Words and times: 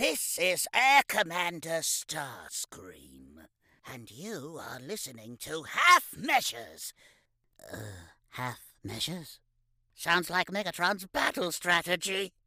This 0.00 0.38
is 0.40 0.66
Air 0.74 1.02
Commander 1.06 1.82
Starscream, 1.82 3.44
and 3.86 4.10
you 4.10 4.58
are 4.58 4.80
listening 4.80 5.36
to 5.40 5.64
Half 5.64 6.16
Measures. 6.16 6.94
Uh, 7.70 7.76
half 8.30 8.60
measures? 8.82 9.40
Sounds 9.94 10.30
like 10.30 10.46
Megatron's 10.46 11.04
battle 11.04 11.52
strategy. 11.52 12.32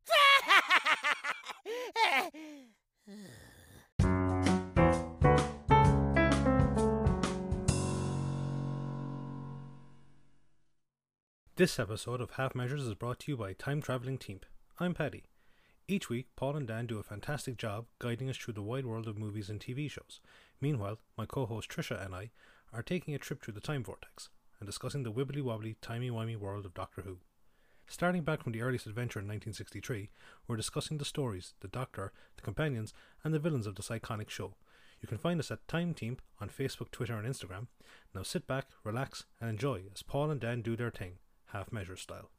This 11.55 11.77
episode 11.77 12.19
of 12.19 12.31
Half 12.31 12.55
Measures 12.55 12.81
is 12.81 12.95
brought 12.95 13.19
to 13.19 13.31
you 13.31 13.37
by 13.37 13.53
Time 13.53 13.79
Traveling 13.79 14.17
Team. 14.17 14.39
I'm 14.79 14.95
Paddy. 14.95 15.25
Each 15.85 16.07
week, 16.07 16.27
Paul 16.37 16.55
and 16.55 16.65
Dan 16.65 16.85
do 16.85 16.99
a 16.99 17.03
fantastic 17.03 17.57
job 17.57 17.87
guiding 17.99 18.29
us 18.29 18.37
through 18.37 18.53
the 18.53 18.61
wide 18.61 18.85
world 18.85 19.05
of 19.05 19.17
movies 19.17 19.49
and 19.49 19.59
TV 19.59 19.91
shows. 19.91 20.21
Meanwhile, 20.61 20.99
my 21.17 21.25
co 21.25 21.45
host 21.45 21.69
Trisha 21.69 22.03
and 22.03 22.15
I 22.15 22.31
are 22.71 22.81
taking 22.81 23.13
a 23.13 23.19
trip 23.19 23.43
through 23.43 23.55
the 23.55 23.59
time 23.59 23.83
vortex 23.83 24.29
and 24.59 24.65
discussing 24.65 25.03
the 25.03 25.11
wibbly 25.11 25.41
wobbly, 25.41 25.75
timey 25.81 26.09
wimey 26.09 26.37
world 26.37 26.65
of 26.65 26.73
Doctor 26.73 27.01
Who. 27.01 27.17
Starting 27.85 28.23
back 28.23 28.41
from 28.41 28.53
the 28.53 28.61
earliest 28.61 28.87
adventure 28.87 29.19
in 29.19 29.25
1963, 29.25 30.09
we're 30.47 30.55
discussing 30.55 30.99
the 30.99 31.05
stories, 31.05 31.53
the 31.59 31.67
Doctor, 31.67 32.13
the 32.37 32.41
companions, 32.41 32.93
and 33.21 33.33
the 33.33 33.39
villains 33.39 33.67
of 33.67 33.75
this 33.75 33.89
iconic 33.89 34.29
show. 34.29 34.55
You 35.01 35.09
can 35.09 35.17
find 35.17 35.37
us 35.37 35.51
at 35.51 35.67
Time 35.67 35.93
Team 35.93 36.15
on 36.39 36.47
Facebook, 36.47 36.91
Twitter, 36.91 37.17
and 37.17 37.27
Instagram. 37.27 37.67
Now 38.15 38.23
sit 38.23 38.47
back, 38.47 38.67
relax, 38.85 39.25
and 39.41 39.49
enjoy 39.49 39.81
as 39.93 40.01
Paul 40.01 40.31
and 40.31 40.39
Dan 40.39 40.61
do 40.61 40.77
their 40.77 40.91
thing, 40.91 41.17
half 41.47 41.73
measure 41.73 41.97
style. 41.97 42.29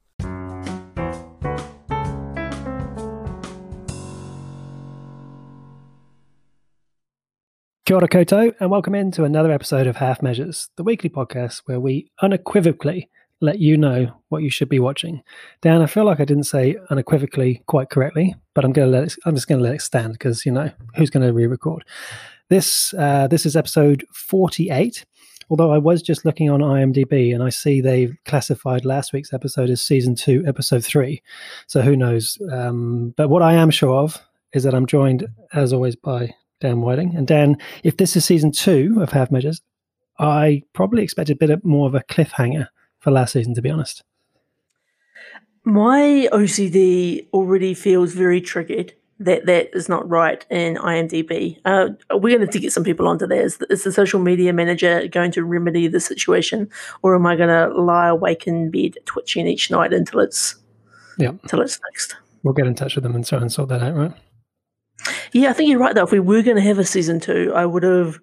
Kia 7.87 7.97
ora 7.97 8.09
koutou, 8.09 8.55
and 8.61 8.71
welcome 8.71 8.95
into 8.95 9.25
another 9.25 9.53
episode 9.53 9.87
of 9.87 9.97
Half 9.97 10.23
Measures, 10.23 10.71
the 10.77 10.83
weekly 10.83 11.11
podcast 11.11 11.61
where 11.67 11.79
we 11.79 12.11
unequivocally 12.23 13.11
let 13.43 13.59
you 13.59 13.77
know 13.77 14.11
what 14.31 14.43
you 14.43 14.49
should 14.49 14.71
be 14.71 14.79
watching. 14.79 15.23
Dan, 15.61 15.83
I 15.83 15.87
feel 15.87 16.07
like 16.07 16.19
I 16.19 16.25
didn't 16.25 16.45
say 16.45 16.79
unequivocally 16.89 17.63
quite 17.67 17.91
correctly, 17.91 18.35
but 18.55 18.65
I'm 18.65 18.73
to 18.89 18.91
let 18.91 19.05
it, 19.05 19.17
I'm 19.27 19.35
just 19.35 19.49
to 19.49 19.57
let 19.59 19.75
it 19.75 19.83
stand 19.83 20.15
because 20.15 20.47
you 20.47 20.53
know 20.53 20.71
who's 20.97 21.11
to 21.25 21.35
re-record. 21.35 21.85
This 22.49 22.95
uh, 22.95 23.27
this 23.27 23.45
is 23.45 23.55
episode 23.55 24.07
48. 24.15 25.05
Although 25.51 25.71
I 25.71 25.77
was 25.77 26.01
just 26.01 26.25
looking 26.25 26.49
on 26.49 26.61
IMDb 26.61 27.35
and 27.35 27.43
I 27.43 27.51
see 27.51 27.83
they've 27.83 28.17
classified 28.25 28.87
last 28.87 29.13
week's 29.13 29.35
episode 29.35 29.69
as 29.69 29.83
season 29.83 30.15
two, 30.15 30.43
episode 30.47 30.83
three. 30.83 31.23
So 31.67 31.83
who 31.83 31.97
knows? 31.97 32.39
Um, 32.51 33.13
but 33.19 33.29
what 33.29 33.43
I 33.43 33.53
am 33.53 33.69
sure 33.69 33.95
of 33.95 34.23
is 34.55 34.63
that 34.63 34.75
I'm 34.75 34.87
joined, 34.87 35.27
as 35.53 35.75
always, 35.75 35.97
by 35.97 36.35
Dan 36.65 36.81
Whiting. 36.81 37.15
And 37.15 37.27
Dan, 37.27 37.59
if 37.83 37.99
this 37.99 38.17
is 38.17 38.25
season 38.25 38.51
two 38.51 38.99
of 39.01 39.13
Half 39.13 39.31
Measures, 39.31 39.61
I 40.19 40.63
probably 40.73 41.03
expected 41.03 41.37
a 41.37 41.47
bit 41.47 41.65
more 41.65 41.87
of 41.87 41.95
a 41.95 42.01
cliffhanger 42.01 42.69
for 43.01 43.11
last 43.11 43.33
season, 43.33 43.55
to 43.55 43.63
be 43.63 43.71
honest. 43.71 44.03
My 45.65 46.27
OCD 46.33 47.29
already 47.33 47.75
feels 47.75 48.15
very 48.15 48.41
triggered 48.41 48.95
that 49.19 49.45
that 49.47 49.71
is 49.75 49.89
not 49.89 50.09
right 50.09 50.45
in 50.51 50.77
IMDb. 50.77 51.59
Uh, 51.67 51.89
we're 52.13 52.37
going 52.37 52.49
to 52.49 52.59
get 52.59 52.73
some 52.73 52.83
people 52.83 53.09
onto 53.09 53.27
there. 53.27 53.43
Is, 53.43 53.59
is 53.69 53.85
the 53.85 53.93
social 53.93 54.21
media 54.21 54.53
manager 54.53 55.07
going 55.09 55.33
to 55.33 55.45
remedy 55.45 55.87
the 55.87 56.01
situation, 56.01 56.71
or 57.03 57.15
am 57.15 57.27
I 57.27 57.37
going 57.37 57.49
to 57.49 57.75
lie 57.79 58.09
awake 58.09 58.47
in 58.47 58.71
bed 58.71 58.97
twitching 59.05 59.47
each 59.47 59.71
night 59.71 59.93
until 59.93 60.21
it's 60.21 60.57
yeah 61.19 61.33
until 61.43 61.61
it's 61.61 61.77
fixed? 61.77 62.17
We'll 62.43 62.55
get 62.55 62.67
in 62.67 62.75
touch 62.75 62.95
with 62.95 63.05
them 63.05 63.15
and 63.15 63.25
try 63.25 63.41
and 63.41 63.53
sort 63.53 63.69
that 63.69 63.83
out, 63.83 63.95
right? 63.95 64.13
Yeah, 65.33 65.51
I 65.51 65.53
think 65.53 65.71
you're 65.71 65.79
right. 65.79 65.95
Though, 65.95 66.05
if 66.05 66.13
we 66.13 66.21
were 66.21 66.43
going 66.43 66.57
to 66.57 66.63
have 66.63 66.79
a 66.79 66.85
season 66.85 67.21
two, 67.21 67.53
I 67.55 67.67
would 67.67 67.83
have. 67.83 68.19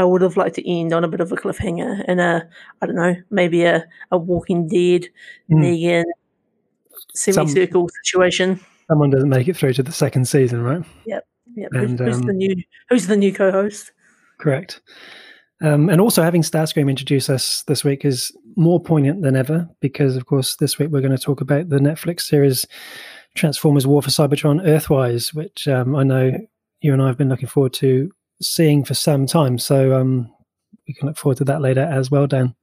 I 0.00 0.04
would 0.04 0.22
have 0.22 0.36
liked 0.36 0.54
to 0.54 0.70
end 0.70 0.92
on 0.92 1.02
a 1.02 1.08
bit 1.08 1.18
of 1.18 1.32
a 1.32 1.34
cliffhanger 1.34 2.04
and 2.06 2.20
a, 2.20 2.48
I 2.80 2.86
don't 2.86 2.94
know, 2.94 3.16
maybe 3.30 3.64
a, 3.64 3.84
a 4.12 4.16
Walking 4.16 4.68
Dead, 4.68 5.08
Mm. 5.50 5.58
Negan 5.64 6.04
semicircle 7.14 7.88
situation. 8.04 8.60
Someone 8.86 9.10
doesn't 9.10 9.28
make 9.28 9.48
it 9.48 9.56
through 9.56 9.72
to 9.72 9.82
the 9.82 9.90
second 9.90 10.28
season, 10.28 10.62
right? 10.62 10.84
Yep. 11.06 11.26
Who's, 11.56 11.66
And, 11.72 11.98
who's 11.98 12.16
um, 12.16 12.22
the 12.22 12.32
new 12.32 12.54
Who's 12.90 13.06
the 13.08 13.16
new 13.16 13.32
co-host? 13.32 13.90
Correct. 14.38 14.80
Um, 15.60 15.88
and 15.88 16.00
also 16.00 16.22
having 16.22 16.42
Starscream 16.42 16.88
introduce 16.88 17.28
us 17.28 17.64
this 17.66 17.82
week 17.82 18.04
is 18.04 18.32
more 18.54 18.80
poignant 18.80 19.22
than 19.22 19.34
ever 19.34 19.68
because, 19.80 20.14
of 20.16 20.26
course, 20.26 20.54
this 20.56 20.78
week 20.78 20.90
we're 20.90 21.00
going 21.00 21.16
to 21.16 21.22
talk 21.22 21.40
about 21.40 21.68
the 21.68 21.80
Netflix 21.80 22.20
series 22.20 22.64
Transformers 23.38 23.86
War 23.86 24.02
for 24.02 24.10
Cybertron 24.10 24.64
Earthwise, 24.66 25.34
which 25.34 25.68
um, 25.68 25.94
I 25.96 26.02
know 26.02 26.32
you 26.80 26.92
and 26.92 27.02
I 27.02 27.06
have 27.06 27.16
been 27.16 27.28
looking 27.28 27.48
forward 27.48 27.72
to 27.74 28.10
seeing 28.40 28.84
for 28.84 28.94
some 28.94 29.26
time. 29.26 29.58
So 29.58 29.94
um, 29.98 30.32
we 30.86 30.94
can 30.94 31.08
look 31.08 31.16
forward 31.16 31.38
to 31.38 31.44
that 31.44 31.60
later 31.60 31.82
as 31.82 32.10
well, 32.10 32.26
Dan. 32.26 32.54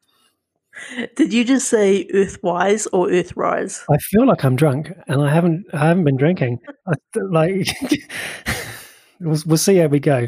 Did 1.15 1.31
you 1.31 1.45
just 1.45 1.69
say 1.69 2.05
Earthwise 2.13 2.87
or 2.91 3.07
Earthrise? 3.07 3.83
I 3.89 3.97
feel 3.97 4.27
like 4.27 4.43
I'm 4.43 4.57
drunk, 4.57 4.91
and 5.07 5.21
I 5.21 5.33
haven't. 5.33 5.67
I 5.73 5.87
haven't 5.87 6.03
been 6.03 6.17
drinking. 6.17 6.59
I, 6.85 6.95
like, 7.15 7.69
we'll, 9.21 9.41
we'll 9.45 9.57
see 9.57 9.77
how 9.77 9.87
we 9.87 10.01
go. 10.01 10.27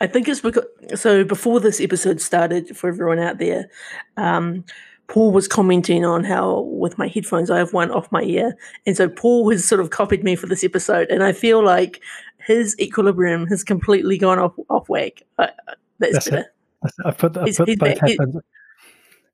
I 0.00 0.06
think 0.06 0.28
it's 0.28 0.40
because 0.40 0.66
so 0.96 1.24
before 1.24 1.60
this 1.60 1.80
episode 1.80 2.20
started 2.20 2.76
for 2.76 2.88
everyone 2.88 3.20
out 3.20 3.38
there, 3.38 3.70
um, 4.18 4.64
Paul 5.08 5.32
was 5.32 5.46
commenting 5.46 6.04
on 6.04 6.24
how 6.24 6.60
with 6.60 6.98
my 6.98 7.08
headphones 7.08 7.50
I 7.50 7.58
have 7.58 7.72
one 7.72 7.90
off 7.90 8.10
my 8.10 8.22
ear, 8.22 8.56
and 8.86 8.96
so 8.96 9.08
Paul 9.08 9.50
has 9.50 9.64
sort 9.64 9.80
of 9.80 9.90
copied 9.90 10.24
me 10.24 10.36
for 10.36 10.46
this 10.46 10.64
episode, 10.64 11.08
and 11.10 11.22
I 11.22 11.32
feel 11.32 11.64
like 11.64 12.00
his 12.38 12.78
equilibrium 12.78 13.46
has 13.46 13.64
completely 13.64 14.18
gone 14.18 14.38
off 14.38 14.54
off 14.70 14.88
whack. 14.88 15.22
That's, 15.36 15.52
That's 16.00 16.30
better. 16.30 16.42
it. 16.84 16.92
I 17.04 17.10
put, 17.10 17.36
I 17.36 17.50
put 17.52 17.78
both 17.78 17.98
headphones. 17.98 18.36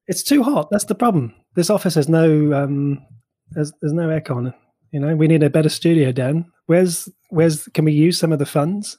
It's 0.07 0.23
too 0.23 0.43
hot. 0.43 0.71
That's 0.71 0.85
the 0.85 0.95
problem. 0.95 1.35
This 1.55 1.71
office 1.71 1.95
has 1.95 2.09
no 2.09 2.53
um, 2.53 3.05
there's, 3.53 3.73
there's 3.81 3.93
no 3.93 4.09
aircon. 4.09 4.55
You 4.93 5.01
know, 5.01 5.15
we 5.15 5.29
need 5.29 5.43
a 5.43 5.51
better 5.51 5.69
studio, 5.69 6.13
Dan. 6.13 6.51
Where's 6.67 7.09
where's 7.29 7.69
can 7.75 7.85
we 7.85 7.93
use 7.93 8.19
some 8.19 8.33
of 8.33 8.39
the 8.39 8.47
funds? 8.47 8.99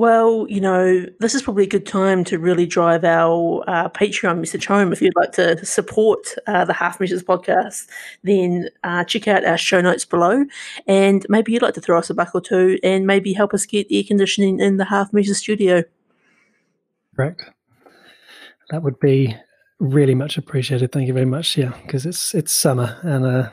Well, 0.00 0.46
you 0.48 0.62
know, 0.62 1.04
this 1.18 1.34
is 1.34 1.42
probably 1.42 1.64
a 1.64 1.68
good 1.68 1.84
time 1.84 2.24
to 2.24 2.38
really 2.38 2.64
drive 2.64 3.04
our 3.04 3.62
uh, 3.66 3.90
Patreon 3.90 4.38
message 4.38 4.64
home. 4.64 4.94
If 4.94 5.02
you'd 5.02 5.14
like 5.14 5.32
to 5.32 5.62
support 5.62 6.20
uh, 6.46 6.64
the 6.64 6.72
Half 6.72 7.00
Measures 7.00 7.22
podcast, 7.22 7.86
then 8.22 8.70
uh, 8.82 9.04
check 9.04 9.28
out 9.28 9.44
our 9.44 9.58
show 9.58 9.82
notes 9.82 10.06
below. 10.06 10.46
And 10.86 11.26
maybe 11.28 11.52
you'd 11.52 11.60
like 11.60 11.74
to 11.74 11.82
throw 11.82 11.98
us 11.98 12.08
a 12.08 12.14
buck 12.14 12.34
or 12.34 12.40
two 12.40 12.78
and 12.82 13.06
maybe 13.06 13.34
help 13.34 13.52
us 13.52 13.66
get 13.66 13.88
air 13.90 14.02
conditioning 14.02 14.58
in 14.58 14.78
the 14.78 14.86
Half 14.86 15.12
Measures 15.12 15.36
studio. 15.36 15.82
Correct. 17.14 17.44
That 18.70 18.82
would 18.82 18.98
be 19.00 19.36
really 19.80 20.14
much 20.14 20.38
appreciated. 20.38 20.92
Thank 20.92 21.08
you 21.08 21.12
very 21.12 21.26
much. 21.26 21.58
Yeah, 21.58 21.74
because 21.82 22.06
it's 22.06 22.34
it's 22.34 22.52
summer 22.52 22.98
and 23.02 23.26
uh, 23.26 23.50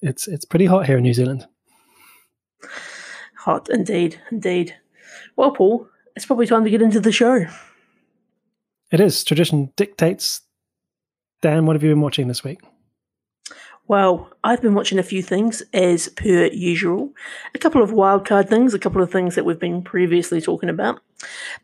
it's 0.00 0.26
it's 0.26 0.46
pretty 0.46 0.64
hot 0.64 0.86
here 0.86 0.96
in 0.96 1.02
New 1.02 1.12
Zealand. 1.12 1.46
Hot, 3.40 3.68
indeed, 3.68 4.18
indeed. 4.30 4.76
Well, 5.36 5.50
Paul, 5.52 5.88
it's 6.16 6.26
probably 6.26 6.46
time 6.46 6.64
to 6.64 6.70
get 6.70 6.82
into 6.82 7.00
the 7.00 7.12
show. 7.12 7.46
It 8.90 9.00
is 9.00 9.24
tradition 9.24 9.72
dictates. 9.76 10.42
Dan, 11.42 11.66
what 11.66 11.74
have 11.74 11.82
you 11.82 11.90
been 11.90 12.00
watching 12.00 12.28
this 12.28 12.44
week? 12.44 12.60
Well, 13.86 14.30
I've 14.42 14.62
been 14.62 14.72
watching 14.72 14.98
a 14.98 15.02
few 15.02 15.22
things 15.22 15.62
as 15.74 16.08
per 16.08 16.46
usual. 16.46 17.12
A 17.54 17.58
couple 17.58 17.82
of 17.82 17.90
wildcard 17.90 18.48
things, 18.48 18.72
a 18.72 18.78
couple 18.78 19.02
of 19.02 19.12
things 19.12 19.34
that 19.34 19.44
we've 19.44 19.58
been 19.58 19.82
previously 19.82 20.40
talking 20.40 20.70
about. 20.70 21.00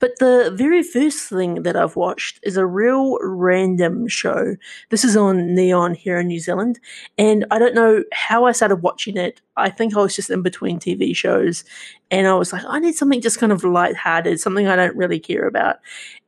But 0.01 0.19
the 0.19 0.53
very 0.55 0.83
first 0.83 1.31
thing 1.31 1.63
that 1.63 1.77
I've 1.77 1.97
watched 1.97 2.39
is 2.43 2.59
a 2.59 2.67
real 2.67 3.17
random 3.23 4.07
show. 4.07 4.57
This 4.91 5.03
is 5.03 5.17
on 5.17 5.55
Neon 5.55 5.95
here 5.95 6.19
in 6.19 6.27
New 6.27 6.41
Zealand. 6.41 6.79
And 7.17 7.47
I 7.51 7.59
don't 7.59 7.75
know 7.75 8.05
how 8.13 8.45
I 8.45 8.53
started 8.53 8.83
watching 8.83 9.17
it. 9.17 9.41
I 9.57 9.71
think 9.71 9.97
I 9.97 10.03
was 10.03 10.15
just 10.15 10.29
in 10.29 10.43
between 10.43 10.79
TV 10.79 11.17
shows. 11.17 11.65
And 12.11 12.27
I 12.27 12.35
was 12.35 12.53
like, 12.53 12.65
I 12.67 12.81
need 12.81 12.97
something 12.97 13.23
just 13.23 13.39
kind 13.39 13.51
of 13.53 13.65
lighthearted, 13.65 14.41
something 14.41 14.69
I 14.69 14.77
don't 14.77 14.97
really 14.97 15.21
care 15.21 15.47
about. 15.47 15.77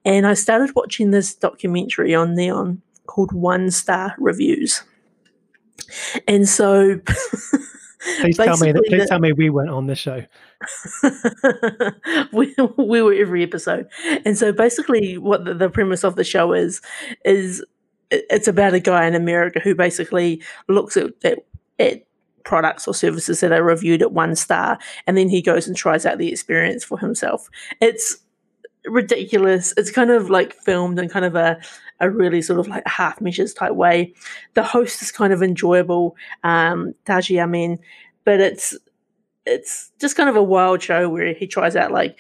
And 0.07 0.27
I 0.27 0.33
started 0.33 0.75
watching 0.75 1.11
this 1.11 1.35
documentary 1.35 2.15
on 2.15 2.35
Neon 2.35 2.81
called 3.07 3.33
One 3.33 3.71
Star 3.71 4.15
Reviews. 4.19 4.85
And 6.27 6.49
so, 6.49 7.01
Please 8.21 8.37
tell 8.37 8.57
me 8.59 8.73
that. 8.73 8.85
Please 8.87 9.03
the- 9.03 9.09
tell 9.09 9.21
me 9.21 9.33
we 9.33 9.51
weren't 9.51 9.71
on 9.71 9.87
the 9.87 9.95
show. 9.95 10.25
we, 12.33 12.55
we 12.77 13.03
were 13.03 13.15
every 13.15 13.43
episode. 13.43 13.87
And 14.25 14.37
so 14.37 14.53
basically 14.53 15.19
what 15.19 15.45
the, 15.45 15.55
the 15.55 15.71
premise 15.71 16.05
of 16.05 16.17
the 16.17 16.25
show 16.25 16.53
is 16.53 16.81
is 17.25 17.65
it's 18.11 18.49
about 18.49 18.75
a 18.75 18.81
guy 18.81 19.07
in 19.07 19.15
America 19.15 19.61
who 19.61 19.75
basically 19.75 20.43
looks 20.69 20.97
at, 20.97 21.13
at, 21.25 21.39
at 21.79 22.03
products 22.45 22.87
or 22.87 22.95
services 22.95 23.41
that 23.41 23.53
are 23.53 23.63
reviewed 23.63 24.03
at 24.03 24.13
one 24.13 24.37
star 24.37 24.79
and 25.07 25.17
then 25.17 25.29
he 25.29 25.41
goes 25.41 25.67
and 25.67 25.77
tries 25.77 26.05
out 26.05 26.19
the 26.19 26.31
experience 26.31 26.85
for 26.85 26.99
himself. 26.99 27.49
It's 27.81 28.19
ridiculous. 28.87 29.73
It's 29.77 29.91
kind 29.91 30.11
of 30.11 30.31
like 30.31 30.55
filmed 30.55 30.99
in 30.99 31.09
kind 31.09 31.25
of 31.25 31.35
a 31.35 31.61
a 32.01 32.11
really 32.11 32.43
sort 32.43 32.59
of 32.59 32.67
like 32.67 32.87
half 32.87 33.21
measures 33.21 33.55
type 33.55 33.75
way. 33.75 34.13
The 34.55 34.63
host 34.65 35.03
is 35.03 35.13
kind 35.13 35.33
of 35.33 35.43
enjoyable, 35.43 36.17
um, 36.43 36.95
Taji 37.05 37.39
Amin, 37.39 37.79
but 38.25 38.41
it's 38.41 38.77
it's 39.47 39.91
just 40.01 40.17
kind 40.17 40.29
of 40.29 40.37
a 40.37 40.43
wild 40.43 40.83
show 40.83 41.09
where 41.09 41.33
he 41.33 41.47
tries 41.47 41.77
out 41.77 41.93
like 41.93 42.19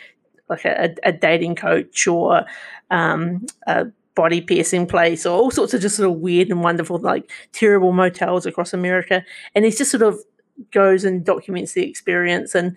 like 0.48 0.64
a, 0.64 0.94
a 1.02 1.12
dating 1.12 1.54
coach 1.56 2.06
or 2.06 2.44
um, 2.90 3.46
a 3.66 3.86
body 4.14 4.40
piercing 4.40 4.86
place 4.86 5.24
or 5.24 5.36
all 5.36 5.50
sorts 5.50 5.72
of 5.72 5.80
just 5.80 5.96
sort 5.96 6.10
of 6.10 6.18
weird 6.18 6.50
and 6.50 6.62
wonderful 6.62 6.98
like 6.98 7.30
terrible 7.52 7.92
motels 7.92 8.46
across 8.46 8.72
America, 8.72 9.24
and 9.54 9.64
he's 9.64 9.78
just 9.78 9.90
sort 9.90 10.02
of 10.02 10.18
goes 10.70 11.04
and 11.04 11.24
documents 11.24 11.72
the 11.72 11.88
experience 11.88 12.54
and 12.54 12.76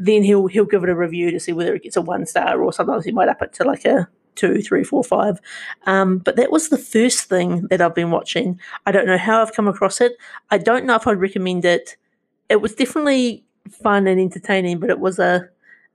then 0.00 0.22
he'll 0.22 0.46
he'll 0.46 0.64
give 0.64 0.82
it 0.82 0.88
a 0.88 0.96
review 0.96 1.30
to 1.30 1.38
see 1.38 1.52
whether 1.52 1.74
it 1.74 1.82
gets 1.82 1.96
a 1.96 2.00
one 2.00 2.24
star 2.24 2.60
or 2.60 2.72
sometimes 2.72 3.04
he 3.04 3.12
might 3.12 3.28
up 3.28 3.42
it 3.42 3.52
to 3.52 3.64
like 3.64 3.84
a 3.84 4.08
two, 4.34 4.62
three, 4.62 4.82
four, 4.82 5.04
five. 5.04 5.38
Um, 5.86 6.18
but 6.18 6.36
that 6.36 6.50
was 6.50 6.70
the 6.70 6.78
first 6.78 7.24
thing 7.24 7.66
that 7.68 7.82
I've 7.82 7.94
been 7.94 8.10
watching. 8.10 8.58
I 8.86 8.92
don't 8.92 9.06
know 9.06 9.18
how 9.18 9.42
I've 9.42 9.52
come 9.52 9.68
across 9.68 10.00
it. 10.00 10.16
I 10.50 10.56
don't 10.56 10.86
know 10.86 10.94
if 10.96 11.06
I'd 11.06 11.20
recommend 11.20 11.66
it. 11.66 11.96
It 12.48 12.62
was 12.62 12.74
definitely 12.74 13.44
fun 13.70 14.06
and 14.06 14.18
entertaining, 14.18 14.80
but 14.80 14.90
it 14.90 15.00
was 15.00 15.18
a 15.18 15.48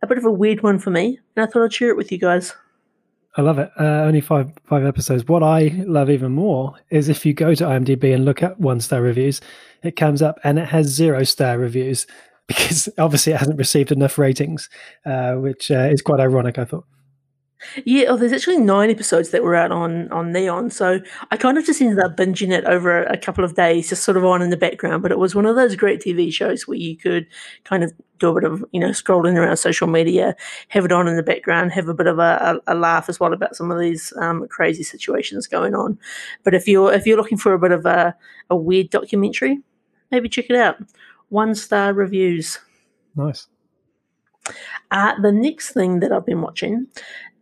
a 0.04 0.08
bit 0.08 0.20
of 0.20 0.26
a 0.26 0.32
weird 0.32 0.62
one 0.62 0.78
for 0.78 0.92
me, 0.92 1.20
and 1.36 1.44
I 1.44 1.48
thought 1.52 1.66
I'd 1.66 1.74
share 1.74 1.90
it 1.90 1.98
with 1.98 2.12
you 2.12 2.20
guys. 2.20 2.54
I 3.38 3.42
love 3.42 3.58
it. 3.58 3.72
Uh, 3.80 4.04
only 4.04 4.22
five 4.22 4.52
five 4.66 4.86
episodes. 4.86 5.28
What 5.28 5.42
I 5.42 5.84
love 5.88 6.10
even 6.12 6.32
more 6.32 6.76
is 6.92 7.10
if 7.10 7.26
you 7.26 7.34
go 7.34 7.56
to 7.56 7.64
IMDb 7.64 8.14
and 8.14 8.24
look 8.24 8.44
at 8.44 8.60
one 8.60 8.80
star 8.80 9.02
reviews, 9.02 9.42
it 9.84 9.96
comes 9.96 10.22
up 10.22 10.40
and 10.44 10.60
it 10.60 10.68
has 10.70 10.88
zero 10.88 11.24
star 11.24 11.58
reviews 11.58 12.08
because 12.48 12.90
obviously 12.98 13.34
it 13.34 13.38
hasn't 13.38 13.58
received 13.58 13.92
enough 13.92 14.18
ratings, 14.18 14.70
uh, 15.06 15.34
which 15.34 15.72
uh, 15.72 15.90
is 15.92 16.02
quite 16.02 16.20
ironic. 16.20 16.58
I 16.58 16.66
thought. 16.66 16.86
Yeah, 17.86 18.06
oh, 18.10 18.18
there's 18.18 18.34
actually 18.34 18.58
nine 18.58 18.90
episodes 18.90 19.30
that 19.32 19.44
were 19.44 19.56
out 19.56 19.72
on 19.72 20.12
on 20.12 20.32
Neon, 20.32 20.70
so 20.70 21.00
I 21.32 21.38
kind 21.38 21.58
of 21.58 21.66
just 21.66 21.82
ended 21.82 22.00
up 22.00 22.16
binging 22.16 22.52
it 22.52 22.66
over 22.66 23.04
a, 23.04 23.18
couple 23.18 23.44
of 23.44 23.56
days, 23.56 23.90
just 23.90 24.04
sort 24.04 24.18
of 24.18 24.26
on 24.26 24.42
in 24.42 24.50
the 24.50 24.58
background. 24.58 25.02
But 25.02 25.12
it 25.12 25.20
was 25.20 25.36
one 25.36 25.46
of 25.46 25.56
those 25.56 25.76
great 25.76 26.02
TV 26.02 26.32
shows 26.32 26.68
where 26.68 26.78
you 26.78 26.96
could 26.96 27.28
kind 27.64 27.84
of 27.84 27.92
do 28.20 28.30
a 28.30 28.42
bit 28.42 28.50
of 28.50 28.64
you 28.72 28.80
know 28.80 28.90
scrolling 28.90 29.36
around 29.36 29.58
social 29.58 29.88
media, 29.88 30.36
have 30.70 30.86
it 30.86 30.92
on 30.92 31.08
in 31.08 31.16
the 31.16 31.24
background, 31.24 31.72
have 31.72 31.88
a 31.88 31.94
bit 31.94 32.08
of 32.08 32.20
a, 32.20 32.60
a, 32.68 32.74
a 32.74 32.76
laugh 32.76 33.10
as 33.10 33.20
well 33.20 33.34
about 33.34 33.56
some 33.56 33.72
of 33.72 33.80
these 33.80 34.14
um, 34.18 34.48
crazy 34.50 34.84
situations 34.84 35.48
going 35.48 35.74
on. 35.74 35.98
But 36.44 36.54
if 36.54 36.68
you're 36.68 36.94
if 36.94 37.08
you're 37.08 37.18
looking 37.18 37.38
for 37.38 37.54
a 37.54 37.60
bit 37.60 37.72
of 37.72 37.86
a, 37.86 38.16
a 38.50 38.56
weird 38.56 38.90
documentary, 38.90 39.60
maybe 40.12 40.30
check 40.30 40.50
it 40.50 40.56
out. 40.56 40.78
One 41.30 41.56
star 41.56 41.94
reviews. 41.94 42.60
Nice. 43.16 43.48
Uh, 44.92 45.20
the 45.22 45.32
next 45.32 45.72
thing 45.72 46.00
that 46.00 46.12
I've 46.12 46.26
been 46.26 46.42
watching 46.42 46.88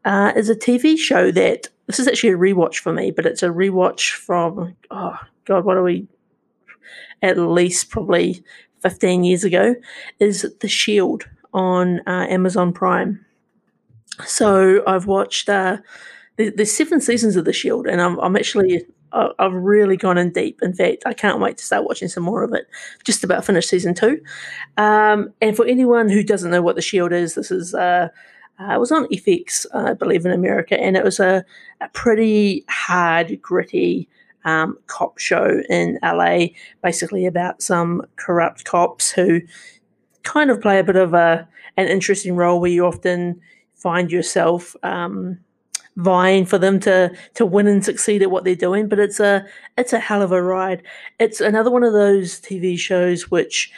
uh, 0.06 0.32
is 0.36 0.50
a 0.50 0.56
TV 0.56 0.98
show 0.98 1.32
that 1.32 1.68
this 1.88 2.00
is 2.00 2.08
actually 2.08 2.32
a 2.32 2.38
rewatch 2.38 2.78
for 2.78 2.94
me, 2.94 3.12
but 3.12 3.26
it's 3.26 3.44
a 3.44 3.50
rewatch 3.50 4.14
from 4.14 4.76
oh 4.92 5.18
god, 5.46 5.66
what 5.66 5.78
are 5.78 5.84
we? 5.84 6.08
At 7.22 7.38
least 7.38 7.90
probably 7.90 8.44
fifteen 8.80 9.24
years 9.24 9.44
ago. 9.44 9.76
Is 10.20 10.50
The 10.62 10.68
Shield 10.68 11.26
on 11.54 12.00
uh, 12.08 12.28
Amazon 12.30 12.74
Prime? 12.74 13.26
So 14.26 14.84
I've 14.88 15.08
watched. 15.08 15.50
Uh, 15.50 15.78
there's 16.38 16.76
seven 16.76 17.00
seasons 17.00 17.36
of 17.36 17.46
The 17.46 17.54
Shield, 17.54 17.86
and 17.86 18.02
I'm, 18.02 18.20
I'm 18.20 18.36
actually 18.36 18.86
I've 19.14 19.54
really 19.54 19.98
gone 19.98 20.18
in 20.18 20.32
deep. 20.32 20.60
In 20.62 20.74
fact, 20.74 21.04
I 21.06 21.14
can't 21.14 21.40
wait 21.40 21.58
to 21.58 21.64
start 21.64 21.86
watching 21.86 22.08
some 22.08 22.24
more 22.24 22.44
of 22.44 22.54
it. 22.54 22.68
Just 23.04 23.24
about 23.24 23.46
finished 23.46 23.70
season 23.70 23.94
two. 23.94 24.22
Um, 24.78 25.34
and 25.42 25.56
for 25.56 25.66
anyone 25.66 26.10
who 26.10 26.24
doesn't 26.24 26.52
know 26.52 26.62
what 26.62 26.76
The 26.76 26.82
Shield 26.82 27.14
is, 27.14 27.36
this 27.36 27.52
is 27.52 27.74
uh, 27.74 28.10
uh, 28.60 28.74
it 28.74 28.80
was 28.80 28.92
on 28.92 29.08
FX, 29.08 29.66
I 29.74 29.94
believe, 29.94 30.26
in 30.26 30.32
America, 30.32 30.80
and 30.80 30.96
it 30.96 31.04
was 31.04 31.20
a, 31.20 31.44
a 31.82 31.90
pretty 31.90 32.66
hard, 32.70 33.42
gritty 33.42 34.08
um, 34.46 34.78
cop 34.88 35.18
show 35.18 35.62
in 35.70 35.98
LA, 36.04 36.48
basically 36.84 37.26
about 37.26 37.62
some 37.62 38.04
corrupt 38.16 38.66
cops 38.66 39.12
who 39.12 39.42
kind 40.24 40.52
of 40.52 40.62
play 40.62 40.80
a 40.80 40.84
bit 40.84 40.96
of 40.96 41.14
a 41.14 41.48
an 41.78 41.88
interesting 41.88 42.36
role 42.36 42.62
where 42.62 42.70
you 42.70 42.86
often 42.86 43.42
find 43.74 44.12
yourself 44.12 44.76
um, 44.84 45.40
vying 45.96 46.46
for 46.46 46.58
them 46.58 46.80
to 46.82 47.12
to 47.36 47.46
win 47.46 47.68
and 47.68 47.84
succeed 47.86 48.22
at 48.22 48.32
what 48.32 48.44
they're 48.44 48.56
doing. 48.56 48.88
But 48.88 49.00
it's 49.00 49.20
a 49.20 49.46
it's 49.78 49.94
a 49.94 50.00
hell 50.00 50.22
of 50.22 50.32
a 50.32 50.42
ride. 50.42 50.84
It's 51.20 51.42
another 51.42 51.72
one 51.72 51.84
of 51.84 51.94
those 51.94 52.40
TV 52.40 52.78
shows 52.78 53.30
which 53.30 53.72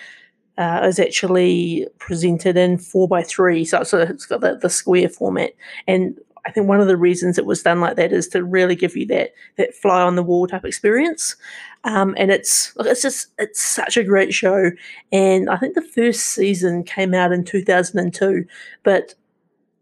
uh, 0.57 0.81
is 0.85 1.00
actually 1.00 1.88
presented 2.00 2.56
in 2.57 2.77
four 2.77 3.07
by 3.07 3.21
three, 3.21 3.65
so, 3.65 3.83
so 3.83 4.00
it's 4.00 4.25
got 4.25 4.41
the, 4.41 4.56
the 4.56 4.69
square 4.69 5.09
format. 5.09 5.51
And 5.85 6.17
I 6.45 6.51
think 6.51 6.67
one 6.67 6.79
of 6.79 6.88
the 6.88 6.97
reasons 6.97 7.38
it 7.38 7.45
was 7.45 7.63
done 7.63 7.81
like 7.81 7.95
that 7.97 8.13
is 8.13 8.27
to 8.29 8.44
really 8.44 8.75
give 8.75 8.95
you 8.95 9.06
that 9.07 9.31
that 9.57 9.73
fly 9.73 10.01
on 10.01 10.15
the 10.15 10.23
wall 10.23 10.47
type 10.47 10.63
experience. 10.63 11.35
Um, 11.83 12.13
and 12.17 12.31
it's 12.31 12.73
it's 12.79 13.01
just 13.01 13.27
it's 13.38 13.62
such 13.62 13.97
a 13.97 14.03
great 14.03 14.33
show. 14.33 14.71
And 15.12 15.50
I 15.50 15.57
think 15.57 15.75
the 15.75 15.81
first 15.81 16.21
season 16.21 16.83
came 16.83 17.13
out 17.13 17.31
in 17.31 17.44
two 17.44 17.63
thousand 17.63 18.00
and 18.00 18.13
two, 18.13 18.45
but 18.83 19.15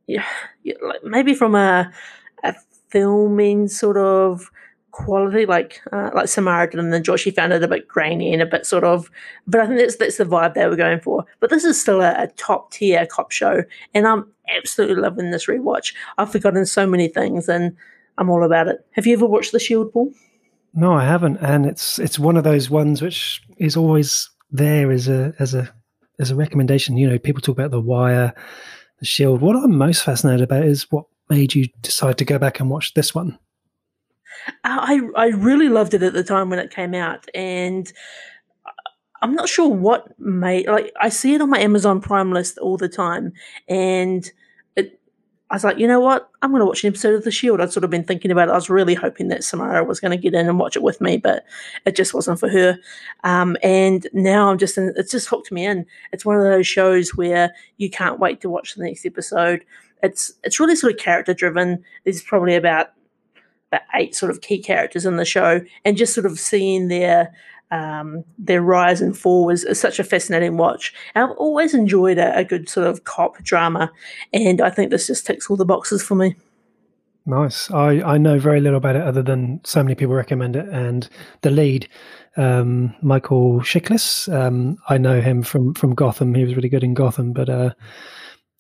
yeah, 0.08 0.26
yeah, 0.64 0.76
like 0.82 1.04
maybe 1.04 1.34
from 1.34 1.54
a 1.54 1.92
a 1.92 1.92
filming 2.94 3.68
sort 3.68 3.98
of 3.98 4.52
quality, 4.92 5.46
like 5.46 5.82
uh, 5.92 6.12
like 6.14 6.30
Samaritan 6.30 6.80
and 6.80 6.94
the 6.94 7.00
Joy. 7.00 7.18
She 7.18 7.32
found 7.32 7.52
it 7.52 7.64
a 7.64 7.68
bit 7.68 7.88
grainy 7.88 8.32
and 8.32 8.42
a 8.42 8.46
bit 8.46 8.66
sort 8.66 8.86
of, 8.86 9.10
but 9.46 9.60
I 9.60 9.68
think 9.68 9.80
that's 9.80 9.98
that's 9.98 10.18
the 10.18 10.26
vibe 10.26 10.54
they 10.54 10.68
were 10.68 10.78
going 10.78 11.02
for. 11.02 11.26
But 11.42 11.50
this 11.50 11.66
is 11.66 11.82
still 11.82 12.02
a, 12.02 12.14
a 12.24 12.28
top 12.38 12.72
tier 12.72 13.06
cop 13.06 13.32
show, 13.32 13.64
and 13.94 14.08
I'm 14.08 14.32
absolutely 14.56 15.02
loving 15.02 15.32
this 15.32 15.48
rewatch. 15.48 15.94
I've 16.18 16.32
forgotten 16.32 16.66
so 16.66 16.88
many 16.88 17.10
things, 17.10 17.50
and 17.50 17.76
I'm 18.18 18.30
all 18.30 18.44
about 18.44 18.70
it. 18.70 18.86
Have 18.92 19.06
you 19.06 19.14
ever 19.14 19.26
watched 19.26 19.52
The 19.52 19.60
Shield, 19.60 19.92
Paul? 19.92 20.14
No, 20.74 20.94
I 20.94 21.04
haven't, 21.04 21.38
and 21.38 21.66
it's 21.66 22.00
it's 22.00 22.20
one 22.20 22.38
of 22.38 22.46
those 22.46 22.70
ones 22.70 23.02
which 23.02 23.42
is 23.58 23.76
always 23.76 24.30
there 24.52 24.92
as 24.92 25.10
a 25.10 25.34
as 25.40 25.54
a 25.54 25.74
as 26.20 26.32
a 26.32 26.36
recommendation. 26.36 26.98
You 26.98 27.10
know, 27.10 27.20
people 27.20 27.42
talk 27.42 27.58
about 27.58 27.72
The 27.72 27.82
Wire, 27.82 28.34
The 29.00 29.06
Shield. 29.06 29.42
What 29.42 29.56
I'm 29.56 29.76
most 29.76 30.04
fascinated 30.04 30.44
about 30.44 30.64
is 30.64 30.84
what 30.92 31.06
made 31.30 31.56
you 31.56 31.68
decide 31.82 32.18
to 32.18 32.26
go 32.26 32.38
back 32.38 32.60
and 32.60 32.70
watch 32.70 32.94
this 32.94 33.14
one. 33.16 33.38
I 34.64 35.00
I 35.16 35.28
really 35.28 35.70
loved 35.70 35.94
it 35.94 36.04
at 36.04 36.14
the 36.14 36.24
time 36.24 36.50
when 36.50 36.60
it 36.60 36.74
came 36.74 36.94
out, 36.94 37.28
and 37.34 37.92
I'm 39.22 39.36
not 39.36 39.48
sure 39.48 39.70
what 39.70 40.20
made 40.20 40.68
like 40.68 40.92
I 41.00 41.10
see 41.10 41.34
it 41.34 41.42
on 41.42 41.50
my 41.50 41.60
Amazon 41.60 42.02
Prime 42.02 42.32
list 42.32 42.58
all 42.58 42.78
the 42.78 42.90
time, 42.90 43.34
and 43.70 44.30
it. 44.76 45.00
I 45.50 45.56
was 45.56 45.64
like, 45.64 45.78
you 45.78 45.88
know 45.88 46.00
what? 46.00 46.32
I'm 46.42 46.50
going 46.50 46.62
to 46.62 46.66
watch 46.66 46.84
an 46.84 46.88
episode 46.88 47.14
of 47.14 47.24
The 47.24 47.30
Shield. 47.30 47.62
I'd 47.62 47.72
sort 47.72 47.84
of 47.84 47.92
been 47.92 48.04
thinking 48.04 48.32
about 48.32 48.48
it. 48.48 48.54
I 48.54 48.56
was 48.56 48.72
really 48.72 48.96
hoping 48.96 49.28
that 49.28 49.44
Samara 49.44 49.84
was 49.84 50.00
going 50.00 50.10
to 50.10 50.18
get 50.18 50.34
in 50.34 50.50
and 50.50 50.58
watch 50.58 50.76
it 50.76 50.82
with 50.82 51.00
me, 51.00 51.18
but 51.18 51.46
it 51.86 51.96
just 51.96 52.12
wasn't 52.14 52.40
for 52.40 52.50
her. 52.50 52.80
Um, 53.24 53.56
and 53.62 54.08
now 54.14 54.50
I'm 54.50 54.58
just, 54.58 54.80
in, 54.80 54.94
it's 54.98 55.12
just 55.12 55.28
hooked 55.28 55.52
me 55.52 55.64
in. 55.64 55.86
It's 56.12 56.26
one 56.26 56.38
of 56.38 56.44
those 56.44 56.66
shows 56.66 57.16
where 57.16 57.54
you 57.78 57.92
can't 57.92 58.20
wait 58.20 58.42
to 58.42 58.50
watch 58.50 58.74
the 58.74 58.84
next 58.84 59.06
episode. 59.06 59.64
It's 60.04 60.34
it's 60.44 60.60
really 60.60 60.76
sort 60.76 60.94
of 60.94 61.00
character 61.00 61.34
driven. 61.34 61.84
There's 62.04 62.22
probably 62.22 62.56
about 62.56 62.92
about 63.72 63.82
eight 63.96 64.14
sort 64.14 64.30
of 64.30 64.42
key 64.42 64.62
characters 64.62 65.06
in 65.06 65.18
the 65.18 65.26
show, 65.26 65.62
and 65.84 65.98
just 65.98 66.14
sort 66.14 66.28
of 66.28 66.40
seeing 66.40 66.90
their 66.90 67.34
um, 67.72 68.24
their 68.38 68.62
rise 68.62 69.02
and 69.02 69.18
fall 69.18 69.46
was, 69.46 69.64
is 69.64 69.80
such 69.80 69.98
a 69.98 70.04
fascinating 70.04 70.58
watch. 70.58 70.94
And 71.16 71.24
I've 71.24 71.38
always 71.38 71.74
enjoyed 71.74 72.20
a, 72.20 72.38
a, 72.38 72.44
good 72.44 72.70
sort 72.70 72.86
of 72.86 73.04
cop 73.06 73.42
drama, 73.42 73.92
and 74.32 74.62
I 74.62 74.70
think 74.70 74.92
this 74.92 75.08
just 75.08 75.26
ticks 75.26 75.50
all 75.50 75.58
the 75.58 75.66
boxes 75.66 76.04
for 76.04 76.14
me. 76.14 76.36
Nice. 77.26 77.72
I, 77.72 78.02
I 78.02 78.18
know 78.18 78.38
very 78.38 78.60
little 78.60 78.78
about 78.78 78.98
it 78.98 79.02
other 79.02 79.24
than 79.24 79.62
so 79.64 79.82
many 79.82 79.96
people 79.96 80.14
recommend 80.14 80.56
it, 80.56 80.68
and 80.70 81.10
the 81.42 81.50
lead, 81.50 81.88
um, 82.38 82.94
Michael 83.02 83.62
Chiklis. 83.62 84.32
Um, 84.32 84.78
I 84.90 84.98
know 84.98 85.22
him 85.22 85.42
from 85.42 85.74
from 85.74 85.96
Gotham. 85.96 86.36
He 86.36 86.44
was 86.44 86.56
really 86.56 86.70
good 86.70 86.84
in 86.84 86.94
Gotham, 86.94 87.34
but 87.34 87.50
uh, 87.50 87.72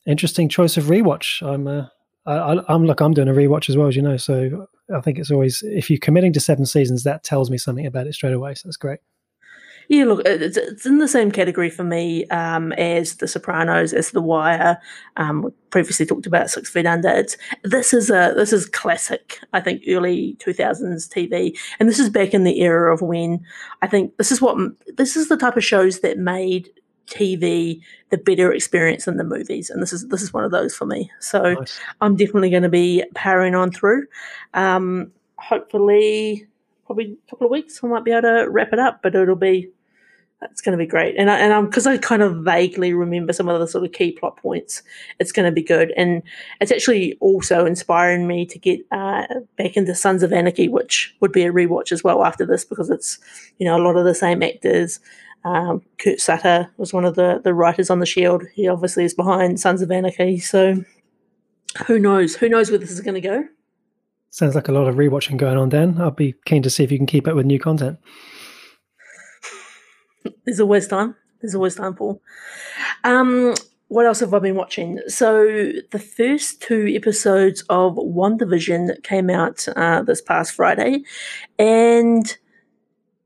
interesting 0.05 0.49
choice 0.49 0.77
of 0.77 0.85
rewatch. 0.85 1.45
I'm 1.45 1.67
uh, 1.67 1.87
I, 2.25 2.73
am 2.73 2.85
look, 2.85 3.01
I'm 3.01 3.13
doing 3.13 3.27
a 3.27 3.33
rewatch 3.33 3.69
as 3.69 3.77
well, 3.77 3.87
as 3.87 3.95
you 3.95 4.01
know. 4.01 4.17
So 4.17 4.67
I 4.93 5.01
think 5.01 5.19
it's 5.19 5.31
always 5.31 5.61
if 5.63 5.89
you're 5.89 5.99
committing 5.99 6.33
to 6.33 6.39
seven 6.39 6.65
seasons, 6.65 7.03
that 7.03 7.23
tells 7.23 7.49
me 7.49 7.57
something 7.57 7.85
about 7.85 8.07
it 8.07 8.13
straight 8.13 8.33
away. 8.33 8.55
So 8.55 8.67
that's 8.67 8.77
great. 8.77 8.99
Yeah, 9.89 10.05
look, 10.05 10.21
it's, 10.25 10.55
it's 10.55 10.85
in 10.85 10.99
the 10.99 11.07
same 11.09 11.29
category 11.29 11.69
for 11.69 11.83
me 11.83 12.25
um, 12.27 12.71
as 12.73 13.15
The 13.15 13.27
Sopranos, 13.27 13.93
as 13.93 14.11
The 14.11 14.21
Wire. 14.21 14.79
Um, 15.17 15.53
previously 15.71 16.05
talked 16.05 16.25
about 16.25 16.49
Six 16.49 16.69
Feet 16.69 16.85
Under. 16.85 17.09
It's 17.09 17.35
this 17.63 17.93
is 17.93 18.09
a 18.09 18.33
this 18.35 18.53
is 18.53 18.65
classic. 18.65 19.39
I 19.51 19.59
think 19.59 19.83
early 19.87 20.37
two 20.39 20.53
thousands 20.53 21.09
TV, 21.09 21.57
and 21.79 21.89
this 21.89 21.99
is 21.99 22.09
back 22.09 22.33
in 22.33 22.45
the 22.45 22.61
era 22.61 22.93
of 22.93 23.01
when 23.01 23.43
I 23.81 23.87
think 23.87 24.15
this 24.17 24.31
is 24.31 24.41
what 24.41 24.57
this 24.95 25.17
is 25.17 25.27
the 25.27 25.37
type 25.37 25.57
of 25.57 25.65
shows 25.65 25.99
that 25.99 26.17
made 26.17 26.69
TV 27.07 27.81
the 28.09 28.17
better 28.17 28.51
experience 28.53 29.05
than 29.05 29.17
the 29.17 29.23
movies, 29.23 29.69
and 29.69 29.81
this 29.81 29.93
is 29.93 30.07
this 30.07 30.21
is 30.21 30.33
one 30.33 30.43
of 30.43 30.51
those 30.51 30.75
for 30.75 30.85
me. 30.85 31.11
So 31.19 31.53
nice. 31.53 31.79
I'm 32.01 32.15
definitely 32.15 32.49
going 32.49 32.63
to 32.63 32.69
be 32.69 33.03
powering 33.15 33.55
on 33.55 33.71
through. 33.71 34.07
Um, 34.53 35.11
hopefully, 35.37 36.47
probably 36.85 37.17
a 37.27 37.29
couple 37.29 37.47
of 37.47 37.51
weeks 37.51 37.79
I 37.83 37.87
might 37.87 38.03
be 38.03 38.11
able 38.11 38.23
to 38.23 38.49
wrap 38.49 38.73
it 38.73 38.79
up, 38.79 39.01
but 39.01 39.15
it'll 39.15 39.35
be 39.35 39.69
it's 40.51 40.61
going 40.61 40.77
to 40.77 40.83
be 40.83 40.87
great. 40.87 41.15
And 41.17 41.29
I, 41.29 41.39
and 41.39 41.53
I'm 41.53 41.65
because 41.65 41.87
I 41.87 41.97
kind 41.97 42.21
of 42.21 42.37
vaguely 42.43 42.93
remember 42.93 43.33
some 43.33 43.49
of 43.49 43.59
the 43.59 43.67
sort 43.67 43.85
of 43.85 43.91
key 43.91 44.11
plot 44.11 44.37
points. 44.37 44.83
It's 45.19 45.31
going 45.31 45.45
to 45.45 45.51
be 45.51 45.63
good, 45.63 45.93
and 45.97 46.21
it's 46.61 46.71
actually 46.71 47.17
also 47.19 47.65
inspiring 47.65 48.27
me 48.27 48.45
to 48.45 48.59
get 48.59 48.79
uh, 48.91 49.25
back 49.57 49.77
into 49.77 49.95
Sons 49.95 50.23
of 50.23 50.33
Anarchy, 50.33 50.67
which 50.67 51.15
would 51.19 51.31
be 51.31 51.43
a 51.43 51.51
rewatch 51.51 51.91
as 51.91 52.03
well 52.03 52.23
after 52.23 52.45
this 52.45 52.65
because 52.65 52.89
it's 52.89 53.19
you 53.57 53.65
know 53.65 53.77
a 53.77 53.83
lot 53.83 53.97
of 53.97 54.05
the 54.05 54.15
same 54.15 54.43
actors 54.43 54.99
Um, 55.45 55.81
Kurt 55.97 56.19
Sutter 56.19 56.69
was 56.77 56.93
one 56.93 57.05
of 57.05 57.15
the, 57.15 57.41
the 57.43 57.53
writers 57.53 57.89
on 57.89 57.99
The 57.99 58.05
Shield. 58.05 58.43
He 58.53 58.67
obviously 58.67 59.03
is 59.03 59.13
behind 59.13 59.59
Sons 59.59 59.81
of 59.81 59.91
Anarchy. 59.91 60.39
So 60.39 60.83
who 61.85 61.99
knows? 61.99 62.35
Who 62.35 62.49
knows 62.49 62.69
where 62.69 62.79
this 62.79 62.91
is 62.91 63.01
going 63.01 63.15
to 63.15 63.21
go? 63.21 63.43
Sounds 64.29 64.55
like 64.55 64.67
a 64.67 64.71
lot 64.71 64.87
of 64.87 64.95
rewatching 64.95 65.37
going 65.37 65.57
on, 65.57 65.69
Dan. 65.69 66.01
I'll 66.01 66.11
be 66.11 66.35
keen 66.45 66.63
to 66.63 66.69
see 66.69 66.83
if 66.83 66.91
you 66.91 66.97
can 66.97 67.05
keep 67.05 67.27
up 67.27 67.35
with 67.35 67.45
new 67.45 67.59
content. 67.59 67.99
There's 70.45 70.59
always 70.59 70.87
time. 70.87 71.15
There's 71.41 71.55
always 71.55 71.75
time, 71.75 71.93
Paul. 71.93 72.21
Um, 73.03 73.53
what 73.89 74.05
else 74.07 74.21
have 74.21 74.33
I 74.33 74.39
been 74.39 74.55
watching? 74.55 74.99
So 75.07 75.71
the 75.91 75.99
first 75.99 76.61
two 76.61 76.91
episodes 76.95 77.61
of 77.69 77.93
WandaVision 77.95 79.03
came 79.03 79.29
out 79.29 79.67
uh, 79.75 80.01
this 80.01 80.21
past 80.21 80.53
Friday, 80.53 81.03
and 81.59 82.35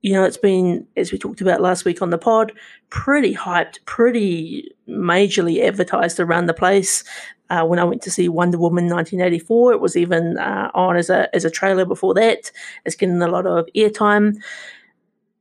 you 0.07 0.13
know 0.13 0.23
it's 0.23 0.37
been 0.37 0.87
as 0.95 1.11
we 1.11 1.17
talked 1.17 1.41
about 1.41 1.61
last 1.61 1.85
week 1.85 2.01
on 2.01 2.09
the 2.09 2.17
pod, 2.17 2.53
pretty 2.89 3.35
hyped, 3.35 3.83
pretty 3.85 4.71
majorly 4.87 5.61
advertised 5.63 6.19
around 6.19 6.45
the 6.45 6.53
place. 6.53 7.03
Uh, 7.49 7.65
when 7.65 7.79
I 7.79 7.83
went 7.83 8.01
to 8.01 8.11
see 8.11 8.27
Wonder 8.27 8.57
Woman 8.57 8.85
1984, 8.85 9.73
it 9.73 9.81
was 9.81 9.95
even 9.95 10.37
uh, 10.37 10.69
on 10.73 10.97
as 10.97 11.09
a 11.09 11.33
as 11.35 11.45
a 11.45 11.51
trailer 11.51 11.85
before 11.85 12.13
that. 12.13 12.51
It's 12.85 12.95
getting 12.95 13.21
a 13.21 13.27
lot 13.27 13.45
of 13.45 13.67
airtime 13.75 14.37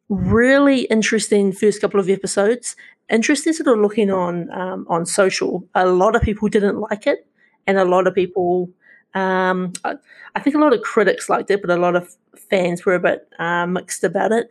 really 0.08 0.82
interesting 0.82 1.52
first 1.52 1.80
couple 1.80 2.00
of 2.00 2.08
episodes. 2.08 2.76
Interesting 3.10 3.52
sort 3.52 3.68
of 3.68 3.82
looking 3.82 4.10
on 4.10 4.50
um, 4.50 4.86
on 4.88 5.06
social. 5.06 5.66
A 5.74 5.86
lot 5.86 6.16
of 6.16 6.22
people 6.22 6.48
didn't 6.48 6.80
like 6.80 7.06
it, 7.06 7.26
and 7.66 7.78
a 7.78 7.84
lot 7.84 8.06
of 8.06 8.14
people, 8.14 8.70
um, 9.16 9.72
I, 9.84 10.40
think 10.40 10.54
a 10.54 10.58
lot 10.58 10.74
of 10.74 10.82
critics 10.82 11.30
liked 11.30 11.50
it, 11.50 11.62
but 11.62 11.70
a 11.70 11.76
lot 11.76 11.96
of 11.96 12.14
fans 12.50 12.84
were 12.84 12.94
a 12.94 13.00
bit 13.00 13.26
uh, 13.38 13.66
mixed 13.66 14.04
about 14.04 14.30
it. 14.30 14.50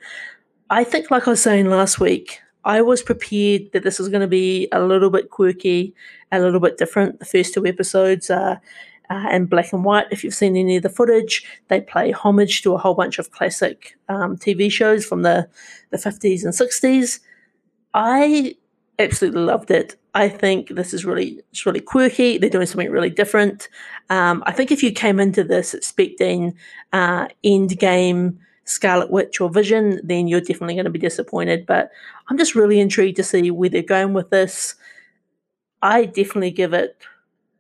I 0.72 0.84
think, 0.84 1.12
like 1.12 1.27
I 1.27 1.31
was 1.31 1.41
saying 1.41 1.69
last 1.69 2.00
week, 2.00 2.39
I 2.63 2.81
was 2.81 3.03
prepared 3.03 3.72
that 3.74 3.84
this 3.84 4.00
was 4.00 4.10
going 4.10 4.22
to 4.22 4.27
be 4.27 4.67
a 4.72 4.84
little 4.84 5.12
bit 5.12 5.29
quirky, 5.29 5.93
a 6.31 6.39
little 6.39 6.60
bit 6.60 6.79
different. 6.79 7.19
The 7.19 7.25
first 7.25 7.53
two 7.53 7.67
episodes 7.67 8.31
are 8.31 8.60
uh, 9.12 9.27
in 9.31 9.45
black 9.45 9.72
and 9.72 9.86
white. 9.86 10.07
If 10.10 10.24
you've 10.24 10.34
seen 10.34 10.57
any 10.57 10.77
of 10.77 10.84
the 10.84 10.89
footage, 10.89 11.45
they 11.67 11.81
play 11.81 12.10
homage 12.10 12.63
to 12.63 12.74
a 12.74 12.79
whole 12.79 12.95
bunch 12.95 13.19
of 13.19 13.29
classic 13.29 13.95
um, 14.10 14.36
TV 14.36 14.72
shows 14.72 15.05
from 15.05 15.22
the, 15.22 15.48
the 15.91 15.98
50s 15.98 16.43
and 16.43 16.53
60s. 16.53 17.19
I 17.93 18.55
absolutely 18.99 19.41
loved 19.41 19.71
it. 19.71 19.95
I 20.13 20.29
think 20.29 20.69
this 20.69 20.93
is 20.93 21.05
really 21.05 21.41
it's 21.51 21.65
really 21.65 21.81
quirky. 21.81 22.37
They're 22.37 22.49
doing 22.49 22.65
something 22.65 22.89
really 22.89 23.09
different. 23.09 23.67
Um, 24.09 24.43
I 24.45 24.51
think 24.51 24.71
if 24.71 24.81
you 24.81 24.91
came 24.91 25.19
into 25.19 25.43
this 25.43 25.73
expecting 25.73 26.55
uh, 26.93 27.27
end 27.43 27.77
game 27.77 28.39
Scarlet 28.65 29.11
Witch 29.11 29.39
or 29.39 29.49
Vision, 29.49 29.99
then 30.03 30.27
you're 30.27 30.41
definitely 30.41 30.75
going 30.75 30.85
to 30.85 30.91
be 30.91 30.99
disappointed. 30.99 31.65
But 31.65 31.91
I'm 32.27 32.37
just 32.37 32.55
really 32.55 32.79
intrigued 32.79 33.17
to 33.17 33.23
see 33.23 33.51
where 33.51 33.69
they're 33.69 33.83
going 33.83 34.13
with 34.13 34.29
this. 34.29 34.75
I 35.81 36.05
definitely 36.05 36.51
give 36.51 36.73
it 36.73 36.97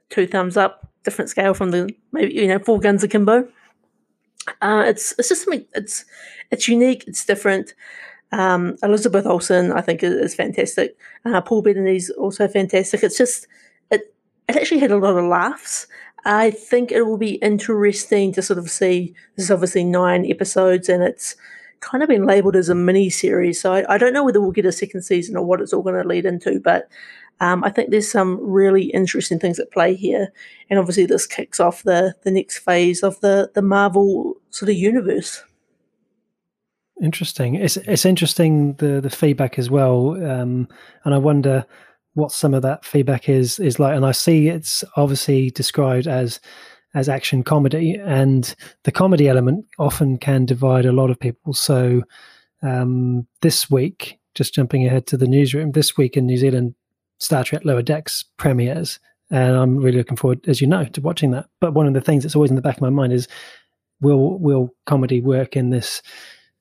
two 0.09 0.27
thumbs 0.27 0.57
up 0.57 0.85
different 1.03 1.29
scale 1.29 1.53
from 1.53 1.71
the 1.71 1.93
maybe 2.11 2.33
you 2.33 2.47
know 2.47 2.59
four 2.59 2.79
guns 2.79 3.03
akimbo. 3.03 3.47
Uh, 4.61 4.83
it's 4.87 5.13
it's 5.17 5.29
just 5.29 5.43
something 5.43 5.65
it's 5.73 6.05
it's 6.51 6.67
unique, 6.67 7.05
it's 7.07 7.25
different. 7.25 7.73
Um, 8.31 8.75
Elizabeth 8.83 9.25
Olsen, 9.25 9.71
I 9.71 9.81
think, 9.81 10.03
is, 10.03 10.13
is 10.13 10.35
fantastic. 10.35 10.97
Uh, 11.23 11.41
Paul 11.41 11.65
is 11.67 12.09
also 12.11 12.47
fantastic. 12.47 13.03
It's 13.03 13.17
just 13.17 13.47
it 13.91 14.13
it 14.49 14.55
actually 14.55 14.79
had 14.79 14.91
a 14.91 14.97
lot 14.97 15.17
of 15.17 15.25
laughs. 15.25 15.87
I 16.25 16.49
think 16.49 16.91
it 16.91 17.03
will 17.03 17.17
be 17.17 17.35
interesting 17.35 18.33
to 18.33 18.41
sort 18.41 18.59
of 18.59 18.69
see. 18.69 19.13
This 19.35 19.45
is 19.45 19.51
obviously 19.51 19.83
nine 19.83 20.25
episodes, 20.29 20.89
and 20.89 21.03
it's 21.03 21.35
kind 21.81 22.01
of 22.01 22.09
been 22.09 22.25
labelled 22.25 22.55
as 22.55 22.69
a 22.69 22.75
mini 22.75 23.09
series. 23.09 23.61
So 23.61 23.73
I, 23.73 23.93
I, 23.93 23.97
don't 23.99 24.13
know 24.13 24.23
whether 24.23 24.41
we'll 24.41 24.51
get 24.51 24.65
a 24.65 24.71
second 24.71 25.03
season 25.03 25.37
or 25.37 25.45
what 25.45 25.61
it's 25.61 25.71
all 25.71 25.83
going 25.83 26.01
to 26.01 26.07
lead 26.07 26.25
into. 26.25 26.59
But 26.59 26.89
um, 27.41 27.63
I 27.63 27.69
think 27.69 27.91
there's 27.91 28.11
some 28.11 28.39
really 28.41 28.85
interesting 28.85 29.39
things 29.39 29.59
at 29.59 29.71
play 29.71 29.93
here, 29.93 30.33
and 30.69 30.79
obviously 30.79 31.05
this 31.05 31.27
kicks 31.27 31.59
off 31.59 31.83
the 31.83 32.15
the 32.23 32.31
next 32.31 32.59
phase 32.59 33.03
of 33.03 33.19
the 33.21 33.51
the 33.53 33.61
Marvel 33.61 34.35
sort 34.49 34.69
of 34.69 34.75
universe. 34.75 35.43
Interesting. 37.01 37.55
It's 37.55 37.75
it's 37.77 38.05
interesting 38.05 38.73
the 38.75 39.01
the 39.01 39.09
feedback 39.09 39.59
as 39.59 39.69
well, 39.69 40.11
um, 40.31 40.67
and 41.03 41.13
I 41.13 41.17
wonder 41.17 41.65
what 42.13 42.31
some 42.31 42.53
of 42.53 42.61
that 42.61 42.85
feedback 42.85 43.27
is 43.27 43.59
is 43.59 43.79
like. 43.79 43.95
And 43.95 44.05
I 44.05 44.13
see 44.13 44.47
it's 44.47 44.83
obviously 44.95 45.49
described 45.51 46.07
as 46.07 46.39
as 46.93 47.09
action 47.09 47.43
comedy, 47.43 47.95
and 47.95 48.55
the 48.83 48.93
comedy 48.93 49.27
element 49.27 49.65
often 49.77 50.17
can 50.17 50.45
divide 50.45 50.85
a 50.85 50.93
lot 50.93 51.09
of 51.09 51.19
people. 51.19 51.53
So 51.53 52.01
um, 52.63 53.27
this 53.41 53.69
week, 53.69 54.17
just 54.33 54.53
jumping 54.53 54.85
ahead 54.85 55.05
to 55.07 55.17
the 55.17 55.27
newsroom, 55.27 55.73
this 55.73 55.97
week 55.97 56.15
in 56.15 56.25
New 56.25 56.37
Zealand, 56.37 56.75
Star 57.19 57.43
Trek 57.43 57.65
Lower 57.65 57.81
Decks 57.81 58.23
premieres, 58.37 58.99
and 59.29 59.57
I'm 59.57 59.77
really 59.77 59.97
looking 59.97 60.15
forward, 60.15 60.47
as 60.47 60.61
you 60.61 60.67
know, 60.67 60.85
to 60.85 61.01
watching 61.01 61.31
that. 61.31 61.47
But 61.59 61.73
one 61.73 61.87
of 61.87 61.93
the 61.93 61.99
things 61.99 62.23
that's 62.23 62.37
always 62.37 62.51
in 62.51 62.55
the 62.55 62.61
back 62.61 62.77
of 62.77 62.81
my 62.81 62.89
mind 62.89 63.11
is, 63.11 63.27
will 63.99 64.39
will 64.39 64.69
comedy 64.85 65.19
work 65.19 65.57
in 65.57 65.71
this 65.71 66.01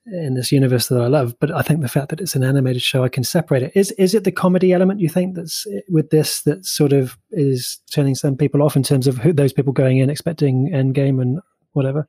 in 0.05 0.35
this 0.35 0.51
universe 0.51 0.87
that 0.87 1.01
I 1.01 1.07
love? 1.07 1.35
But 1.39 1.51
I 1.51 1.61
think 1.61 1.81
the 1.81 1.87
fact 1.87 2.09
that 2.09 2.21
it's 2.21 2.35
an 2.35 2.43
animated 2.43 2.81
show, 2.81 3.03
I 3.03 3.09
can 3.09 3.23
separate 3.23 3.63
it. 3.63 3.71
Is 3.75 3.91
is 3.91 4.13
it 4.13 4.23
the 4.23 4.31
comedy 4.31 4.73
element 4.73 4.99
you 4.99 5.09
think 5.09 5.35
that's 5.35 5.65
eh, 5.67 5.81
with 5.89 6.09
this 6.09 6.41
that 6.41 6.65
sort 6.65 6.93
of 6.93 7.17
is 7.31 7.79
turning 7.91 8.15
some 8.15 8.35
people 8.35 8.61
off 8.61 8.75
in 8.75 8.83
terms 8.83 9.07
of 9.07 9.17
who, 9.17 9.33
those 9.33 9.53
people 9.53 9.73
going 9.73 9.97
in 9.97 10.09
expecting 10.09 10.69
Endgame 10.71 11.21
and 11.21 11.39
whatever? 11.73 12.07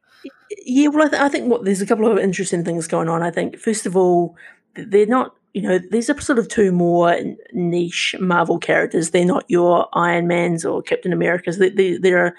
Yeah, 0.65 0.89
well, 0.89 1.07
I, 1.07 1.09
th- 1.09 1.23
I 1.23 1.29
think 1.29 1.51
what 1.51 1.65
there's 1.65 1.83
a 1.83 1.87
couple 1.87 2.11
of 2.11 2.19
interesting 2.19 2.65
things 2.65 2.87
going 2.87 3.09
on. 3.09 3.23
I 3.23 3.31
think 3.31 3.59
first 3.59 3.87
of 3.87 3.97
all, 3.97 4.37
they're 4.75 5.07
not 5.07 5.35
you 5.57 5.63
know, 5.63 5.79
these 5.91 6.11
are 6.11 6.21
sort 6.21 6.39
of 6.39 6.49
two 6.49 6.71
more 6.71 7.19
niche 7.55 8.15
Marvel 8.21 8.59
characters. 8.59 9.11
They're 9.11 9.25
not 9.25 9.47
your 9.49 9.89
Iron 9.95 10.27
Mans 10.27 10.67
or 10.67 10.83
Captain 10.83 11.15
Americas. 11.15 11.57
They, 11.57 11.71
they, 11.71 11.97
they're 11.97 12.37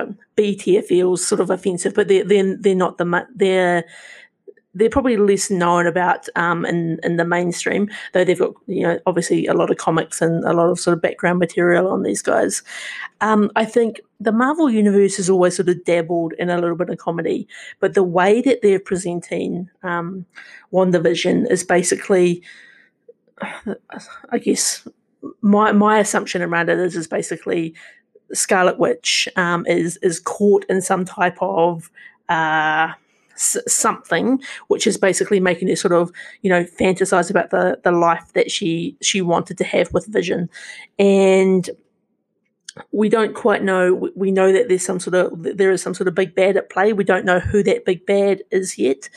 um, 0.00 0.18
B 0.36 0.56
tier 0.56 0.82
feels 0.82 1.26
sort 1.26 1.40
of 1.40 1.50
offensive, 1.50 1.94
but 1.94 2.08
they're, 2.08 2.24
they're, 2.24 2.56
they're 2.56 2.74
not 2.74 2.98
the, 2.98 3.26
they're, 3.34 3.84
they're 4.74 4.90
probably 4.90 5.16
less 5.16 5.50
known 5.50 5.86
about 5.86 6.28
um, 6.36 6.64
in 6.64 7.00
in 7.02 7.16
the 7.16 7.24
mainstream, 7.24 7.88
though 8.12 8.24
they've 8.24 8.38
got 8.38 8.54
you 8.66 8.82
know 8.82 8.98
obviously 9.06 9.46
a 9.46 9.54
lot 9.54 9.70
of 9.70 9.78
comics 9.78 10.22
and 10.22 10.44
a 10.44 10.52
lot 10.52 10.70
of 10.70 10.78
sort 10.78 10.96
of 10.96 11.02
background 11.02 11.38
material 11.38 11.88
on 11.88 12.02
these 12.02 12.22
guys. 12.22 12.62
Um, 13.20 13.50
I 13.56 13.64
think 13.64 14.00
the 14.20 14.32
Marvel 14.32 14.70
universe 14.70 15.16
has 15.16 15.28
always 15.28 15.56
sort 15.56 15.68
of 15.68 15.84
dabbled 15.84 16.34
in 16.38 16.50
a 16.50 16.58
little 16.58 16.76
bit 16.76 16.88
of 16.90 16.98
comedy, 16.98 17.48
but 17.80 17.94
the 17.94 18.04
way 18.04 18.40
that 18.42 18.62
they're 18.62 18.80
presenting 18.80 19.68
um, 19.82 20.24
WandaVision 20.72 21.50
is 21.50 21.64
basically, 21.64 22.42
I 24.30 24.38
guess, 24.38 24.86
my 25.40 25.72
my 25.72 25.98
assumption 25.98 26.42
around 26.42 26.68
it 26.68 26.78
is 26.78 26.94
is 26.94 27.08
basically 27.08 27.74
Scarlet 28.32 28.78
Witch 28.78 29.28
um, 29.36 29.66
is 29.66 29.96
is 29.98 30.20
caught 30.20 30.64
in 30.68 30.80
some 30.80 31.04
type 31.04 31.36
of 31.40 31.90
uh, 32.28 32.92
something, 33.36 34.40
which 34.68 34.86
is 34.86 34.96
basically 34.96 35.40
making 35.40 35.68
her 35.68 35.76
sort 35.76 35.92
of, 35.92 36.12
you 36.42 36.50
know, 36.50 36.64
fantasize 36.64 37.30
about 37.30 37.50
the 37.50 37.78
the 37.82 37.92
life 37.92 38.32
that 38.34 38.50
she 38.50 38.96
she 39.00 39.20
wanted 39.22 39.58
to 39.58 39.64
have 39.64 39.92
with 39.92 40.06
Vision, 40.06 40.48
and 40.98 41.70
we 42.92 43.08
don't 43.08 43.34
quite 43.34 43.62
know. 43.62 44.10
We 44.14 44.30
know 44.30 44.52
that 44.52 44.68
there's 44.68 44.84
some 44.84 45.00
sort 45.00 45.14
of 45.14 45.32
there 45.42 45.70
is 45.70 45.82
some 45.82 45.94
sort 45.94 46.08
of 46.08 46.14
big 46.14 46.34
bad 46.34 46.56
at 46.56 46.70
play. 46.70 46.92
We 46.92 47.04
don't 47.04 47.24
know 47.24 47.40
who 47.40 47.62
that 47.64 47.84
big 47.84 48.06
bad 48.06 48.42
is 48.50 48.78
yet, 48.78 49.08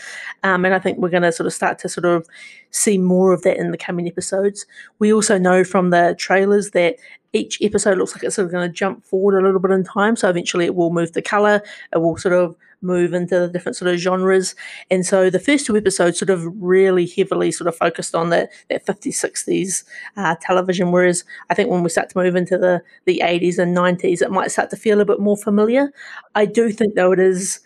um, 0.43 0.65
and 0.65 0.74
I 0.74 0.79
think 0.79 0.98
we're 0.98 1.10
going 1.10 1.24
to 1.24 1.31
sort 1.31 1.48
of 1.48 1.53
start 1.53 1.79
to 1.79 1.89
sort 1.89 2.05
of 2.05 2.27
see 2.72 2.98
more 2.98 3.33
of 3.33 3.43
that 3.43 3.57
in 3.57 3.72
the 3.72 3.77
coming 3.77 4.07
episodes. 4.07 4.65
We 5.00 5.13
also 5.13 5.38
know 5.38 5.63
from 5.63 5.91
the 5.91 6.15
trailers 6.17 6.72
that 6.72 6.95
each 7.33 7.62
episode 7.62 7.98
looks 7.98 8.15
like 8.15 8.24
it's 8.24 8.36
sort 8.36 8.45
of 8.45 8.51
going 8.51 8.67
to 8.67 8.74
jump 8.74 9.03
forward 9.03 9.39
a 9.39 9.45
little 9.45 9.60
bit 9.60 9.72
in 9.72 9.83
time. 9.83 10.15
So 10.15 10.29
eventually, 10.29 10.65
it 10.65 10.75
will 10.75 10.91
move 10.91 11.13
the 11.13 11.22
color. 11.22 11.62
It 11.93 11.98
will 11.98 12.17
sort 12.17 12.36
of 12.36 12.55
move 12.84 13.13
into 13.13 13.40
the 13.40 13.48
different 13.48 13.75
sort 13.75 13.94
of 13.94 14.00
genres. 14.00 14.56
And 14.92 15.06
so 15.06 15.30
the 15.30 15.40
first 15.40 15.66
two 15.66 15.75
episodes 15.75 16.20
sort 16.20 16.30
of 16.30 16.44
really 16.62 17.08
heavily 17.08 17.52
sort 17.52 17.68
of 17.68 17.75
focused 17.75 18.13
on 18.13 18.30
that, 18.30 18.52
that 18.70 18.86
50s, 18.86 19.13
60s 19.13 19.84
uh, 20.18 20.36
television. 20.42 20.92
Whereas 20.92 21.24
I 21.50 21.54
think 21.54 21.70
when 21.70 21.84
we 21.84 21.90
start 21.90 22.10
to 22.10 22.18
move 22.18 22.36
into 22.36 22.58
the, 22.58 22.84
the 23.06 23.22
80s 23.24 23.58
and 23.58 23.75
90s, 23.75 24.22
it 24.22 24.32
might 24.32 24.52
start 24.52 24.70
to 24.72 24.75
feel 24.75 25.02
a 25.02 25.06
bit 25.06 25.20
more 25.20 25.38
familiar. 25.38 25.92
I 26.36 26.46
do 26.46 26.72
think, 26.72 26.96
though, 26.96 27.12
it 27.12 27.20
is. 27.20 27.60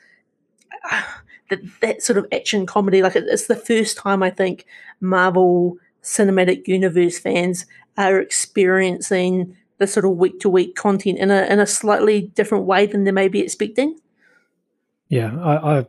That, 1.49 1.61
that 1.79 2.03
sort 2.03 2.17
of 2.17 2.27
action 2.33 2.65
comedy, 2.65 3.01
like 3.01 3.15
it's 3.15 3.47
the 3.47 3.55
first 3.55 3.95
time 3.95 4.21
I 4.21 4.29
think 4.29 4.65
Marvel 4.99 5.77
Cinematic 6.03 6.67
Universe 6.67 7.19
fans 7.19 7.65
are 7.97 8.19
experiencing 8.19 9.55
the 9.77 9.87
sort 9.87 10.05
of 10.05 10.17
week 10.17 10.39
to 10.39 10.49
week 10.49 10.75
content 10.75 11.19
in 11.19 11.31
a 11.31 11.43
in 11.43 11.59
a 11.59 11.67
slightly 11.67 12.21
different 12.21 12.65
way 12.65 12.85
than 12.85 13.03
they 13.03 13.11
may 13.11 13.27
be 13.27 13.41
expecting. 13.41 13.99
Yeah, 15.09 15.37
I, 15.41 15.85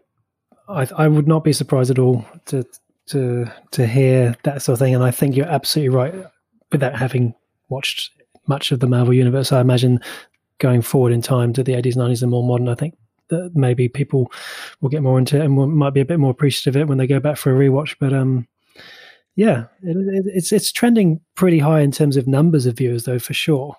I, 0.68 0.88
I, 0.96 1.08
would 1.08 1.26
not 1.26 1.42
be 1.42 1.52
surprised 1.52 1.90
at 1.90 1.98
all 1.98 2.25
to 2.46 2.64
to 3.06 3.50
to 3.72 3.87
hear 3.87 4.37
that 4.44 4.62
sort 4.62 4.75
of 4.75 4.78
thing, 4.78 4.94
and 4.94 5.02
I 5.02 5.10
think 5.10 5.37
you're 5.37 5.46
absolutely 5.46 5.94
right. 5.94 6.14
Without 6.70 6.94
having 6.94 7.34
watched 7.68 8.10
much 8.46 8.70
of 8.72 8.80
the 8.80 8.87
Marvel 8.87 9.14
universe, 9.14 9.52
I 9.52 9.60
imagine 9.60 10.00
going 10.58 10.82
forward 10.82 11.12
in 11.12 11.22
time 11.22 11.52
to 11.54 11.62
the 11.62 11.72
80s, 11.72 11.96
90s, 11.96 12.22
and 12.22 12.30
more 12.30 12.46
modern, 12.46 12.68
I 12.68 12.75
think 12.75 12.94
that 13.28 13.52
maybe 13.54 13.88
people 13.88 14.30
will 14.80 14.88
get 14.88 15.02
more 15.02 15.18
into 15.18 15.37
it 15.37 15.44
and 15.44 15.75
might 15.75 15.94
be 15.94 16.00
a 16.00 16.04
bit 16.04 16.18
more 16.18 16.30
appreciative 16.30 16.76
of 16.76 16.82
it 16.82 16.88
when 16.88 16.98
they 16.98 17.06
go 17.06 17.20
back 17.20 17.37
for 17.37 17.54
a 17.54 17.58
rewatch. 17.58 17.96
But 17.98 18.12
um, 18.12 18.46
Yeah, 19.37 19.66
it, 19.82 19.96
it, 19.96 20.32
it's 20.34 20.52
it's 20.52 20.72
trending 20.72 21.20
pretty 21.34 21.60
high 21.60 21.80
in 21.80 21.92
terms 21.92 22.16
of 22.16 22.26
numbers 22.26 22.66
of 22.66 22.76
viewers, 22.76 23.04
though, 23.04 23.18
for 23.18 23.34
sure. 23.34 23.76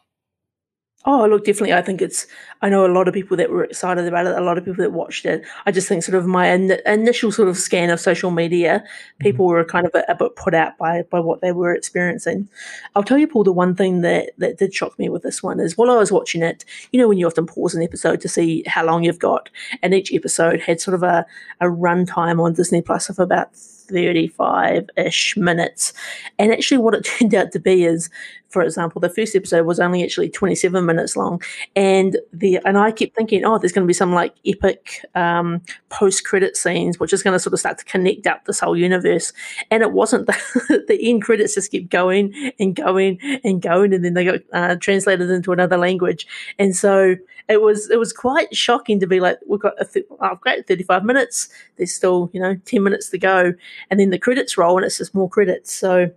Oh, 1.05 1.25
look, 1.25 1.45
definitely. 1.45 1.73
I 1.73 1.81
think 1.81 2.01
it's. 2.01 2.27
I 2.61 2.67
know 2.67 2.85
a 2.85 2.91
lot 2.91 3.07
of 3.07 3.13
people 3.13 3.37
that 3.37 3.49
were 3.49 3.63
excited 3.63 4.05
about 4.05 4.27
it. 4.27 4.37
A 4.37 4.41
lot 4.41 4.57
of 4.57 4.65
people 4.65 4.83
that 4.83 4.91
watched 4.91 5.25
it. 5.25 5.45
I 5.65 5.71
just 5.71 5.87
think 5.87 6.03
sort 6.03 6.17
of 6.17 6.25
my 6.25 6.49
in, 6.51 6.77
initial 6.85 7.31
sort 7.31 7.47
of 7.47 7.57
scan 7.57 7.89
of 7.89 8.01
social 8.01 8.31
media, 8.31 8.83
people 9.19 9.45
mm-hmm. 9.45 9.53
were 9.53 9.63
kind 9.63 9.85
of 9.85 9.95
a, 9.95 10.03
a, 10.09 10.15
bit 10.15 10.35
put 10.35 10.53
out 10.53 10.77
by 10.77 11.03
by 11.03 11.21
what 11.21 11.39
they 11.39 11.53
were 11.53 11.73
experiencing. 11.73 12.49
I'll 12.95 13.03
tell 13.03 13.17
you, 13.17 13.27
Paul, 13.27 13.45
the 13.45 13.53
one 13.53 13.75
thing 13.75 14.01
that 14.01 14.31
that 14.39 14.57
did 14.57 14.73
shock 14.73 14.99
me 14.99 15.07
with 15.07 15.23
this 15.23 15.41
one 15.41 15.61
is 15.61 15.77
while 15.77 15.89
I 15.89 15.95
was 15.95 16.11
watching 16.11 16.41
it, 16.41 16.65
you 16.91 16.99
know, 16.99 17.07
when 17.07 17.17
you 17.17 17.27
often 17.27 17.45
pause 17.45 17.73
an 17.73 17.81
episode 17.81 18.19
to 18.19 18.27
see 18.27 18.63
how 18.67 18.83
long 18.83 19.03
you've 19.03 19.19
got, 19.19 19.49
and 19.81 19.93
each 19.93 20.13
episode 20.13 20.59
had 20.59 20.81
sort 20.81 20.95
of 20.95 21.03
a 21.03 21.25
a 21.61 21.67
runtime 21.67 22.43
on 22.43 22.53
Disney 22.53 22.81
Plus 22.81 23.07
of 23.07 23.19
about 23.19 23.55
35 23.89 24.89
ish 24.97 25.35
minutes. 25.35 25.93
And 26.37 26.51
actually, 26.51 26.77
what 26.77 26.93
it 26.93 27.03
turned 27.19 27.33
out 27.33 27.51
to 27.53 27.59
be 27.59 27.85
is, 27.85 28.09
for 28.49 28.63
example, 28.63 28.99
the 28.99 29.09
first 29.09 29.35
episode 29.35 29.65
was 29.65 29.79
only 29.79 30.03
actually 30.03 30.29
27 30.29 30.85
minutes 30.85 31.15
long. 31.15 31.41
And 31.75 32.17
the 32.33 32.59
and 32.65 32.77
I 32.77 32.91
kept 32.91 33.15
thinking, 33.15 33.45
oh, 33.45 33.57
there's 33.57 33.71
going 33.71 33.85
to 33.85 33.87
be 33.87 33.93
some 33.93 34.13
like 34.13 34.35
epic 34.45 35.05
um, 35.15 35.61
post 35.89 36.25
credit 36.25 36.57
scenes, 36.57 36.99
which 36.99 37.13
is 37.13 37.23
going 37.23 37.33
to 37.33 37.39
sort 37.39 37.53
of 37.53 37.59
start 37.59 37.77
to 37.77 37.85
connect 37.85 38.27
up 38.27 38.45
this 38.45 38.59
whole 38.59 38.75
universe. 38.75 39.31
And 39.71 39.83
it 39.83 39.91
wasn't. 39.91 40.27
The, 40.27 40.83
the 40.87 41.09
end 41.09 41.21
credits 41.21 41.55
just 41.55 41.71
kept 41.71 41.89
going 41.89 42.51
and 42.59 42.75
going 42.75 43.19
and 43.43 43.61
going. 43.61 43.93
And 43.93 44.03
then 44.03 44.15
they 44.15 44.25
got 44.25 44.39
uh, 44.51 44.75
translated 44.75 45.29
into 45.29 45.51
another 45.51 45.77
language. 45.77 46.27
And 46.57 46.75
so 46.75 47.15
it 47.47 47.61
was 47.61 47.89
it 47.89 47.97
was 47.97 48.13
quite 48.13 48.55
shocking 48.55 48.99
to 48.99 49.07
be 49.07 49.19
like 49.19 49.37
we've 49.45 49.59
got 49.59 49.73
a 49.81 49.85
th- 49.85 50.05
oh, 50.21 50.35
great 50.35 50.67
35 50.67 51.03
minutes 51.03 51.49
there's 51.77 51.91
still 51.91 52.29
you 52.31 52.39
know 52.39 52.55
10 52.65 52.83
minutes 52.83 53.09
to 53.09 53.17
go 53.17 53.53
and 53.89 53.99
then 53.99 54.11
the 54.11 54.19
credits 54.19 54.55
roll 54.55 54.77
and 54.77 54.85
it's 54.85 54.99
just 54.99 55.15
more 55.15 55.27
credits 55.27 55.73
so 55.73 56.09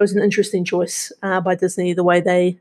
it 0.00 0.04
was 0.04 0.12
an 0.12 0.22
interesting 0.22 0.64
choice 0.64 1.12
uh, 1.22 1.40
by 1.40 1.54
disney 1.54 1.92
the 1.92 2.04
way 2.04 2.20
they 2.20 2.58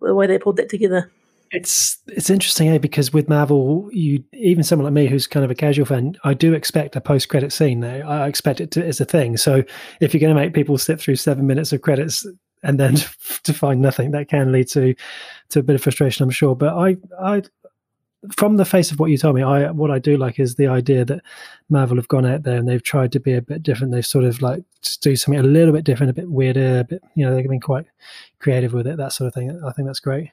the 0.00 0.14
way 0.14 0.26
they 0.26 0.38
pulled 0.38 0.56
that 0.56 0.68
together. 0.68 1.10
It's 1.52 1.98
it's 2.06 2.30
interesting 2.30 2.68
eh? 2.68 2.78
because 2.78 3.12
with 3.12 3.28
marvel 3.28 3.88
you 3.92 4.22
even 4.32 4.62
someone 4.62 4.84
like 4.84 4.94
me 4.94 5.08
who's 5.08 5.26
kind 5.26 5.44
of 5.44 5.50
a 5.50 5.54
casual 5.54 5.84
fan 5.84 6.16
i 6.22 6.32
do 6.32 6.54
expect 6.54 6.94
a 6.94 7.00
post-credit 7.00 7.52
scene 7.52 7.80
now 7.80 8.08
i 8.08 8.28
expect 8.28 8.60
it 8.60 8.70
to 8.72 8.86
as 8.86 9.00
a 9.00 9.04
thing. 9.04 9.36
So 9.36 9.64
if 10.00 10.14
you're 10.14 10.20
going 10.20 10.34
to 10.34 10.40
make 10.40 10.54
people 10.54 10.78
sit 10.78 11.00
through 11.00 11.16
seven 11.16 11.46
minutes 11.46 11.72
of 11.72 11.82
credits 11.82 12.26
and 12.62 12.78
then 12.78 12.96
to 13.44 13.52
find 13.52 13.80
nothing 13.80 14.12
that 14.12 14.28
can 14.28 14.52
lead 14.52 14.68
to 14.68 14.94
to 15.50 15.58
a 15.58 15.62
bit 15.62 15.74
of 15.74 15.82
frustration 15.82 16.22
i'm 16.22 16.30
sure. 16.30 16.54
But 16.54 16.74
i 16.74 16.96
i 17.20 17.42
from 18.32 18.56
the 18.56 18.64
face 18.64 18.90
of 18.90 19.00
what 19.00 19.10
you 19.10 19.16
told 19.16 19.34
me, 19.34 19.42
I 19.42 19.70
what 19.70 19.90
I 19.90 19.98
do 19.98 20.16
like 20.16 20.38
is 20.38 20.54
the 20.54 20.66
idea 20.66 21.04
that 21.06 21.22
Marvel 21.68 21.96
have 21.96 22.08
gone 22.08 22.26
out 22.26 22.42
there 22.42 22.56
and 22.56 22.68
they've 22.68 22.82
tried 22.82 23.12
to 23.12 23.20
be 23.20 23.32
a 23.32 23.42
bit 23.42 23.62
different. 23.62 23.92
They've 23.92 24.06
sort 24.06 24.24
of 24.24 24.42
like 24.42 24.62
just 24.82 25.02
do 25.02 25.16
something 25.16 25.40
a 25.40 25.44
little 25.44 25.72
bit 25.72 25.84
different, 25.84 26.10
a 26.10 26.14
bit 26.14 26.30
weirder, 26.30 26.80
a 26.80 26.84
bit 26.84 27.02
you 27.14 27.24
know 27.24 27.34
they've 27.34 27.48
been 27.48 27.60
quite 27.60 27.86
creative 28.38 28.72
with 28.72 28.86
it, 28.86 28.98
that 28.98 29.12
sort 29.12 29.28
of 29.28 29.34
thing. 29.34 29.62
I 29.64 29.72
think 29.72 29.86
that's 29.86 30.00
great. 30.00 30.30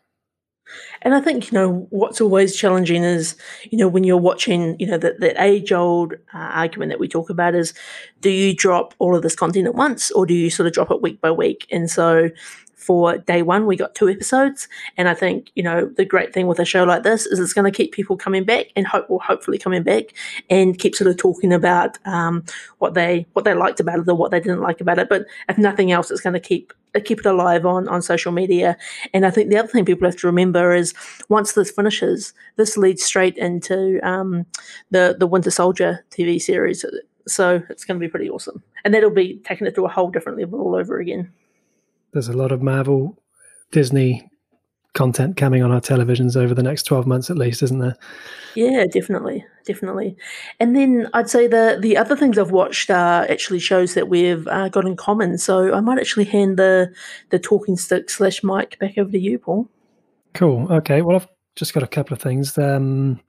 And 1.01 1.15
I 1.15 1.22
think, 1.22 1.51
you 1.51 1.58
know, 1.58 1.88
what's 1.91 2.20
always 2.20 2.56
challenging 2.56 3.03
is, 3.03 3.38
you 3.70 3.77
know, 3.77 3.88
when 3.88 4.03
you're 4.03 4.17
watching, 4.17 4.75
you 4.79 4.88
know, 4.88 4.98
that, 4.98 5.20
that 5.22 5.41
age 5.41 5.72
old 5.72 6.13
uh, 6.34 6.38
argument 6.38 6.91
that 6.91 7.00
we 7.00 7.08
talk 7.08 7.29
about 7.29 7.56
is 7.56 7.74
do 8.20 8.29
you 8.29 8.53
drop 8.53 8.94
all 9.00 9.15
of 9.15 9.24
this 9.24 9.36
content 9.36 9.67
at 9.67 9.75
once 9.75 10.12
or 10.12 10.25
do 10.25 10.34
you 10.34 10.50
sort 10.50 10.67
of 10.67 10.74
drop 10.74 10.91
it 10.91 11.01
week 11.01 11.22
by 11.22 11.32
week? 11.32 11.67
And 11.72 11.89
so 11.89 12.29
for 12.77 13.17
day 13.17 13.41
one, 13.41 13.65
we 13.65 13.75
got 13.75 13.96
two 13.96 14.07
episodes. 14.07 14.67
And 14.98 15.10
I 15.10 15.15
think, 15.15 15.51
you 15.55 15.63
know, 15.63 15.88
the 15.98 16.05
great 16.05 16.31
thing 16.31 16.46
with 16.46 16.60
a 16.60 16.65
show 16.65 16.84
like 16.84 17.01
this 17.01 17.25
is 17.25 17.39
it's 17.39 17.51
going 17.51 17.69
to 17.69 17.75
keep 17.75 17.91
people 17.91 18.15
coming 18.15 18.43
back 18.43 18.67
and 18.75 18.86
hope 18.86 19.10
will 19.10 19.19
hopefully 19.19 19.57
coming 19.57 19.81
back 19.81 20.13
and 20.50 20.77
keep 20.77 20.96
sort 20.96 21.10
of 21.10 21.17
talking 21.17 21.51
about 21.51 21.98
um, 22.05 22.46
what 22.77 22.93
they 22.93 23.25
what 23.34 23.46
they 23.46 23.55
liked 23.55 23.79
about 23.79 24.00
it 24.00 24.07
or 24.07 24.13
what 24.13 24.29
they 24.29 24.39
didn't 24.39 24.62
like 24.62 24.79
about 24.79 25.00
it. 25.00 25.10
But 25.10 25.25
if 25.50 25.57
nothing 25.57 25.91
else, 25.91 26.12
it's 26.12 26.22
going 26.22 26.36
to 26.36 26.39
keep 26.39 26.72
keep 27.03 27.19
it 27.19 27.25
alive 27.25 27.65
on 27.65 27.88
on 27.89 28.01
social 28.03 28.31
media. 28.31 28.77
And 29.12 29.25
I 29.25 29.31
think 29.31 29.50
the 29.50 29.57
other 29.57 29.67
thing 29.67 29.84
people 29.84 30.07
have 30.07 30.17
to 30.17 30.27
remember 30.27 30.72
is 30.72 30.93
once 31.29 31.53
this 31.53 31.72
finishes, 31.72 32.31
this 32.58 32.78
leads 32.78 33.04
straight 33.04 33.38
into 33.38 33.99
um, 34.08 34.45
the 34.91 35.15
the 35.17 35.28
Winter 35.28 35.52
Soldier 35.52 36.06
TV 36.12 36.39
series. 36.39 36.86
So 37.28 37.62
it's 37.69 37.86
going 37.86 37.99
to 37.99 38.06
be 38.06 38.10
pretty 38.10 38.30
awesome, 38.30 38.62
and 38.86 38.93
that'll 38.93 39.10
be 39.10 39.41
taking 39.43 39.65
it 39.65 39.73
to 39.75 39.86
a 39.86 39.89
whole 39.89 40.12
different 40.12 40.38
level 40.38 40.62
all 40.62 40.75
over 40.75 40.99
again 40.99 41.34
there's 42.17 42.27
a 42.27 42.34
lot 42.34 42.51
of 42.51 42.63
Marvel, 42.63 43.21
Disney 43.71 44.27
content 44.95 45.38
coming 45.38 45.62
on 45.62 45.71
our 45.71 45.80
televisions 45.80 46.36
over 46.36 46.56
the 46.56 46.63
next 46.63 46.84
12 46.84 47.06
months 47.06 47.30
at 47.30 47.38
least, 47.38 47.62
isn't 47.62 47.77
there? 47.77 47.95
Yeah, 48.56 48.86
definitely. 48.91 49.45
Definitely. 49.65 50.17
And 50.60 50.75
then 50.75 51.08
I'd 51.13 51.30
say 51.30 51.45
the 51.45 51.77
the 51.80 51.95
other 51.95 52.15
things 52.15 52.39
I've 52.39 52.51
watched 52.51 52.89
are 52.89 53.30
actually 53.30 53.60
shows 53.60 53.93
that 53.93 54.10
we've 54.10 54.47
uh, 54.47 54.69
got 54.69 54.86
in 54.86 54.95
common. 54.95 55.38
So 55.38 55.73
I 55.73 55.82
might 55.82 55.99
actually 55.99 56.25
hand 56.25 56.58
the 56.58 56.91
the 57.30 57.38
talking 57.38 57.77
stick 57.77 58.10
slash 58.10 58.43
mic 58.43 58.80
back 58.80 58.97
over 58.97 59.12
to 59.12 59.19
you, 59.19 59.38
Paul. 59.38 59.69
Cool. 60.34 60.71
Okay. 60.71 61.03
Well, 61.03 61.17
I've 61.17 61.27
just 61.56 61.75
got 61.75 61.84
a 61.84 61.88
couple 61.88 62.15
of 62.15 62.21
things. 62.21 62.58
Um, 62.58 63.19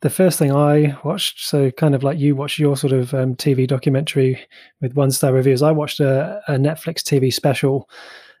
the 0.00 0.10
first 0.10 0.38
thing 0.38 0.52
I 0.52 0.98
watched, 1.04 1.46
so 1.46 1.70
kind 1.70 1.94
of 1.94 2.02
like 2.02 2.18
you 2.18 2.34
watched 2.34 2.58
your 2.58 2.76
sort 2.76 2.92
of 2.92 3.14
um, 3.14 3.36
TV 3.36 3.66
documentary 3.66 4.44
with 4.80 4.94
one 4.94 5.10
star 5.10 5.32
reviews, 5.32 5.62
I 5.62 5.70
watched 5.70 6.00
a, 6.00 6.42
a 6.48 6.52
Netflix 6.52 7.02
TV 7.02 7.32
special. 7.32 7.88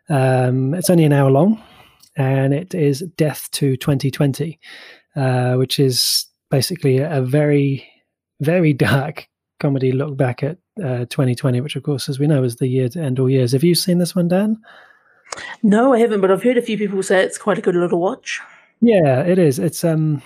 Um, 0.08 0.74
it's 0.74 0.90
only 0.90 1.04
an 1.04 1.12
hour 1.12 1.30
long, 1.30 1.62
and 2.16 2.52
it 2.52 2.74
is 2.74 3.00
Death 3.16 3.48
to 3.52 3.76
2020, 3.76 4.58
uh, 5.16 5.54
which 5.54 5.78
is 5.78 6.26
basically 6.50 6.98
a 6.98 7.20
very, 7.22 7.86
very 8.40 8.72
dark 8.72 9.28
comedy 9.60 9.92
look 9.92 10.16
back 10.16 10.42
at 10.42 10.58
uh, 10.82 11.06
2020, 11.06 11.60
which, 11.60 11.76
of 11.76 11.82
course, 11.82 12.08
as 12.08 12.18
we 12.18 12.26
know, 12.26 12.42
is 12.42 12.56
the 12.56 12.68
year 12.68 12.88
to 12.88 13.00
end 13.00 13.18
all 13.18 13.30
years. 13.30 13.52
Have 13.52 13.64
you 13.64 13.74
seen 13.74 13.98
this 13.98 14.14
one, 14.14 14.28
Dan? 14.28 14.60
No, 15.62 15.94
I 15.94 15.98
haven't, 15.98 16.20
but 16.20 16.30
I've 16.30 16.42
heard 16.42 16.58
a 16.58 16.62
few 16.62 16.76
people 16.76 17.02
say 17.02 17.22
it's 17.22 17.38
quite 17.38 17.58
a 17.58 17.62
good 17.62 17.74
little 17.74 18.00
watch. 18.00 18.40
Yeah, 18.80 19.22
it 19.22 19.38
is. 19.38 19.58
It's 19.58 19.82
um 19.84 20.22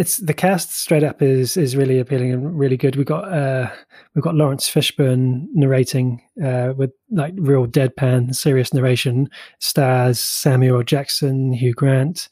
it's 0.00 0.16
the 0.16 0.32
cast 0.32 0.72
straight 0.72 1.04
up 1.04 1.20
is 1.20 1.58
is 1.58 1.76
really 1.76 1.98
appealing 1.98 2.32
and 2.32 2.58
really 2.58 2.78
good. 2.78 2.96
We 2.96 3.04
got 3.04 3.30
uh, 3.30 3.70
we've 4.14 4.24
got 4.24 4.34
Laurence 4.34 4.66
Fishburne 4.66 5.46
narrating 5.52 6.22
uh, 6.42 6.72
with 6.74 6.90
like 7.10 7.34
real 7.36 7.66
deadpan, 7.66 8.34
serious 8.34 8.72
narration. 8.72 9.28
Stars 9.58 10.18
Samuel 10.18 10.82
Jackson, 10.84 11.52
Hugh 11.52 11.74
Grant, 11.74 12.30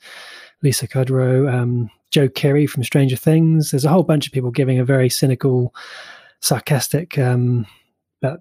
Lisa 0.63 0.89
Kudrow, 0.89 1.53
um, 1.53 1.91
Joe 2.11 2.31
Keery 2.31 2.67
from 2.67 2.85
Stranger 2.85 3.17
Things. 3.17 3.71
There's 3.71 3.85
a 3.85 3.91
whole 3.91 4.03
bunch 4.03 4.27
of 4.27 4.33
people 4.33 4.51
giving 4.51 4.79
a 4.79 4.85
very 4.85 5.11
cynical, 5.11 5.75
sarcastic, 6.41 7.19
um, 7.19 7.67
but 8.23 8.41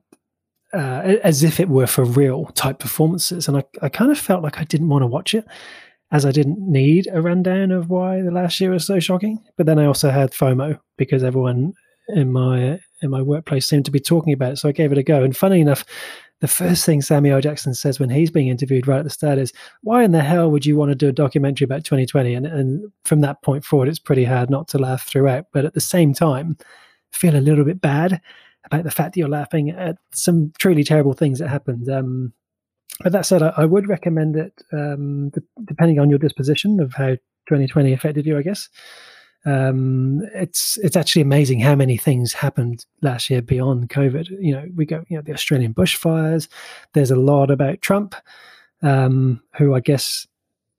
uh, 0.73 1.17
as 1.21 1.43
if 1.43 1.59
it 1.59 1.67
were 1.67 1.87
for 1.87 2.05
real 2.05 2.45
type 2.55 2.79
performances. 2.79 3.49
And 3.49 3.57
I, 3.57 3.63
I 3.81 3.89
kind 3.89 4.09
of 4.09 4.17
felt 4.17 4.41
like 4.41 4.57
I 4.57 4.63
didn't 4.63 4.87
want 4.87 5.01
to 5.01 5.07
watch 5.07 5.33
it 5.33 5.45
as 6.11 6.25
I 6.25 6.31
didn't 6.31 6.59
need 6.59 7.07
a 7.11 7.21
rundown 7.21 7.71
of 7.71 7.89
why 7.89 8.21
the 8.21 8.31
last 8.31 8.59
year 8.59 8.71
was 8.71 8.85
so 8.85 8.99
shocking. 8.99 9.43
But 9.57 9.65
then 9.65 9.79
I 9.79 9.85
also 9.85 10.09
had 10.09 10.31
FOMO 10.31 10.79
because 10.97 11.23
everyone 11.23 11.73
in 12.09 12.31
my 12.31 12.79
in 13.01 13.09
my 13.09 13.21
workplace 13.21 13.67
seemed 13.67 13.85
to 13.85 13.91
be 13.91 13.99
talking 13.99 14.33
about 14.33 14.53
it, 14.53 14.57
so 14.57 14.69
I 14.69 14.71
gave 14.71 14.91
it 14.91 14.97
a 14.97 15.03
go. 15.03 15.23
And 15.23 15.35
funny 15.35 15.59
enough, 15.59 15.85
the 16.39 16.47
first 16.47 16.85
thing 16.85 17.01
Samuel 17.01 17.41
Jackson 17.41 17.73
says 17.73 17.99
when 17.99 18.09
he's 18.09 18.31
being 18.31 18.47
interviewed 18.47 18.87
right 18.87 18.99
at 18.99 19.03
the 19.03 19.09
start 19.09 19.37
is, 19.37 19.51
"Why 19.81 20.03
in 20.03 20.11
the 20.11 20.23
hell 20.23 20.49
would 20.51 20.65
you 20.65 20.77
want 20.77 20.91
to 20.91 20.95
do 20.95 21.09
a 21.09 21.13
documentary 21.13 21.65
about 21.65 21.83
2020?" 21.83 22.33
And 22.33 22.45
and 22.45 22.91
from 23.03 23.21
that 23.21 23.41
point 23.41 23.65
forward, 23.65 23.89
it's 23.89 23.99
pretty 23.99 24.23
hard 24.23 24.49
not 24.49 24.67
to 24.69 24.77
laugh 24.79 25.07
throughout. 25.07 25.47
But 25.51 25.65
at 25.65 25.73
the 25.73 25.81
same 25.81 26.13
time, 26.13 26.57
feel 27.11 27.35
a 27.35 27.41
little 27.41 27.65
bit 27.65 27.81
bad 27.81 28.21
about 28.65 28.83
the 28.83 28.91
fact 28.91 29.13
that 29.13 29.19
you're 29.19 29.29
laughing 29.29 29.71
at 29.71 29.97
some 30.11 30.51
truly 30.59 30.83
terrible 30.83 31.13
things 31.13 31.39
that 31.39 31.47
happened. 31.49 31.89
Um, 31.89 32.33
but 33.01 33.11
that 33.11 33.25
said, 33.25 33.43
I, 33.43 33.53
I 33.57 33.65
would 33.65 33.87
recommend 33.87 34.35
it 34.35 34.61
um, 34.73 35.31
depending 35.65 35.99
on 35.99 36.09
your 36.09 36.19
disposition 36.19 36.79
of 36.79 36.93
how 36.93 37.15
2020 37.47 37.93
affected 37.93 38.25
you, 38.25 38.37
I 38.37 38.41
guess. 38.41 38.69
Um, 39.45 40.23
it's 40.33 40.77
it's 40.77 40.97
actually 40.97 41.21
amazing 41.21 41.59
how 41.59 41.75
many 41.75 41.95
things 41.95 42.33
happened 42.33 42.85
last 43.01 43.29
year 43.29 43.41
beyond 43.41 43.89
COVID. 43.89 44.29
You 44.41 44.53
know, 44.53 44.65
we 44.75 44.85
go, 44.85 45.05
you 45.07 45.15
know, 45.15 45.21
the 45.21 45.33
Australian 45.33 45.73
bushfires. 45.73 46.49
There's 46.93 47.11
a 47.11 47.15
lot 47.15 47.49
about 47.49 47.81
Trump, 47.81 48.15
um, 48.81 49.41
who 49.55 49.73
I 49.73 49.79
guess 49.79 50.27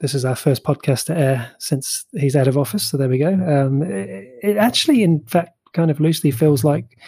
this 0.01 0.15
is 0.15 0.25
our 0.25 0.37
first 0.37 0.65
podcast 0.65 1.07
to 1.07 1.17
air 1.17 1.51
since 1.59 2.05
he's 2.13 2.37
out 2.37 2.49
of 2.49 2.59
office. 2.59 2.91
So 2.91 2.97
there 2.97 3.09
we 3.09 3.19
go. 3.19 3.33
Um, 3.33 3.83
it, 3.83 4.29
it, 4.43 4.57
actually, 4.57 5.03
in 5.03 5.21
fact, 5.25 5.57
kind 5.73 5.91
of 5.91 5.99
loosely 5.99 6.31
feels 6.31 6.63
like 6.63 6.99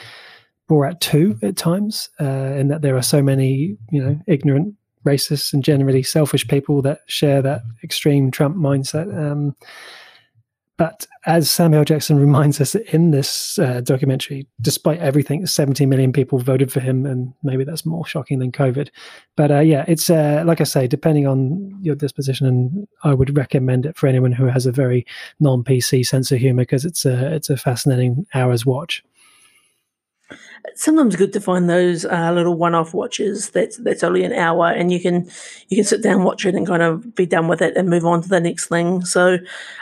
Borat 0.68 1.00
2 1.00 1.38
at 1.42 1.56
times, 1.56 2.08
uh, 2.20 2.54
in 2.56 2.68
that 2.68 2.82
there 2.82 2.96
are 2.96 3.02
so 3.02 3.22
many, 3.22 3.76
you 3.90 4.02
know, 4.02 4.18
ignorant 4.26 4.74
racists 5.04 5.52
and 5.52 5.64
generally 5.64 6.02
selfish 6.02 6.46
people 6.46 6.82
that 6.82 7.00
share 7.06 7.42
that 7.42 7.62
extreme 7.82 8.30
Trump 8.30 8.56
mindset. 8.56 9.14
Um, 9.16 9.54
but 10.80 11.06
as 11.26 11.50
Samuel 11.50 11.84
Jackson 11.84 12.18
reminds 12.26 12.58
us 12.58 12.74
in 12.74 13.10
this 13.10 13.58
uh, 13.58 13.82
documentary, 13.82 14.46
despite 14.62 14.98
everything, 14.98 15.44
70 15.44 15.84
million 15.84 16.10
people 16.10 16.38
voted 16.38 16.72
for 16.72 16.80
him, 16.80 17.04
and 17.04 17.34
maybe 17.42 17.64
that's 17.64 17.84
more 17.84 18.06
shocking 18.06 18.38
than 18.38 18.50
COVID. 18.50 18.88
But 19.36 19.50
uh, 19.50 19.58
yeah, 19.58 19.84
it's 19.86 20.08
uh, 20.08 20.42
like 20.46 20.62
I 20.62 20.64
say, 20.64 20.86
depending 20.86 21.26
on 21.26 21.78
your 21.82 21.96
disposition, 21.96 22.46
and 22.46 22.88
I 23.04 23.12
would 23.12 23.36
recommend 23.36 23.84
it 23.84 23.94
for 23.98 24.06
anyone 24.06 24.32
who 24.32 24.46
has 24.46 24.64
a 24.64 24.72
very 24.72 25.04
non-PC 25.38 26.06
sense 26.06 26.32
of 26.32 26.38
humor 26.38 26.62
because 26.62 26.86
it's 26.86 27.04
a 27.04 27.34
it's 27.34 27.50
a 27.50 27.58
fascinating 27.58 28.26
hour's 28.32 28.64
watch. 28.64 29.04
Sometimes 30.74 31.16
good 31.16 31.32
to 31.32 31.40
find 31.40 31.68
those 31.68 32.04
uh, 32.04 32.32
little 32.32 32.54
one-off 32.54 32.94
watches 32.94 33.50
that's 33.50 33.76
that's 33.78 34.02
only 34.02 34.24
an 34.24 34.32
hour 34.32 34.68
and 34.68 34.92
you 34.92 35.00
can 35.00 35.28
you 35.68 35.76
can 35.76 35.84
sit 35.84 36.02
down 36.02 36.24
watch 36.24 36.46
it 36.46 36.54
and 36.54 36.66
kind 36.66 36.82
of 36.82 37.14
be 37.14 37.26
done 37.26 37.48
with 37.48 37.62
it 37.62 37.76
and 37.76 37.88
move 37.88 38.04
on 38.04 38.22
to 38.22 38.28
the 38.28 38.40
next 38.40 38.68
thing. 38.68 39.04
So 39.04 39.38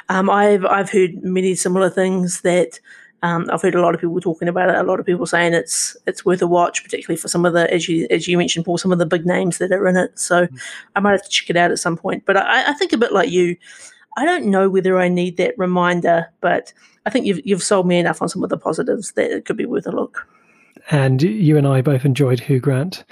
um, 0.09 0.31
I've 0.31 0.65
I've 0.65 0.91
heard 0.91 1.23
many 1.23 1.55
similar 1.55 1.91
things 1.91 2.43
that 2.43 2.81
um, 3.23 3.51
I've 3.53 3.63
heard 3.63 3.75
a 3.75 3.83
lot 3.83 3.95
of 3.95 4.01
people 4.01 4.21
talking 4.21 4.49
about 4.49 4.69
it 4.69 4.77
a 4.77 4.83
lot 4.85 5.01
of 5.01 5.07
people 5.07 5.27
saying 5.27 5.53
it's 5.53 5.97
it's 6.07 6.25
worth 6.25 6.43
a 6.43 6.47
watch 6.47 6.85
particularly 6.85 7.21
for 7.21 7.29
some 7.29 7.45
of 7.45 7.53
the 7.53 7.73
as 7.73 7.89
you 7.89 8.07
as 8.11 8.29
you 8.29 8.39
mentioned 8.39 8.65
Paul 8.65 8.79
some 8.79 8.93
of 8.93 8.99
the 8.99 9.07
big 9.07 9.27
names 9.27 9.59
that 9.59 9.73
are 9.73 9.89
in 9.89 9.97
it. 9.97 10.19
So 10.19 10.47
mm. 10.47 10.61
I 10.95 11.01
might 11.01 11.13
have 11.13 11.25
to 11.25 11.31
check 11.31 11.51
it 11.51 11.57
out 11.57 11.71
at 11.71 11.79
some 11.79 11.97
point. 11.97 12.25
But 12.27 12.37
I, 12.37 12.71
I 12.71 12.73
think 12.75 12.93
a 12.93 12.99
bit 12.99 13.13
like 13.13 13.31
you 13.31 13.57
I 14.17 14.25
don't 14.25 14.47
know 14.47 14.69
whether 14.69 14.99
I 14.99 15.09
need 15.09 15.37
that 15.37 15.59
reminder 15.59 16.29
but 16.41 16.73
I 17.07 17.11
think 17.11 17.27
you've 17.27 17.45
you've 17.45 17.63
sold 17.63 17.87
me 17.87 17.99
enough 17.99 18.23
on 18.23 18.29
some 18.29 18.45
of 18.45 18.51
the 18.51 18.59
positives 18.59 19.13
that 19.13 19.31
it 19.31 19.45
could 19.45 19.57
be 19.57 19.67
worth 19.67 19.87
a 19.87 19.93
look 19.93 20.27
and 20.91 21.23
you 21.23 21.57
and 21.57 21.67
I 21.67 21.83
both 21.83 22.05
enjoyed 22.05 22.41
Hugh 22.41 22.61
Grant 22.61 23.05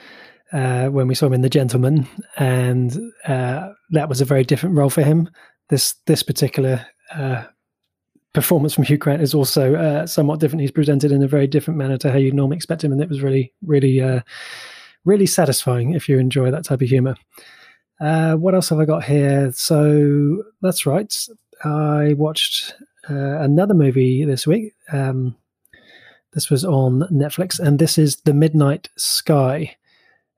uh, 0.52 0.86
when 0.86 1.08
we 1.08 1.14
saw 1.14 1.26
him 1.26 1.34
in 1.34 1.42
The 1.42 1.50
Gentlemen, 1.50 2.06
and 2.36 2.96
uh, 3.26 3.70
that 3.90 4.08
was 4.08 4.20
a 4.20 4.24
very 4.24 4.44
different 4.44 4.76
role 4.76 4.90
for 4.90 5.02
him. 5.02 5.28
This 5.68 5.94
this 6.06 6.22
particular 6.22 6.86
uh, 7.14 7.44
performance 8.32 8.74
from 8.74 8.84
Hugh 8.84 8.96
Grant 8.96 9.22
is 9.22 9.34
also 9.34 9.74
uh, 9.74 10.06
somewhat 10.06 10.40
different. 10.40 10.62
He's 10.62 10.70
presented 10.70 11.12
in 11.12 11.22
a 11.22 11.28
very 11.28 11.46
different 11.46 11.78
manner 11.78 11.98
to 11.98 12.10
how 12.10 12.18
you'd 12.18 12.34
normally 12.34 12.56
expect 12.56 12.84
him, 12.84 12.92
and 12.92 13.00
it 13.00 13.08
was 13.08 13.22
really, 13.22 13.52
really, 13.62 14.00
uh, 14.00 14.20
really 15.04 15.26
satisfying 15.26 15.92
if 15.92 16.08
you 16.08 16.18
enjoy 16.18 16.50
that 16.50 16.64
type 16.64 16.82
of 16.82 16.88
humor. 16.88 17.16
Uh, 18.00 18.34
what 18.34 18.54
else 18.54 18.68
have 18.68 18.78
I 18.78 18.84
got 18.84 19.04
here? 19.04 19.52
So 19.52 20.44
that's 20.62 20.86
right. 20.86 21.14
I 21.64 22.14
watched 22.14 22.74
another 23.08 23.72
movie 23.72 24.24
this 24.24 24.46
week. 24.46 24.74
Um, 24.92 25.36
this 26.36 26.50
was 26.50 26.66
on 26.66 27.00
Netflix, 27.10 27.58
and 27.58 27.78
this 27.78 27.96
is 27.96 28.16
The 28.16 28.34
Midnight 28.34 28.90
Sky. 28.98 29.74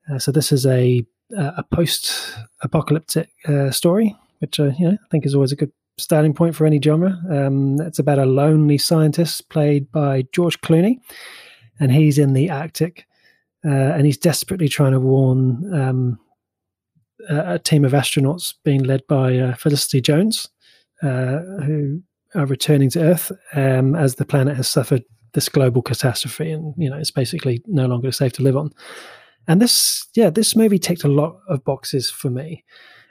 Uh, 0.08 0.20
so 0.20 0.30
this 0.30 0.52
is 0.52 0.64
a 0.64 1.04
a 1.36 1.62
post-apocalyptic 1.74 3.28
uh, 3.46 3.70
story, 3.70 4.16
which 4.38 4.58
uh, 4.60 4.70
you 4.78 4.86
know 4.88 4.92
I 4.92 5.08
think 5.10 5.26
is 5.26 5.34
always 5.34 5.52
a 5.52 5.56
good 5.56 5.72
starting 5.98 6.32
point 6.32 6.54
for 6.54 6.66
any 6.66 6.80
genre. 6.80 7.18
Um, 7.28 7.80
it's 7.80 7.98
about 7.98 8.20
a 8.20 8.26
lonely 8.26 8.78
scientist 8.78 9.48
played 9.50 9.90
by 9.90 10.24
George 10.32 10.60
Clooney, 10.60 11.00
and 11.80 11.90
he's 11.90 12.16
in 12.16 12.32
the 12.32 12.48
Arctic, 12.48 13.04
uh, 13.66 13.68
and 13.68 14.06
he's 14.06 14.16
desperately 14.16 14.68
trying 14.68 14.92
to 14.92 15.00
warn 15.00 15.74
um, 15.74 16.18
a, 17.28 17.54
a, 17.54 17.58
team 17.58 17.84
of 17.84 17.90
astronauts 17.90 18.54
being 18.64 18.84
led 18.84 19.04
by 19.08 19.36
uh, 19.36 19.56
Felicity 19.56 20.00
Jones, 20.00 20.48
uh, 21.02 21.40
who 21.66 22.00
are 22.36 22.46
returning 22.46 22.88
to 22.90 23.00
Earth 23.00 23.32
um, 23.54 23.96
as 23.96 24.14
the 24.14 24.24
planet 24.24 24.56
has 24.56 24.68
suffered 24.68 25.02
this 25.34 25.48
global 25.48 25.82
catastrophe, 25.82 26.50
and 26.50 26.74
you 26.76 26.90
know 26.90 26.96
it's 26.96 27.10
basically 27.10 27.62
no 27.66 27.86
longer 27.86 28.12
safe 28.12 28.32
to 28.34 28.42
live 28.42 28.56
on. 28.56 28.70
And 29.46 29.62
this, 29.62 30.06
yeah, 30.14 30.28
this 30.28 30.54
movie 30.54 30.78
ticked 30.78 31.04
a 31.04 31.08
lot 31.08 31.40
of 31.48 31.64
boxes 31.64 32.10
for 32.10 32.28
me, 32.30 32.64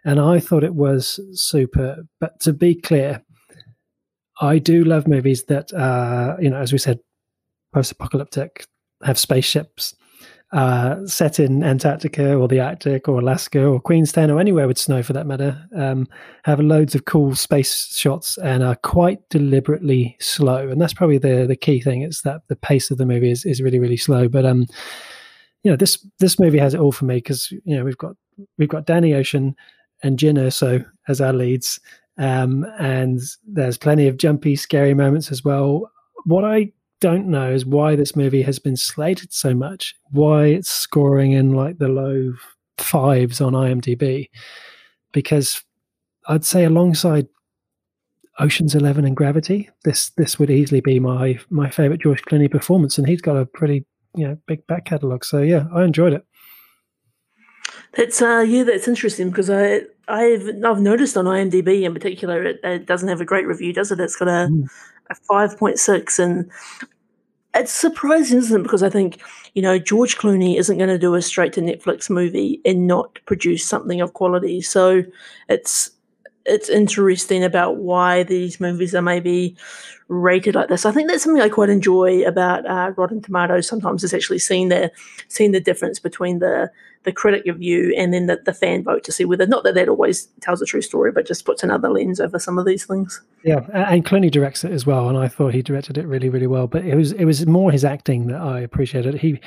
and 0.06 0.20
I 0.20 0.40
thought 0.40 0.64
it 0.64 0.76
was 0.76 1.20
super. 1.34 2.04
But 2.20 2.40
to 2.42 2.54
be 2.54 2.76
clear, 2.76 3.24
I 4.40 4.60
do 4.60 4.84
love 4.84 5.08
movies 5.08 5.46
that, 5.46 5.74
uh, 5.74 6.36
you 6.40 6.50
know, 6.50 6.58
as 6.58 6.72
we 6.72 6.78
said, 6.78 7.00
post-apocalyptic, 7.74 8.68
have 9.04 9.18
spaceships, 9.18 9.96
uh, 10.54 11.06
set 11.06 11.40
in 11.40 11.62
Antarctica 11.64 12.34
or 12.36 12.48
the 12.48 12.60
Arctic 12.60 13.08
or 13.10 13.20
Alaska 13.20 13.66
or 13.66 13.82
Queenstown 13.82 14.32
or 14.32 14.40
anywhere 14.40 14.68
with 14.68 14.78
snow 14.78 15.04
for 15.04 15.14
that 15.14 15.28
matter, 15.28 15.62
um, 15.76 16.08
have 16.44 16.60
loads 16.60 16.96
of 16.96 17.06
cool 17.06 17.36
space 17.36 17.98
shots 17.98 18.38
and 18.38 18.64
are 18.64 18.78
quite 18.78 19.28
deliberately 19.30 20.16
slow. 20.20 20.70
And 20.70 20.80
that's 20.80 20.94
probably 20.94 21.18
the 21.18 21.46
the 21.46 21.56
key 21.56 21.82
thing 21.82 22.02
is 22.04 22.22
that 22.22 22.42
the 22.48 22.56
pace 22.56 22.92
of 22.92 22.98
the 22.98 23.06
movie 23.06 23.32
is, 23.32 23.46
is 23.46 23.62
really 23.62 23.80
really 23.80 23.98
slow. 23.98 24.30
But 24.30 24.46
um, 24.46 24.68
you 25.64 25.72
know 25.72 25.78
this 25.78 26.06
this 26.20 26.40
movie 26.40 26.60
has 26.60 26.74
it 26.74 26.80
all 26.80 26.94
for 26.94 27.06
me 27.06 27.16
because 27.16 27.52
you 27.52 27.76
know 27.76 27.84
we've 27.84 27.98
got 27.98 28.16
we've 28.58 28.70
got 28.70 28.86
Danny 28.86 29.14
Ocean 29.14 29.56
and 30.04 30.18
Jyn 30.18 30.38
Erso 30.38 30.86
as 31.08 31.20
our 31.20 31.34
leads. 31.34 31.80
Um, 32.20 32.66
and 32.80 33.20
there's 33.46 33.78
plenty 33.78 34.08
of 34.08 34.18
jumpy, 34.18 34.56
scary 34.56 34.94
moments 34.94 35.32
as 35.32 35.44
well. 35.44 35.92
What 36.26 36.46
I 36.46 36.72
don't 37.00 37.28
know 37.28 37.52
is 37.52 37.66
why 37.66 37.96
this 37.96 38.16
movie 38.16 38.42
has 38.42 38.60
been 38.60 38.78
slated 38.78 39.34
so 39.34 39.54
much, 39.54 39.96
why 40.12 40.46
it's 40.46 40.70
scoring 40.70 41.32
in 41.32 41.54
like 41.54 41.78
the 41.78 41.88
low 41.88 42.34
fives 42.78 43.42
on 43.42 43.54
IMDb. 43.54 44.30
Because 45.12 45.64
I'd 46.28 46.46
say 46.46 46.64
alongside 46.64 47.28
Ocean's 48.40 48.76
Eleven 48.76 49.06
and 49.06 49.16
Gravity, 49.16 49.70
this 49.84 50.10
this 50.12 50.38
would 50.40 50.50
easily 50.50 50.82
be 50.82 51.00
my 51.00 51.40
my 51.50 51.70
favorite 51.70 52.02
George 52.02 52.22
Clooney 52.24 52.50
performance, 52.50 52.98
and 52.98 53.08
he's 53.08 53.22
got 53.22 53.38
a 53.38 53.46
pretty 53.46 53.86
you 54.16 54.28
know 54.28 54.38
big 54.48 54.66
back 54.68 54.86
catalogue. 54.86 55.26
So 55.26 55.42
yeah, 55.42 55.66
I 55.74 55.84
enjoyed 55.84 56.14
it. 56.14 56.26
That's 57.96 58.22
uh 58.22 58.46
yeah, 58.48 58.64
that's 58.64 58.88
interesting 58.88 59.30
because 59.30 59.50
I 59.50 59.82
I've 60.08 60.48
I've 60.64 60.82
noticed 60.82 61.18
on 61.18 61.26
IMDb 61.26 61.84
in 61.84 61.94
particular 61.94 62.44
it, 62.44 62.60
it 62.64 62.86
doesn't 62.86 63.10
have 63.10 63.22
a 63.22 63.26
great 63.26 63.48
review, 63.48 63.74
does 63.74 63.92
it? 63.92 64.00
It's 64.00 64.16
got 64.16 64.28
a 64.28 64.50
mm 64.50 64.68
a 65.10 65.15
5.6 65.15 66.20
and 66.20 66.52
it's 67.56 67.72
surprising, 67.72 68.38
isn't 68.38 68.60
it? 68.60 68.63
Because 68.63 68.84
I 68.84 68.89
think, 68.89 69.20
you 69.54 69.62
know, 69.62 69.80
George 69.80 70.17
Clooney 70.17 70.58
isn't 70.58 70.78
going 70.78 70.89
to 70.89 71.00
do 71.00 71.15
a 71.15 71.22
straight 71.22 71.54
to 71.54 71.62
Netflix 71.62 72.10
movie 72.10 72.62
and 72.65 72.88
not 72.88 73.20
produce 73.26 73.65
something 73.65 74.00
of 74.00 74.13
quality. 74.13 74.62
So 74.62 75.04
it's 75.50 75.91
it's 76.46 76.70
interesting 76.70 77.43
about 77.43 77.78
why 77.78 78.24
these 78.24 78.60
movies 78.62 78.96
are 78.96 79.02
maybe 79.02 79.58
rated 80.08 80.56
like 80.56 80.70
this. 80.70 80.86
I 80.86 80.91
think 80.91 81.10
that's 81.10 81.24
something 81.24 81.41
I 81.41 81.50
quite 81.50 81.70
enjoy 81.70 82.24
about 82.24 82.65
uh, 82.65 82.93
Rotten 82.96 83.22
Tomatoes. 83.22 83.67
Sometimes 83.67 84.04
is 84.04 84.13
actually 84.13 84.39
seeing 84.39 84.70
the 84.70 84.91
seeing 85.28 85.52
the 85.52 85.60
difference 85.60 86.00
between 86.00 86.39
the 86.39 86.72
the 87.04 87.12
critic 87.12 87.44
review 87.46 87.94
and 87.98 88.14
then 88.14 88.26
the, 88.26 88.40
the 88.46 88.54
fan 88.54 88.84
vote 88.84 89.04
to 89.06 89.12
see 89.12 89.26
whether 89.26 89.46
not 89.48 89.64
that 89.64 89.76
that 89.76 89.90
always 89.90 90.28
tells 90.42 90.62
a 90.62 90.66
true 90.66 90.82
story, 90.82 91.12
but 91.12 91.28
just 91.28 91.46
puts 91.46 91.64
another 91.64 91.90
lens 91.90 92.20
over 92.20 92.40
some 92.40 92.58
of 92.58 92.66
these 92.66 92.86
things. 92.86 93.22
Yeah, 93.44 93.66
and 93.74 94.06
Clooney 94.06 94.32
directs 94.32 94.64
it 94.64 94.72
as 94.72 94.86
well, 94.86 95.10
and 95.10 95.18
I 95.18 95.28
thought 95.28 95.54
he 95.54 95.62
directed 95.62 95.98
it 95.98 96.08
really 96.08 96.30
really 96.30 96.48
well. 96.48 96.68
But 96.68 96.86
it 96.86 96.96
was 96.96 97.12
it 97.14 97.26
was 97.26 97.46
more 97.46 97.72
his 97.72 97.86
acting 97.86 98.28
that 98.28 98.42
I 98.42 98.60
appreciated. 98.60 99.16
He 99.16 99.40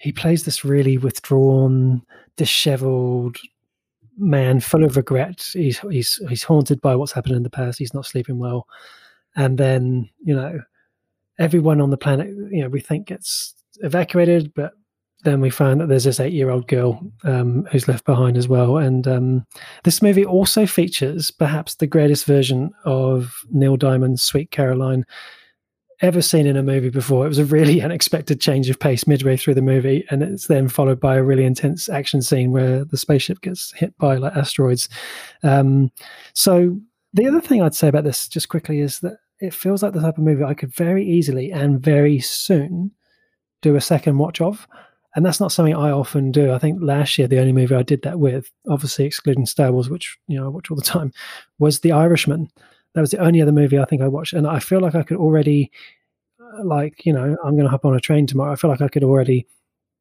he 0.00 0.12
plays 0.12 0.44
this 0.44 0.64
really 0.64 0.98
withdrawn, 0.98 2.02
dishevelled 2.36 3.36
man 4.16 4.60
full 4.60 4.84
of 4.84 4.96
regret. 4.96 5.46
He's 5.52 5.78
he's 5.90 6.20
he's 6.28 6.42
haunted 6.42 6.80
by 6.80 6.96
what's 6.96 7.12
happened 7.12 7.36
in 7.36 7.42
the 7.42 7.50
past. 7.50 7.78
He's 7.78 7.94
not 7.94 8.06
sleeping 8.06 8.38
well, 8.38 8.66
and 9.36 9.58
then 9.58 10.08
you 10.24 10.34
know 10.34 10.60
everyone 11.38 11.80
on 11.80 11.90
the 11.90 11.96
planet, 11.96 12.28
you 12.50 12.62
know, 12.62 12.68
we 12.68 12.80
think 12.80 13.06
gets 13.06 13.54
evacuated, 13.80 14.52
but 14.54 14.72
then 15.24 15.40
we 15.40 15.50
find 15.50 15.80
that 15.80 15.88
there's 15.88 16.04
this 16.04 16.20
eight-year-old 16.20 16.68
girl 16.68 17.00
um, 17.24 17.66
who's 17.72 17.88
left 17.88 18.04
behind 18.04 18.36
as 18.36 18.46
well. 18.46 18.76
And 18.76 19.06
um, 19.08 19.46
this 19.84 20.00
movie 20.00 20.24
also 20.24 20.66
features 20.66 21.30
perhaps 21.30 21.74
the 21.74 21.86
greatest 21.86 22.24
version 22.24 22.70
of 22.84 23.42
Neil 23.50 23.76
Diamond's 23.76 24.22
"Sweet 24.22 24.50
Caroline." 24.50 25.04
ever 26.00 26.22
seen 26.22 26.46
in 26.46 26.56
a 26.56 26.62
movie 26.62 26.90
before. 26.90 27.24
It 27.24 27.28
was 27.28 27.38
a 27.38 27.44
really 27.44 27.82
unexpected 27.82 28.40
change 28.40 28.70
of 28.70 28.78
pace 28.78 29.06
midway 29.06 29.36
through 29.36 29.54
the 29.54 29.62
movie, 29.62 30.04
and 30.10 30.22
it's 30.22 30.46
then 30.46 30.68
followed 30.68 31.00
by 31.00 31.16
a 31.16 31.22
really 31.22 31.44
intense 31.44 31.88
action 31.88 32.22
scene 32.22 32.52
where 32.52 32.84
the 32.84 32.96
spaceship 32.96 33.40
gets 33.40 33.72
hit 33.72 33.96
by 33.98 34.16
like 34.16 34.36
asteroids. 34.36 34.88
Um, 35.42 35.90
so 36.34 36.78
the 37.12 37.26
other 37.26 37.40
thing 37.40 37.62
I'd 37.62 37.74
say 37.74 37.88
about 37.88 38.04
this, 38.04 38.28
just 38.28 38.48
quickly, 38.48 38.80
is 38.80 39.00
that 39.00 39.18
it 39.40 39.54
feels 39.54 39.82
like 39.82 39.92
the 39.92 40.00
type 40.00 40.18
of 40.18 40.24
movie 40.24 40.44
I 40.44 40.54
could 40.54 40.74
very 40.74 41.06
easily 41.06 41.52
and 41.52 41.80
very 41.80 42.20
soon 42.20 42.92
do 43.62 43.76
a 43.76 43.80
second 43.80 44.18
watch 44.18 44.40
of. 44.40 44.66
And 45.18 45.26
that's 45.26 45.40
not 45.40 45.50
something 45.50 45.74
I 45.74 45.90
often 45.90 46.30
do. 46.30 46.52
I 46.52 46.58
think 46.58 46.78
last 46.80 47.18
year 47.18 47.26
the 47.26 47.40
only 47.40 47.52
movie 47.52 47.74
I 47.74 47.82
did 47.82 48.02
that 48.02 48.20
with, 48.20 48.50
obviously 48.70 49.04
excluding 49.04 49.46
Star 49.46 49.72
Wars, 49.72 49.90
which 49.90 50.16
you 50.28 50.38
know 50.38 50.46
I 50.46 50.48
watch 50.48 50.70
all 50.70 50.76
the 50.76 50.82
time, 50.82 51.12
was 51.58 51.80
The 51.80 51.90
Irishman 51.90 52.50
that 52.94 53.00
was 53.00 53.10
the 53.10 53.18
only 53.18 53.40
other 53.40 53.52
movie 53.52 53.78
I 53.78 53.84
think 53.84 54.02
I 54.02 54.08
watched, 54.08 54.32
and 54.32 54.46
I 54.46 54.58
feel 54.58 54.80
like 54.80 54.94
I 54.94 55.02
could 55.02 55.18
already, 55.18 55.70
uh, 56.40 56.64
like 56.64 57.04
you 57.04 57.12
know, 57.12 57.36
I'm 57.44 57.54
going 57.54 57.64
to 57.64 57.70
hop 57.70 57.84
on 57.84 57.94
a 57.94 58.00
train 58.00 58.26
tomorrow. 58.26 58.52
I 58.52 58.56
feel 58.56 58.70
like 58.70 58.80
I 58.80 58.88
could 58.88 59.04
already 59.04 59.46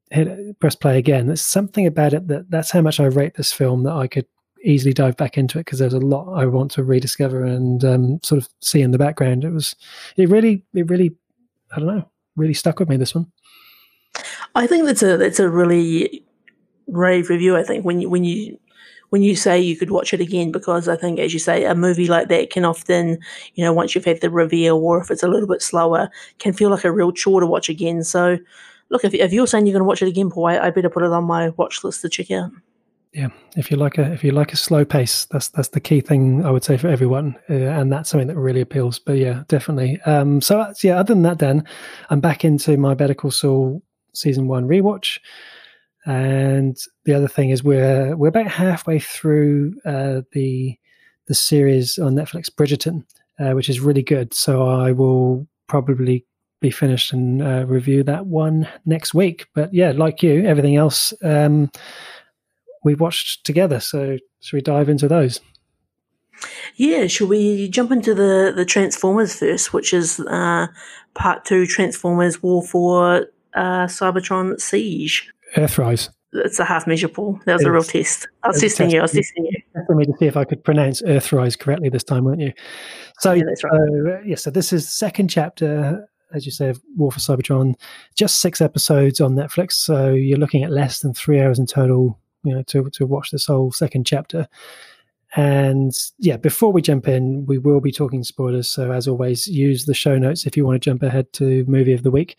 hit 0.09 0.59
press 0.59 0.75
play 0.75 0.97
again. 0.97 1.27
There's 1.27 1.41
something 1.41 1.85
about 1.85 2.13
it 2.13 2.27
that 2.27 2.49
that's 2.49 2.71
how 2.71 2.81
much 2.81 2.99
I 2.99 3.05
rate 3.05 3.35
this 3.35 3.51
film 3.51 3.83
that 3.83 3.93
I 3.93 4.07
could 4.07 4.25
easily 4.63 4.93
dive 4.93 5.17
back 5.17 5.37
into 5.37 5.59
it 5.59 5.65
because 5.65 5.79
there's 5.79 5.93
a 5.93 5.99
lot 5.99 6.33
I 6.33 6.45
want 6.45 6.71
to 6.71 6.83
rediscover 6.83 7.43
and 7.43 7.83
um, 7.85 8.19
sort 8.23 8.41
of 8.41 8.49
see 8.61 8.81
in 8.81 8.91
the 8.91 8.97
background. 8.97 9.43
It 9.43 9.51
was, 9.51 9.75
it 10.15 10.29
really, 10.29 10.63
it 10.73 10.89
really, 10.89 11.15
I 11.71 11.79
don't 11.79 11.87
know, 11.87 12.09
really 12.35 12.55
stuck 12.55 12.79
with 12.79 12.89
me. 12.89 12.97
This 12.97 13.13
one. 13.13 13.31
I 14.57 14.65
think 14.65 14.85
that's 14.85 15.03
a 15.03 15.17
that's 15.17 15.39
a 15.39 15.49
really 15.49 16.25
rave 16.87 17.29
review. 17.29 17.55
I 17.55 17.63
think 17.63 17.85
when 17.85 18.01
you 18.01 18.09
when 18.09 18.23
you 18.23 18.57
when 19.09 19.21
you 19.21 19.35
say 19.35 19.59
you 19.59 19.77
could 19.77 19.91
watch 19.91 20.13
it 20.13 20.19
again, 20.19 20.51
because 20.51 20.87
I 20.87 20.95
think, 20.97 21.19
as 21.19 21.31
you 21.31 21.39
say, 21.39 21.63
a 21.63 21.75
movie 21.75 22.07
like 22.07 22.27
that 22.27 22.49
can 22.49 22.65
often, 22.65 23.19
you 23.53 23.63
know, 23.63 23.71
once 23.71 23.95
you've 23.95 24.03
had 24.03 24.19
the 24.19 24.29
reveal 24.29 24.77
or 24.77 25.01
if 25.01 25.11
it's 25.11 25.23
a 25.23 25.27
little 25.27 25.47
bit 25.47 25.61
slower, 25.61 26.09
can 26.39 26.53
feel 26.53 26.71
like 26.71 26.83
a 26.83 26.91
real 26.91 27.11
chore 27.11 27.39
to 27.39 27.47
watch 27.47 27.69
again. 27.69 28.03
So, 28.03 28.37
look, 28.89 29.05
if, 29.05 29.13
if 29.13 29.31
you're 29.31 29.47
saying 29.47 29.65
you're 29.65 29.73
going 29.73 29.81
to 29.81 29.87
watch 29.87 30.01
it 30.01 30.09
again, 30.09 30.29
Paul, 30.29 30.47
I, 30.47 30.57
I 30.57 30.69
better 30.71 30.89
put 30.89 31.03
it 31.03 31.11
on 31.11 31.23
my 31.23 31.49
watch 31.49 31.83
list 31.83 32.01
to 32.01 32.09
check 32.09 32.31
out. 32.31 32.51
Yeah, 33.13 33.29
if 33.55 33.71
you 33.71 33.77
like 33.77 33.97
a 33.97 34.11
if 34.11 34.23
you 34.23 34.31
like 34.31 34.51
a 34.51 34.57
slow 34.57 34.83
pace, 34.83 35.25
that's 35.31 35.47
that's 35.49 35.69
the 35.69 35.79
key 35.79 36.01
thing 36.01 36.45
I 36.45 36.51
would 36.51 36.63
say 36.63 36.77
for 36.77 36.87
everyone, 36.87 37.37
uh, 37.49 37.53
and 37.53 37.91
that's 37.91 38.09
something 38.09 38.27
that 38.27 38.35
really 38.35 38.61
appeals. 38.61 38.99
But 38.99 39.17
yeah, 39.17 39.43
definitely. 39.47 40.01
Um, 40.01 40.41
so 40.41 40.59
uh, 40.59 40.73
yeah, 40.83 40.99
other 40.99 41.13
than 41.13 41.23
that, 41.23 41.39
then 41.39 41.63
I'm 42.09 42.19
back 42.19 42.43
into 42.43 42.75
my 42.77 42.93
Better 42.93 43.13
Call 43.13 43.31
Saul 43.31 43.81
season 44.17 44.47
one 44.47 44.67
rewatch, 44.67 45.19
and 46.05 46.77
the 47.05 47.13
other 47.13 47.27
thing 47.27 47.49
is 47.49 47.63
we're 47.63 48.15
we're 48.15 48.27
about 48.27 48.47
halfway 48.47 48.99
through 48.99 49.75
uh, 49.85 50.21
the 50.33 50.77
the 51.27 51.35
series 51.35 51.97
on 51.97 52.15
Netflix, 52.15 52.49
Bridgerton, 52.49 53.03
uh, 53.39 53.51
which 53.51 53.69
is 53.69 53.79
really 53.79 54.03
good. 54.03 54.33
So 54.33 54.67
I 54.67 54.91
will 54.91 55.47
probably 55.67 56.25
be 56.59 56.71
finished 56.71 57.13
and 57.13 57.41
uh, 57.41 57.65
review 57.67 58.03
that 58.03 58.25
one 58.25 58.67
next 58.85 59.13
week. 59.13 59.47
But 59.53 59.73
yeah, 59.73 59.91
like 59.91 60.23
you, 60.23 60.45
everything 60.45 60.75
else. 60.75 61.13
Um, 61.23 61.69
we 62.83 62.95
watched 62.95 63.45
together. 63.45 63.79
So 63.79 64.17
should 64.39 64.55
we 64.55 64.61
dive 64.61 64.89
into 64.89 65.07
those? 65.07 65.41
Yeah, 66.75 67.07
should 67.07 67.29
we 67.29 67.67
jump 67.67 67.91
into 67.91 68.13
the, 68.13 68.53
the 68.55 68.65
Transformers 68.65 69.39
first, 69.39 69.73
which 69.73 69.93
is 69.93 70.19
uh, 70.19 70.67
part 71.15 71.45
two 71.45 71.65
Transformers 71.65 72.41
War 72.43 72.63
for 72.63 73.27
uh, 73.53 73.85
Cybertron 73.85 74.59
Siege? 74.59 75.29
Earthrise. 75.55 76.09
It's 76.33 76.59
a 76.59 76.65
half 76.65 76.87
measure, 76.87 77.07
Paul. 77.07 77.39
That 77.45 77.53
was 77.53 77.61
it's, 77.61 77.67
a 77.67 77.71
real 77.71 77.83
test. 77.83 78.27
I 78.43 78.49
was 78.49 78.59
testing 78.59 78.89
you. 78.89 78.99
I 78.99 79.03
was 79.03 79.13
testing 79.13 79.45
you. 79.45 79.61
Testing 79.75 79.97
me 79.97 80.05
to 80.05 80.13
see 80.19 80.25
if 80.25 80.35
I 80.35 80.43
could 80.43 80.63
pronounce 80.63 81.01
Earthrise 81.01 81.57
correctly 81.57 81.89
this 81.89 82.03
time, 82.03 82.25
weren't 82.25 82.41
you? 82.41 82.53
So, 83.19 83.31
yeah, 83.31 83.43
that's 83.47 83.63
right. 83.63 83.73
Uh, 83.73 84.21
yeah, 84.25 84.35
so 84.35 84.51
this 84.51 84.73
is 84.73 84.87
second 84.89 85.29
chapter, 85.29 86.07
as 86.33 86.45
you 86.45 86.51
say, 86.51 86.69
of 86.69 86.81
War 86.97 87.11
for 87.11 87.19
Cybertron. 87.19 87.75
Just 88.15 88.39
six 88.41 88.59
episodes 88.61 89.21
on 89.21 89.35
Netflix, 89.35 89.73
so 89.73 90.11
you're 90.11 90.37
looking 90.37 90.63
at 90.63 90.71
less 90.71 90.99
than 90.99 91.13
three 91.13 91.39
hours 91.39 91.59
in 91.59 91.65
total 91.65 92.19
you 92.47 92.55
know 92.55 92.63
to 92.63 92.89
to 92.91 93.05
watch 93.05 93.31
this 93.31 93.45
whole 93.45 93.71
second 93.71 94.05
chapter. 94.05 94.47
And 95.35 95.93
yeah, 96.19 96.37
before 96.37 96.71
we 96.71 96.81
jump 96.81 97.07
in, 97.07 97.45
we 97.45 97.57
will 97.57 97.81
be 97.81 97.91
talking 97.91 98.23
spoilers. 98.23 98.69
So 98.69 98.91
as 98.91 99.07
always, 99.07 99.47
use 99.47 99.85
the 99.85 99.93
show 99.93 100.17
notes 100.17 100.45
if 100.45 100.55
you 100.55 100.65
want 100.65 100.81
to 100.81 100.89
jump 100.89 101.03
ahead 101.03 101.33
to 101.33 101.65
movie 101.67 101.93
of 101.93 102.03
the 102.03 102.11
week. 102.11 102.37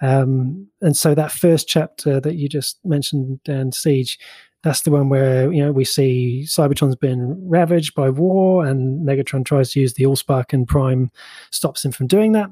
Um, 0.00 0.68
and 0.80 0.96
so 0.96 1.14
that 1.14 1.32
first 1.32 1.66
chapter 1.66 2.20
that 2.20 2.36
you 2.36 2.48
just 2.48 2.78
mentioned, 2.84 3.40
Dan 3.44 3.72
Siege, 3.72 4.18
that's 4.62 4.82
the 4.82 4.90
one 4.90 5.08
where 5.08 5.52
you 5.52 5.64
know 5.64 5.72
we 5.72 5.84
see 5.84 6.44
Cybertron's 6.46 6.96
been 6.96 7.48
ravaged 7.48 7.94
by 7.94 8.10
war, 8.10 8.64
and 8.64 9.06
Megatron 9.06 9.44
tries 9.44 9.72
to 9.72 9.80
use 9.80 9.94
the 9.94 10.04
Allspark, 10.04 10.52
and 10.52 10.66
Prime 10.66 11.10
stops 11.50 11.84
him 11.84 11.92
from 11.92 12.06
doing 12.06 12.32
that. 12.32 12.50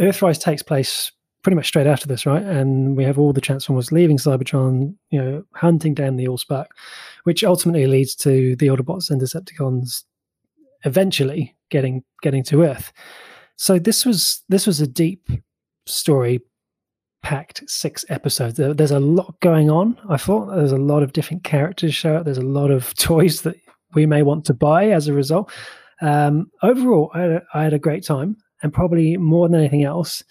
Earthrise 0.00 0.40
takes 0.40 0.62
place 0.62 1.12
pretty 1.42 1.56
much 1.56 1.68
straight 1.68 1.86
after 1.86 2.06
this, 2.06 2.24
right? 2.24 2.42
And 2.42 2.96
we 2.96 3.04
have 3.04 3.18
all 3.18 3.32
the 3.32 3.40
Transformers 3.40 3.92
leaving 3.92 4.16
Cybertron, 4.16 4.94
you 5.10 5.22
know, 5.22 5.44
hunting 5.54 5.94
down 5.94 6.16
the 6.16 6.26
Allspark, 6.26 6.66
which 7.24 7.44
ultimately 7.44 7.86
leads 7.86 8.14
to 8.16 8.56
the 8.56 8.68
Autobots 8.68 9.10
and 9.10 9.20
Decepticons 9.20 10.04
eventually 10.84 11.56
getting 11.70 12.02
getting 12.22 12.42
to 12.44 12.62
Earth. 12.62 12.92
So 13.56 13.78
this 13.78 14.04
was 14.04 14.42
this 14.48 14.66
was 14.66 14.80
a 14.80 14.86
deep 14.86 15.28
story 15.86 16.40
packed 17.22 17.62
six 17.68 18.04
episodes. 18.08 18.56
There's 18.56 18.90
a 18.90 19.00
lot 19.00 19.38
going 19.40 19.70
on. 19.70 19.96
I 20.08 20.16
thought 20.16 20.54
there's 20.54 20.72
a 20.72 20.76
lot 20.76 21.02
of 21.02 21.12
different 21.12 21.44
characters 21.44 21.94
show 21.94 22.16
up. 22.16 22.24
There's 22.24 22.38
a 22.38 22.42
lot 22.42 22.70
of 22.70 22.94
toys 22.98 23.42
that 23.42 23.56
we 23.94 24.06
may 24.06 24.22
want 24.22 24.44
to 24.46 24.54
buy 24.54 24.88
as 24.90 25.08
a 25.08 25.12
result. 25.12 25.52
Um, 26.00 26.50
overall, 26.62 27.10
I 27.14 27.20
had, 27.20 27.30
a, 27.30 27.42
I 27.54 27.62
had 27.62 27.72
a 27.74 27.78
great 27.78 28.04
time, 28.04 28.36
and 28.62 28.72
probably 28.72 29.16
more 29.16 29.48
than 29.48 29.60
anything 29.60 29.84
else, 29.84 30.24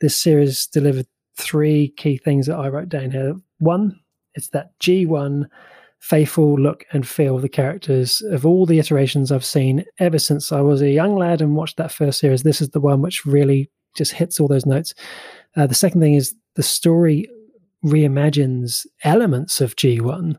this 0.00 0.16
series 0.16 0.66
delivered 0.66 1.06
three 1.36 1.88
key 1.96 2.16
things 2.16 2.46
that 2.46 2.56
I 2.56 2.68
wrote 2.68 2.88
down 2.88 3.10
here. 3.10 3.34
One, 3.58 3.98
it's 4.34 4.48
that 4.48 4.78
G1 4.80 5.46
faithful 6.00 6.60
look 6.60 6.84
and 6.92 7.08
feel 7.08 7.36
of 7.36 7.42
the 7.42 7.48
characters 7.48 8.20
of 8.30 8.44
all 8.44 8.66
the 8.66 8.78
iterations 8.78 9.32
I've 9.32 9.44
seen 9.44 9.84
ever 9.98 10.18
since 10.18 10.52
I 10.52 10.60
was 10.60 10.82
a 10.82 10.90
young 10.90 11.16
lad 11.16 11.40
and 11.40 11.56
watched 11.56 11.78
that 11.78 11.92
first 11.92 12.18
series. 12.18 12.42
This 12.42 12.60
is 12.60 12.70
the 12.70 12.80
one 12.80 13.00
which 13.00 13.24
really 13.24 13.70
just 13.96 14.12
hits 14.12 14.38
all 14.38 14.48
those 14.48 14.66
notes. 14.66 14.94
Uh, 15.56 15.66
the 15.66 15.74
second 15.74 16.02
thing 16.02 16.14
is 16.14 16.34
the 16.56 16.62
story 16.62 17.26
reimagines 17.84 18.86
elements 19.02 19.60
of 19.60 19.76
G1 19.76 20.36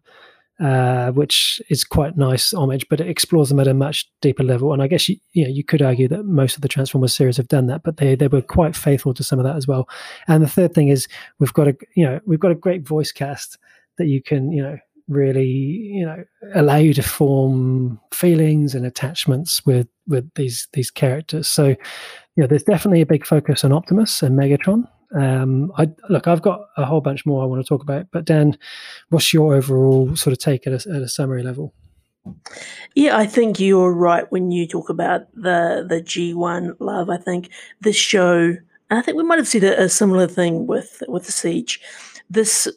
uh, 0.59 1.11
which 1.11 1.61
is 1.69 1.83
quite 1.83 2.17
nice 2.17 2.53
homage, 2.53 2.87
but 2.89 3.01
it 3.01 3.09
explores 3.09 3.49
them 3.49 3.59
at 3.59 3.67
a 3.67 3.73
much 3.73 4.09
deeper 4.21 4.43
level. 4.43 4.71
And 4.71 4.81
I 4.81 4.87
guess 4.87 5.09
you, 5.09 5.17
you, 5.33 5.43
know, 5.43 5.49
you 5.49 5.63
could 5.63 5.81
argue 5.81 6.07
that 6.07 6.23
most 6.23 6.55
of 6.55 6.61
the 6.61 6.69
Transformers 6.69 7.13
series 7.13 7.37
have 7.37 7.49
done 7.49 7.67
that, 7.67 7.83
but 7.83 7.97
they 7.97 8.15
they 8.15 8.27
were 8.27 8.41
quite 8.41 8.75
faithful 8.75 9.13
to 9.15 9.23
some 9.23 9.39
of 9.39 9.45
that 9.45 9.57
as 9.57 9.67
well. 9.67 9.89
And 10.27 10.41
the 10.41 10.47
third 10.47 10.73
thing 10.73 10.87
is 10.87 11.07
we've 11.39 11.53
got 11.53 11.67
a 11.67 11.77
you 11.95 12.05
know 12.05 12.19
we've 12.25 12.39
got 12.39 12.51
a 12.51 12.55
great 12.55 12.87
voice 12.87 13.11
cast 13.11 13.57
that 13.97 14.07
you 14.07 14.21
can 14.21 14.51
you 14.51 14.61
know 14.61 14.77
really 15.07 15.45
you 15.45 16.05
know 16.05 16.23
allow 16.55 16.77
you 16.77 16.93
to 16.93 17.03
form 17.03 17.99
feelings 18.11 18.73
and 18.73 18.85
attachments 18.85 19.65
with 19.65 19.87
with 20.07 20.33
these 20.35 20.69
these 20.71 20.89
characters. 20.89 21.47
So 21.49 21.67
you 21.67 21.77
know 22.37 22.47
there's 22.47 22.63
definitely 22.63 23.01
a 23.01 23.05
big 23.05 23.25
focus 23.25 23.65
on 23.65 23.73
Optimus 23.73 24.23
and 24.23 24.39
Megatron. 24.39 24.87
Um, 25.13 25.71
I 25.77 25.89
look, 26.09 26.27
I've 26.27 26.41
got 26.41 26.67
a 26.77 26.85
whole 26.85 27.01
bunch 27.01 27.25
more 27.25 27.43
I 27.43 27.45
want 27.45 27.63
to 27.63 27.67
talk 27.67 27.81
about, 27.81 28.07
but 28.11 28.25
Dan, 28.25 28.57
what's 29.09 29.33
your 29.33 29.53
overall 29.53 30.15
sort 30.15 30.33
of 30.33 30.39
take 30.39 30.65
at 30.67 30.73
a, 30.73 30.89
at 30.89 31.01
a 31.01 31.07
summary 31.07 31.43
level? 31.43 31.73
Yeah, 32.95 33.17
I 33.17 33.25
think 33.27 33.59
you're 33.59 33.93
right 33.93 34.29
when 34.31 34.51
you 34.51 34.67
talk 34.67 34.89
about 34.89 35.31
the 35.35 35.85
the 35.87 36.01
G1 36.01 36.75
love. 36.79 37.09
I 37.09 37.17
think 37.17 37.49
this 37.81 37.95
show, 37.95 38.55
and 38.89 38.99
I 38.99 39.01
think 39.01 39.17
we 39.17 39.23
might 39.23 39.37
have 39.37 39.47
said 39.47 39.63
a, 39.63 39.83
a 39.83 39.89
similar 39.89 40.27
thing 40.27 40.65
with 40.65 41.03
with 41.07 41.25
the 41.25 41.31
Siege. 41.31 41.81
This 42.29 42.67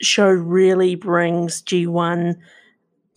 show 0.00 0.28
really 0.28 0.94
brings 0.94 1.62
G1 1.62 2.36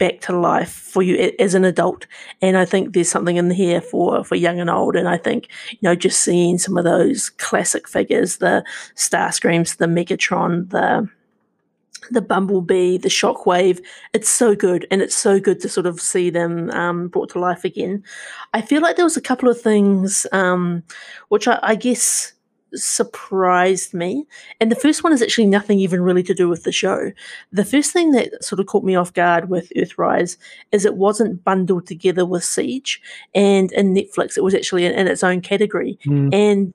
back 0.02 0.20
to 0.20 0.36
life 0.36 0.72
for 0.72 1.04
you 1.04 1.32
as 1.38 1.54
an 1.54 1.64
adult. 1.64 2.08
And 2.42 2.58
I 2.58 2.66
think 2.66 2.94
there's 2.94 3.08
something 3.08 3.38
in 3.38 3.52
here 3.52 3.82
for, 3.82 4.24
for 4.24 4.34
young 4.34 4.60
and 4.60 4.68
old. 4.68 4.96
And 4.96 5.08
I 5.08 5.18
think, 5.18 5.48
you 5.70 5.78
know, 5.84 5.94
just 5.94 6.24
seeing 6.24 6.58
some 6.58 6.76
of 6.76 6.86
those 6.86 7.30
classic 7.30 7.88
figures, 7.88 8.38
the 8.38 8.66
Starscreams, 8.96 9.78
the 9.78 9.86
Megatron, 9.86 10.72
the 10.72 11.08
the 12.10 12.22
Bumblebee, 12.22 12.98
the 12.98 13.10
Shockwave, 13.10 13.80
it's 14.12 14.28
so 14.28 14.56
good, 14.56 14.88
and 14.90 15.04
it's 15.04 15.16
so 15.16 15.40
good 15.40 15.60
to 15.60 15.70
sort 15.70 15.86
of 15.86 16.02
see 16.02 16.32
them 16.32 16.72
um, 16.72 17.10
brought 17.10 17.30
to 17.30 17.40
life 17.40 17.64
again. 17.64 18.04
I 18.56 18.62
feel 18.62 18.82
like 18.82 18.96
there 18.96 19.06
was 19.06 19.18
a 19.18 19.22
couple 19.22 19.50
of 19.50 19.62
things 19.62 20.26
um, 20.32 20.82
which 21.30 21.48
I, 21.48 21.60
I 21.62 21.76
guess 21.76 22.34
surprised 22.74 23.94
me. 23.94 24.26
And 24.60 24.72
the 24.72 24.76
first 24.76 25.04
one 25.04 25.14
is 25.14 25.22
actually 25.22 25.48
nothing 25.48 25.80
even 25.80 26.02
really 26.02 26.24
to 26.24 26.34
do 26.34 26.50
with 26.50 26.64
the 26.64 26.72
show. 26.72 27.12
The 27.52 27.66
first 27.66 27.92
thing 27.92 28.12
that 28.12 28.44
sort 28.44 28.60
of 28.60 28.68
caught 28.68 28.84
me 28.84 28.96
off 28.96 29.14
guard 29.14 29.50
with 29.50 29.72
Earthrise 29.76 30.38
is 30.72 30.86
it 30.86 30.96
wasn't 30.96 31.44
bundled 31.44 31.88
together 31.88 32.26
with 32.26 32.44
Siege. 32.44 33.02
And 33.36 33.72
in 33.74 33.94
Netflix, 33.94 34.38
it 34.38 34.44
was 34.44 34.56
actually 34.56 34.86
in, 34.86 34.94
in 34.94 35.08
its 35.08 35.24
own 35.24 35.42
category. 35.42 36.00
Mm. 36.06 36.34
And 36.34 36.74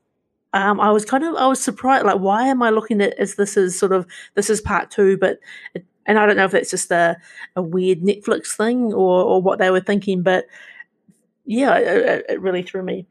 um, 0.52 0.80
I 0.80 0.90
was 0.90 1.04
kind 1.04 1.24
of 1.24 1.34
I 1.34 1.46
was 1.46 1.62
surprised. 1.62 2.06
Like, 2.06 2.20
why 2.20 2.46
am 2.48 2.62
I 2.62 2.70
looking 2.70 3.00
at 3.02 3.14
as 3.18 3.34
this 3.34 3.56
is 3.56 3.78
sort 3.78 3.92
of 3.92 4.06
this 4.34 4.48
is 4.48 4.60
part 4.60 4.90
two, 4.90 5.18
but 5.18 5.38
it, 5.74 5.84
and 6.06 6.18
I 6.18 6.24
don't 6.24 6.36
know 6.36 6.44
if 6.44 6.52
that's 6.52 6.70
just 6.70 6.90
a, 6.90 7.16
a 7.56 7.62
weird 7.62 8.00
Netflix 8.00 8.56
thing 8.56 8.92
or 8.92 9.22
or 9.22 9.42
what 9.42 9.58
they 9.58 9.70
were 9.70 9.80
thinking, 9.80 10.22
but 10.22 10.46
yeah, 11.44 11.76
it, 11.76 12.26
it 12.28 12.40
really 12.40 12.62
threw 12.62 12.82
me. 12.82 13.06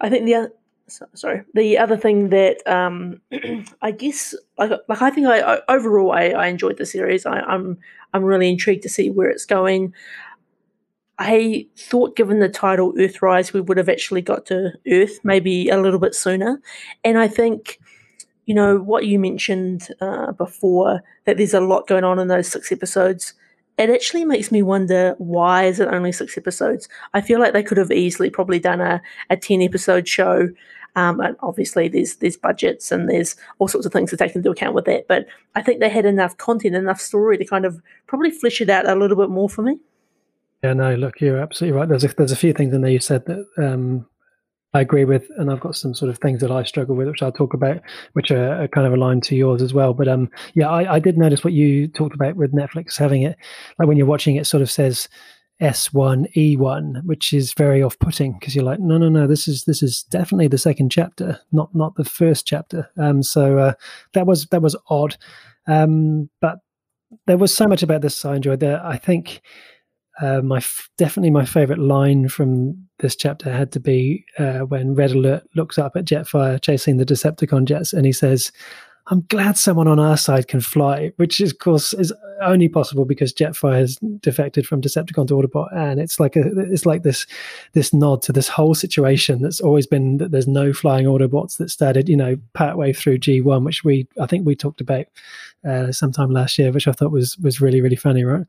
I 0.00 0.08
think 0.08 0.26
the 0.26 0.52
so, 0.90 1.06
sorry. 1.14 1.42
The 1.54 1.78
other 1.78 1.96
thing 1.96 2.30
that 2.30 2.66
um, 2.66 3.20
I 3.82 3.90
guess, 3.90 4.34
like, 4.58 4.72
like 4.88 5.02
I 5.02 5.10
think 5.10 5.26
I, 5.26 5.40
I 5.40 5.60
overall 5.68 6.12
I, 6.12 6.30
I, 6.30 6.46
enjoyed 6.48 6.78
the 6.78 6.86
series. 6.86 7.26
I, 7.26 7.40
I'm 7.40 7.78
I'm 8.12 8.24
really 8.24 8.48
intrigued 8.48 8.82
to 8.82 8.88
see 8.88 9.10
where 9.10 9.30
it's 9.30 9.44
going. 9.44 9.94
I 11.18 11.66
thought, 11.76 12.16
given 12.16 12.40
the 12.40 12.48
title 12.48 12.92
Earthrise, 12.94 13.52
we 13.52 13.60
would 13.60 13.76
have 13.76 13.90
actually 13.90 14.22
got 14.22 14.46
to 14.46 14.72
Earth 14.90 15.20
maybe 15.22 15.68
a 15.68 15.80
little 15.80 16.00
bit 16.00 16.14
sooner. 16.14 16.60
And 17.04 17.18
I 17.18 17.28
think, 17.28 17.78
you 18.46 18.54
know, 18.54 18.78
what 18.78 19.06
you 19.06 19.18
mentioned 19.18 19.88
uh, 20.00 20.32
before 20.32 21.02
that 21.26 21.36
there's 21.36 21.54
a 21.54 21.60
lot 21.60 21.86
going 21.86 22.04
on 22.04 22.18
in 22.18 22.28
those 22.28 22.48
six 22.48 22.72
episodes 22.72 23.34
it 23.80 23.88
actually 23.88 24.26
makes 24.26 24.52
me 24.52 24.62
wonder 24.62 25.14
why 25.16 25.64
is 25.64 25.80
it 25.80 25.88
only 25.88 26.12
six 26.12 26.36
episodes 26.36 26.88
i 27.14 27.20
feel 27.20 27.40
like 27.40 27.52
they 27.52 27.62
could 27.62 27.78
have 27.78 27.90
easily 27.90 28.28
probably 28.28 28.58
done 28.58 28.80
a, 28.80 29.00
a 29.30 29.36
10 29.36 29.62
episode 29.62 30.06
show 30.06 30.48
um, 30.96 31.20
and 31.20 31.36
obviously, 31.40 31.88
there's 31.88 32.16
there's 32.16 32.36
budgets 32.36 32.90
and 32.90 33.08
there's 33.08 33.36
all 33.58 33.68
sorts 33.68 33.86
of 33.86 33.92
things 33.92 34.10
to 34.10 34.16
take 34.16 34.34
into 34.34 34.50
account 34.50 34.74
with 34.74 34.86
that. 34.86 35.08
But 35.08 35.26
I 35.54 35.62
think 35.62 35.80
they 35.80 35.88
had 35.88 36.06
enough 36.06 36.36
content, 36.36 36.74
enough 36.74 37.00
story 37.00 37.38
to 37.38 37.44
kind 37.44 37.64
of 37.64 37.80
probably 38.06 38.30
flesh 38.30 38.60
it 38.60 38.70
out 38.70 38.88
a 38.88 38.94
little 38.94 39.16
bit 39.16 39.30
more 39.30 39.48
for 39.48 39.62
me. 39.62 39.78
Yeah, 40.62 40.74
no, 40.74 40.94
look, 40.94 41.20
you're 41.20 41.38
absolutely 41.38 41.78
right. 41.78 41.88
There's 41.88 42.04
a, 42.04 42.08
there's 42.08 42.32
a 42.32 42.36
few 42.36 42.52
things 42.52 42.74
in 42.74 42.82
there 42.82 42.90
you 42.90 42.98
said 42.98 43.24
that 43.26 43.46
um, 43.56 44.06
I 44.74 44.80
agree 44.80 45.04
with, 45.04 45.28
and 45.36 45.50
I've 45.50 45.60
got 45.60 45.74
some 45.74 45.94
sort 45.94 46.10
of 46.10 46.18
things 46.18 46.40
that 46.40 46.50
I 46.50 46.62
struggle 46.62 46.94
with, 46.94 47.08
which 47.08 47.22
I'll 47.22 47.32
talk 47.32 47.54
about, 47.54 47.80
which 48.12 48.30
are, 48.30 48.68
kind 48.68 48.86
of 48.86 48.92
aligned 48.92 49.22
to 49.24 49.36
yours 49.36 49.62
as 49.62 49.72
well. 49.72 49.94
But 49.94 50.06
um, 50.08 50.30
yeah, 50.54 50.68
I, 50.68 50.94
I, 50.94 50.98
did 50.98 51.18
notice 51.18 51.42
what 51.42 51.54
you 51.54 51.88
talked 51.88 52.14
about 52.14 52.36
with 52.36 52.52
Netflix 52.52 52.96
having 52.96 53.22
it, 53.22 53.36
like 53.78 53.88
when 53.88 53.96
you're 53.96 54.06
watching 54.06 54.36
it, 54.36 54.46
sort 54.46 54.62
of 54.62 54.70
says 54.70 55.08
S1 55.60 56.32
E1 56.34 57.04
which 57.04 57.32
is 57.32 57.52
very 57.52 57.82
off-putting 57.82 58.38
because 58.38 58.54
you're 58.54 58.64
like 58.64 58.80
no 58.80 58.98
no 58.98 59.08
no 59.08 59.26
this 59.26 59.46
is 59.46 59.64
this 59.64 59.82
is 59.82 60.04
definitely 60.04 60.48
the 60.48 60.58
second 60.58 60.90
chapter 60.90 61.38
not 61.52 61.74
not 61.74 61.94
the 61.96 62.04
first 62.04 62.46
chapter 62.46 62.88
um 62.96 63.22
so 63.22 63.58
uh, 63.58 63.72
that 64.14 64.26
was 64.26 64.46
that 64.46 64.62
was 64.62 64.76
odd 64.88 65.16
um 65.66 66.30
but 66.40 66.60
there 67.26 67.38
was 67.38 67.54
so 67.54 67.66
much 67.66 67.82
about 67.82 68.02
this 68.02 68.24
I 68.24 68.36
enjoyed. 68.36 68.60
There, 68.60 68.84
I 68.84 68.96
think 68.96 69.42
uh, 70.20 70.42
my 70.42 70.62
definitely 70.98 71.30
my 71.30 71.44
favorite 71.44 71.78
line 71.78 72.28
from 72.28 72.86
this 72.98 73.16
chapter 73.16 73.50
had 73.50 73.72
to 73.72 73.80
be 73.80 74.24
uh, 74.38 74.60
when 74.60 74.94
Red 74.94 75.12
Alert 75.12 75.44
looks 75.56 75.78
up 75.78 75.96
at 75.96 76.04
Jetfire 76.04 76.60
chasing 76.60 76.96
the 76.96 77.06
Decepticon 77.06 77.64
jets, 77.64 77.92
and 77.92 78.06
he 78.06 78.12
says, 78.12 78.52
"I'm 79.10 79.22
glad 79.28 79.58
someone 79.58 79.88
on 79.88 79.98
our 79.98 80.16
side 80.16 80.48
can 80.48 80.60
fly," 80.60 81.12
which 81.16 81.40
is, 81.40 81.52
of 81.52 81.58
course 81.58 81.92
is 81.94 82.12
only 82.42 82.68
possible 82.68 83.04
because 83.04 83.32
Jetfire 83.32 83.74
has 83.74 83.96
defected 84.20 84.66
from 84.66 84.80
Decepticon 84.80 85.28
to 85.28 85.34
Autobot, 85.34 85.74
and 85.76 86.00
it's 86.00 86.18
like 86.18 86.36
a 86.36 86.42
it's 86.72 86.86
like 86.86 87.02
this 87.02 87.26
this 87.72 87.92
nod 87.92 88.22
to 88.22 88.32
this 88.32 88.48
whole 88.48 88.74
situation 88.74 89.42
that's 89.42 89.60
always 89.60 89.86
been 89.86 90.16
that 90.18 90.30
there's 90.30 90.48
no 90.48 90.72
flying 90.72 91.06
Autobots 91.06 91.58
that 91.58 91.70
started, 91.70 92.08
you 92.08 92.16
know, 92.16 92.36
part 92.54 92.76
way 92.76 92.92
through 92.92 93.18
G1, 93.18 93.64
which 93.64 93.84
we 93.84 94.06
I 94.20 94.26
think 94.26 94.46
we 94.46 94.54
talked 94.54 94.80
about 94.80 95.06
uh, 95.68 95.92
sometime 95.92 96.30
last 96.30 96.58
year, 96.58 96.72
which 96.72 96.88
I 96.88 96.92
thought 96.92 97.12
was 97.12 97.36
was 97.38 97.60
really 97.60 97.80
really 97.80 97.96
funny, 97.96 98.24
right? 98.24 98.46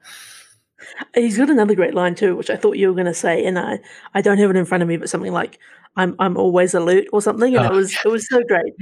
He's 1.15 1.37
got 1.37 1.49
another 1.49 1.75
great 1.75 1.93
line 1.93 2.15
too, 2.15 2.35
which 2.35 2.49
I 2.49 2.55
thought 2.55 2.77
you 2.77 2.87
were 2.87 2.93
going 2.93 3.05
to 3.05 3.13
say, 3.13 3.45
and 3.45 3.57
I, 3.57 3.79
I 4.13 4.21
don't 4.21 4.37
have 4.37 4.49
it 4.49 4.55
in 4.55 4.65
front 4.65 4.83
of 4.83 4.89
me, 4.89 4.97
but 4.97 5.09
something 5.09 5.33
like 5.33 5.59
"I'm 5.95 6.15
I'm 6.19 6.37
always 6.37 6.73
alert" 6.73 7.05
or 7.11 7.21
something, 7.21 7.55
and 7.55 7.65
oh. 7.65 7.69
it 7.69 7.75
was 7.75 7.97
it 8.05 8.07
was 8.07 8.27
so 8.27 8.41
great, 8.43 8.73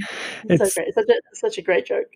it's, 0.44 0.74
so 0.74 0.82
great, 0.82 0.94
such 0.94 1.08
a 1.08 1.20
such 1.34 1.58
a 1.58 1.62
great 1.62 1.86
joke. 1.86 2.08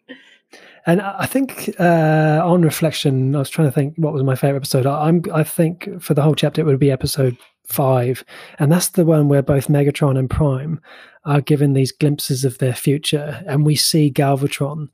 And 0.87 1.01
I 1.01 1.27
think 1.27 1.75
uh, 1.81 2.43
on 2.45 2.63
reflection, 2.63 3.35
I 3.35 3.39
was 3.39 3.51
trying 3.51 3.69
to 3.69 3.73
think 3.73 3.95
what 3.97 4.13
was 4.13 4.23
my 4.23 4.37
favorite 4.37 4.59
episode. 4.59 4.87
I, 4.87 5.09
I'm 5.09 5.23
I 5.33 5.43
think 5.43 5.89
for 6.01 6.15
the 6.15 6.23
whole 6.23 6.35
chapter 6.35 6.61
it 6.61 6.65
would 6.65 6.79
be 6.79 6.91
episode 6.91 7.37
five, 7.67 8.25
and 8.59 8.71
that's 8.71 8.89
the 8.91 9.05
one 9.05 9.29
where 9.29 9.43
both 9.43 9.69
Megatron 9.69 10.19
and 10.19 10.29
Prime 10.29 10.81
are 11.25 11.41
given 11.41 11.73
these 11.73 11.93
glimpses 11.93 12.45
of 12.45 12.59
their 12.59 12.75
future, 12.75 13.43
and 13.47 13.65
we 13.65 13.77
see 13.77 14.13
Galvatron 14.13 14.89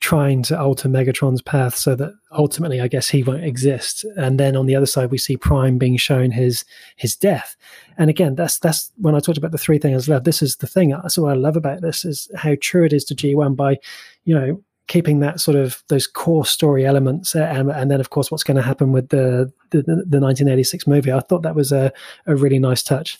trying 0.00 0.42
to 0.42 0.58
alter 0.58 0.88
Megatron's 0.88 1.42
path 1.42 1.74
so 1.74 1.94
that 1.94 2.12
ultimately, 2.32 2.80
I 2.80 2.88
guess, 2.88 3.08
he 3.08 3.22
won't 3.22 3.44
exist. 3.44 4.04
And 4.16 4.38
then 4.38 4.54
on 4.54 4.66
the 4.66 4.76
other 4.76 4.86
side, 4.86 5.10
we 5.10 5.18
see 5.18 5.36
Prime 5.36 5.78
being 5.78 5.96
shown 5.96 6.30
his 6.30 6.64
his 6.96 7.16
death. 7.16 7.56
And 7.96 8.10
again, 8.10 8.34
that's 8.34 8.58
that's 8.58 8.92
when 8.96 9.14
I 9.14 9.20
talked 9.20 9.38
about 9.38 9.52
the 9.52 9.58
three 9.58 9.78
things 9.78 10.08
love. 10.08 10.24
This 10.24 10.42
is 10.42 10.56
the 10.56 10.66
thing. 10.66 10.90
That's 10.90 11.18
what 11.18 11.32
I 11.32 11.34
love 11.34 11.56
about 11.56 11.80
this 11.80 12.04
is 12.04 12.30
how 12.36 12.56
true 12.60 12.84
it 12.84 12.92
is 12.92 13.04
to 13.06 13.14
G1 13.14 13.56
by, 13.56 13.78
you 14.24 14.34
know, 14.34 14.62
keeping 14.88 15.20
that 15.20 15.40
sort 15.40 15.56
of 15.56 15.82
those 15.88 16.06
core 16.06 16.46
story 16.46 16.86
elements 16.86 17.34
and, 17.34 17.70
and 17.70 17.90
then 17.90 17.98
of 17.98 18.10
course 18.10 18.30
what's 18.30 18.44
going 18.44 18.56
to 18.56 18.62
happen 18.62 18.92
with 18.92 19.08
the, 19.08 19.52
the 19.70 19.82
the 19.82 20.20
1986 20.20 20.86
movie 20.86 21.10
i 21.10 21.18
thought 21.18 21.42
that 21.42 21.56
was 21.56 21.72
a, 21.72 21.92
a 22.26 22.36
really 22.36 22.60
nice 22.60 22.84
touch 22.84 23.18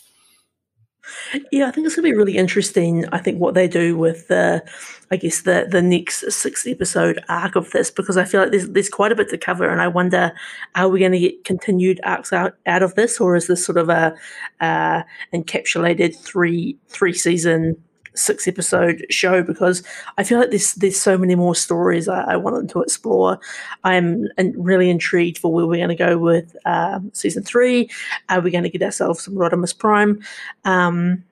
yeah, 1.51 1.67
I 1.67 1.71
think 1.71 1.85
it's 1.85 1.95
going 1.95 2.05
to 2.05 2.11
be 2.11 2.17
really 2.17 2.37
interesting. 2.37 3.05
I 3.11 3.17
think 3.17 3.39
what 3.39 3.53
they 3.53 3.67
do 3.67 3.97
with 3.97 4.27
the, 4.27 4.63
I 5.11 5.15
guess 5.17 5.41
the 5.41 5.67
the 5.69 5.81
next 5.81 6.31
six 6.31 6.67
episode 6.67 7.23
arc 7.29 7.55
of 7.55 7.71
this 7.71 7.89
because 7.91 8.17
I 8.17 8.25
feel 8.25 8.41
like 8.41 8.51
there's 8.51 8.69
there's 8.69 8.89
quite 8.89 9.11
a 9.11 9.15
bit 9.15 9.29
to 9.29 9.37
cover, 9.37 9.69
and 9.69 9.81
I 9.81 9.87
wonder, 9.87 10.33
are 10.75 10.89
we 10.89 10.99
going 10.99 11.13
to 11.13 11.19
get 11.19 11.43
continued 11.43 11.99
arcs 12.03 12.33
out 12.33 12.55
out 12.65 12.83
of 12.83 12.95
this, 12.95 13.19
or 13.19 13.35
is 13.35 13.47
this 13.47 13.65
sort 13.65 13.77
of 13.77 13.89
a 13.89 14.15
uh, 14.59 15.03
encapsulated 15.33 16.15
three 16.15 16.77
three 16.87 17.13
season 17.13 17.77
six 18.17 18.47
episode 18.47 19.05
show 19.09 19.43
because 19.43 19.83
I 20.17 20.23
feel 20.23 20.39
like 20.39 20.49
there's 20.49 20.73
there's 20.75 20.99
so 20.99 21.17
many 21.17 21.35
more 21.35 21.55
stories 21.55 22.07
I, 22.07 22.21
I 22.21 22.35
want 22.35 22.55
them 22.55 22.67
to 22.67 22.81
explore. 22.81 23.39
I'm 23.83 24.27
really 24.55 24.89
intrigued 24.89 25.37
for 25.37 25.51
where 25.51 25.65
we're 25.65 25.77
going 25.77 25.89
to 25.89 25.95
go 25.95 26.17
with 26.17 26.55
um, 26.65 27.11
season 27.13 27.43
three. 27.43 27.89
Are 28.29 28.41
we 28.41 28.51
going 28.51 28.63
to 28.63 28.69
get 28.69 28.83
ourselves 28.83 29.23
some 29.23 29.35
Rodimus 29.35 29.77
Prime? 29.77 30.21
Um, 30.65 31.23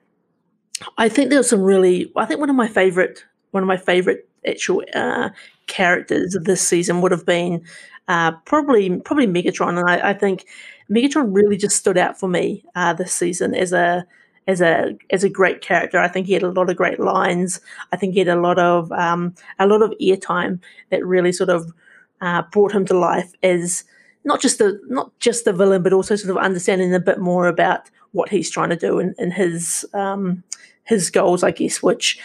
I 0.98 1.08
think 1.08 1.30
there 1.30 1.38
was 1.38 1.50
some 1.50 1.62
really. 1.62 2.12
I 2.16 2.24
think 2.26 2.40
one 2.40 2.50
of 2.50 2.56
my 2.56 2.68
favorite 2.68 3.24
one 3.50 3.62
of 3.62 3.66
my 3.66 3.76
favorite 3.76 4.28
actual 4.46 4.82
uh, 4.94 5.30
characters 5.66 6.34
of 6.34 6.44
this 6.44 6.60
season 6.60 7.00
would 7.00 7.12
have 7.12 7.26
been 7.26 7.64
uh, 8.08 8.32
probably 8.44 8.98
probably 9.00 9.26
Megatron, 9.26 9.78
and 9.78 9.88
I, 9.88 10.10
I, 10.10 10.12
think 10.14 10.46
Megatron 10.90 11.34
really 11.34 11.56
just 11.56 11.76
stood 11.76 11.98
out 11.98 12.18
for 12.18 12.28
me 12.28 12.64
uh, 12.74 12.92
this 12.92 13.12
season 13.12 13.54
as 13.54 13.72
a 13.72 14.06
as 14.46 14.60
a 14.60 14.96
as 15.10 15.24
a 15.24 15.28
great 15.28 15.60
character. 15.60 15.98
I 15.98 16.08
think 16.08 16.26
he 16.26 16.32
had 16.32 16.42
a 16.42 16.50
lot 16.50 16.70
of 16.70 16.76
great 16.76 17.00
lines. 17.00 17.60
I 17.92 17.96
think 17.96 18.14
he 18.14 18.20
had 18.20 18.28
a 18.28 18.40
lot 18.40 18.58
of 18.58 18.90
um, 18.92 19.34
a 19.58 19.66
lot 19.66 19.82
of 19.82 19.94
airtime 20.00 20.60
that 20.90 21.04
really 21.04 21.32
sort 21.32 21.50
of 21.50 21.72
uh, 22.20 22.42
brought 22.52 22.72
him 22.72 22.86
to 22.86 22.98
life 22.98 23.32
as 23.42 23.84
not 24.24 24.40
just 24.40 24.58
the 24.58 24.80
not 24.88 25.18
just 25.20 25.44
the 25.44 25.52
villain, 25.52 25.82
but 25.82 25.92
also 25.92 26.16
sort 26.16 26.36
of 26.36 26.42
understanding 26.42 26.94
a 26.94 27.00
bit 27.00 27.18
more 27.18 27.46
about 27.46 27.90
what 28.12 28.28
he's 28.28 28.50
trying 28.50 28.70
to 28.70 28.76
do 28.76 28.98
and, 28.98 29.14
and 29.18 29.32
his 29.32 29.84
um, 29.94 30.42
his 30.84 31.10
goals, 31.10 31.42
I 31.42 31.50
guess. 31.50 31.82
Which 31.82 32.18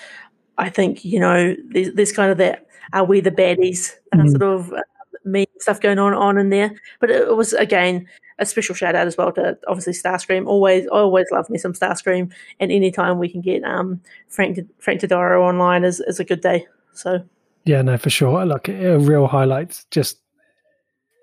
I 0.57 0.69
think 0.69 1.03
you 1.03 1.19
know 1.19 1.55
there's, 1.69 1.93
there's 1.93 2.11
kind 2.11 2.31
of 2.31 2.37
that 2.37 2.65
are 2.93 3.03
we 3.03 3.21
the 3.21 3.31
baddies 3.31 3.93
uh, 4.13 4.17
mm-hmm. 4.17 4.29
sort 4.29 4.43
of 4.43 4.73
uh, 4.73 4.81
me 5.25 5.45
stuff 5.59 5.81
going 5.81 5.99
on 5.99 6.13
on 6.13 6.37
in 6.37 6.49
there. 6.49 6.73
But 6.99 7.11
it, 7.11 7.27
it 7.27 7.35
was 7.35 7.53
again 7.53 8.07
a 8.41 8.45
special 8.45 8.75
shout 8.75 8.95
out 8.95 9.07
as 9.07 9.15
well 9.15 9.31
to 9.33 9.57
obviously 9.67 9.93
Starscream. 9.93 10.47
Always, 10.47 10.87
I 10.87 10.97
always 10.97 11.27
love 11.31 11.49
me 11.49 11.59
some 11.59 11.73
Starscream, 11.73 12.31
and 12.59 12.71
anytime 12.71 13.19
we 13.19 13.29
can 13.29 13.39
get 13.39 13.63
um, 13.63 14.01
Frank 14.27 14.59
Frank 14.79 14.99
Todaro 14.99 15.41
online 15.41 15.83
is, 15.83 16.01
is 16.01 16.19
a 16.19 16.25
good 16.25 16.41
day. 16.41 16.67
So 16.93 17.23
yeah, 17.63 17.81
no, 17.83 17.97
for 17.97 18.09
sure. 18.09 18.45
Look, 18.45 18.67
a 18.67 18.97
real 18.97 19.27
highlight. 19.27 19.85
Just 19.91 20.17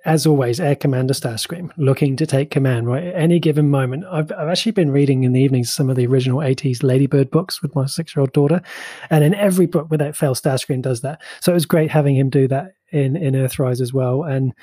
as 0.05 0.27
always, 0.27 0.61
Air 0.61 0.77
Commander 0.77 1.13
Starscream 1.13 1.73
looking 1.77 2.17
to 2.17 2.25
take 2.27 2.53
command. 2.53 2.87
Right, 2.87 3.05
at 3.05 3.17
any 3.17 3.41
given 3.41 3.69
moment. 3.69 4.05
I've 4.11 4.31
I've 4.33 4.49
actually 4.49 4.73
been 4.73 4.93
reading 4.93 5.25
in 5.25 5.33
the 5.33 5.41
evenings 5.41 5.75
some 5.75 5.91
of 5.91 5.97
the 5.97 6.07
original 6.07 6.39
'80s 6.39 6.85
Ladybird 6.85 7.33
books 7.33 7.61
with 7.61 7.75
my 7.75 7.87
six-year-old 7.87 8.33
daughter, 8.33 8.63
and 9.11 9.25
in 9.25 9.35
every 9.35 9.67
book, 9.67 9.91
without 9.91 10.15
fail, 10.17 10.37
Starscream 10.37 10.83
does 10.83 11.01
that. 11.01 11.21
So 11.41 11.53
it 11.53 11.55
was 11.55 11.67
great 11.67 11.91
having 11.91 12.17
him 12.17 12.31
do 12.31 12.47
that 12.47 12.75
in 12.93 13.17
in 13.17 13.35
Earthrise 13.35 13.81
as 13.81 13.93
well, 13.93 14.23
and 14.23 14.55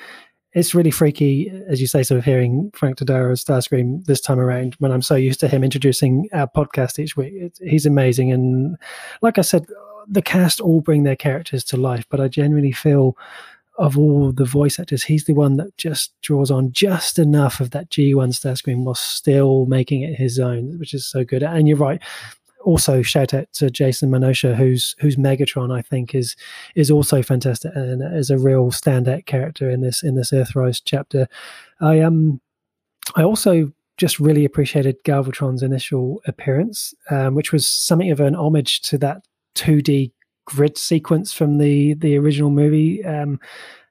it's 0.56 0.74
really 0.74 0.90
freaky, 0.90 1.52
as 1.68 1.82
you 1.82 1.86
say, 1.86 2.02
sort 2.02 2.18
of 2.18 2.24
hearing 2.24 2.70
Frank 2.74 2.96
Todaro 2.96 3.30
as 3.30 3.44
Starscream 3.44 4.02
this 4.06 4.22
time 4.22 4.40
around 4.40 4.74
when 4.78 4.90
I'm 4.90 5.02
so 5.02 5.14
used 5.14 5.38
to 5.40 5.48
him 5.48 5.62
introducing 5.62 6.30
our 6.32 6.48
podcast 6.48 6.98
each 6.98 7.14
week. 7.14 7.34
It's, 7.36 7.58
he's 7.58 7.84
amazing. 7.84 8.32
And 8.32 8.78
like 9.20 9.36
I 9.36 9.42
said, 9.42 9.66
the 10.08 10.22
cast 10.22 10.62
all 10.62 10.80
bring 10.80 11.02
their 11.02 11.14
characters 11.14 11.62
to 11.64 11.76
life, 11.76 12.06
but 12.08 12.22
I 12.22 12.28
genuinely 12.28 12.72
feel 12.72 13.18
of 13.76 13.98
all 13.98 14.32
the 14.32 14.46
voice 14.46 14.80
actors, 14.80 15.04
he's 15.04 15.24
the 15.24 15.34
one 15.34 15.58
that 15.58 15.76
just 15.76 16.18
draws 16.22 16.50
on 16.50 16.72
just 16.72 17.18
enough 17.18 17.60
of 17.60 17.72
that 17.72 17.90
G1 17.90 18.30
Starscream 18.30 18.84
while 18.84 18.94
still 18.94 19.66
making 19.66 20.04
it 20.04 20.14
his 20.14 20.38
own, 20.38 20.78
which 20.78 20.94
is 20.94 21.04
so 21.04 21.22
good. 21.22 21.42
And 21.42 21.68
you're 21.68 21.76
right, 21.76 22.00
also 22.66 23.00
shout 23.00 23.32
out 23.32 23.50
to 23.54 23.70
Jason 23.70 24.10
Marnocha, 24.10 24.54
who's 24.54 24.96
who's 24.98 25.16
Megatron. 25.16 25.72
I 25.72 25.80
think 25.80 26.14
is 26.14 26.36
is 26.74 26.90
also 26.90 27.22
fantastic 27.22 27.70
and 27.74 28.02
is 28.14 28.28
a 28.28 28.38
real 28.38 28.70
standout 28.70 29.24
character 29.24 29.70
in 29.70 29.80
this 29.80 30.02
in 30.02 30.16
this 30.16 30.32
Earthrise 30.32 30.82
chapter. 30.84 31.28
I 31.80 32.00
um 32.00 32.40
I 33.14 33.22
also 33.22 33.72
just 33.96 34.18
really 34.18 34.44
appreciated 34.44 35.02
Galvatron's 35.04 35.62
initial 35.62 36.20
appearance, 36.26 36.92
um, 37.10 37.34
which 37.34 37.52
was 37.52 37.66
something 37.66 38.10
of 38.10 38.20
an 38.20 38.34
homage 38.34 38.82
to 38.82 38.98
that 38.98 39.22
2D 39.54 40.12
grid 40.44 40.76
sequence 40.76 41.32
from 41.32 41.58
the 41.58 41.94
the 41.94 42.18
original 42.18 42.50
movie. 42.50 43.04
Um, 43.04 43.38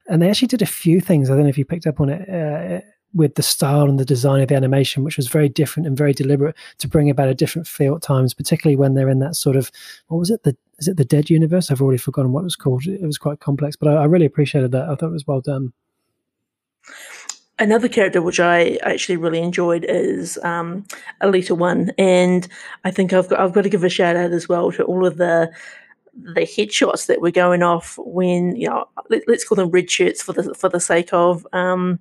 and 0.07 0.21
they 0.21 0.29
actually 0.29 0.49
did 0.49 0.61
a 0.61 0.67
few 0.67 1.01
things. 1.01 1.29
I 1.29 1.33
don't 1.33 1.43
know 1.43 1.49
if 1.49 1.57
you 1.57 1.65
picked 1.65 1.87
up 1.87 1.99
on 1.99 2.09
it. 2.09 2.29
Uh, 2.29 2.81
with 3.15 3.35
the 3.35 3.43
style 3.43 3.87
and 3.89 3.99
the 3.99 4.05
design 4.05 4.41
of 4.41 4.49
the 4.49 4.55
animation, 4.55 5.03
which 5.03 5.17
was 5.17 5.27
very 5.27 5.49
different 5.49 5.87
and 5.87 5.97
very 5.97 6.13
deliberate 6.13 6.55
to 6.77 6.87
bring 6.87 7.09
about 7.09 7.29
a 7.29 7.33
different 7.33 7.67
feel 7.67 7.95
at 7.95 8.01
times, 8.01 8.33
particularly 8.33 8.75
when 8.75 8.93
they're 8.93 9.09
in 9.09 9.19
that 9.19 9.35
sort 9.35 9.55
of 9.55 9.71
what 10.07 10.19
was 10.19 10.29
it? 10.29 10.43
The 10.43 10.55
is 10.77 10.89
it 10.89 10.97
the 10.97 11.05
Dead 11.05 11.29
Universe? 11.29 11.71
I've 11.71 11.81
already 11.81 11.97
forgotten 11.97 12.33
what 12.33 12.41
it 12.41 12.43
was 12.43 12.57
called. 12.57 12.85
It 12.85 13.01
was 13.01 13.17
quite 13.17 13.39
complex, 13.39 13.77
but 13.77 13.87
I, 13.87 13.93
I 13.93 14.05
really 14.05 14.25
appreciated 14.25 14.71
that. 14.73 14.89
I 14.89 14.95
thought 14.95 15.07
it 15.07 15.13
was 15.13 15.25
well 15.25 15.41
done. 15.41 15.71
Another 17.57 17.87
character 17.87 18.21
which 18.21 18.41
I 18.41 18.77
actually 18.83 19.15
really 19.15 19.39
enjoyed 19.39 19.85
is 19.87 20.37
um, 20.39 20.85
Elita 21.21 21.57
One, 21.57 21.91
and 21.97 22.45
I 22.83 22.91
think 22.91 23.13
I've 23.13 23.29
got 23.29 23.39
I've 23.39 23.53
got 23.53 23.61
to 23.61 23.69
give 23.69 23.85
a 23.85 23.89
shout 23.89 24.17
out 24.17 24.31
as 24.31 24.49
well 24.49 24.73
to 24.73 24.83
all 24.83 25.05
of 25.05 25.15
the 25.15 25.49
the 26.13 26.41
headshots 26.41 27.07
that 27.07 27.21
were 27.21 27.31
going 27.31 27.63
off 27.63 27.97
when 27.97 28.57
you 28.57 28.69
know 28.69 28.89
let, 29.09 29.27
us 29.29 29.45
call 29.45 29.55
them 29.55 29.69
red 29.69 29.89
shirts 29.89 30.21
for 30.21 30.33
the 30.33 30.53
for 30.53 30.67
the 30.67 30.81
sake 30.81 31.13
of 31.13 31.47
um, 31.53 31.99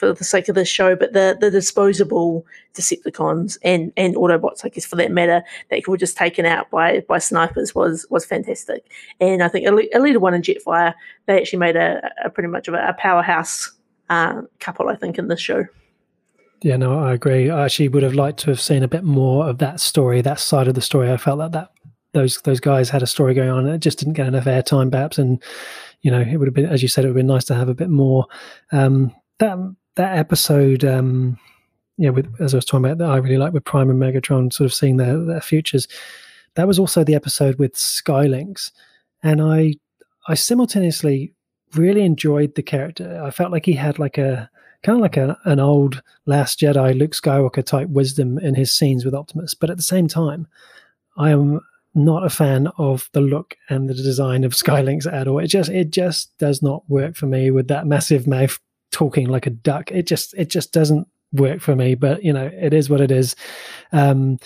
for 0.00 0.14
the 0.14 0.24
sake 0.24 0.48
of 0.48 0.54
this 0.54 0.68
show, 0.68 0.96
but 0.96 1.12
the, 1.12 1.36
the 1.38 1.50
disposable 1.50 2.46
Decepticons 2.74 3.58
and, 3.62 3.92
and 3.96 4.16
Autobots, 4.16 4.64
I 4.64 4.70
guess 4.70 4.86
for 4.86 4.96
that 4.96 5.12
matter, 5.12 5.44
that 5.70 5.86
were 5.86 5.98
just 5.98 6.16
taken 6.16 6.46
out 6.46 6.70
by 6.70 7.00
by 7.08 7.18
snipers 7.18 7.74
was 7.74 8.06
was 8.10 8.24
fantastic. 8.24 8.86
And 9.20 9.42
I 9.42 9.48
think 9.48 9.66
Elita 9.66 10.16
One 10.16 10.34
and 10.34 10.42
Jetfire, 10.42 10.94
they 11.26 11.38
actually 11.38 11.58
made 11.58 11.76
a, 11.76 12.10
a 12.24 12.30
pretty 12.30 12.48
much 12.48 12.66
of 12.66 12.74
a, 12.74 12.88
a 12.88 12.94
powerhouse 12.94 13.70
uh, 14.08 14.42
couple, 14.58 14.88
I 14.88 14.96
think, 14.96 15.18
in 15.18 15.28
this 15.28 15.40
show. 15.40 15.66
Yeah, 16.62 16.76
no, 16.76 16.98
I 16.98 17.12
agree. 17.12 17.50
I 17.50 17.64
actually 17.64 17.88
would 17.88 18.02
have 18.02 18.14
liked 18.14 18.40
to 18.40 18.50
have 18.50 18.60
seen 18.60 18.82
a 18.82 18.88
bit 18.88 19.04
more 19.04 19.48
of 19.48 19.58
that 19.58 19.80
story, 19.80 20.20
that 20.22 20.40
side 20.40 20.68
of 20.68 20.74
the 20.74 20.82
story. 20.82 21.10
I 21.10 21.16
felt 21.16 21.38
like 21.38 21.52
that 21.52 21.70
those 22.12 22.40
those 22.42 22.60
guys 22.60 22.90
had 22.90 23.02
a 23.02 23.06
story 23.06 23.34
going 23.34 23.50
on, 23.50 23.66
and 23.66 23.74
it 23.74 23.80
just 23.80 23.98
didn't 23.98 24.14
get 24.14 24.26
enough 24.26 24.44
airtime, 24.44 24.90
perhaps. 24.90 25.18
And 25.18 25.42
you 26.02 26.10
know, 26.10 26.20
it 26.20 26.36
would 26.36 26.48
have 26.48 26.54
been, 26.54 26.66
as 26.66 26.82
you 26.82 26.88
said, 26.88 27.04
it 27.04 27.08
would 27.08 27.16
have 27.16 27.26
been 27.26 27.34
nice 27.34 27.44
to 27.46 27.54
have 27.54 27.68
a 27.68 27.74
bit 27.74 27.90
more. 27.90 28.26
Um, 28.72 29.14
that 29.38 29.58
that 29.96 30.16
episode, 30.16 30.84
um, 30.84 31.38
yeah, 31.96 32.10
with 32.10 32.32
as 32.40 32.54
I 32.54 32.58
was 32.58 32.64
talking 32.64 32.84
about, 32.84 32.98
that 32.98 33.10
I 33.10 33.16
really 33.16 33.38
like 33.38 33.52
with 33.52 33.64
Prime 33.64 33.90
and 33.90 34.00
Megatron, 34.00 34.52
sort 34.52 34.66
of 34.66 34.74
seeing 34.74 34.96
their 34.96 35.18
their 35.18 35.40
futures. 35.40 35.88
That 36.54 36.66
was 36.66 36.78
also 36.78 37.04
the 37.04 37.14
episode 37.14 37.58
with 37.58 37.74
Skylynx, 37.74 38.70
and 39.22 39.40
I 39.40 39.74
I 40.28 40.34
simultaneously 40.34 41.34
really 41.74 42.02
enjoyed 42.02 42.54
the 42.54 42.62
character. 42.62 43.22
I 43.22 43.30
felt 43.30 43.52
like 43.52 43.66
he 43.66 43.74
had 43.74 43.98
like 43.98 44.18
a 44.18 44.50
kind 44.82 44.96
of 44.96 45.02
like 45.02 45.16
a, 45.16 45.36
an 45.44 45.60
old 45.60 46.02
Last 46.26 46.60
Jedi 46.60 46.98
Luke 46.98 47.12
Skywalker 47.12 47.64
type 47.64 47.88
wisdom 47.88 48.38
in 48.38 48.54
his 48.54 48.74
scenes 48.74 49.04
with 49.04 49.14
Optimus, 49.14 49.54
but 49.54 49.70
at 49.70 49.76
the 49.76 49.82
same 49.82 50.08
time, 50.08 50.46
I 51.18 51.30
am 51.30 51.60
not 51.94 52.24
a 52.24 52.30
fan 52.30 52.68
of 52.78 53.10
the 53.12 53.20
look 53.20 53.56
and 53.68 53.88
the 53.88 53.94
design 53.94 54.44
of 54.44 54.52
Skylynx 54.54 55.10
at 55.12 55.28
all. 55.28 55.38
It 55.38 55.48
just 55.48 55.70
it 55.70 55.90
just 55.90 56.36
does 56.38 56.62
not 56.62 56.88
work 56.88 57.16
for 57.16 57.26
me 57.26 57.50
with 57.50 57.68
that 57.68 57.86
massive 57.86 58.26
mouth 58.26 58.58
talking 58.90 59.28
like 59.28 59.46
a 59.46 59.50
duck. 59.50 59.90
It 59.90 60.06
just 60.06 60.34
it 60.34 60.48
just 60.48 60.72
doesn't 60.72 61.06
work 61.32 61.60
for 61.60 61.76
me. 61.76 61.94
But 61.94 62.22
you 62.22 62.32
know, 62.32 62.50
it 62.52 62.74
is 62.74 62.90
what 62.90 63.00
it 63.00 63.10
is. 63.10 63.36
Um, 63.92 64.38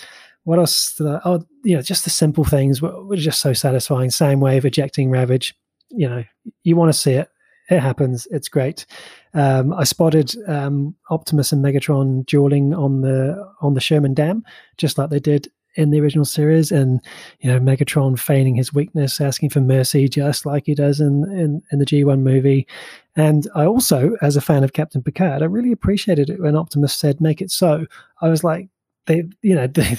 what 0.43 0.59
else? 0.59 0.99
Oh, 0.99 1.43
you 1.63 1.75
know, 1.75 1.81
just 1.81 2.03
the 2.03 2.09
simple 2.09 2.43
things 2.43 2.81
were, 2.81 3.03
were 3.03 3.15
just 3.15 3.41
so 3.41 3.53
satisfying. 3.53 4.09
Soundwave 4.09 4.59
of 4.59 4.65
ejecting 4.65 5.09
Ravage. 5.09 5.55
You 5.89 6.09
know, 6.09 6.23
you 6.63 6.75
want 6.75 6.93
to 6.93 6.99
see 6.99 7.13
it. 7.13 7.29
It 7.69 7.79
happens. 7.79 8.27
It's 8.29 8.47
great. 8.47 8.85
Um, 9.33 9.73
I 9.73 9.85
spotted 9.85 10.35
um, 10.47 10.95
Optimus 11.09 11.51
and 11.51 11.65
Megatron 11.65 12.25
dueling 12.27 12.75
on 12.75 13.01
the 13.01 13.51
on 13.61 13.73
the 13.73 13.81
Sherman 13.81 14.13
Dam, 14.13 14.43
just 14.77 14.97
like 14.97 15.09
they 15.09 15.19
did 15.19 15.49
in 15.75 15.91
the 15.91 15.99
original 16.01 16.25
series, 16.25 16.71
and 16.71 17.01
you 17.39 17.51
know 17.51 17.59
Megatron 17.59 18.19
feigning 18.19 18.55
his 18.55 18.73
weakness, 18.73 19.21
asking 19.21 19.49
for 19.49 19.61
mercy, 19.61 20.07
just 20.07 20.45
like 20.45 20.63
he 20.65 20.75
does 20.75 20.99
in 20.99 21.23
in, 21.31 21.61
in 21.71 21.79
the 21.79 21.85
G1 21.85 22.19
movie. 22.21 22.67
And 23.15 23.47
I 23.55 23.65
also, 23.65 24.15
as 24.21 24.35
a 24.35 24.41
fan 24.41 24.63
of 24.63 24.73
Captain 24.73 25.01
Picard, 25.01 25.41
I 25.41 25.45
really 25.45 25.71
appreciated 25.71 26.29
it 26.29 26.41
when 26.41 26.55
Optimus 26.55 26.95
said, 26.95 27.21
"Make 27.21 27.41
it 27.41 27.51
so." 27.51 27.85
I 28.21 28.29
was 28.29 28.43
like, 28.43 28.69
they, 29.05 29.23
you 29.41 29.55
know, 29.55 29.67
they, 29.73 29.97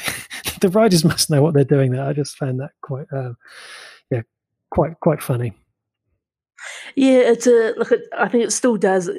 the 0.60 0.70
writers 0.70 1.04
must 1.04 1.30
know 1.30 1.42
what 1.42 1.54
they're 1.54 1.64
doing. 1.64 1.92
There, 1.92 2.04
I 2.04 2.12
just 2.12 2.36
found 2.36 2.60
that 2.60 2.72
quite, 2.82 3.06
uh, 3.12 3.32
yeah, 4.10 4.22
quite 4.70 4.98
quite 5.00 5.22
funny. 5.22 5.52
Yeah, 6.94 7.18
it's 7.18 7.46
a 7.46 7.74
look. 7.76 7.92
I 8.16 8.28
think 8.28 8.44
it 8.44 8.52
still 8.52 8.76
does 8.76 9.10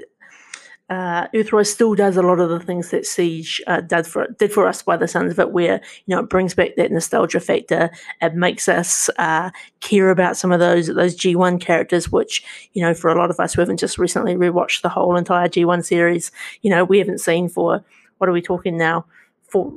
uh, 0.89 1.27
Earthrise 1.29 1.67
still 1.67 1.95
does 1.95 2.15
a 2.15 2.21
lot 2.21 2.39
of 2.39 2.49
the 2.49 2.61
things 2.61 2.91
that 2.91 3.05
Siege 3.05 3.61
uh, 3.67 3.81
did 3.81 4.07
for 4.07 4.27
did 4.39 4.53
for 4.53 4.65
us 4.65 4.81
by 4.81 4.95
the 4.95 5.07
sounds 5.07 5.33
of 5.33 5.39
it, 5.39 5.51
where 5.51 5.81
you 6.05 6.15
know 6.15 6.21
it 6.21 6.29
brings 6.29 6.53
back 6.53 6.75
that 6.77 6.91
nostalgia 6.91 7.41
factor. 7.41 7.91
It 8.21 8.35
makes 8.35 8.69
us 8.69 9.09
uh, 9.17 9.51
care 9.81 10.09
about 10.09 10.37
some 10.37 10.53
of 10.53 10.61
those 10.61 10.87
those 10.87 11.13
G 11.13 11.35
one 11.35 11.59
characters, 11.59 12.09
which 12.09 12.41
you 12.73 12.81
know 12.81 12.93
for 12.93 13.09
a 13.09 13.17
lot 13.17 13.29
of 13.29 13.39
us 13.39 13.53
who 13.53 13.61
haven't 13.61 13.79
just 13.79 13.97
recently 13.97 14.35
rewatched 14.35 14.81
the 14.81 14.89
whole 14.89 15.17
entire 15.17 15.49
G 15.49 15.65
one 15.65 15.83
series, 15.83 16.31
you 16.61 16.69
know 16.69 16.85
we 16.85 16.99
haven't 16.99 17.19
seen 17.19 17.49
for 17.49 17.83
what 18.19 18.29
are 18.29 18.33
we 18.33 18.41
talking 18.41 18.77
now 18.77 19.05
for 19.43 19.73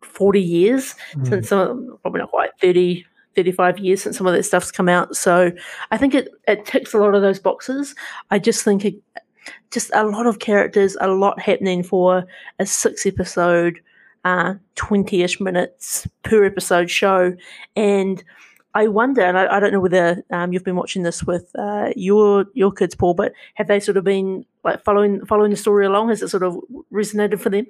forty 0.00 0.42
years 0.42 0.96
mm. 1.14 1.28
since 1.28 1.50
some 1.50 1.68
them, 1.68 1.98
probably 2.02 2.20
not 2.20 2.30
quite 2.30 2.50
30, 2.60 3.06
35 3.36 3.78
years 3.78 4.02
since 4.02 4.18
some 4.18 4.26
of 4.26 4.34
that 4.34 4.42
stuff's 4.42 4.72
come 4.72 4.88
out. 4.88 5.16
So 5.16 5.52
I 5.90 5.96
think 5.96 6.14
it, 6.14 6.28
it 6.48 6.66
ticks 6.66 6.92
a 6.94 6.98
lot 6.98 7.14
of 7.14 7.22
those 7.22 7.38
boxes. 7.38 7.94
I 8.30 8.38
just 8.38 8.64
think 8.64 8.84
it, 8.84 8.96
just 9.72 9.90
a 9.94 10.04
lot 10.04 10.26
of 10.26 10.38
characters, 10.38 10.96
a 11.00 11.08
lot 11.08 11.40
happening 11.40 11.82
for 11.82 12.24
a 12.58 12.66
six 12.66 13.06
episode, 13.06 13.80
uh, 14.24 14.54
ish 15.10 15.40
minutes 15.40 16.06
per 16.22 16.44
episode 16.44 16.90
show, 16.90 17.34
and 17.74 18.22
I 18.74 18.88
wonder, 18.88 19.20
and 19.20 19.36
I, 19.36 19.56
I 19.56 19.60
don't 19.60 19.72
know 19.72 19.80
whether 19.80 20.22
um, 20.30 20.52
you've 20.52 20.64
been 20.64 20.76
watching 20.76 21.02
this 21.02 21.22
with 21.24 21.50
uh, 21.58 21.90
your 21.94 22.46
your 22.54 22.72
kids, 22.72 22.94
Paul, 22.94 23.14
but 23.14 23.32
have 23.54 23.68
they 23.68 23.80
sort 23.80 23.96
of 23.96 24.04
been 24.04 24.46
like 24.64 24.82
following 24.82 25.24
following 25.26 25.50
the 25.50 25.56
story 25.56 25.84
along? 25.84 26.08
Has 26.08 26.22
it 26.22 26.28
sort 26.28 26.42
of 26.42 26.58
resonated 26.92 27.40
for 27.40 27.50
them? 27.50 27.66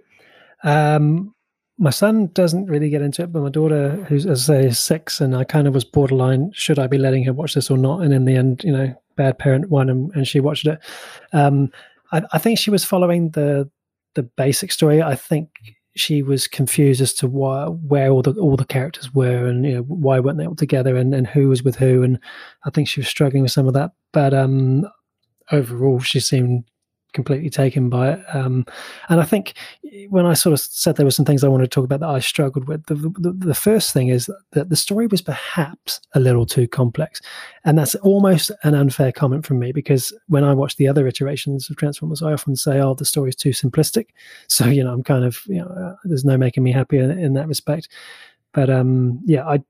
Um, 0.62 1.34
my 1.78 1.90
son 1.90 2.28
doesn't 2.28 2.66
really 2.66 2.90
get 2.90 3.02
into 3.02 3.22
it, 3.22 3.32
but 3.32 3.42
my 3.42 3.48
daughter, 3.48 3.96
who's 4.08 4.26
as 4.26 4.48
I 4.48 4.62
say 4.62 4.70
six, 4.70 5.20
and 5.20 5.34
I 5.34 5.42
kind 5.42 5.66
of 5.66 5.74
was 5.74 5.84
borderline: 5.84 6.52
should 6.54 6.78
I 6.78 6.86
be 6.86 6.98
letting 6.98 7.24
her 7.24 7.32
watch 7.32 7.54
this 7.54 7.70
or 7.70 7.78
not? 7.78 8.02
And 8.02 8.12
in 8.12 8.24
the 8.24 8.36
end, 8.36 8.62
you 8.62 8.72
know, 8.72 8.94
bad 9.16 9.38
parent 9.38 9.70
one, 9.70 9.90
and, 9.90 10.14
and 10.14 10.28
she 10.28 10.38
watched 10.38 10.66
it. 10.66 10.78
Um, 11.32 11.72
I, 12.12 12.22
I, 12.32 12.38
think 12.38 12.58
she 12.58 12.70
was 12.70 12.84
following 12.84 13.30
the 13.30 13.70
the 14.14 14.22
basic 14.22 14.70
story. 14.72 15.02
I 15.02 15.14
think 15.14 15.48
she 15.96 16.22
was 16.22 16.46
confused 16.46 17.00
as 17.00 17.12
to 17.14 17.26
why 17.26 17.66
where 17.66 18.10
all 18.10 18.22
the 18.22 18.32
all 18.34 18.56
the 18.56 18.64
characters 18.64 19.12
were, 19.14 19.46
and 19.46 19.64
you 19.64 19.74
know 19.74 19.82
why 19.82 20.20
weren't 20.20 20.38
they 20.38 20.46
all 20.46 20.54
together, 20.54 20.96
and, 20.96 21.14
and 21.14 21.26
who 21.26 21.48
was 21.48 21.62
with 21.62 21.76
who. 21.76 22.02
And 22.02 22.18
I 22.64 22.70
think 22.70 22.88
she 22.88 23.00
was 23.00 23.08
struggling 23.08 23.42
with 23.42 23.52
some 23.52 23.66
of 23.66 23.74
that. 23.74 23.92
But 24.12 24.34
um, 24.34 24.86
overall, 25.50 26.00
she 26.00 26.20
seemed 26.20 26.64
completely 27.12 27.50
taken 27.50 27.88
by 27.88 28.12
it. 28.12 28.24
Um, 28.32 28.66
and 29.08 29.20
I 29.20 29.24
think 29.24 29.54
when 30.08 30.26
I 30.26 30.34
sort 30.34 30.52
of 30.52 30.60
said 30.60 30.96
there 30.96 31.06
were 31.06 31.10
some 31.10 31.24
things 31.24 31.44
I 31.44 31.48
wanted 31.48 31.64
to 31.64 31.74
talk 31.74 31.84
about 31.84 32.00
that 32.00 32.08
I 32.08 32.18
struggled 32.20 32.68
with, 32.68 32.86
the, 32.86 32.94
the, 32.94 33.32
the, 33.32 33.54
first 33.54 33.92
thing 33.92 34.08
is 34.08 34.30
that 34.52 34.68
the 34.68 34.76
story 34.76 35.06
was 35.06 35.22
perhaps 35.22 36.00
a 36.14 36.20
little 36.20 36.46
too 36.46 36.66
complex. 36.66 37.20
And 37.64 37.78
that's 37.78 37.94
almost 37.96 38.50
an 38.64 38.74
unfair 38.74 39.12
comment 39.12 39.46
from 39.46 39.58
me 39.58 39.72
because 39.72 40.12
when 40.28 40.44
I 40.44 40.54
watch 40.54 40.76
the 40.76 40.88
other 40.88 41.06
iterations 41.06 41.68
of 41.70 41.76
Transformers, 41.76 42.22
I 42.22 42.32
often 42.32 42.56
say, 42.56 42.80
oh, 42.80 42.94
the 42.94 43.04
story 43.04 43.30
is 43.30 43.36
too 43.36 43.50
simplistic. 43.50 44.06
So, 44.48 44.66
you 44.66 44.84
know, 44.84 44.92
I'm 44.92 45.02
kind 45.02 45.24
of, 45.24 45.42
you 45.46 45.58
know, 45.58 45.68
uh, 45.68 45.96
there's 46.04 46.24
no 46.24 46.36
making 46.36 46.62
me 46.62 46.72
happy 46.72 46.98
in, 46.98 47.10
in 47.10 47.32
that 47.34 47.48
respect. 47.48 47.88
But 48.52 48.68
um, 48.68 49.20
yeah, 49.24 49.46
I 49.46 49.62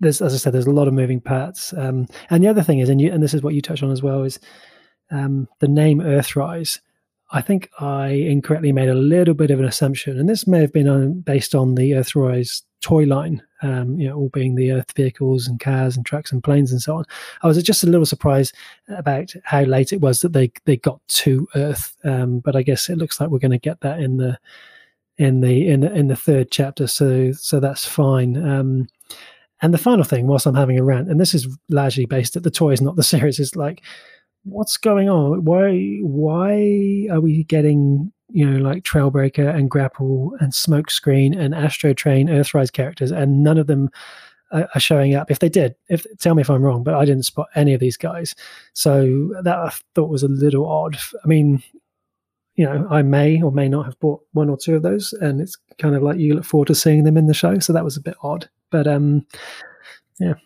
there's 0.00 0.20
as 0.20 0.34
I 0.34 0.36
said, 0.36 0.52
there's 0.52 0.66
a 0.66 0.70
lot 0.70 0.88
of 0.88 0.94
moving 0.94 1.20
parts. 1.20 1.72
Um, 1.72 2.06
and 2.30 2.42
the 2.42 2.48
other 2.48 2.62
thing 2.62 2.80
is, 2.80 2.88
and 2.88 3.00
you, 3.00 3.10
and 3.10 3.22
this 3.22 3.34
is 3.34 3.42
what 3.42 3.54
you 3.54 3.62
touched 3.62 3.82
on 3.82 3.90
as 3.90 4.02
well, 4.02 4.22
is 4.22 4.38
um, 5.10 5.48
the 5.60 5.68
name 5.68 6.00
Earthrise, 6.00 6.80
I 7.30 7.40
think 7.40 7.70
I 7.80 8.08
incorrectly 8.08 8.72
made 8.72 8.88
a 8.88 8.94
little 8.94 9.34
bit 9.34 9.50
of 9.50 9.58
an 9.58 9.64
assumption, 9.64 10.18
and 10.18 10.28
this 10.28 10.46
may 10.46 10.60
have 10.60 10.72
been 10.72 10.88
on, 10.88 11.20
based 11.20 11.54
on 11.54 11.74
the 11.74 11.92
Earthrise 11.92 12.62
toy 12.80 13.04
line, 13.04 13.42
um, 13.62 13.98
you 13.98 14.08
know, 14.08 14.16
all 14.16 14.28
being 14.28 14.54
the 14.54 14.70
Earth 14.70 14.92
vehicles 14.94 15.48
and 15.48 15.58
cars 15.58 15.96
and 15.96 16.06
trucks 16.06 16.30
and 16.30 16.44
planes 16.44 16.70
and 16.70 16.80
so 16.80 16.96
on. 16.96 17.04
I 17.42 17.48
was 17.48 17.60
just 17.62 17.82
a 17.82 17.88
little 17.88 18.06
surprised 18.06 18.54
about 18.88 19.32
how 19.44 19.62
late 19.62 19.92
it 19.92 20.00
was 20.00 20.20
that 20.20 20.34
they 20.34 20.52
they 20.66 20.76
got 20.76 21.00
to 21.08 21.48
Earth, 21.56 21.96
um, 22.04 22.38
but 22.40 22.54
I 22.54 22.62
guess 22.62 22.88
it 22.88 22.98
looks 22.98 23.20
like 23.20 23.30
we're 23.30 23.38
going 23.38 23.50
to 23.50 23.58
get 23.58 23.80
that 23.80 23.98
in 23.98 24.18
the 24.18 24.38
in 25.18 25.40
the 25.40 25.66
in 25.66 25.80
the 25.80 25.92
in 25.92 26.06
the 26.06 26.16
third 26.16 26.50
chapter, 26.52 26.86
so 26.86 27.32
so 27.32 27.58
that's 27.58 27.86
fine. 27.86 28.36
Um, 28.36 28.88
and 29.62 29.72
the 29.72 29.78
final 29.78 30.04
thing, 30.04 30.26
whilst 30.26 30.46
I'm 30.46 30.54
having 30.54 30.78
a 30.78 30.84
rant, 30.84 31.10
and 31.10 31.18
this 31.18 31.34
is 31.34 31.48
largely 31.70 32.04
based 32.04 32.36
at 32.36 32.42
the 32.42 32.50
toys, 32.50 32.80
not 32.80 32.96
the 32.96 33.02
series, 33.14 33.40
is 33.40 33.56
like 33.56 33.82
what's 34.46 34.76
going 34.76 35.08
on? 35.08 35.44
Why 35.44 35.98
why 36.02 37.08
are 37.10 37.20
we 37.20 37.44
getting 37.44 38.12
you 38.30 38.48
know 38.48 38.58
like 38.58 38.84
Trailbreaker 38.84 39.54
and 39.54 39.70
Grapple 39.70 40.36
and 40.40 40.52
Smokescreen 40.52 41.36
and 41.36 41.52
Astrotrain 41.52 42.28
Earthrise 42.28 42.72
characters, 42.72 43.12
and 43.12 43.42
none 43.42 43.58
of 43.58 43.66
them 43.66 43.90
are, 44.52 44.68
are 44.74 44.80
showing 44.80 45.14
up? 45.14 45.30
If 45.30 45.40
they 45.40 45.48
did, 45.48 45.74
if 45.88 46.06
tell 46.18 46.34
me 46.34 46.42
if 46.42 46.50
I'm 46.50 46.62
wrong, 46.62 46.82
but 46.82 46.94
I 46.94 47.04
didn't 47.04 47.24
spot 47.24 47.48
any 47.54 47.74
of 47.74 47.80
these 47.80 47.96
guys, 47.96 48.34
so 48.72 49.32
that 49.42 49.58
I 49.58 49.72
thought 49.94 50.08
was 50.08 50.22
a 50.22 50.28
little 50.28 50.66
odd. 50.66 50.96
I 51.22 51.26
mean. 51.26 51.62
You 52.58 52.64
know, 52.64 52.86
I 52.90 53.02
may 53.02 53.42
or 53.42 53.52
may 53.52 53.68
not 53.68 53.84
have 53.84 54.00
bought 54.00 54.22
one 54.32 54.48
or 54.48 54.56
two 54.56 54.76
of 54.76 54.82
those, 54.82 55.12
and 55.20 55.42
it's 55.42 55.58
kind 55.76 55.94
of 55.94 56.02
like 56.02 56.16
you 56.18 56.32
look 56.34 56.46
forward 56.46 56.68
to 56.68 56.74
seeing 56.74 57.04
them 57.04 57.18
in 57.18 57.26
the 57.26 57.34
show. 57.34 57.58
So 57.58 57.74
that 57.74 57.84
was 57.84 57.98
a 57.98 58.00
bit 58.00 58.14
odd, 58.22 58.48
but 58.70 58.86
um, 58.86 59.26
yeah. 60.18 60.36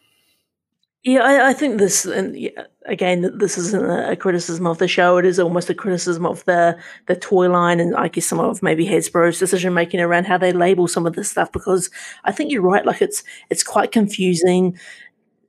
Yeah, 1.03 1.20
I, 1.22 1.48
I 1.51 1.53
think 1.55 1.78
this, 1.78 2.05
and 2.05 2.36
again, 2.84 3.38
this 3.38 3.57
isn't 3.57 3.90
a 4.11 4.14
criticism 4.16 4.66
of 4.66 4.76
the 4.76 4.86
show. 4.86 5.16
It 5.16 5.24
is 5.24 5.38
almost 5.38 5.70
a 5.70 5.74
criticism 5.74 6.26
of 6.26 6.44
the 6.44 6.78
the 7.07 7.16
toy 7.16 7.48
line, 7.48 7.80
and 7.80 7.96
I 7.96 8.09
guess 8.09 8.26
some 8.26 8.38
of 8.38 8.62
maybe 8.62 8.84
Hasbro's 8.86 9.38
decision 9.38 9.72
making 9.72 10.01
around 10.01 10.26
how 10.26 10.36
they 10.36 10.53
label 10.53 10.86
some 10.88 11.07
of 11.07 11.14
this 11.16 11.30
stuff. 11.30 11.53
Because 11.53 11.88
I 12.24 12.32
think 12.32 12.53
you're 12.53 12.61
right. 12.61 12.84
Like 12.84 13.01
it's 13.01 13.22
it's 13.48 13.62
quite 13.62 13.92
confusing 13.92 14.78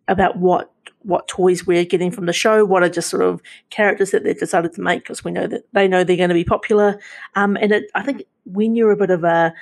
about 0.08 0.38
what 0.38 0.72
what 1.04 1.28
toys 1.28 1.68
we're 1.68 1.86
getting 1.86 2.12
from 2.12 2.28
the 2.28 2.34
show, 2.34 2.66
what 2.66 2.84
are 2.84 2.89
just 2.89 3.10
sort 3.10 3.24
of 3.24 3.41
characters 3.72 4.12
that 4.12 4.24
they've 4.24 4.39
decided 4.39 4.74
to 4.74 4.82
make 4.82 5.04
because 5.04 5.24
we 5.24 5.32
know 5.32 5.47
that 5.47 5.64
they 5.74 5.88
know 5.88 6.04
they're 6.04 6.18
going 6.18 6.30
to 6.30 6.36
be 6.36 6.43
popular. 6.45 6.99
Um, 7.36 7.58
and 7.58 7.72
it, 7.74 7.86
I 7.95 8.04
think 8.04 8.24
when 8.45 8.76
you're 8.76 8.91
a 8.91 8.97
bit 8.97 9.12
of 9.12 9.24
a 9.24 9.54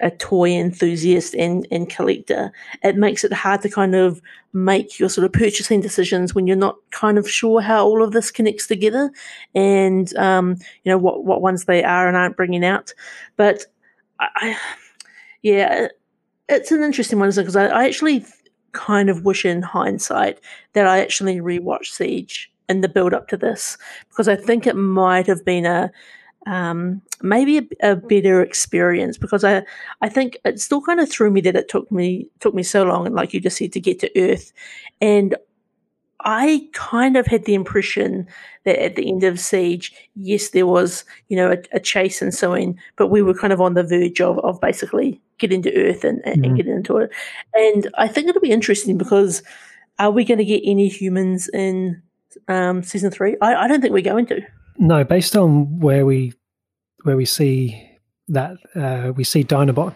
a 0.00 0.10
toy 0.10 0.50
enthusiast 0.50 1.34
and, 1.34 1.66
and 1.70 1.88
collector, 1.88 2.52
it 2.82 2.96
makes 2.96 3.24
it 3.24 3.32
hard 3.32 3.62
to 3.62 3.70
kind 3.70 3.94
of 3.94 4.20
make 4.52 4.98
your 4.98 5.08
sort 5.08 5.24
of 5.24 5.32
purchasing 5.32 5.80
decisions 5.80 6.34
when 6.34 6.46
you're 6.46 6.56
not 6.56 6.76
kind 6.90 7.18
of 7.18 7.28
sure 7.28 7.60
how 7.60 7.84
all 7.84 8.02
of 8.02 8.12
this 8.12 8.30
connects 8.30 8.66
together 8.66 9.10
and, 9.54 10.16
um, 10.16 10.56
you 10.84 10.90
know, 10.90 10.98
what, 10.98 11.24
what 11.24 11.42
ones 11.42 11.64
they 11.64 11.82
are 11.84 12.08
and 12.08 12.16
aren't 12.16 12.36
bringing 12.36 12.64
out. 12.64 12.92
But 13.36 13.64
I, 14.20 14.28
I 14.36 14.56
yeah, 15.42 15.88
it's 16.48 16.72
an 16.72 16.82
interesting 16.82 17.18
one, 17.18 17.30
because 17.30 17.56
I, 17.56 17.66
I 17.66 17.84
actually 17.86 18.24
kind 18.72 19.08
of 19.08 19.24
wish 19.24 19.44
in 19.44 19.62
hindsight 19.62 20.40
that 20.74 20.86
I 20.86 21.00
actually 21.00 21.36
rewatched 21.36 21.92
Siege 21.92 22.50
in 22.68 22.80
the 22.80 22.88
build 22.88 23.14
up 23.14 23.28
to 23.28 23.36
this 23.36 23.78
because 24.08 24.28
I 24.28 24.36
think 24.36 24.66
it 24.66 24.76
might 24.76 25.26
have 25.26 25.44
been 25.44 25.64
a 25.64 25.90
um, 26.46 27.02
maybe 27.22 27.58
a, 27.58 27.92
a, 27.92 27.96
better 27.96 28.40
experience 28.40 29.18
because 29.18 29.44
I 29.44 29.64
I 30.00 30.08
think 30.08 30.38
it 30.44 30.60
still 30.60 30.80
kind 30.80 31.00
of 31.00 31.10
threw 31.10 31.30
me 31.30 31.40
that 31.42 31.56
it 31.56 31.68
took 31.68 31.90
me 31.90 32.28
took 32.40 32.54
me 32.54 32.62
so 32.62 32.84
long 32.84 33.04
and 33.06 33.14
like 33.14 33.34
you 33.34 33.40
just 33.40 33.58
said 33.58 33.72
to 33.72 33.80
get 33.80 33.98
to 34.00 34.10
Earth, 34.16 34.52
and 35.00 35.36
I 36.20 36.68
kind 36.72 37.16
of 37.16 37.26
had 37.26 37.44
the 37.44 37.54
impression 37.54 38.26
that 38.64 38.82
at 38.82 38.96
the 38.96 39.08
end 39.08 39.22
of 39.24 39.38
Siege, 39.38 39.92
yes, 40.14 40.50
there 40.50 40.66
was 40.66 41.04
you 41.28 41.36
know 41.36 41.52
a, 41.52 41.58
a 41.72 41.80
chase 41.80 42.22
on 42.22 42.78
but 42.96 43.08
we 43.08 43.22
were 43.22 43.34
kind 43.34 43.52
of 43.52 43.60
on 43.60 43.74
the 43.74 43.82
verge 43.82 44.20
of 44.20 44.38
of 44.40 44.60
basically 44.60 45.20
getting 45.38 45.62
to 45.62 45.76
Earth 45.76 46.04
and, 46.04 46.20
and, 46.24 46.36
mm-hmm. 46.36 46.44
and 46.44 46.56
getting 46.56 46.76
into 46.76 46.96
it, 46.98 47.10
and 47.54 47.90
I 47.98 48.08
think 48.08 48.28
it'll 48.28 48.40
be 48.40 48.50
interesting 48.50 48.96
because 48.96 49.42
are 49.98 50.10
we 50.10 50.24
going 50.24 50.38
to 50.38 50.44
get 50.44 50.62
any 50.64 50.88
humans 50.88 51.48
in 51.48 52.02
um, 52.48 52.82
season 52.82 53.10
three? 53.10 53.36
I, 53.40 53.54
I 53.54 53.68
don't 53.68 53.80
think 53.80 53.92
we're 53.92 54.02
going 54.02 54.26
to. 54.26 54.42
No, 54.78 55.04
based 55.04 55.36
on 55.36 55.78
where 55.78 56.04
we 56.04 56.32
where 57.04 57.16
we 57.16 57.24
see 57.24 57.82
that 58.28 58.56
uh, 58.74 59.12
we 59.14 59.24
see 59.24 59.44
Dinobot 59.44 59.94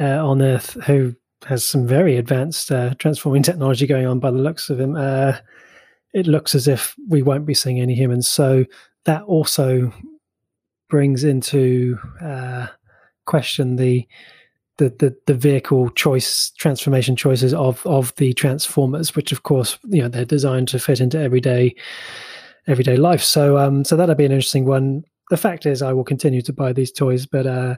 uh, 0.00 0.26
on 0.26 0.40
Earth, 0.40 0.76
who 0.86 1.14
has 1.46 1.64
some 1.64 1.86
very 1.86 2.16
advanced 2.16 2.70
uh, 2.70 2.94
transforming 2.98 3.42
technology 3.42 3.86
going 3.86 4.06
on 4.06 4.20
by 4.20 4.30
the 4.30 4.38
looks 4.38 4.70
of 4.70 4.80
him. 4.80 4.96
Uh, 4.96 5.36
it 6.12 6.26
looks 6.26 6.54
as 6.54 6.68
if 6.68 6.94
we 7.08 7.22
won't 7.22 7.46
be 7.46 7.54
seeing 7.54 7.80
any 7.80 7.94
humans. 7.94 8.28
So 8.28 8.64
that 9.04 9.22
also 9.24 9.92
brings 10.88 11.24
into 11.24 11.98
uh, 12.22 12.68
question 13.26 13.76
the, 13.76 14.06
the 14.78 14.90
the 14.90 15.16
the 15.26 15.34
vehicle 15.34 15.90
choice 15.90 16.50
transformation 16.58 17.16
choices 17.16 17.52
of 17.52 17.84
of 17.86 18.14
the 18.16 18.32
transformers, 18.32 19.14
which 19.16 19.32
of 19.32 19.42
course 19.42 19.78
you 19.84 20.02
know 20.02 20.08
they're 20.08 20.24
designed 20.24 20.68
to 20.68 20.78
fit 20.78 21.00
into 21.00 21.18
everyday 21.18 21.74
everyday 22.66 22.96
life. 22.96 23.22
So 23.22 23.58
um 23.58 23.84
so 23.84 23.96
that'd 23.96 24.16
be 24.16 24.24
an 24.24 24.32
interesting 24.32 24.66
one. 24.66 25.04
The 25.30 25.36
fact 25.36 25.64
is, 25.66 25.80
I 25.80 25.92
will 25.92 26.04
continue 26.04 26.42
to 26.42 26.52
buy 26.52 26.72
these 26.72 26.92
toys, 26.92 27.24
but 27.24 27.46
uh, 27.46 27.76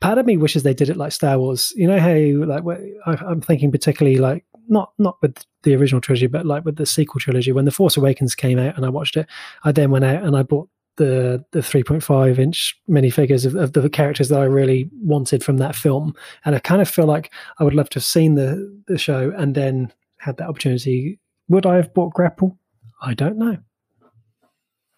part 0.00 0.16
of 0.16 0.24
me 0.24 0.36
wishes 0.36 0.62
they 0.62 0.74
did 0.74 0.88
it 0.88 0.96
like 0.96 1.12
Star 1.12 1.38
Wars. 1.38 1.72
You 1.76 1.86
know 1.86 1.98
how 1.98 2.46
like 2.46 3.20
I'm 3.22 3.40
thinking 3.40 3.70
particularly 3.70 4.18
like 4.18 4.44
not 4.68 4.92
not 4.98 5.16
with 5.20 5.44
the 5.62 5.74
original 5.74 6.00
trilogy, 6.00 6.26
but 6.26 6.46
like 6.46 6.64
with 6.64 6.76
the 6.76 6.86
sequel 6.86 7.20
trilogy. 7.20 7.52
When 7.52 7.64
the 7.64 7.70
Force 7.70 7.96
Awakens 7.96 8.34
came 8.34 8.58
out 8.58 8.76
and 8.76 8.86
I 8.86 8.88
watched 8.88 9.16
it, 9.16 9.26
I 9.64 9.72
then 9.72 9.90
went 9.90 10.04
out 10.04 10.22
and 10.22 10.36
I 10.36 10.42
bought 10.42 10.68
the 10.96 11.44
the 11.52 11.60
3.5 11.60 12.38
inch 12.38 12.78
minifigures 12.88 13.46
of, 13.46 13.54
of 13.56 13.72
the 13.72 13.88
characters 13.90 14.28
that 14.28 14.40
I 14.40 14.44
really 14.44 14.90
wanted 15.02 15.44
from 15.44 15.58
that 15.58 15.76
film, 15.76 16.14
and 16.44 16.54
I 16.54 16.60
kind 16.60 16.80
of 16.80 16.88
feel 16.88 17.06
like 17.06 17.32
I 17.58 17.64
would 17.64 17.74
love 17.74 17.90
to 17.90 17.98
have 17.98 18.04
seen 18.04 18.34
the 18.36 18.80
the 18.86 18.98
show 18.98 19.32
and 19.36 19.54
then 19.54 19.92
had 20.18 20.36
that 20.38 20.48
opportunity. 20.48 21.18
Would 21.48 21.66
I 21.66 21.76
have 21.76 21.92
bought 21.92 22.14
Grapple? 22.14 22.56
I 23.02 23.14
don't 23.14 23.38
know. 23.38 23.58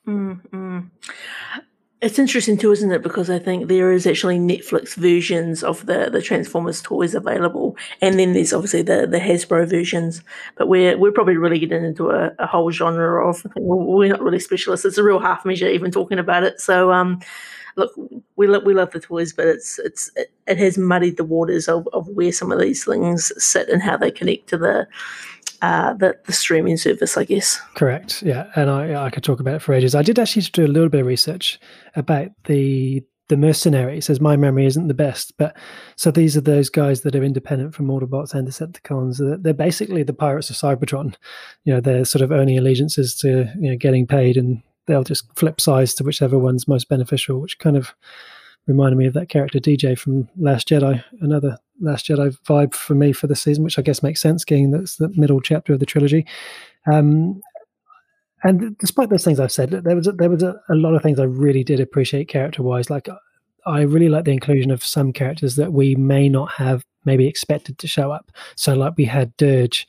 Mm-hmm. 0.07 0.81
It's 2.01 2.19
interesting 2.19 2.59
too, 2.59 2.73
isn't 2.73 2.91
it? 2.91 3.03
Because 3.03 3.31
I 3.31 3.39
think 3.39 3.69
there 3.69 3.93
is 3.93 4.09
actually 4.09 4.39
Netflix 4.39 4.97
versions 4.97 5.63
of 5.63 5.87
the, 5.87 6.11
the 6.11 6.21
Transformers 6.21 6.83
toys 6.83 7.15
available, 7.15 7.77
and 8.01 8.19
then 8.19 8.33
there's 8.33 8.53
obviously 8.53 8.83
the, 8.83 9.07
the 9.07 9.21
Hasbro 9.21 9.71
versions. 9.71 10.21
But 10.57 10.67
we're 10.67 10.99
we're 10.99 11.13
probably 11.13 11.37
really 11.37 11.61
getting 11.61 11.85
into 11.85 12.11
a, 12.11 12.33
a 12.41 12.47
whole 12.47 12.73
genre 12.73 13.29
of 13.29 13.47
we're 13.55 14.11
not 14.11 14.21
really 14.21 14.41
specialists. 14.41 14.85
It's 14.85 14.99
a 14.99 15.05
real 15.05 15.21
half 15.21 15.45
measure 15.45 15.69
even 15.69 15.93
talking 15.93 16.19
about 16.19 16.43
it. 16.43 16.61
So 16.61 16.91
um, 16.93 17.21
look, 17.77 17.93
we 18.35 18.49
love 18.49 18.65
we 18.65 18.75
love 18.75 18.91
the 18.91 18.99
toys, 18.99 19.33
but 19.33 19.47
it's 19.47 19.79
it's 19.79 20.11
it, 20.17 20.33
it 20.49 20.59
has 20.59 20.77
muddied 20.77 21.17
the 21.17 21.25
waters 21.25 21.69
of, 21.69 21.89
of 21.93 22.09
where 22.09 22.33
some 22.33 22.51
of 22.51 22.61
these 22.61 22.85
things 22.85 23.33
sit 23.43 23.69
and 23.69 23.81
how 23.81 23.97
they 23.97 24.11
connect 24.11 24.49
to 24.49 24.59
the 24.59 24.89
uh, 25.63 25.95
the, 25.95 26.17
the 26.27 26.33
streaming 26.33 26.77
service, 26.77 27.17
I 27.17 27.25
guess. 27.25 27.61
Correct. 27.75 28.23
Yeah, 28.23 28.51
and 28.57 28.69
I 28.69 29.07
I 29.07 29.11
could 29.11 29.25
talk 29.25 29.41
about 29.41 29.55
it 29.55 29.63
for 29.63 29.73
ages. 29.73 29.95
I 29.95 30.03
did 30.03 30.19
actually 30.19 30.43
do 30.43 30.67
a 30.67 30.69
little 30.69 30.89
bit 30.89 31.01
of 31.01 31.07
research 31.07 31.59
about 31.95 32.31
the 32.45 33.03
the 33.29 33.37
mercenaries, 33.37 34.11
as 34.11 34.21
my 34.21 34.37
memory 34.37 34.67
isn't 34.67 34.89
the 34.89 34.95
best, 34.95 35.33
but 35.39 35.57
so 35.97 36.11
these 36.11 36.37
are 36.37 36.43
those 36.43 36.69
guys 36.69 37.01
that 37.03 37.15
are 37.15 37.23
independent 37.23 37.75
from 37.75 37.87
Autobots 37.87 38.35
and 38.35 38.47
Decepticons. 38.47 39.43
They're 39.43 39.55
basically 39.55 40.03
the 40.03 40.13
pirates 40.13 40.51
of 40.51 40.57
Cybertron. 40.57 41.15
You 41.65 41.75
know, 41.75 41.81
they're 41.81 42.05
sort 42.05 42.23
of 42.23 42.33
owning 42.33 42.59
allegiances 42.59 43.15
to 43.21 43.51
you 43.59 43.71
know 43.71 43.77
getting 43.77 44.07
paid, 44.07 44.37
and 44.37 44.63
they'll 44.87 45.05
just 45.05 45.25
flip 45.37 45.61
sides 45.61 45.95
to 45.95 46.05
whichever 46.05 46.39
one's 46.39 46.67
most 46.67 46.89
beneficial, 46.89 47.41
which 47.41 47.59
kind 47.61 47.77
of 47.77 47.95
reminded 48.67 48.97
me 48.97 49.07
of 49.07 49.15
that 49.15 49.29
character 49.29 49.59
DJ 49.59 49.99
from 49.99 50.29
Last 50.37 50.69
Jedi. 50.69 51.03
Another 51.21 51.59
Last 51.81 52.07
Jedi 52.07 52.37
vibe 52.47 52.75
for 52.75 52.95
me 52.95 53.13
for 53.13 53.27
the 53.27 53.37
season, 53.37 53.65
which 53.65 53.79
I 53.79 53.83
guess 53.83 54.03
makes 54.03 54.21
sense, 54.21 54.45
given 54.45 54.71
that's 54.71 54.97
the 54.97 55.09
middle 55.17 55.41
chapter 55.41 55.73
of 55.73 55.81
the 55.81 55.87
trilogy. 55.87 56.27
Um, 56.91 57.43
and 58.45 58.77
despite 58.79 59.11
those 59.11 59.25
things 59.25 59.39
I've 59.39 59.53
said, 59.53 59.71
there 59.71 59.97
was 59.97 60.07
a, 60.07 60.13
there 60.13 60.31
was 60.31 60.43
a, 60.43 60.61
a 60.69 60.75
lot 60.75 60.95
of 60.95 61.03
things 61.03 61.19
I 61.19 61.25
really 61.25 61.63
did 61.63 61.81
appreciate 61.81 62.29
character 62.29 62.63
wise. 62.63 62.91
Like 62.91 63.09
I 63.67 63.83
really 63.83 64.09
like 64.09 64.25
the 64.25 64.33
inclusion 64.33 64.71
of 64.71 64.85
some 64.85 65.13
characters 65.13 65.57
that 65.57 65.73
we 65.73 65.95
may 65.95 66.29
not 66.29 66.53
have 66.53 66.85
maybe 67.05 67.27
expected 67.27 67.79
to 67.79 67.89
show 67.89 68.11
up. 68.11 68.31
So 68.57 68.75
like 68.75 68.95
we 68.97 69.05
had 69.05 69.37
Dirge 69.37 69.87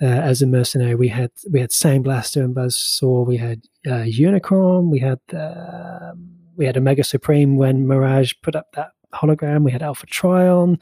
uh, 0.00 0.06
as 0.06 0.42
a 0.42 0.46
mercenary, 0.46 0.94
we 0.94 1.08
had 1.08 1.30
we 1.50 1.60
had 1.60 1.70
Sandblaster 1.70 2.44
and 2.44 2.54
Buzzsaw, 2.54 3.26
we 3.26 3.38
had 3.38 3.62
uh, 3.86 4.04
Unicron, 4.04 4.90
we 4.90 4.98
had 4.98 5.20
uh, 5.34 6.12
we 6.56 6.66
had 6.66 6.76
Omega 6.76 7.04
Supreme 7.04 7.56
when 7.56 7.86
Mirage 7.86 8.32
put 8.42 8.56
up 8.56 8.72
that 8.72 8.90
hologram, 9.14 9.64
we 9.64 9.72
had 9.72 9.82
Alpha 9.82 10.06
Trion. 10.06 10.80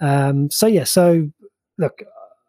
Um, 0.00 0.50
so 0.50 0.66
yeah, 0.66 0.84
so 0.84 1.30
look, 1.78 2.02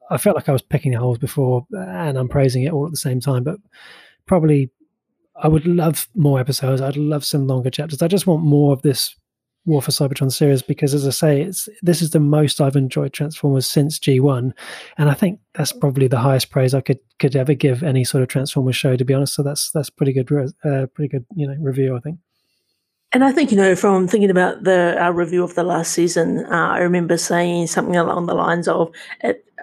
I 0.10 0.18
felt 0.18 0.36
like 0.36 0.50
I 0.50 0.54
was 0.54 0.62
picking 0.62 0.94
holes 0.94 1.18
before, 1.18 1.66
and 1.72 2.18
I'm 2.18 2.30
praising 2.30 2.64
it 2.64 2.74
all 2.74 2.86
at 2.86 2.92
the 2.92 2.98
same 2.98 3.20
time. 3.20 3.44
But 3.44 3.58
probably, 4.26 4.70
I 5.36 5.48
would 5.48 5.66
love 5.66 6.08
more 6.16 6.40
episodes. 6.40 6.82
I'd 6.82 6.98
love 6.98 7.26
some 7.26 7.48
longer 7.48 7.70
chapters. 7.70 8.02
I 8.02 8.08
just 8.08 8.28
want 8.28 8.44
more 8.44 8.74
of 8.74 8.82
this 8.82 9.16
War 9.66 9.82
for 9.82 9.92
Cybertron 9.92 10.30
series 10.30 10.62
because, 10.62 10.94
as 10.94 11.08
I 11.08 11.12
say, 11.12 11.42
it's 11.42 11.70
this 11.82 12.02
is 12.02 12.10
the 12.10 12.20
most 12.20 12.60
I've 12.60 12.76
enjoyed 12.76 13.14
Transformers 13.14 13.66
since 13.66 13.98
G1, 13.98 14.52
and 14.98 15.10
I 15.10 15.14
think 15.14 15.40
that's 15.54 15.72
probably 15.72 16.10
the 16.10 16.20
highest 16.20 16.50
praise 16.50 16.74
I 16.74 16.82
could 16.82 17.00
could 17.18 17.34
ever 17.38 17.54
give 17.54 17.82
any 17.82 18.04
sort 18.04 18.24
of 18.24 18.28
Transformers 18.28 18.76
show. 18.76 18.98
To 18.98 19.06
be 19.06 19.14
honest, 19.14 19.36
so 19.36 19.42
that's 19.42 19.72
that's 19.72 19.90
pretty 19.90 20.12
good, 20.12 20.30
uh, 20.66 20.88
pretty 20.88 21.08
good, 21.08 21.26
you 21.34 21.48
know, 21.48 21.56
review. 21.62 21.96
I 21.96 22.02
think. 22.02 22.20
And 23.14 23.24
I 23.24 23.32
think, 23.32 23.52
you 23.52 23.58
know, 23.58 23.76
from 23.76 24.08
thinking 24.08 24.32
about 24.32 24.64
the 24.64 24.98
our 25.00 25.14
review 25.14 25.44
of 25.44 25.54
the 25.54 25.64
last 25.64 25.94
season, 25.94 26.46
uh, 26.46 26.70
I 26.70 26.80
remember 26.80 27.16
saying 27.18 27.68
something 27.68 27.96
along 27.96 28.26
the 28.26 28.34
lines 28.34 28.68
of 28.68 28.92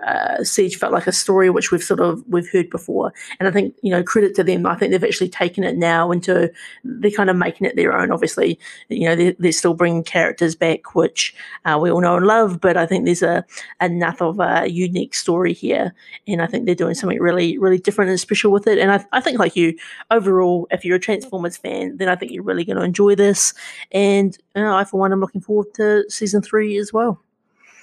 uh, 0.06 0.42
Siege 0.44 0.76
felt 0.76 0.92
like 0.92 1.06
a 1.06 1.12
story 1.12 1.50
which 1.50 1.70
we've 1.70 1.82
sort 1.82 2.00
of 2.00 2.22
we've 2.28 2.50
heard 2.50 2.70
before, 2.70 3.12
and 3.38 3.48
I 3.48 3.50
think 3.50 3.74
you 3.82 3.90
know 3.90 4.02
credit 4.02 4.34
to 4.36 4.44
them. 4.44 4.66
I 4.66 4.74
think 4.76 4.90
they've 4.90 5.04
actually 5.04 5.28
taken 5.28 5.64
it 5.64 5.76
now 5.76 6.10
into 6.10 6.50
they're 6.84 7.10
kind 7.10 7.30
of 7.30 7.36
making 7.36 7.66
it 7.66 7.76
their 7.76 7.96
own. 7.96 8.10
Obviously, 8.10 8.58
you 8.88 9.08
know 9.08 9.16
they're, 9.16 9.34
they're 9.38 9.52
still 9.52 9.74
bringing 9.74 10.04
characters 10.04 10.54
back 10.54 10.94
which 10.94 11.34
uh, 11.64 11.78
we 11.80 11.90
all 11.90 12.00
know 12.00 12.16
and 12.16 12.26
love, 12.26 12.60
but 12.60 12.76
I 12.76 12.86
think 12.86 13.04
there's 13.04 13.22
a 13.22 13.44
enough 13.80 14.20
of 14.20 14.40
a 14.40 14.68
unique 14.68 15.14
story 15.14 15.52
here, 15.52 15.94
and 16.26 16.42
I 16.42 16.46
think 16.46 16.66
they're 16.66 16.74
doing 16.74 16.94
something 16.94 17.18
really 17.18 17.58
really 17.58 17.78
different 17.78 18.10
and 18.10 18.20
special 18.20 18.52
with 18.52 18.66
it. 18.66 18.78
And 18.78 18.92
I, 18.92 19.04
I 19.12 19.20
think 19.20 19.38
like 19.38 19.56
you 19.56 19.76
overall, 20.10 20.66
if 20.70 20.84
you're 20.84 20.96
a 20.96 21.00
Transformers 21.00 21.56
fan, 21.56 21.96
then 21.96 22.08
I 22.08 22.16
think 22.16 22.32
you're 22.32 22.42
really 22.42 22.64
going 22.64 22.78
to 22.78 22.84
enjoy 22.84 23.14
this. 23.14 23.54
And 23.92 24.36
you 24.54 24.62
know, 24.62 24.76
I 24.76 24.84
for 24.84 24.98
one, 24.98 25.12
I'm 25.12 25.20
looking 25.20 25.40
forward 25.40 25.72
to 25.74 26.04
season 26.08 26.42
three 26.42 26.76
as 26.76 26.92
well. 26.92 27.20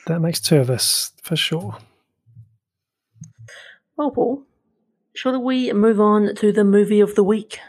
That 0.08 0.22
makes 0.22 0.40
two 0.40 0.58
of 0.58 0.70
us 0.70 1.12
for 1.22 1.36
sure. 1.36 1.78
Well, 3.98 4.12
Paul, 4.12 4.44
shall 5.16 5.42
we 5.42 5.74
move 5.74 6.00
on 6.00 6.36
to 6.36 6.52
the 6.52 6.64
movie 6.64 7.00
of 7.00 7.16
the 7.16 7.24
week? 7.24 7.60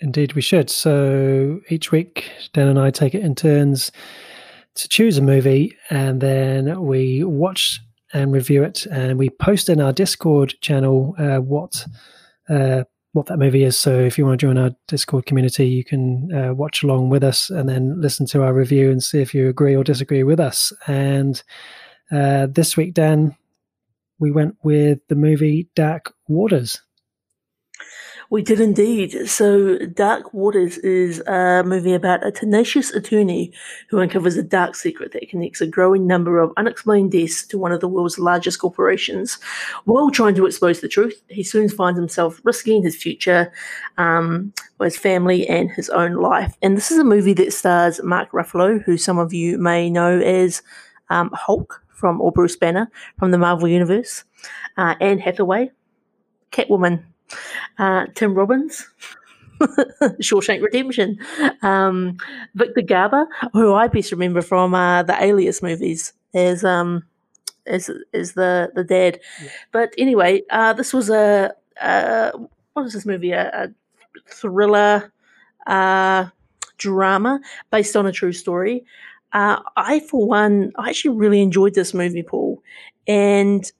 Indeed, 0.00 0.32
we 0.32 0.42
should. 0.42 0.68
So 0.68 1.60
each 1.68 1.92
week, 1.92 2.28
Dan 2.52 2.66
and 2.66 2.78
I 2.78 2.90
take 2.90 3.14
it 3.14 3.22
in 3.22 3.36
turns 3.36 3.92
to 4.74 4.88
choose 4.88 5.16
a 5.16 5.22
movie, 5.22 5.76
and 5.90 6.20
then 6.20 6.82
we 6.82 7.22
watch 7.22 7.80
and 8.12 8.32
review 8.32 8.64
it, 8.64 8.84
and 8.86 9.16
we 9.16 9.30
post 9.30 9.68
in 9.68 9.80
our 9.80 9.92
Discord 9.92 10.54
channel 10.60 11.14
uh, 11.18 11.36
what 11.36 11.86
uh, 12.48 12.82
what 13.12 13.26
that 13.26 13.38
movie 13.38 13.62
is. 13.62 13.78
So 13.78 14.00
if 14.00 14.18
you 14.18 14.26
want 14.26 14.40
to 14.40 14.46
join 14.46 14.58
our 14.58 14.72
Discord 14.88 15.26
community, 15.26 15.68
you 15.68 15.84
can 15.84 16.32
uh, 16.34 16.52
watch 16.52 16.82
along 16.82 17.10
with 17.10 17.22
us, 17.22 17.48
and 17.48 17.68
then 17.68 18.00
listen 18.00 18.26
to 18.26 18.42
our 18.42 18.52
review 18.52 18.90
and 18.90 19.02
see 19.02 19.20
if 19.20 19.32
you 19.32 19.48
agree 19.48 19.76
or 19.76 19.84
disagree 19.84 20.24
with 20.24 20.40
us. 20.40 20.72
And 20.88 21.40
uh, 22.10 22.48
this 22.50 22.76
week, 22.76 22.94
Dan, 22.94 23.36
we 24.18 24.30
went 24.30 24.56
with 24.62 25.00
the 25.08 25.14
movie 25.14 25.68
Dark 25.74 26.14
Waters. 26.28 26.80
We 28.30 28.42
did 28.42 28.60
indeed. 28.60 29.28
So, 29.28 29.78
Dark 29.78 30.32
Waters 30.32 30.78
is 30.78 31.20
a 31.26 31.62
movie 31.64 31.94
about 31.94 32.26
a 32.26 32.32
tenacious 32.32 32.90
attorney 32.90 33.52
who 33.88 34.00
uncovers 34.00 34.36
a 34.36 34.42
dark 34.42 34.74
secret 34.74 35.12
that 35.12 35.28
connects 35.28 35.60
a 35.60 35.66
growing 35.66 36.06
number 36.06 36.38
of 36.38 36.52
unexplained 36.56 37.12
deaths 37.12 37.46
to 37.48 37.58
one 37.58 37.70
of 37.70 37.80
the 37.80 37.88
world's 37.88 38.18
largest 38.18 38.58
corporations. 38.58 39.38
While 39.84 40.10
trying 40.10 40.34
to 40.36 40.46
expose 40.46 40.80
the 40.80 40.88
truth, 40.88 41.22
he 41.28 41.42
soon 41.42 41.68
finds 41.68 41.98
himself 41.98 42.40
risking 42.44 42.82
his 42.82 42.96
future, 42.96 43.52
um, 43.98 44.52
his 44.80 44.96
family, 44.96 45.46
and 45.48 45.70
his 45.70 45.90
own 45.90 46.14
life. 46.14 46.56
And 46.62 46.76
this 46.76 46.90
is 46.90 46.98
a 46.98 47.04
movie 47.04 47.34
that 47.34 47.52
stars 47.52 48.02
Mark 48.02 48.32
Ruffalo, 48.32 48.82
who 48.82 48.96
some 48.96 49.18
of 49.18 49.32
you 49.32 49.58
may 49.58 49.90
know 49.90 50.18
as 50.20 50.62
um, 51.10 51.30
Hulk 51.34 51.83
from 51.94 52.20
or 52.20 52.32
Bruce 52.32 52.56
Banner 52.56 52.90
from 53.18 53.30
the 53.30 53.38
Marvel 53.38 53.68
Universe, 53.68 54.24
uh, 54.76 54.94
Anne 55.00 55.18
Hathaway, 55.18 55.70
Catwoman, 56.52 57.04
uh, 57.78 58.06
Tim 58.14 58.34
Robbins. 58.34 58.88
Shawshank 60.20 60.62
Redemption, 60.62 61.16
um, 61.62 62.16
Victor 62.56 62.82
Garber, 62.82 63.26
who 63.52 63.72
I 63.72 63.86
best 63.86 64.10
remember 64.10 64.42
from 64.42 64.74
uh, 64.74 65.04
the 65.04 65.16
Alias 65.22 65.62
movies, 65.62 66.12
as 66.34 66.64
um, 66.64 67.04
as 67.66 67.88
as 68.12 68.32
the 68.32 68.72
the 68.74 68.82
dad. 68.82 69.20
Yeah. 69.42 69.50
But 69.70 69.94
anyway, 69.96 70.42
uh, 70.50 70.72
this 70.72 70.92
was 70.92 71.08
a, 71.08 71.54
a 71.80 72.32
what 72.72 72.86
is 72.86 72.94
this 72.94 73.06
movie? 73.06 73.30
A, 73.30 73.48
a 73.48 73.68
thriller 74.28 75.12
uh, 75.66 76.26
drama 76.78 77.40
based 77.70 77.96
on 77.96 78.06
a 78.06 78.12
true 78.12 78.32
story. 78.32 78.84
Uh, 79.34 79.60
I, 79.76 80.00
for 80.00 80.26
one, 80.26 80.72
I 80.76 80.90
actually 80.90 81.16
really 81.16 81.42
enjoyed 81.42 81.74
this 81.74 81.92
movie, 81.92 82.22
Paul. 82.22 82.62
And 83.08 83.70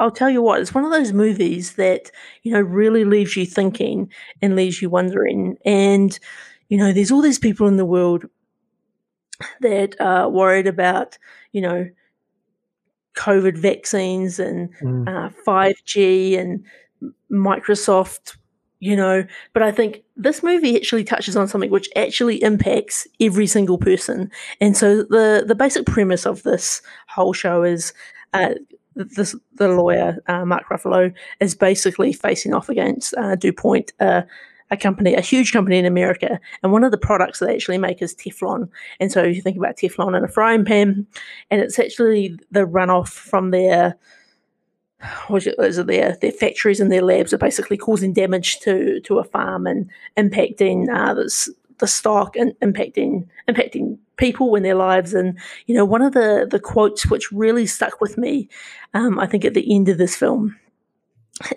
I'll 0.00 0.10
tell 0.10 0.30
you 0.30 0.42
what, 0.42 0.60
it's 0.60 0.74
one 0.74 0.84
of 0.84 0.90
those 0.90 1.12
movies 1.12 1.74
that, 1.74 2.10
you 2.42 2.52
know, 2.52 2.60
really 2.60 3.04
leaves 3.04 3.36
you 3.36 3.46
thinking 3.46 4.10
and 4.42 4.56
leaves 4.56 4.82
you 4.82 4.90
wondering. 4.90 5.56
And, 5.64 6.18
you 6.68 6.78
know, 6.78 6.92
there's 6.92 7.12
all 7.12 7.22
these 7.22 7.38
people 7.38 7.68
in 7.68 7.76
the 7.76 7.84
world 7.84 8.24
that 9.60 10.00
are 10.00 10.28
worried 10.28 10.66
about, 10.66 11.18
you 11.52 11.60
know, 11.60 11.88
COVID 13.16 13.56
vaccines 13.56 14.38
and 14.38 14.70
Mm. 14.82 15.06
uh, 15.08 15.30
5G 15.46 16.36
and 16.36 16.64
Microsoft, 17.30 18.36
you 18.84 18.94
know. 18.94 19.24
But 19.54 19.62
I 19.62 19.72
think 19.72 20.02
this 20.16 20.42
movie 20.42 20.76
actually 20.76 21.04
touches 21.04 21.36
on 21.36 21.48
something 21.48 21.70
which 21.70 21.88
actually 21.96 22.42
impacts 22.42 23.06
every 23.18 23.46
single 23.46 23.78
person. 23.78 24.30
And 24.60 24.76
so 24.76 25.04
the 25.04 25.44
the 25.46 25.54
basic 25.54 25.86
premise 25.86 26.26
of 26.26 26.42
this 26.42 26.82
whole 27.08 27.32
show 27.32 27.62
is 27.62 27.94
uh, 28.34 28.54
this 28.94 29.34
the 29.54 29.68
lawyer 29.68 30.18
uh, 30.28 30.44
Mark 30.44 30.68
Ruffalo 30.68 31.12
is 31.40 31.54
basically 31.54 32.12
facing 32.12 32.52
off 32.52 32.68
against 32.68 33.14
uh, 33.16 33.36
DuPont. 33.36 33.92
Uh, 34.00 34.22
a 34.70 34.78
company, 34.78 35.14
a 35.14 35.20
huge 35.20 35.52
company 35.52 35.78
in 35.78 35.84
America, 35.84 36.40
and 36.62 36.72
one 36.72 36.84
of 36.84 36.90
the 36.90 36.98
products 36.98 37.38
they 37.38 37.54
actually 37.54 37.76
make 37.76 38.00
is 38.00 38.14
Teflon. 38.14 38.66
And 38.98 39.12
so 39.12 39.22
if 39.22 39.36
you 39.36 39.42
think 39.42 39.58
about 39.58 39.76
Teflon 39.76 40.16
in 40.16 40.24
a 40.24 40.28
frying 40.28 40.64
pan, 40.64 41.06
and 41.50 41.60
it's 41.60 41.78
actually 41.78 42.38
the 42.50 42.66
runoff 42.66 43.08
from 43.08 43.50
their 43.50 43.94
what 45.26 45.46
is 45.46 45.78
it 45.78 45.86
their 45.86 46.16
their 46.20 46.32
factories 46.32 46.80
and 46.80 46.90
their 46.90 47.02
labs 47.02 47.32
are 47.32 47.38
basically 47.38 47.76
causing 47.76 48.12
damage 48.12 48.60
to 48.60 49.00
to 49.00 49.18
a 49.18 49.24
farm 49.24 49.66
and 49.66 49.90
impacting 50.16 50.88
uh, 50.94 51.14
the 51.78 51.86
stock 51.86 52.36
and 52.36 52.52
impacting 52.60 53.26
impacting 53.48 53.98
people 54.16 54.54
in 54.54 54.62
their 54.62 54.74
lives. 54.74 55.12
And 55.12 55.38
you 55.66 55.74
know 55.74 55.84
one 55.84 56.02
of 56.02 56.14
the 56.14 56.46
the 56.50 56.60
quotes 56.60 57.06
which 57.06 57.32
really 57.32 57.66
stuck 57.66 58.00
with 58.00 58.16
me 58.16 58.48
um, 58.94 59.18
i 59.18 59.26
think 59.26 59.44
at 59.44 59.54
the 59.54 59.74
end 59.74 59.88
of 59.88 59.98
this 59.98 60.16
film 60.16 60.56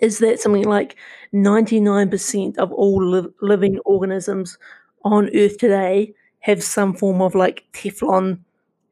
is 0.02 0.20
that 0.20 0.40
something 0.40 0.64
like 0.64 0.96
99% 1.34 2.58
of 2.58 2.72
all 2.72 3.04
li- 3.04 3.30
living 3.42 3.80
organisms 3.86 4.58
on 5.04 5.30
earth 5.36 5.58
today 5.58 6.14
have 6.40 6.64
some 6.64 6.96
form 6.96 7.22
of 7.22 7.36
like 7.36 7.66
teflon 7.74 8.40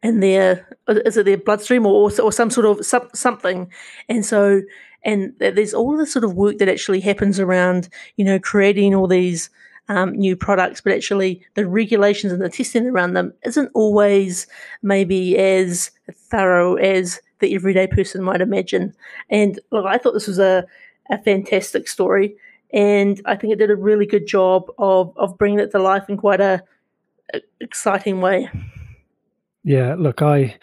in 0.04 0.20
their 0.20 0.68
is 0.88 1.18
it 1.18 1.26
their 1.26 1.38
bloodstream 1.38 1.86
or 1.86 2.12
or 2.22 2.32
some 2.32 2.50
sort 2.50 2.66
of 2.66 2.86
some, 2.86 3.10
something? 3.14 3.72
And 4.10 4.26
so 4.26 4.62
and 5.04 5.34
there's 5.38 5.74
all 5.74 5.96
this 5.96 6.12
sort 6.12 6.26
of 6.26 6.34
work 6.34 6.58
that 6.58 6.68
actually 6.68 7.00
happens 7.00 7.40
around 7.40 7.90
you 8.18 8.26
know 8.26 8.40
creating 8.40 8.94
all 8.94 9.08
these 9.08 9.50
um, 9.88 10.14
new 10.14 10.36
products 10.36 10.82
but 10.82 10.94
actually 10.94 11.46
the 11.54 11.68
regulations 11.68 12.34
and 12.34 12.42
the 12.42 12.50
testing 12.50 12.88
around 12.88 13.14
them 13.14 13.34
isn't 13.46 13.70
always 13.76 14.48
maybe 14.82 15.38
as 15.38 15.92
thorough 16.12 16.74
as 16.76 17.22
the 17.40 17.54
everyday 17.54 17.86
person 17.86 18.24
might 18.24 18.42
imagine. 18.42 18.94
And 19.30 19.60
look 19.72 19.86
i 19.86 19.98
thought 19.98 20.14
this 20.14 20.28
was 20.28 20.40
a, 20.40 20.66
a 21.10 21.22
fantastic 21.22 21.88
story 21.88 22.36
and 22.74 23.22
i 23.26 23.36
think 23.36 23.54
it 23.54 23.60
did 23.60 23.70
a 23.70 23.76
really 23.76 24.06
good 24.06 24.26
job 24.28 24.72
of 24.78 25.16
of 25.18 25.38
bringing 25.38 25.60
it 25.60 25.72
to 25.72 25.80
life 25.80 26.10
in 26.10 26.18
quite 26.18 26.42
a, 26.42 26.64
a 27.34 27.42
exciting 27.60 28.22
way 28.22 28.50
Yeah, 29.66 29.96
look, 29.98 30.22
I 30.22 30.58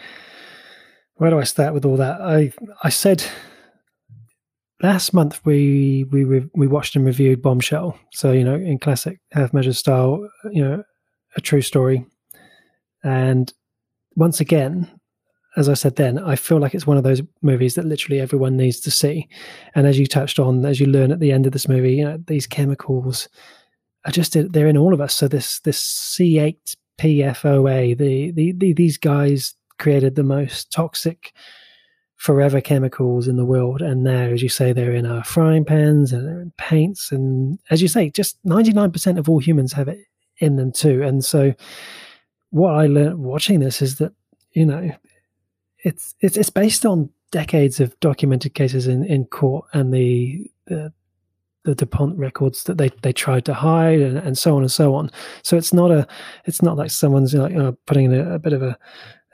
where 1.16 1.30
do 1.30 1.38
I 1.38 1.44
start 1.44 1.74
with 1.74 1.84
all 1.84 1.96
that? 1.96 2.20
I 2.20 2.52
I 2.84 2.88
said 2.88 3.24
last 4.80 5.12
month 5.12 5.44
we 5.44 6.04
we 6.12 6.24
we 6.54 6.68
watched 6.68 6.94
and 6.94 7.04
reviewed 7.04 7.42
Bombshell, 7.42 7.98
so 8.12 8.30
you 8.30 8.44
know 8.44 8.54
in 8.54 8.78
classic 8.78 9.18
half 9.32 9.52
measure 9.52 9.72
style, 9.72 10.28
you 10.52 10.62
know, 10.62 10.84
a 11.36 11.40
true 11.40 11.62
story, 11.62 12.06
and 13.02 13.52
once 14.14 14.38
again, 14.40 14.88
as 15.56 15.68
I 15.68 15.74
said 15.74 15.96
then, 15.96 16.20
I 16.20 16.36
feel 16.36 16.58
like 16.60 16.72
it's 16.72 16.86
one 16.86 16.96
of 16.96 17.02
those 17.02 17.22
movies 17.42 17.74
that 17.74 17.86
literally 17.86 18.20
everyone 18.20 18.56
needs 18.56 18.78
to 18.82 18.92
see, 18.92 19.28
and 19.74 19.84
as 19.84 19.98
you 19.98 20.06
touched 20.06 20.38
on, 20.38 20.64
as 20.64 20.78
you 20.78 20.86
learn 20.86 21.10
at 21.10 21.18
the 21.18 21.32
end 21.32 21.44
of 21.46 21.52
this 21.52 21.68
movie, 21.68 21.94
you 21.94 22.04
know 22.04 22.18
these 22.28 22.46
chemicals 22.46 23.28
are 24.04 24.12
just 24.12 24.36
they're 24.52 24.68
in 24.68 24.78
all 24.78 24.94
of 24.94 25.00
us. 25.00 25.14
So 25.14 25.26
this 25.26 25.58
this 25.60 25.78
C 25.82 26.38
eight 26.38 26.76
PFOA, 26.98 27.96
the, 27.96 28.30
the, 28.32 28.52
the 28.52 28.72
these 28.72 28.98
guys 28.98 29.54
created 29.78 30.14
the 30.14 30.22
most 30.22 30.70
toxic 30.70 31.32
forever 32.16 32.60
chemicals 32.60 33.26
in 33.26 33.36
the 33.36 33.44
world, 33.44 33.82
and 33.82 34.04
now, 34.04 34.24
as 34.24 34.42
you 34.42 34.48
say, 34.48 34.72
they're 34.72 34.94
in 34.94 35.06
our 35.06 35.24
frying 35.24 35.64
pans 35.64 36.12
and 36.12 36.26
they're 36.26 36.40
in 36.40 36.52
paints, 36.56 37.10
and 37.10 37.58
as 37.70 37.82
you 37.82 37.88
say, 37.88 38.10
just 38.10 38.38
ninety 38.44 38.72
nine 38.72 38.92
percent 38.92 39.18
of 39.18 39.28
all 39.28 39.40
humans 39.40 39.72
have 39.72 39.88
it 39.88 39.98
in 40.38 40.56
them 40.56 40.72
too. 40.72 41.02
And 41.02 41.24
so, 41.24 41.54
what 42.50 42.72
I 42.72 42.86
learned 42.86 43.18
watching 43.18 43.60
this 43.60 43.82
is 43.82 43.96
that 43.96 44.12
you 44.52 44.66
know, 44.66 44.90
it's 45.78 46.14
it's 46.20 46.36
it's 46.36 46.50
based 46.50 46.86
on 46.86 47.10
decades 47.30 47.80
of 47.80 47.98
documented 48.00 48.54
cases 48.54 48.86
in 48.86 49.04
in 49.04 49.24
court 49.24 49.64
and 49.72 49.92
the 49.92 50.46
the 50.66 50.92
the 51.64 51.74
DuPont 51.74 52.18
records 52.18 52.64
that 52.64 52.78
they, 52.78 52.90
they 53.02 53.12
tried 53.12 53.44
to 53.44 53.54
hide 53.54 54.00
and, 54.00 54.18
and 54.18 54.36
so 54.36 54.56
on 54.56 54.62
and 54.62 54.72
so 54.72 54.94
on. 54.94 55.10
So 55.42 55.56
it's 55.56 55.72
not 55.72 55.90
a 55.90 56.06
it's 56.44 56.62
not 56.62 56.76
like 56.76 56.90
someone's 56.90 57.34
like 57.34 57.54
putting 57.86 58.12
a, 58.12 58.34
a, 58.34 58.38
bit 58.38 58.52
of 58.52 58.62
a 58.62 58.76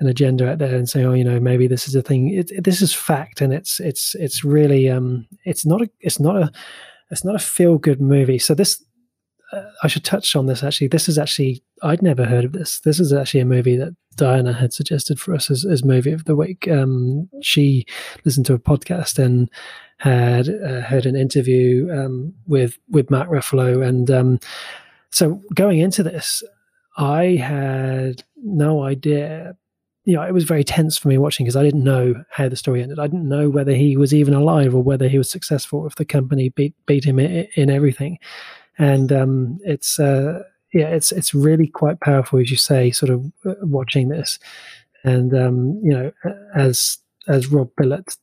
an 0.01 0.07
agenda 0.07 0.51
out 0.51 0.59
there 0.59 0.75
and 0.75 0.89
saying, 0.89 1.07
oh, 1.07 1.15
you 1.15 1.25
know, 1.25 1.41
maybe 1.41 1.67
this 1.67 1.89
is 1.89 1.95
a 1.95 2.03
thing. 2.03 2.33
It, 2.33 2.51
it, 2.51 2.65
this 2.65 2.83
is 2.83 2.95
fact, 2.95 3.41
and 3.41 3.53
it's 3.53 3.81
it's 3.81 4.15
it's 4.17 4.45
really 4.45 4.89
um 4.89 5.27
it's 5.45 5.67
not 5.67 5.83
a 5.83 5.91
it's 6.01 6.21
not 6.21 6.37
a 6.37 6.51
it's 7.11 7.25
not 7.25 7.35
a 7.35 7.41
feel 7.41 7.79
good 7.79 8.01
movie. 8.01 8.39
So 8.39 8.55
this 8.55 8.83
I 9.83 9.89
should 9.89 10.05
touch 10.05 10.37
on 10.37 10.47
this 10.47 10.63
actually. 10.63 10.89
This 10.89 11.09
is 11.09 11.19
actually 11.19 11.63
I'd 11.83 12.03
never 12.03 12.25
heard 12.25 12.45
of 12.45 12.53
this. 12.53 12.81
This 12.81 13.01
is 13.01 13.13
actually 13.13 13.41
a 13.41 13.47
movie 13.47 13.77
that 13.77 13.95
Diana 14.17 14.53
had 14.53 14.73
suggested 14.73 15.19
for 15.19 15.35
us 15.35 15.51
as, 15.51 15.65
as 15.65 15.85
movie 15.85 16.13
of 16.13 16.25
the 16.25 16.37
week. 16.37 16.69
Um, 16.69 17.31
she 17.41 17.87
listened 18.25 18.47
to 18.47 18.55
a 18.55 18.59
podcast 18.59 19.19
and 19.19 19.49
had 19.99 20.49
uh, 20.49 20.81
heard 20.83 21.07
an 21.07 21.17
interview 21.17 21.89
um, 21.91 22.35
with 22.47 22.79
with 22.91 23.11
Mark 23.11 23.29
Ruffalo, 23.29 23.87
and 23.87 24.11
um, 24.11 24.39
so 25.11 25.43
going 25.55 25.79
into 25.79 26.03
this, 26.03 26.43
I 26.97 27.37
had 27.37 28.23
no 28.37 28.83
idea. 28.83 29.57
You 30.05 30.17
know, 30.17 30.23
it 30.23 30.33
was 30.33 30.45
very 30.45 30.65
tense 30.65 30.97
for 30.97 31.09
me 31.09 31.19
watching 31.19 31.45
because 31.45 31.57
I 31.57 31.63
didn't 31.63 31.85
know 31.85 32.15
how 32.31 32.49
the 32.49 32.57
story 32.57 32.83
ended. 32.83 32.99
I 32.99 33.07
didn't 33.09 33.29
know 33.29 33.51
whether 33.51 33.73
he 33.73 33.97
was 33.97 34.15
even 34.15 34.33
alive 34.33 34.75
or 34.75 34.83
whether 34.83 35.07
he 35.07 35.19
was 35.19 35.31
successful. 35.31 35.87
If 35.87 35.97
the 35.97 36.05
company 36.05 36.49
beat 36.51 36.75
beat 36.87 37.05
him 37.05 37.19
in, 37.19 37.47
in 37.57 37.71
everything, 37.71 38.19
and 38.79 39.13
um, 39.13 39.59
it's 39.65 39.99
uh, 39.99 40.43
yeah, 40.73 40.89
it's 40.89 41.13
it's 41.13 41.35
really 41.35 41.67
quite 41.67 42.01
powerful 42.01 42.39
as 42.39 42.51
you 42.51 42.57
say, 42.57 42.91
sort 42.91 43.11
of 43.11 43.33
uh, 43.45 43.55
watching 43.63 44.09
this, 44.09 44.39
and 45.05 45.35
um, 45.35 45.81
you 45.83 45.91
know, 45.91 46.13
as 46.55 46.99
as 47.27 47.49
Rob 47.49 47.71
Bilott 47.79 48.17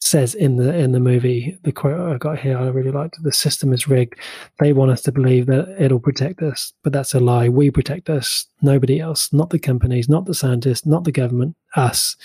says 0.00 0.34
in 0.34 0.56
the 0.56 0.74
in 0.74 0.92
the 0.92 1.00
movie, 1.00 1.58
the 1.62 1.72
quote 1.72 2.00
I 2.00 2.16
got 2.18 2.38
here, 2.38 2.58
I 2.58 2.68
really 2.68 2.90
liked. 2.90 3.22
The 3.22 3.32
system 3.32 3.72
is 3.72 3.88
rigged. 3.88 4.18
They 4.58 4.72
want 4.72 4.90
us 4.90 5.02
to 5.02 5.12
believe 5.12 5.46
that 5.46 5.76
it'll 5.78 6.00
protect 6.00 6.42
us, 6.42 6.72
but 6.82 6.92
that's 6.92 7.14
a 7.14 7.20
lie. 7.20 7.48
We 7.48 7.70
protect 7.70 8.08
us, 8.08 8.46
nobody 8.62 9.00
else, 9.00 9.32
not 9.32 9.50
the 9.50 9.58
companies, 9.58 10.08
not 10.08 10.26
the 10.26 10.34
scientists, 10.34 10.86
not 10.86 11.04
the 11.04 11.12
government, 11.12 11.56
us. 11.76 12.16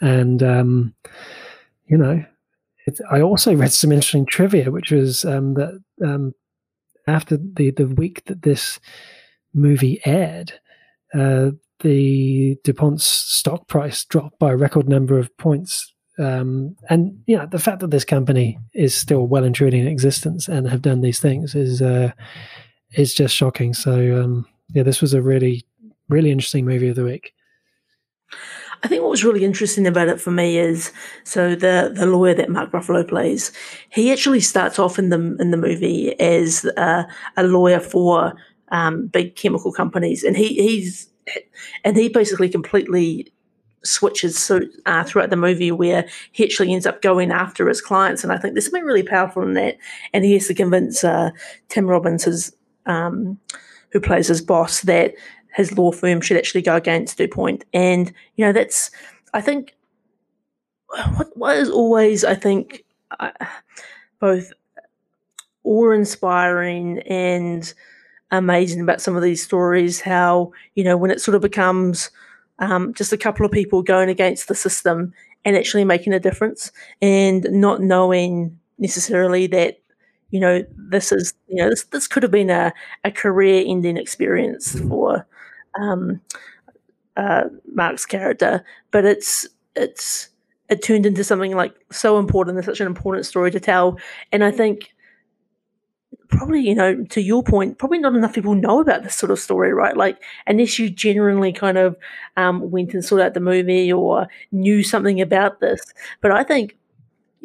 And 0.00 0.42
um, 0.42 0.94
you 1.86 1.96
know, 1.96 2.24
it, 2.86 2.98
I 3.10 3.20
also 3.20 3.54
read 3.54 3.72
some 3.72 3.92
interesting 3.92 4.26
trivia, 4.26 4.70
which 4.70 4.90
was 4.90 5.24
um, 5.24 5.54
that 5.54 5.82
um, 6.04 6.34
after 7.06 7.36
the 7.36 7.70
the 7.70 7.86
week 7.86 8.24
that 8.26 8.42
this 8.42 8.80
movie 9.54 10.00
aired, 10.04 10.52
uh, 11.14 11.50
the 11.80 12.56
DuPont's 12.64 13.04
stock 13.04 13.68
price 13.68 14.04
dropped 14.04 14.38
by 14.38 14.52
a 14.52 14.56
record 14.56 14.88
number 14.88 15.18
of 15.18 15.36
points. 15.36 15.92
Um, 16.18 16.76
and 16.88 17.22
you 17.26 17.36
know 17.36 17.46
the 17.46 17.58
fact 17.58 17.80
that 17.80 17.90
this 17.90 18.04
company 18.04 18.58
is 18.72 18.94
still 18.94 19.26
well 19.26 19.44
and 19.44 19.54
truly 19.54 19.78
in 19.78 19.86
existence 19.86 20.48
and 20.48 20.66
have 20.68 20.80
done 20.80 21.02
these 21.02 21.20
things 21.20 21.54
is 21.54 21.82
uh, 21.82 22.12
is 22.94 23.12
just 23.14 23.34
shocking. 23.34 23.74
So 23.74 24.22
um, 24.22 24.46
yeah, 24.72 24.82
this 24.82 25.02
was 25.02 25.12
a 25.12 25.22
really 25.22 25.66
really 26.08 26.30
interesting 26.30 26.64
movie 26.64 26.88
of 26.88 26.96
the 26.96 27.04
week. 27.04 27.34
I 28.82 28.88
think 28.88 29.02
what 29.02 29.10
was 29.10 29.24
really 29.24 29.44
interesting 29.44 29.86
about 29.86 30.08
it 30.08 30.20
for 30.20 30.30
me 30.30 30.58
is 30.58 30.92
so 31.24 31.54
the 31.54 31.90
the 31.94 32.06
lawyer 32.06 32.34
that 32.34 32.50
Mark 32.50 32.72
Ruffalo 32.72 33.08
plays, 33.08 33.52
he 33.90 34.12
actually 34.12 34.40
starts 34.40 34.78
off 34.78 34.98
in 34.98 35.08
the 35.08 35.36
in 35.40 35.50
the 35.50 35.56
movie 35.56 36.18
as 36.20 36.64
uh, 36.76 37.04
a 37.36 37.42
lawyer 37.42 37.80
for 37.80 38.34
um, 38.68 39.06
big 39.06 39.36
chemical 39.36 39.72
companies, 39.72 40.24
and 40.24 40.36
he 40.36 40.54
he's 40.54 41.08
and 41.84 41.96
he 41.96 42.08
basically 42.08 42.48
completely 42.48 43.32
switches 43.84 44.38
so 44.38 44.60
uh, 44.86 45.04
throughout 45.04 45.30
the 45.30 45.36
movie 45.36 45.70
where 45.70 46.08
he 46.32 46.44
actually 46.44 46.72
ends 46.72 46.86
up 46.86 47.02
going 47.02 47.30
after 47.30 47.68
his 47.68 47.80
clients, 47.80 48.22
and 48.22 48.32
I 48.32 48.38
think 48.38 48.54
there's 48.54 48.66
something 48.66 48.84
really 48.84 49.02
powerful 49.02 49.42
in 49.42 49.54
that, 49.54 49.78
and 50.12 50.24
he 50.24 50.34
has 50.34 50.46
to 50.48 50.54
convince 50.54 51.04
uh, 51.04 51.30
Tim 51.68 51.86
Robbins, 51.86 52.24
his 52.24 52.54
um, 52.86 53.38
who 53.90 54.00
plays 54.00 54.28
his 54.28 54.42
boss, 54.42 54.82
that 54.82 55.14
his 55.56 55.76
law 55.76 55.90
firm 55.90 56.20
should 56.20 56.36
actually 56.36 56.60
go 56.60 56.76
against 56.76 57.16
DuPont. 57.16 57.64
And, 57.72 58.12
you 58.36 58.44
know, 58.44 58.52
that's, 58.52 58.90
I 59.32 59.40
think, 59.40 59.74
what, 61.16 61.34
what 61.34 61.56
is 61.56 61.70
always, 61.70 62.24
I 62.24 62.34
think, 62.34 62.84
uh, 63.18 63.30
both 64.20 64.52
awe 65.64 65.90
inspiring 65.92 66.98
and 67.00 67.72
amazing 68.30 68.82
about 68.82 69.00
some 69.00 69.16
of 69.16 69.22
these 69.22 69.42
stories, 69.42 70.02
how, 70.02 70.52
you 70.74 70.84
know, 70.84 70.96
when 70.98 71.10
it 71.10 71.22
sort 71.22 71.34
of 71.34 71.40
becomes 71.40 72.10
um, 72.58 72.92
just 72.92 73.14
a 73.14 73.18
couple 73.18 73.46
of 73.46 73.52
people 73.52 73.82
going 73.82 74.10
against 74.10 74.48
the 74.48 74.54
system 74.54 75.14
and 75.46 75.56
actually 75.56 75.84
making 75.84 76.12
a 76.12 76.20
difference 76.20 76.70
and 77.00 77.46
not 77.50 77.80
knowing 77.80 78.58
necessarily 78.78 79.46
that 79.46 79.78
you 80.30 80.40
know 80.40 80.62
this 80.76 81.12
is 81.12 81.32
you 81.46 81.56
know 81.56 81.70
this, 81.70 81.84
this 81.84 82.06
could 82.08 82.22
have 82.22 82.32
been 82.32 82.50
a, 82.50 82.72
a 83.04 83.10
career 83.10 83.64
ending 83.66 83.96
experience 83.96 84.78
for 84.80 85.24
um, 85.80 86.20
uh, 87.16 87.44
Mark's 87.72 88.06
character 88.06 88.64
but 88.90 89.04
it's 89.04 89.46
it's 89.74 90.30
it 90.68 90.82
turned 90.82 91.06
into 91.06 91.24
something 91.24 91.54
like 91.54 91.74
so 91.92 92.18
important 92.18 92.56
and 92.56 92.64
such 92.64 92.80
an 92.80 92.86
important 92.86 93.26
story 93.26 93.50
to 93.50 93.60
tell. 93.60 93.98
And 94.32 94.42
I 94.42 94.50
think 94.50 94.92
probably 96.28 96.60
you 96.60 96.74
know 96.74 97.04
to 97.04 97.20
your 97.20 97.42
point 97.42 97.78
probably 97.78 97.98
not 97.98 98.14
enough 98.16 98.34
people 98.34 98.54
know 98.54 98.80
about 98.80 99.04
this 99.04 99.14
sort 99.14 99.30
of 99.30 99.38
story 99.38 99.72
right? 99.72 99.96
Like 99.96 100.20
unless 100.46 100.78
you 100.78 100.90
genuinely 100.90 101.52
kind 101.52 101.78
of 101.78 101.96
um, 102.36 102.70
went 102.70 102.94
and 102.94 103.04
sought 103.04 103.20
out 103.20 103.34
the 103.34 103.40
movie 103.40 103.92
or 103.92 104.26
knew 104.50 104.82
something 104.82 105.20
about 105.20 105.60
this. 105.60 105.80
But 106.20 106.32
i 106.32 106.42
think 106.42 106.76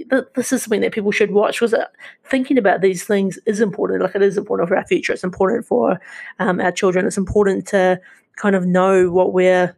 that 0.09 0.34
this 0.34 0.51
is 0.51 0.63
something 0.63 0.82
that 0.82 0.93
people 0.93 1.11
should 1.11 1.32
watch 1.32 1.59
because 1.59 1.73
uh, 1.73 1.86
thinking 2.25 2.57
about 2.57 2.82
these 2.82 3.03
things 3.03 3.38
is 3.45 3.59
important. 3.61 4.01
Like 4.01 4.15
it 4.15 4.21
is 4.23 4.38
important 4.38 4.69
for 4.69 4.77
our 4.77 4.86
future. 4.88 5.13
It's 5.13 5.23
important 5.23 5.65
for 5.65 5.99
um, 6.39 6.59
our 6.59 6.71
children. 6.71 7.05
It's 7.05 7.17
important 7.17 7.67
to 7.67 7.99
kind 8.36 8.55
of 8.55 8.65
know 8.65 9.11
what 9.11 9.34
we're 9.34 9.75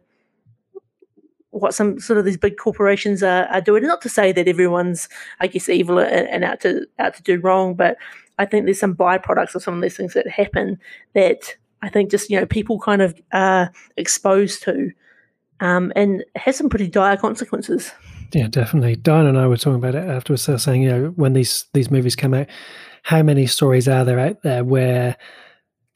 what 1.54 1.72
some 1.72 2.00
sort 2.00 2.18
of 2.18 2.24
these 2.24 2.36
big 2.36 2.56
corporations 2.56 3.22
are, 3.22 3.44
are 3.44 3.60
doing. 3.60 3.84
Not 3.84 4.02
to 4.02 4.08
say 4.08 4.32
that 4.32 4.48
everyone's, 4.48 5.08
I 5.38 5.46
guess, 5.46 5.68
evil 5.68 6.00
and, 6.00 6.28
and 6.28 6.44
out 6.44 6.60
to 6.62 6.86
out 6.98 7.14
to 7.14 7.22
do 7.22 7.38
wrong, 7.38 7.74
but 7.74 7.96
I 8.38 8.44
think 8.44 8.64
there's 8.64 8.80
some 8.80 8.96
byproducts 8.96 9.54
of 9.54 9.62
some 9.62 9.74
of 9.74 9.82
these 9.82 9.96
things 9.96 10.14
that 10.14 10.28
happen 10.28 10.78
that 11.14 11.56
I 11.82 11.88
think 11.88 12.10
just 12.10 12.28
you 12.28 12.38
know 12.38 12.46
people 12.46 12.80
kind 12.80 13.02
of 13.02 13.14
are 13.32 13.70
exposed 13.96 14.62
to, 14.64 14.90
um, 15.60 15.92
and 15.94 16.24
has 16.34 16.56
some 16.56 16.68
pretty 16.68 16.88
dire 16.88 17.16
consequences. 17.16 17.92
Yeah, 18.32 18.48
definitely. 18.48 18.96
Diane 18.96 19.26
and 19.26 19.38
I 19.38 19.46
were 19.46 19.56
talking 19.56 19.76
about 19.76 19.94
it 19.94 20.08
afterwards, 20.08 20.48
saying 20.62 20.82
you 20.82 20.90
know 20.90 21.06
when 21.16 21.34
these 21.34 21.66
these 21.72 21.90
movies 21.90 22.16
come 22.16 22.34
out, 22.34 22.48
how 23.04 23.22
many 23.22 23.46
stories 23.46 23.86
are 23.86 24.04
there 24.04 24.18
out 24.18 24.42
there 24.42 24.64
where 24.64 25.16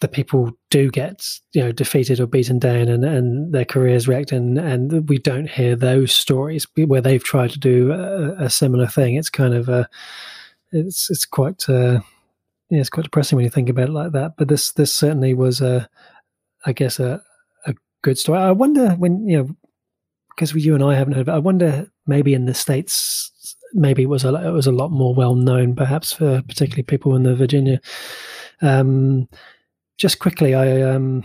the 0.01 0.09
people 0.09 0.53
do 0.71 0.91
get 0.91 1.27
you 1.53 1.63
know 1.63 1.73
defeated 1.73 2.21
or 2.21 2.27
beaten 2.27 2.59
down 2.59 2.89
and, 2.89 3.05
and 3.05 3.53
their 3.53 3.65
careers 3.65 4.07
wrecked 4.07 4.31
and 4.31 4.57
and 4.59 5.09
we 5.09 5.19
don't 5.19 5.51
hear 5.51 5.75
those 5.75 6.13
stories 6.13 6.67
where 6.77 7.01
they've 7.01 7.25
tried 7.25 7.51
to 7.51 7.59
do 7.59 7.91
a, 7.93 8.45
a 8.45 8.51
similar 8.51 8.87
thing 8.87 9.17
it's 9.17 9.31
kind 9.31 9.55
of 9.55 9.69
a 9.69 9.89
it's 10.73 11.11
it's 11.11 11.25
quite 11.25 11.69
uh, 11.69 12.01
yeah, 12.71 12.81
it's 12.81 12.91
quite 12.91 13.05
depressing 13.05 13.37
when 13.37 13.45
you 13.45 13.51
think 13.51 13.69
about 13.69 13.89
it 13.89 13.93
like 13.93 14.13
that. 14.13 14.37
But 14.37 14.49
this 14.49 14.73
this 14.73 14.93
certainly 14.93 15.35
was 15.35 15.61
a, 15.61 15.89
I 16.67 16.73
guess 16.73 17.01
a 17.01 17.23
a 17.67 17.75
good 18.03 18.19
story. 18.19 18.39
I 18.39 18.53
wonder 18.53 18.91
when 18.91 19.27
you 19.27 19.39
know 19.39 19.57
because 20.31 20.55
you 20.55 20.75
and 20.75 20.85
I 20.85 20.95
haven't 20.95 21.15
heard. 21.15 21.29
It, 21.29 21.33
I 21.33 21.39
wonder 21.39 21.91
maybe 22.07 22.35
in 22.35 22.47
the 22.47 22.55
states 22.55 23.57
maybe 23.75 24.03
it 24.03 24.09
was 24.09 24.25
a 24.25 24.35
it 24.47 24.51
was 24.51 24.67
a 24.67 24.73
lot 24.73 24.91
more 24.91 25.15
well 25.15 25.35
known, 25.35 25.75
perhaps 25.75 26.13
for 26.13 26.43
particularly 26.43 26.83
people 26.83 27.17
in 27.17 27.23
the 27.23 27.35
Virginia. 27.35 27.81
Um, 28.61 29.29
just 29.99 30.21
quickly, 30.21 30.55
I 30.55 30.81
um, 30.83 31.25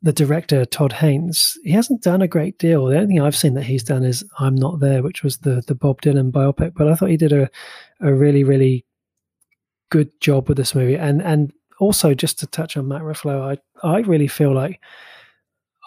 the 0.00 0.12
director 0.12 0.64
Todd 0.64 0.92
Haynes. 0.94 1.58
He 1.64 1.72
hasn't 1.72 2.02
done 2.02 2.22
a 2.22 2.28
great 2.28 2.58
deal. 2.58 2.86
The 2.86 2.96
only 2.96 3.06
thing 3.08 3.20
I've 3.20 3.36
seen 3.36 3.54
that 3.54 3.64
he's 3.64 3.84
done 3.84 4.04
is 4.04 4.24
"I'm 4.38 4.54
Not 4.54 4.80
There," 4.80 5.02
which 5.02 5.22
was 5.22 5.38
the 5.38 5.62
the 5.66 5.74
Bob 5.74 6.00
Dylan 6.00 6.30
biopic. 6.30 6.72
But 6.74 6.88
I 6.88 6.94
thought 6.94 7.10
he 7.10 7.16
did 7.16 7.32
a 7.32 7.50
a 8.00 8.14
really 8.14 8.44
really 8.44 8.86
good 9.90 10.08
job 10.20 10.48
with 10.48 10.56
this 10.56 10.74
movie. 10.74 10.96
And 10.96 11.20
and 11.20 11.52
also 11.80 12.14
just 12.14 12.38
to 12.40 12.46
touch 12.46 12.76
on 12.76 12.88
Matt 12.88 13.02
Ruffalo, 13.02 13.58
I 13.84 13.86
I 13.86 14.00
really 14.00 14.28
feel 14.28 14.54
like 14.54 14.80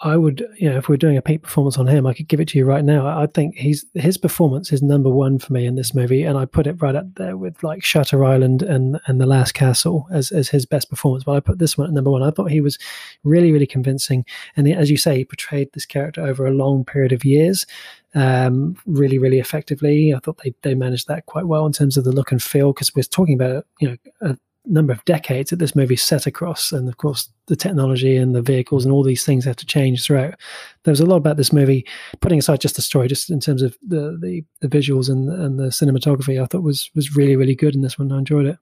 I 0.04 0.18
would, 0.18 0.46
you 0.58 0.68
know, 0.68 0.76
if 0.76 0.86
we're 0.86 0.98
doing 0.98 1.16
a 1.16 1.22
peak 1.22 1.40
performance 1.42 1.78
on 1.78 1.86
him, 1.86 2.06
I 2.06 2.12
could 2.12 2.28
give 2.28 2.38
it 2.38 2.48
to 2.48 2.58
you 2.58 2.66
right 2.66 2.84
now. 2.84 3.06
I 3.06 3.26
think 3.26 3.54
he's 3.56 3.86
his 3.94 4.18
performance 4.18 4.70
is 4.70 4.82
number 4.82 5.08
one 5.08 5.38
for 5.38 5.54
me 5.54 5.64
in 5.64 5.76
this 5.76 5.94
movie, 5.94 6.24
and 6.24 6.36
I 6.36 6.44
put 6.44 6.66
it 6.66 6.82
right 6.82 6.94
up 6.94 7.06
there 7.14 7.38
with 7.38 7.62
like 7.62 7.82
Shutter 7.82 8.22
Island 8.22 8.62
and 8.62 9.00
and 9.06 9.18
The 9.18 9.24
Last 9.24 9.52
Castle 9.52 10.06
as 10.10 10.30
as 10.30 10.50
his 10.50 10.66
best 10.66 10.90
performance. 10.90 11.24
But 11.24 11.36
I 11.36 11.40
put 11.40 11.58
this 11.58 11.78
one 11.78 11.86
at 11.86 11.94
number 11.94 12.10
one. 12.10 12.22
I 12.22 12.30
thought 12.30 12.50
he 12.50 12.60
was 12.60 12.78
really 13.24 13.50
really 13.50 13.66
convincing, 13.66 14.26
and 14.58 14.70
as 14.70 14.90
you 14.90 14.98
say, 14.98 15.16
he 15.16 15.24
portrayed 15.24 15.72
this 15.72 15.86
character 15.86 16.20
over 16.20 16.46
a 16.46 16.52
long 16.52 16.84
period 16.84 17.12
of 17.12 17.24
years, 17.24 17.64
um, 18.14 18.76
really, 18.84 19.18
really 19.18 19.38
effectively. 19.38 20.12
I 20.12 20.18
thought 20.18 20.42
they, 20.44 20.54
they 20.60 20.74
managed 20.74 21.08
that 21.08 21.24
quite 21.24 21.46
well 21.46 21.64
in 21.64 21.72
terms 21.72 21.96
of 21.96 22.04
the 22.04 22.12
look 22.12 22.30
and 22.30 22.42
feel 22.42 22.74
because 22.74 22.94
we're 22.94 23.04
talking 23.04 23.40
about 23.40 23.64
you 23.80 23.88
know 23.88 23.96
a 24.20 24.36
number 24.66 24.92
of 24.92 25.04
decades 25.04 25.50
that 25.50 25.58
this 25.58 25.76
movie 25.76 25.96
set 25.96 26.26
across, 26.26 26.72
and 26.72 26.88
of 26.88 26.96
course 26.96 27.28
the 27.46 27.56
technology 27.56 28.16
and 28.16 28.34
the 28.34 28.42
vehicles 28.42 28.84
and 28.84 28.92
all 28.92 29.02
these 29.02 29.24
things 29.24 29.44
have 29.44 29.56
to 29.56 29.66
change 29.66 30.04
throughout. 30.04 30.34
There 30.84 30.92
was 30.92 31.00
a 31.00 31.06
lot 31.06 31.16
about 31.16 31.36
this 31.36 31.52
movie, 31.52 31.86
putting 32.20 32.38
aside 32.38 32.60
just 32.60 32.76
the 32.76 32.82
story, 32.82 33.08
just 33.08 33.30
in 33.30 33.40
terms 33.40 33.62
of 33.62 33.76
the 33.86 34.18
the, 34.20 34.44
the 34.60 34.68
visuals 34.68 35.08
and 35.08 35.28
and 35.28 35.58
the 35.58 35.64
cinematography. 35.64 36.42
I 36.42 36.46
thought 36.46 36.62
was 36.62 36.90
was 36.94 37.16
really 37.16 37.36
really 37.36 37.54
good 37.54 37.74
in 37.74 37.82
this 37.82 37.98
one. 37.98 38.12
I 38.12 38.18
enjoyed 38.18 38.46
it. 38.46 38.58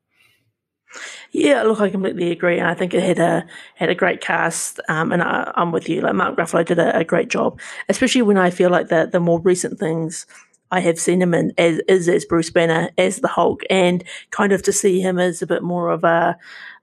Yeah, 1.30 1.62
look, 1.62 1.80
I 1.80 1.88
completely 1.88 2.30
agree. 2.30 2.58
And 2.58 2.68
I 2.68 2.74
think 2.74 2.92
it 2.92 3.02
had 3.02 3.18
a 3.18 3.46
had 3.76 3.88
a 3.88 3.94
great 3.94 4.20
cast, 4.20 4.80
um, 4.88 5.12
and 5.12 5.22
I, 5.22 5.50
am 5.56 5.72
with 5.72 5.88
you. 5.88 6.02
Like 6.02 6.14
Mark 6.14 6.36
Ruffalo 6.36 6.64
did 6.64 6.78
a, 6.78 6.98
a, 6.98 7.04
great 7.04 7.28
job, 7.28 7.58
especially 7.88 8.22
when 8.22 8.36
I 8.36 8.50
feel 8.50 8.70
like 8.70 8.88
the 8.88 9.08
the 9.10 9.20
more 9.20 9.40
recent 9.40 9.78
things 9.78 10.26
I 10.72 10.80
have 10.80 10.98
seen 10.98 11.22
him 11.22 11.34
in 11.34 11.52
as 11.58 11.80
is 11.86 12.08
as 12.08 12.24
Bruce 12.24 12.50
Banner 12.50 12.90
as 12.98 13.18
the 13.18 13.28
Hulk, 13.28 13.62
and 13.70 14.02
kind 14.30 14.52
of 14.52 14.62
to 14.64 14.72
see 14.72 15.00
him 15.00 15.18
as 15.18 15.42
a 15.42 15.46
bit 15.46 15.62
more 15.62 15.90
of 15.90 16.02
a 16.02 16.36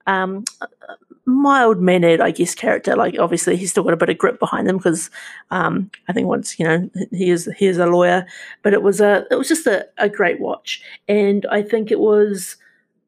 um, 0.08 0.46
mild 1.26 1.80
mannered, 1.82 2.22
I 2.22 2.32
guess, 2.32 2.56
character. 2.56 2.96
Like 2.96 3.18
obviously 3.20 3.58
he's 3.58 3.72
still 3.72 3.84
got 3.84 3.94
a 3.94 3.98
bit 3.98 4.10
of 4.10 4.18
grip 4.18 4.40
behind 4.40 4.68
him 4.68 4.78
because 4.78 5.10
um, 5.52 5.90
I 6.08 6.14
think 6.14 6.28
once 6.28 6.60
you 6.60 6.66
know 6.66 6.90
he 7.12 7.32
is 7.32 7.50
he 7.58 7.66
is 7.66 7.78
a 7.78 7.88
lawyer, 7.88 8.26
but 8.64 8.74
it 8.74 8.84
was 8.84 9.02
a 9.02 9.26
it 9.32 9.36
was 9.36 9.48
just 9.48 9.68
a, 9.68 9.88
a 9.98 10.08
great 10.08 10.40
watch, 10.40 10.82
and 11.08 11.46
I 11.52 11.62
think 11.62 11.92
it 11.92 12.00
was 12.00 12.58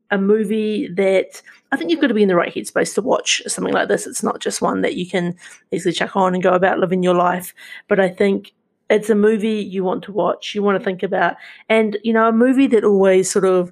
a 0.09 0.17
movie 0.17 0.87
that 0.89 1.41
I 1.71 1.77
think 1.77 1.89
you've 1.89 2.01
got 2.01 2.07
to 2.07 2.13
be 2.13 2.23
in 2.23 2.27
the 2.27 2.35
right 2.35 2.53
headspace 2.53 2.93
to 2.95 3.01
watch 3.01 3.41
something 3.47 3.73
like 3.73 3.87
this. 3.87 4.05
It's 4.05 4.23
not 4.23 4.41
just 4.41 4.61
one 4.61 4.81
that 4.81 4.95
you 4.95 5.09
can 5.09 5.35
easily 5.71 5.93
chuck 5.93 6.15
on 6.15 6.33
and 6.33 6.43
go 6.43 6.51
about 6.51 6.79
living 6.79 7.01
your 7.01 7.15
life. 7.15 7.53
But 7.87 7.99
I 7.99 8.09
think 8.09 8.51
it's 8.91 9.09
a 9.09 9.15
movie 9.15 9.61
you 9.63 9.83
want 9.83 10.03
to 10.03 10.11
watch, 10.11 10.53
you 10.53 10.61
want 10.61 10.77
to 10.77 10.83
think 10.83 11.01
about, 11.01 11.35
and 11.69 11.97
you 12.03 12.13
know, 12.13 12.27
a 12.27 12.31
movie 12.31 12.67
that 12.67 12.83
always 12.83 13.31
sort 13.31 13.45
of, 13.45 13.71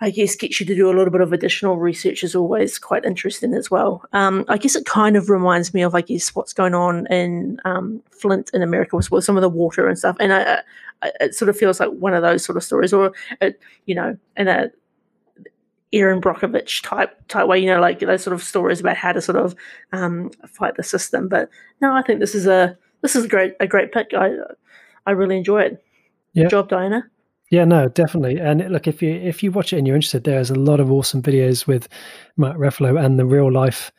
I 0.00 0.10
guess, 0.10 0.36
gets 0.36 0.60
you 0.60 0.66
to 0.66 0.74
do 0.74 0.88
a 0.88 0.96
little 0.96 1.10
bit 1.10 1.20
of 1.20 1.32
additional 1.32 1.76
research 1.76 2.24
is 2.24 2.34
always 2.34 2.78
quite 2.78 3.04
interesting 3.04 3.52
as 3.52 3.70
well. 3.70 4.04
Um, 4.12 4.44
I 4.48 4.58
guess 4.58 4.76
it 4.76 4.86
kind 4.86 5.16
of 5.16 5.28
reminds 5.28 5.74
me 5.74 5.82
of, 5.82 5.94
I 5.94 6.00
guess, 6.00 6.34
what's 6.34 6.52
going 6.52 6.74
on 6.74 7.06
in 7.08 7.58
um, 7.64 8.02
Flint 8.10 8.50
in 8.54 8.62
America 8.62 8.96
with, 8.96 9.24
some 9.24 9.36
of 9.36 9.42
the 9.42 9.48
water 9.48 9.88
and 9.88 9.98
stuff, 9.98 10.16
and 10.20 10.32
I, 10.32 10.62
I, 11.02 11.12
it 11.20 11.34
sort 11.34 11.48
of 11.48 11.58
feels 11.58 11.80
like 11.80 11.90
one 11.90 12.14
of 12.14 12.22
those 12.22 12.44
sort 12.44 12.56
of 12.56 12.64
stories, 12.64 12.92
or 12.92 13.12
it, 13.40 13.60
you 13.86 13.94
know, 13.94 14.16
in 14.36 14.48
a 14.48 14.70
Erin 15.92 16.22
Brockovich 16.22 16.82
type 16.82 17.10
type 17.28 17.46
way, 17.46 17.58
you 17.58 17.66
know, 17.66 17.80
like 17.80 17.98
those 17.98 18.22
sort 18.22 18.32
of 18.32 18.42
stories 18.42 18.80
about 18.80 18.96
how 18.96 19.12
to 19.12 19.20
sort 19.20 19.36
of 19.36 19.54
um, 19.92 20.30
fight 20.46 20.76
the 20.76 20.82
system. 20.82 21.28
But 21.28 21.50
no, 21.80 21.92
I 21.92 22.02
think 22.02 22.18
this 22.20 22.34
is 22.34 22.46
a 22.46 22.78
this 23.02 23.16
is 23.16 23.24
a 23.24 23.28
great 23.28 23.54
a 23.60 23.66
great 23.66 23.92
pick. 23.92 24.08
I 24.14 24.30
I 25.06 25.12
really 25.12 25.36
enjoy 25.36 25.62
it. 25.62 25.84
Yeah. 26.32 26.44
Good 26.44 26.50
job, 26.50 26.68
Diana. 26.68 27.04
Yeah, 27.50 27.66
no, 27.66 27.88
definitely. 27.88 28.40
And 28.40 28.66
look, 28.70 28.88
if 28.88 29.02
you 29.02 29.12
if 29.12 29.42
you 29.42 29.52
watch 29.52 29.72
it 29.72 29.78
and 29.78 29.86
you're 29.86 29.96
interested, 29.96 30.24
there's 30.24 30.50
a 30.50 30.54
lot 30.54 30.80
of 30.80 30.90
awesome 30.90 31.22
videos 31.22 31.66
with 31.66 31.88
Matt 32.38 32.56
Ruffalo 32.56 32.98
and 32.98 33.18
the 33.18 33.26
real 33.26 33.52
life 33.52 33.92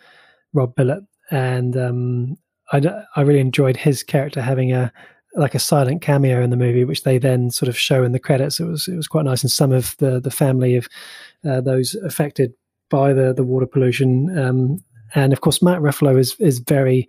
Rob 0.54 0.76
Bilott, 0.76 1.06
and 1.30 1.78
um, 1.78 2.38
I 2.72 2.82
I 3.16 3.22
really 3.22 3.40
enjoyed 3.40 3.78
his 3.78 4.02
character 4.02 4.42
having 4.42 4.74
a 4.74 4.92
like 5.36 5.56
a 5.56 5.60
silent 5.60 6.02
cameo 6.02 6.42
in 6.42 6.50
the 6.50 6.58
movie, 6.58 6.86
which 6.86 7.04
they 7.04 7.18
then 7.18 7.50
sort 7.52 7.70
of 7.70 7.78
show 7.78 8.04
in 8.04 8.12
the 8.12 8.20
credits. 8.20 8.60
It 8.60 8.66
was 8.66 8.88
it 8.88 8.96
was 8.96 9.08
quite 9.08 9.26
nice, 9.26 9.44
and 9.44 9.52
some 9.52 9.72
of 9.72 9.96
the 9.98 10.20
the 10.20 10.32
family 10.32 10.76
of 10.76 10.88
uh, 11.48 11.62
those 11.62 11.96
affected 11.96 12.54
by 12.90 13.14
the 13.14 13.34
the 13.34 13.44
water 13.44 13.68
pollution, 13.68 14.36
um, 14.38 14.84
and 15.16 15.34
of 15.34 15.42
course 15.42 15.62
Matt 15.62 15.80
Ruffalo 15.80 16.20
is 16.20 16.36
is 16.40 16.60
very 16.60 17.08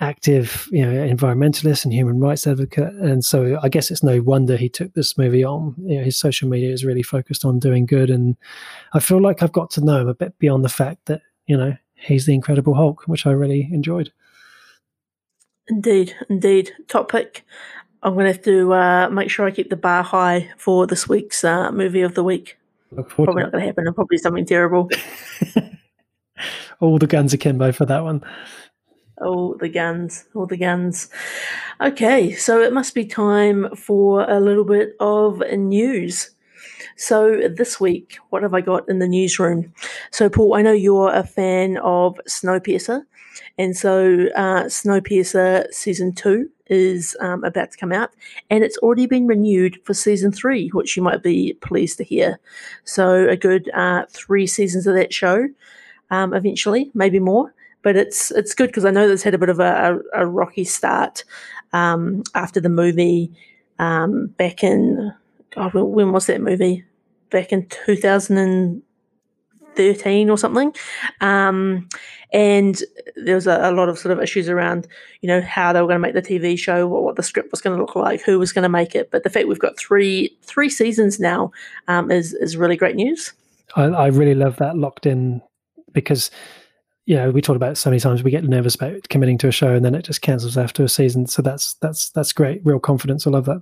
active, 0.00 0.68
you 0.70 0.86
know, 0.86 0.92
environmentalist 0.92 1.84
and 1.84 1.92
human 1.92 2.20
rights 2.20 2.46
advocate, 2.46 2.94
and 2.94 3.24
so 3.24 3.58
I 3.62 3.68
guess 3.68 3.90
it's 3.90 4.02
no 4.02 4.20
wonder 4.20 4.56
he 4.56 4.68
took 4.68 4.94
this 4.94 5.18
movie 5.18 5.44
on. 5.44 5.74
You 5.78 5.98
know, 5.98 6.04
his 6.04 6.16
social 6.16 6.48
media 6.48 6.72
is 6.72 6.84
really 6.84 7.02
focused 7.02 7.44
on 7.44 7.58
doing 7.58 7.86
good, 7.86 8.10
and 8.10 8.36
I 8.92 9.00
feel 9.00 9.20
like 9.20 9.42
I've 9.42 9.52
got 9.52 9.70
to 9.72 9.84
know 9.84 10.00
him 10.00 10.08
a 10.08 10.14
bit 10.14 10.38
beyond 10.38 10.64
the 10.64 10.68
fact 10.68 11.06
that 11.06 11.22
you 11.46 11.56
know 11.56 11.76
he's 11.94 12.26
the 12.26 12.34
Incredible 12.34 12.74
Hulk, 12.74 13.02
which 13.06 13.26
I 13.26 13.30
really 13.30 13.68
enjoyed. 13.72 14.12
Indeed, 15.68 16.14
indeed. 16.28 16.72
Top 16.88 17.10
pick. 17.10 17.44
I'm 18.02 18.14
going 18.14 18.26
to 18.26 18.32
have 18.32 18.42
to 18.44 18.72
uh, 18.72 19.10
make 19.10 19.30
sure 19.30 19.46
I 19.46 19.50
keep 19.50 19.70
the 19.70 19.76
bar 19.76 20.02
high 20.02 20.50
for 20.56 20.86
this 20.86 21.08
week's 21.08 21.44
uh, 21.44 21.70
movie 21.72 22.02
of 22.02 22.14
the 22.14 22.24
week. 22.24 22.56
Probably 22.94 23.42
not 23.42 23.52
going 23.52 23.62
to 23.62 23.66
happen. 23.66 23.86
And 23.86 23.94
probably 23.94 24.18
something 24.18 24.46
terrible. 24.46 24.88
all 26.80 26.98
the 26.98 27.06
guns 27.06 27.32
akimbo 27.32 27.72
for 27.72 27.86
that 27.86 28.04
one. 28.04 28.22
All 29.20 29.56
the 29.56 29.68
guns, 29.68 30.26
all 30.34 30.46
the 30.46 30.56
guns. 30.56 31.08
Okay, 31.80 32.32
so 32.32 32.60
it 32.60 32.72
must 32.72 32.94
be 32.94 33.04
time 33.04 33.74
for 33.74 34.28
a 34.30 34.38
little 34.38 34.64
bit 34.64 34.94
of 35.00 35.42
news. 35.50 36.30
So 36.96 37.48
this 37.48 37.80
week, 37.80 38.18
what 38.30 38.42
have 38.42 38.54
I 38.54 38.60
got 38.60 38.88
in 38.88 39.00
the 39.00 39.08
newsroom? 39.08 39.72
So 40.10 40.28
Paul, 40.28 40.54
I 40.54 40.62
know 40.62 40.72
you're 40.72 41.12
a 41.12 41.24
fan 41.24 41.78
of 41.78 42.18
Snowpiercer. 42.28 43.02
And 43.58 43.76
so, 43.76 44.28
uh, 44.36 44.64
Snowpiercer 44.64 45.72
season 45.72 46.12
two 46.12 46.48
is 46.68 47.16
um, 47.20 47.42
about 47.44 47.72
to 47.72 47.76
come 47.76 47.92
out, 47.92 48.10
and 48.50 48.62
it's 48.62 48.78
already 48.78 49.06
been 49.06 49.26
renewed 49.26 49.80
for 49.84 49.94
season 49.94 50.30
three, 50.30 50.68
which 50.68 50.96
you 50.96 51.02
might 51.02 51.22
be 51.22 51.54
pleased 51.54 51.98
to 51.98 52.04
hear. 52.04 52.38
So, 52.84 53.28
a 53.28 53.36
good 53.36 53.68
uh, 53.74 54.06
three 54.10 54.46
seasons 54.46 54.86
of 54.86 54.94
that 54.94 55.12
show 55.12 55.48
um, 56.10 56.34
eventually, 56.34 56.90
maybe 56.94 57.18
more. 57.20 57.54
But 57.82 57.96
it's 57.96 58.30
it's 58.32 58.54
good 58.54 58.68
because 58.68 58.84
I 58.84 58.90
know 58.90 59.08
this 59.08 59.22
had 59.22 59.34
a 59.34 59.38
bit 59.38 59.48
of 59.48 59.60
a, 59.60 60.00
a, 60.14 60.22
a 60.22 60.26
rocky 60.26 60.64
start 60.64 61.24
um, 61.72 62.24
after 62.34 62.60
the 62.60 62.68
movie 62.68 63.30
um, 63.78 64.26
back 64.38 64.64
in 64.64 65.12
God, 65.54 65.74
when 65.74 66.12
was 66.12 66.26
that 66.26 66.40
movie? 66.40 66.84
Back 67.30 67.52
in 67.52 67.66
two 67.68 67.96
thousand 67.96 68.38
and 68.38 68.82
thirteen 69.74 70.30
or 70.30 70.38
something. 70.38 70.74
Um, 71.20 71.88
and 72.32 72.82
there 73.16 73.34
was 73.34 73.46
a, 73.46 73.58
a, 73.62 73.72
lot 73.72 73.88
of 73.88 73.98
sort 73.98 74.12
of 74.12 74.22
issues 74.22 74.50
around, 74.50 74.86
you 75.22 75.28
know, 75.28 75.40
how 75.40 75.72
they 75.72 75.80
were 75.80 75.86
going 75.86 76.00
to 76.00 76.06
make 76.06 76.14
the 76.14 76.20
TV 76.20 76.58
show, 76.58 76.86
what, 76.86 77.02
what 77.02 77.16
the 77.16 77.22
script 77.22 77.50
was 77.50 77.62
going 77.62 77.74
to 77.74 77.82
look 77.82 77.96
like, 77.96 78.20
who 78.20 78.38
was 78.38 78.52
going 78.52 78.64
to 78.64 78.68
make 78.68 78.94
it. 78.94 79.10
But 79.10 79.22
the 79.22 79.30
fact 79.30 79.48
we've 79.48 79.58
got 79.58 79.78
three 79.78 80.36
three 80.42 80.68
seasons 80.68 81.18
now 81.20 81.52
um, 81.86 82.10
is 82.10 82.34
is 82.34 82.56
really 82.56 82.76
great 82.76 82.96
news. 82.96 83.32
I, 83.76 83.84
I 83.84 84.06
really 84.08 84.34
love 84.34 84.56
that 84.56 84.76
locked 84.76 85.06
in 85.06 85.42
because 85.92 86.30
you 87.06 87.16
know 87.16 87.30
we 87.30 87.40
talked 87.40 87.56
about 87.56 87.78
so 87.78 87.90
many 87.90 88.00
times 88.00 88.22
we 88.22 88.30
get 88.30 88.44
nervous 88.44 88.74
about 88.74 89.08
committing 89.08 89.38
to 89.38 89.48
a 89.48 89.52
show 89.52 89.74
and 89.74 89.84
then 89.84 89.94
it 89.94 90.04
just 90.04 90.22
cancels 90.22 90.56
after 90.56 90.84
a 90.84 90.88
season. 90.88 91.26
So 91.26 91.42
that's 91.42 91.74
that's 91.74 92.10
that's 92.10 92.32
great. 92.32 92.60
Real 92.64 92.80
confidence. 92.80 93.26
I 93.26 93.30
love 93.30 93.46
that 93.46 93.60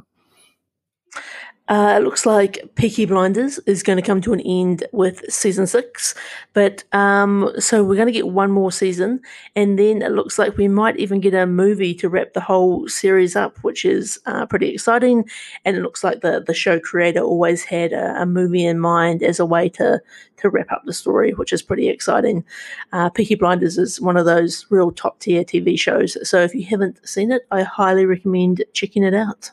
uh, 1.69 1.95
it 1.99 2.05
looks 2.05 2.25
like 2.25 2.61
Peaky 2.77 3.07
Blinders 3.07 3.59
is 3.67 3.83
going 3.83 3.97
to 3.97 4.03
come 4.03 4.21
to 4.21 4.33
an 4.33 4.41
end 4.41 4.85
with 4.93 5.25
season 5.29 5.67
six, 5.67 6.15
but 6.53 6.85
um, 6.93 7.51
so 7.59 7.83
we're 7.83 7.97
going 7.97 8.07
to 8.07 8.13
get 8.13 8.29
one 8.29 8.53
more 8.53 8.71
season, 8.71 9.21
and 9.57 9.77
then 9.77 10.01
it 10.01 10.13
looks 10.13 10.39
like 10.39 10.57
we 10.57 10.69
might 10.69 10.97
even 10.97 11.21
get 11.21 11.35
a 11.35 11.45
movie 11.45 11.93
to 11.95 12.09
wrap 12.09 12.35
the 12.35 12.41
whole 12.41 12.87
series 12.89 13.35
up, 13.35 13.59
which 13.65 13.85
is 13.85 14.21
uh, 14.27 14.47
pretty 14.47 14.69
exciting. 14.69 15.29
And 15.65 15.77
it 15.77 15.83
looks 15.83 16.05
like 16.05 16.21
the 16.21 16.41
the 16.47 16.55
show 16.55 16.79
creator 16.79 17.21
always 17.21 17.65
had 17.65 17.93
a, 17.93 18.23
a, 18.23 18.27
movie 18.27 18.65
in 18.65 18.79
mind 18.79 19.25
as 19.25 19.41
a 19.41 19.47
way 19.47 19.69
to 19.71 20.01
to 20.37 20.49
wrap 20.49 20.71
up 20.71 20.83
the 20.85 20.93
story, 20.93 21.33
which 21.33 21.53
is 21.53 21.63
pretty 21.63 21.89
exciting. 21.89 22.45
Uh, 22.93 23.11
Peaky 23.11 23.35
Blinders 23.35 23.77
is 23.77 24.01
one 24.01 24.17
of 24.17 24.25
those 24.25 24.67
real 24.71 24.93
top 24.93 25.19
tier 25.19 25.43
TV 25.43 25.77
shows, 25.77 26.17
so 26.29 26.43
if 26.43 26.55
you 26.55 26.65
haven't 26.65 27.07
seen 27.09 27.33
it, 27.33 27.43
I 27.51 27.65
highly 27.65 28.07
recommend 28.07 28.63
checking 28.73 29.03
it 29.03 29.15
out. 29.15 29.51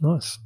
Nice. 0.00 0.38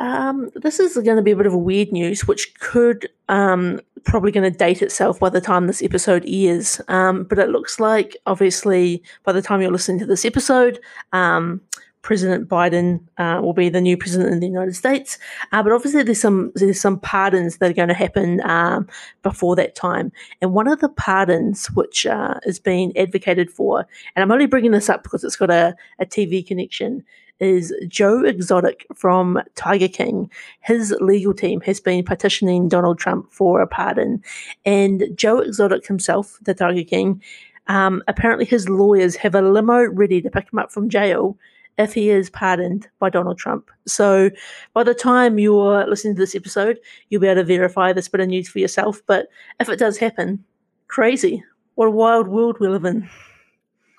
Um, 0.00 0.50
this 0.54 0.78
is 0.78 0.94
going 0.94 1.16
to 1.16 1.22
be 1.22 1.32
a 1.32 1.36
bit 1.36 1.46
of 1.46 1.54
a 1.54 1.58
weird 1.58 1.92
news, 1.92 2.26
which 2.26 2.54
could 2.60 3.08
um, 3.28 3.80
probably 4.04 4.30
going 4.30 4.50
to 4.50 4.56
date 4.56 4.82
itself 4.82 5.18
by 5.18 5.28
the 5.28 5.40
time 5.40 5.66
this 5.66 5.82
episode 5.82 6.24
airs. 6.26 6.80
Um, 6.88 7.24
but 7.24 7.38
it 7.38 7.50
looks 7.50 7.80
like, 7.80 8.16
obviously, 8.26 9.02
by 9.24 9.32
the 9.32 9.42
time 9.42 9.60
you're 9.60 9.72
listening 9.72 9.98
to 9.98 10.06
this 10.06 10.24
episode, 10.24 10.78
um, 11.12 11.60
President 12.02 12.48
Biden 12.48 13.00
uh, 13.18 13.40
will 13.42 13.52
be 13.52 13.68
the 13.68 13.80
new 13.80 13.96
president 13.96 14.32
of 14.32 14.40
the 14.40 14.46
United 14.46 14.74
States. 14.74 15.18
Uh, 15.52 15.62
but 15.62 15.72
obviously, 15.72 16.02
there's 16.02 16.20
some 16.20 16.52
there's 16.54 16.80
some 16.80 16.98
pardons 17.00 17.58
that 17.58 17.70
are 17.70 17.74
going 17.74 17.88
to 17.88 17.94
happen 17.94 18.40
um, 18.48 18.88
before 19.22 19.56
that 19.56 19.74
time. 19.74 20.12
And 20.40 20.54
one 20.54 20.68
of 20.68 20.80
the 20.80 20.88
pardons 20.88 21.66
which 21.72 22.06
uh, 22.06 22.34
is 22.46 22.58
being 22.58 22.96
advocated 22.96 23.50
for, 23.50 23.80
and 24.14 24.22
I'm 24.22 24.32
only 24.32 24.46
bringing 24.46 24.70
this 24.70 24.88
up 24.88 25.02
because 25.02 25.24
it's 25.24 25.36
got 25.36 25.50
a, 25.50 25.76
a 25.98 26.06
TV 26.06 26.46
connection, 26.46 27.04
is 27.40 27.74
Joe 27.86 28.24
Exotic 28.24 28.86
from 28.94 29.40
Tiger 29.54 29.88
King. 29.88 30.30
His 30.60 30.94
legal 31.00 31.34
team 31.34 31.60
has 31.62 31.80
been 31.80 32.04
petitioning 32.04 32.68
Donald 32.68 32.98
Trump 32.98 33.30
for 33.30 33.60
a 33.60 33.66
pardon. 33.66 34.22
And 34.64 35.04
Joe 35.14 35.38
Exotic 35.38 35.86
himself, 35.86 36.38
the 36.42 36.54
Tiger 36.54 36.84
King, 36.84 37.22
um, 37.68 38.02
apparently 38.08 38.44
his 38.44 38.68
lawyers 38.68 39.16
have 39.16 39.34
a 39.34 39.42
limo 39.42 39.84
ready 39.84 40.20
to 40.22 40.30
pick 40.30 40.52
him 40.52 40.58
up 40.58 40.72
from 40.72 40.88
jail 40.88 41.36
if 41.76 41.94
he 41.94 42.10
is 42.10 42.28
pardoned 42.28 42.88
by 42.98 43.08
Donald 43.08 43.38
Trump. 43.38 43.70
So 43.86 44.30
by 44.74 44.82
the 44.82 44.94
time 44.94 45.38
you're 45.38 45.86
listening 45.86 46.16
to 46.16 46.20
this 46.20 46.34
episode, 46.34 46.80
you'll 47.08 47.20
be 47.20 47.28
able 47.28 47.42
to 47.42 47.44
verify 47.44 47.92
this 47.92 48.08
bit 48.08 48.20
of 48.20 48.28
news 48.28 48.48
for 48.48 48.58
yourself. 48.58 49.00
But 49.06 49.28
if 49.60 49.68
it 49.68 49.78
does 49.78 49.96
happen, 49.96 50.44
crazy. 50.88 51.44
What 51.76 51.86
a 51.86 51.92
wild 51.92 52.26
world 52.26 52.56
we 52.58 52.68
live 52.68 52.84
in. 52.84 53.08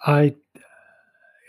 I 0.05 0.35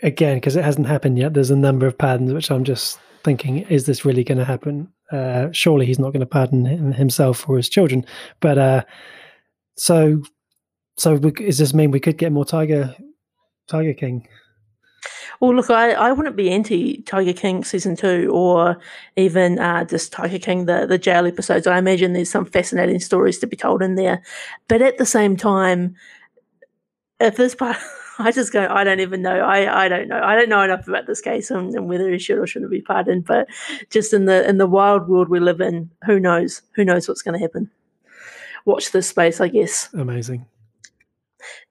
again, 0.03 0.37
because 0.37 0.55
it 0.55 0.63
hasn't 0.63 0.87
happened 0.87 1.17
yet, 1.17 1.33
there's 1.33 1.51
a 1.51 1.55
number 1.55 1.85
of 1.85 1.97
pardons 1.97 2.33
which 2.33 2.51
I'm 2.51 2.63
just 2.63 2.99
thinking, 3.23 3.59
is 3.59 3.85
this 3.85 4.05
really 4.05 4.23
going 4.23 4.37
to 4.37 4.45
happen? 4.45 4.91
Uh, 5.11 5.49
surely 5.51 5.85
he's 5.85 5.99
not 5.99 6.11
going 6.11 6.21
to 6.21 6.25
pardon 6.25 6.65
him, 6.65 6.93
himself 6.93 7.47
or 7.47 7.57
his 7.57 7.69
children. 7.69 8.05
But 8.39 8.57
uh, 8.57 8.83
so, 9.77 10.21
so 10.97 11.15
we, 11.15 11.31
does 11.31 11.57
this 11.57 11.73
mean 11.73 11.91
we 11.91 11.99
could 11.99 12.17
get 12.17 12.31
more 12.31 12.45
Tiger, 12.45 12.95
Tiger 13.67 13.93
King? 13.93 14.27
Well, 15.39 15.55
look, 15.55 15.71
I, 15.71 15.93
I 15.93 16.11
wouldn't 16.11 16.35
be 16.35 16.51
anti 16.51 17.01
Tiger 17.01 17.33
King 17.33 17.63
season 17.63 17.95
two 17.95 18.29
or 18.31 18.77
even 19.15 19.57
uh, 19.57 19.83
just 19.85 20.13
Tiger 20.13 20.37
King 20.37 20.65
the 20.67 20.85
the 20.85 20.99
jail 20.99 21.25
episodes. 21.25 21.65
I 21.65 21.79
imagine 21.79 22.13
there's 22.13 22.29
some 22.29 22.45
fascinating 22.45 22.99
stories 22.99 23.39
to 23.39 23.47
be 23.47 23.55
told 23.55 23.81
in 23.81 23.95
there, 23.95 24.21
but 24.67 24.83
at 24.83 24.99
the 24.99 25.05
same 25.05 25.35
time, 25.35 25.95
if 27.19 27.37
this 27.37 27.55
part 27.55 27.77
I 28.21 28.31
just 28.31 28.53
go, 28.53 28.67
I 28.69 28.83
don't 28.83 28.99
even 28.99 29.21
know. 29.21 29.39
I, 29.39 29.85
I 29.85 29.87
don't 29.87 30.07
know. 30.07 30.21
I 30.21 30.35
don't 30.35 30.49
know 30.49 30.61
enough 30.61 30.87
about 30.87 31.07
this 31.07 31.21
case 31.21 31.51
and, 31.51 31.73
and, 31.73 31.87
whether 31.87 32.09
he 32.09 32.19
should 32.19 32.37
or 32.37 32.47
shouldn't 32.47 32.71
be 32.71 32.81
pardoned. 32.81 33.25
But 33.25 33.47
just 33.89 34.13
in 34.13 34.25
the 34.25 34.47
in 34.47 34.57
the 34.57 34.67
wild 34.67 35.07
world 35.07 35.29
we 35.29 35.39
live 35.39 35.61
in, 35.61 35.89
who 36.05 36.19
knows? 36.19 36.61
Who 36.75 36.85
knows 36.85 37.07
what's 37.07 37.21
going 37.21 37.33
to 37.33 37.39
happen? 37.39 37.69
Watch 38.65 38.91
this 38.91 39.07
space, 39.07 39.41
I 39.41 39.47
guess. 39.47 39.89
Amazing. 39.93 40.45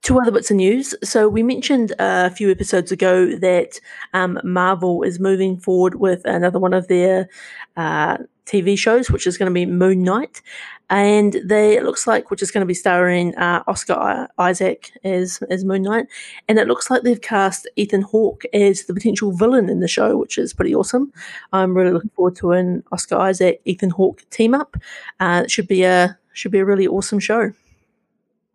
Two 0.02 0.18
other 0.20 0.32
bits 0.32 0.50
of 0.50 0.56
news. 0.56 0.94
So 1.04 1.28
we 1.28 1.42
mentioned 1.42 1.92
a 1.98 2.30
few 2.30 2.50
episodes 2.50 2.90
ago 2.90 3.36
that 3.36 3.78
um, 4.12 4.40
Marvel 4.42 5.02
is 5.02 5.20
moving 5.20 5.58
forward 5.58 5.94
with 5.96 6.22
another 6.24 6.58
one 6.58 6.74
of 6.74 6.88
their 6.88 7.28
uh, 7.76 8.18
TV 8.50 8.78
shows, 8.78 9.10
which 9.10 9.26
is 9.26 9.38
going 9.38 9.50
to 9.50 9.54
be 9.54 9.66
Moon 9.66 10.02
Knight, 10.02 10.42
and 10.88 11.36
they 11.44 11.76
it 11.76 11.84
looks 11.84 12.06
like 12.06 12.30
which 12.30 12.42
is 12.42 12.50
going 12.50 12.62
to 12.62 12.66
be 12.66 12.74
starring 12.74 13.34
uh, 13.36 13.62
Oscar 13.66 14.28
Isaac 14.38 14.92
as 15.04 15.40
as 15.50 15.64
Moon 15.64 15.82
Knight, 15.82 16.06
and 16.48 16.58
it 16.58 16.66
looks 16.66 16.90
like 16.90 17.02
they've 17.02 17.20
cast 17.20 17.68
Ethan 17.76 18.02
Hawke 18.02 18.44
as 18.52 18.84
the 18.84 18.94
potential 18.94 19.32
villain 19.32 19.68
in 19.68 19.80
the 19.80 19.88
show, 19.88 20.16
which 20.16 20.36
is 20.38 20.52
pretty 20.52 20.74
awesome. 20.74 21.12
I'm 21.52 21.76
really 21.76 21.92
looking 21.92 22.10
forward 22.10 22.36
to 22.36 22.52
an 22.52 22.82
Oscar 22.92 23.16
Isaac 23.16 23.60
Ethan 23.64 23.90
Hawke 23.90 24.28
team 24.30 24.54
up. 24.54 24.76
Uh, 25.20 25.42
it 25.44 25.50
should 25.50 25.68
be 25.68 25.84
a 25.84 26.18
should 26.32 26.52
be 26.52 26.58
a 26.58 26.64
really 26.64 26.86
awesome 26.86 27.18
show 27.18 27.52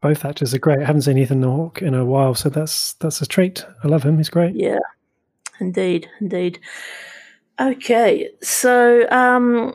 both 0.05 0.23
actors 0.23 0.53
are 0.53 0.59
great. 0.59 0.77
I 0.77 0.85
haven't 0.85 1.01
seen 1.01 1.17
Ethan 1.17 1.41
Hawke 1.41 1.81
in 1.81 1.95
a 1.95 2.05
while, 2.05 2.35
so 2.35 2.47
that's 2.47 2.93
that's 2.93 3.23
a 3.23 3.25
treat. 3.25 3.65
I 3.83 3.87
love 3.87 4.03
him. 4.03 4.17
He's 4.17 4.29
great. 4.29 4.55
Yeah, 4.55 4.77
indeed, 5.59 6.07
indeed. 6.21 6.59
Okay, 7.59 8.29
so 8.43 9.09
um, 9.09 9.73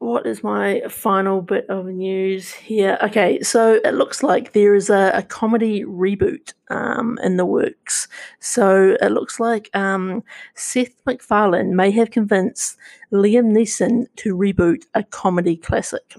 what 0.00 0.26
is 0.26 0.42
my 0.42 0.82
final 0.88 1.42
bit 1.42 1.68
of 1.68 1.84
news 1.84 2.50
here? 2.52 2.98
Okay, 3.02 3.38
so 3.42 3.80
it 3.84 3.92
looks 3.92 4.22
like 4.22 4.52
there 4.52 4.74
is 4.74 4.88
a, 4.88 5.12
a 5.14 5.22
comedy 5.22 5.84
reboot 5.84 6.54
um, 6.70 7.18
in 7.22 7.36
the 7.36 7.44
works. 7.44 8.08
So 8.40 8.96
it 9.02 9.12
looks 9.12 9.38
like 9.38 9.68
um, 9.74 10.24
Seth 10.54 10.94
MacFarlane 11.04 11.76
may 11.76 11.90
have 11.90 12.10
convinced 12.10 12.78
Liam 13.12 13.52
Neeson 13.52 14.06
to 14.16 14.34
reboot 14.34 14.84
a 14.94 15.04
comedy 15.04 15.56
classic. 15.56 16.14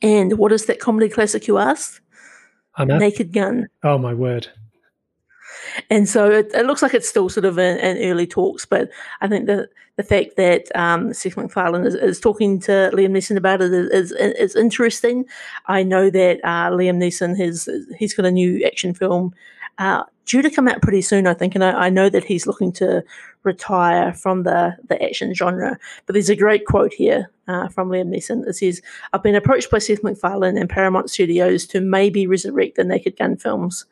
And 0.00 0.38
what 0.38 0.50
is 0.50 0.64
that 0.64 0.80
comedy 0.80 1.10
classic, 1.10 1.46
you 1.46 1.58
ask? 1.58 2.02
Naked 2.98 3.34
Gun. 3.34 3.68
Oh, 3.82 3.98
my 3.98 4.14
word. 4.14 4.48
And 5.90 6.08
so 6.08 6.30
it, 6.30 6.50
it 6.54 6.66
looks 6.66 6.82
like 6.82 6.94
it's 6.94 7.08
still 7.08 7.28
sort 7.28 7.44
of 7.44 7.58
in, 7.58 7.78
in, 7.78 8.10
early 8.10 8.26
talks, 8.26 8.64
but 8.64 8.90
I 9.20 9.28
think 9.28 9.46
the 9.46 9.68
the 9.96 10.02
fact 10.02 10.36
that 10.36 10.74
um, 10.74 11.12
Seth 11.14 11.36
MacFarlane 11.36 11.86
is, 11.86 11.94
is, 11.94 12.18
talking 12.18 12.58
to 12.60 12.90
Liam 12.92 13.12
Neeson 13.12 13.36
about 13.36 13.62
it 13.62 13.72
is, 13.72 14.10
is, 14.10 14.12
is 14.12 14.56
interesting. 14.56 15.24
I 15.66 15.84
know 15.84 16.10
that 16.10 16.40
uh, 16.42 16.70
Liam 16.70 16.96
Neeson 16.98 17.36
has 17.38 17.68
he's 17.96 18.12
got 18.12 18.26
a 18.26 18.32
new 18.32 18.64
action 18.66 18.92
film 18.92 19.34
uh, 19.78 20.02
due 20.24 20.42
to 20.42 20.50
come 20.50 20.68
out 20.68 20.82
pretty 20.82 21.02
soon, 21.02 21.26
I 21.26 21.34
think, 21.34 21.54
and 21.54 21.64
I, 21.64 21.86
I, 21.86 21.90
know 21.90 22.08
that 22.08 22.24
he's 22.24 22.46
looking 22.46 22.72
to 22.74 23.04
retire 23.42 24.12
from 24.14 24.42
the 24.44 24.76
the 24.88 25.02
action 25.02 25.34
genre. 25.34 25.78
But 26.06 26.14
there's 26.14 26.30
a 26.30 26.36
great 26.36 26.64
quote 26.66 26.92
here 26.92 27.30
uh, 27.48 27.68
from 27.68 27.88
Liam 27.88 28.08
Neeson. 28.08 28.46
It 28.46 28.54
says, 28.54 28.80
"I've 29.12 29.22
been 29.22 29.34
approached 29.34 29.70
by 29.70 29.78
Seth 29.78 30.02
MacFarlane 30.02 30.56
and 30.56 30.70
Paramount 30.70 31.10
Studios 31.10 31.66
to 31.66 31.80
maybe 31.80 32.26
resurrect 32.26 32.76
the 32.76 32.84
Naked 32.84 33.16
Gun 33.16 33.36
films." 33.36 33.86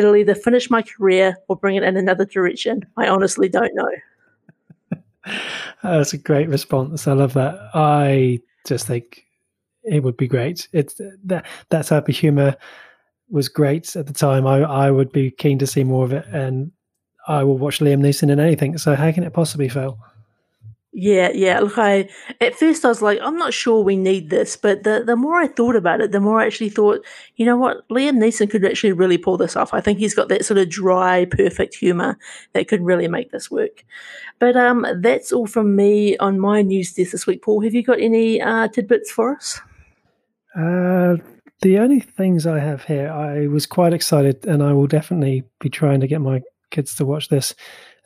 It'll 0.00 0.16
either 0.16 0.34
finish 0.34 0.70
my 0.70 0.80
career 0.80 1.36
or 1.48 1.56
bring 1.56 1.76
it 1.76 1.82
in 1.82 1.94
another 1.94 2.24
direction. 2.24 2.86
I 2.96 3.08
honestly 3.08 3.48
don't 3.48 3.74
know. 3.74 3.90
Oh, 5.82 5.98
that's 5.98 6.14
a 6.14 6.18
great 6.18 6.48
response. 6.48 7.06
I 7.06 7.12
love 7.12 7.34
that. 7.34 7.54
I 7.74 8.40
just 8.66 8.86
think 8.86 9.26
it 9.84 10.02
would 10.02 10.16
be 10.16 10.26
great. 10.26 10.66
It's 10.72 10.94
that 11.24 11.44
that 11.68 11.86
type 11.86 12.08
of 12.08 12.16
humor 12.16 12.56
was 13.28 13.48
great 13.48 13.94
at 13.96 14.06
the 14.06 14.14
time. 14.14 14.46
I 14.46 14.60
I 14.60 14.90
would 14.90 15.12
be 15.12 15.30
keen 15.30 15.58
to 15.58 15.66
see 15.66 15.84
more 15.84 16.04
of 16.04 16.12
it, 16.12 16.26
and 16.32 16.72
I 17.28 17.44
will 17.44 17.58
watch 17.58 17.80
Liam 17.80 18.00
Neeson 18.00 18.30
in 18.30 18.40
anything. 18.40 18.78
So 18.78 18.94
how 18.94 19.12
can 19.12 19.22
it 19.22 19.34
possibly 19.34 19.68
fail? 19.68 19.98
Yeah, 20.92 21.30
yeah. 21.32 21.60
Look, 21.60 21.78
I 21.78 22.08
at 22.40 22.56
first 22.56 22.84
I 22.84 22.88
was 22.88 23.00
like, 23.00 23.20
I'm 23.22 23.36
not 23.36 23.54
sure 23.54 23.80
we 23.80 23.96
need 23.96 24.28
this, 24.28 24.56
but 24.56 24.82
the 24.82 25.04
the 25.06 25.14
more 25.14 25.36
I 25.36 25.46
thought 25.46 25.76
about 25.76 26.00
it, 26.00 26.10
the 26.10 26.18
more 26.18 26.40
I 26.40 26.46
actually 26.46 26.70
thought, 26.70 27.06
you 27.36 27.46
know 27.46 27.56
what, 27.56 27.86
Liam 27.90 28.18
Neeson 28.18 28.50
could 28.50 28.64
actually 28.64 28.92
really 28.92 29.16
pull 29.16 29.36
this 29.36 29.54
off. 29.54 29.72
I 29.72 29.80
think 29.80 30.00
he's 30.00 30.16
got 30.16 30.28
that 30.30 30.44
sort 30.44 30.58
of 30.58 30.68
dry, 30.68 31.26
perfect 31.26 31.76
humor 31.76 32.18
that 32.54 32.66
could 32.66 32.82
really 32.84 33.06
make 33.06 33.30
this 33.30 33.52
work. 33.52 33.84
But 34.40 34.56
um, 34.56 34.84
that's 34.96 35.30
all 35.30 35.46
from 35.46 35.76
me 35.76 36.16
on 36.16 36.40
my 36.40 36.62
news 36.62 36.92
desk 36.92 37.12
this 37.12 37.26
week. 37.26 37.42
Paul, 37.42 37.60
have 37.62 37.74
you 37.74 37.84
got 37.84 38.00
any 38.00 38.42
uh, 38.42 38.66
tidbits 38.66 39.12
for 39.12 39.36
us? 39.36 39.60
Uh, 40.56 41.18
the 41.62 41.78
only 41.78 42.00
things 42.00 42.48
I 42.48 42.58
have 42.58 42.84
here, 42.84 43.12
I 43.12 43.46
was 43.46 43.64
quite 43.64 43.92
excited, 43.92 44.44
and 44.44 44.60
I 44.60 44.72
will 44.72 44.88
definitely 44.88 45.44
be 45.60 45.68
trying 45.68 46.00
to 46.00 46.08
get 46.08 46.20
my 46.20 46.42
kids 46.70 46.94
to 46.96 47.04
watch 47.04 47.28
this. 47.28 47.54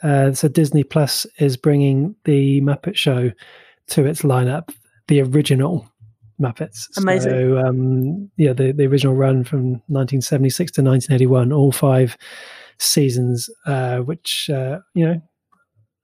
Uh, 0.04 0.32
so 0.32 0.48
Disney 0.48 0.84
Plus 0.84 1.26
is 1.38 1.56
bringing 1.56 2.14
the 2.24 2.60
Muppet 2.60 2.94
Show 2.94 3.32
to 3.88 4.04
its 4.04 4.22
lineup, 4.22 4.72
the 5.08 5.22
original 5.22 5.90
Muppets. 6.40 6.88
Amazing. 6.96 7.30
So 7.30 7.58
um, 7.58 8.30
yeah, 8.36 8.52
the 8.52 8.72
the 8.72 8.86
original 8.86 9.14
run 9.14 9.44
from 9.44 9.70
1976 9.88 10.72
to 10.72 10.82
1981, 10.82 11.52
all 11.52 11.72
five 11.72 12.16
seasons, 12.78 13.48
uh, 13.66 13.98
which 13.98 14.50
uh, 14.50 14.78
you 14.94 15.06
know 15.06 15.22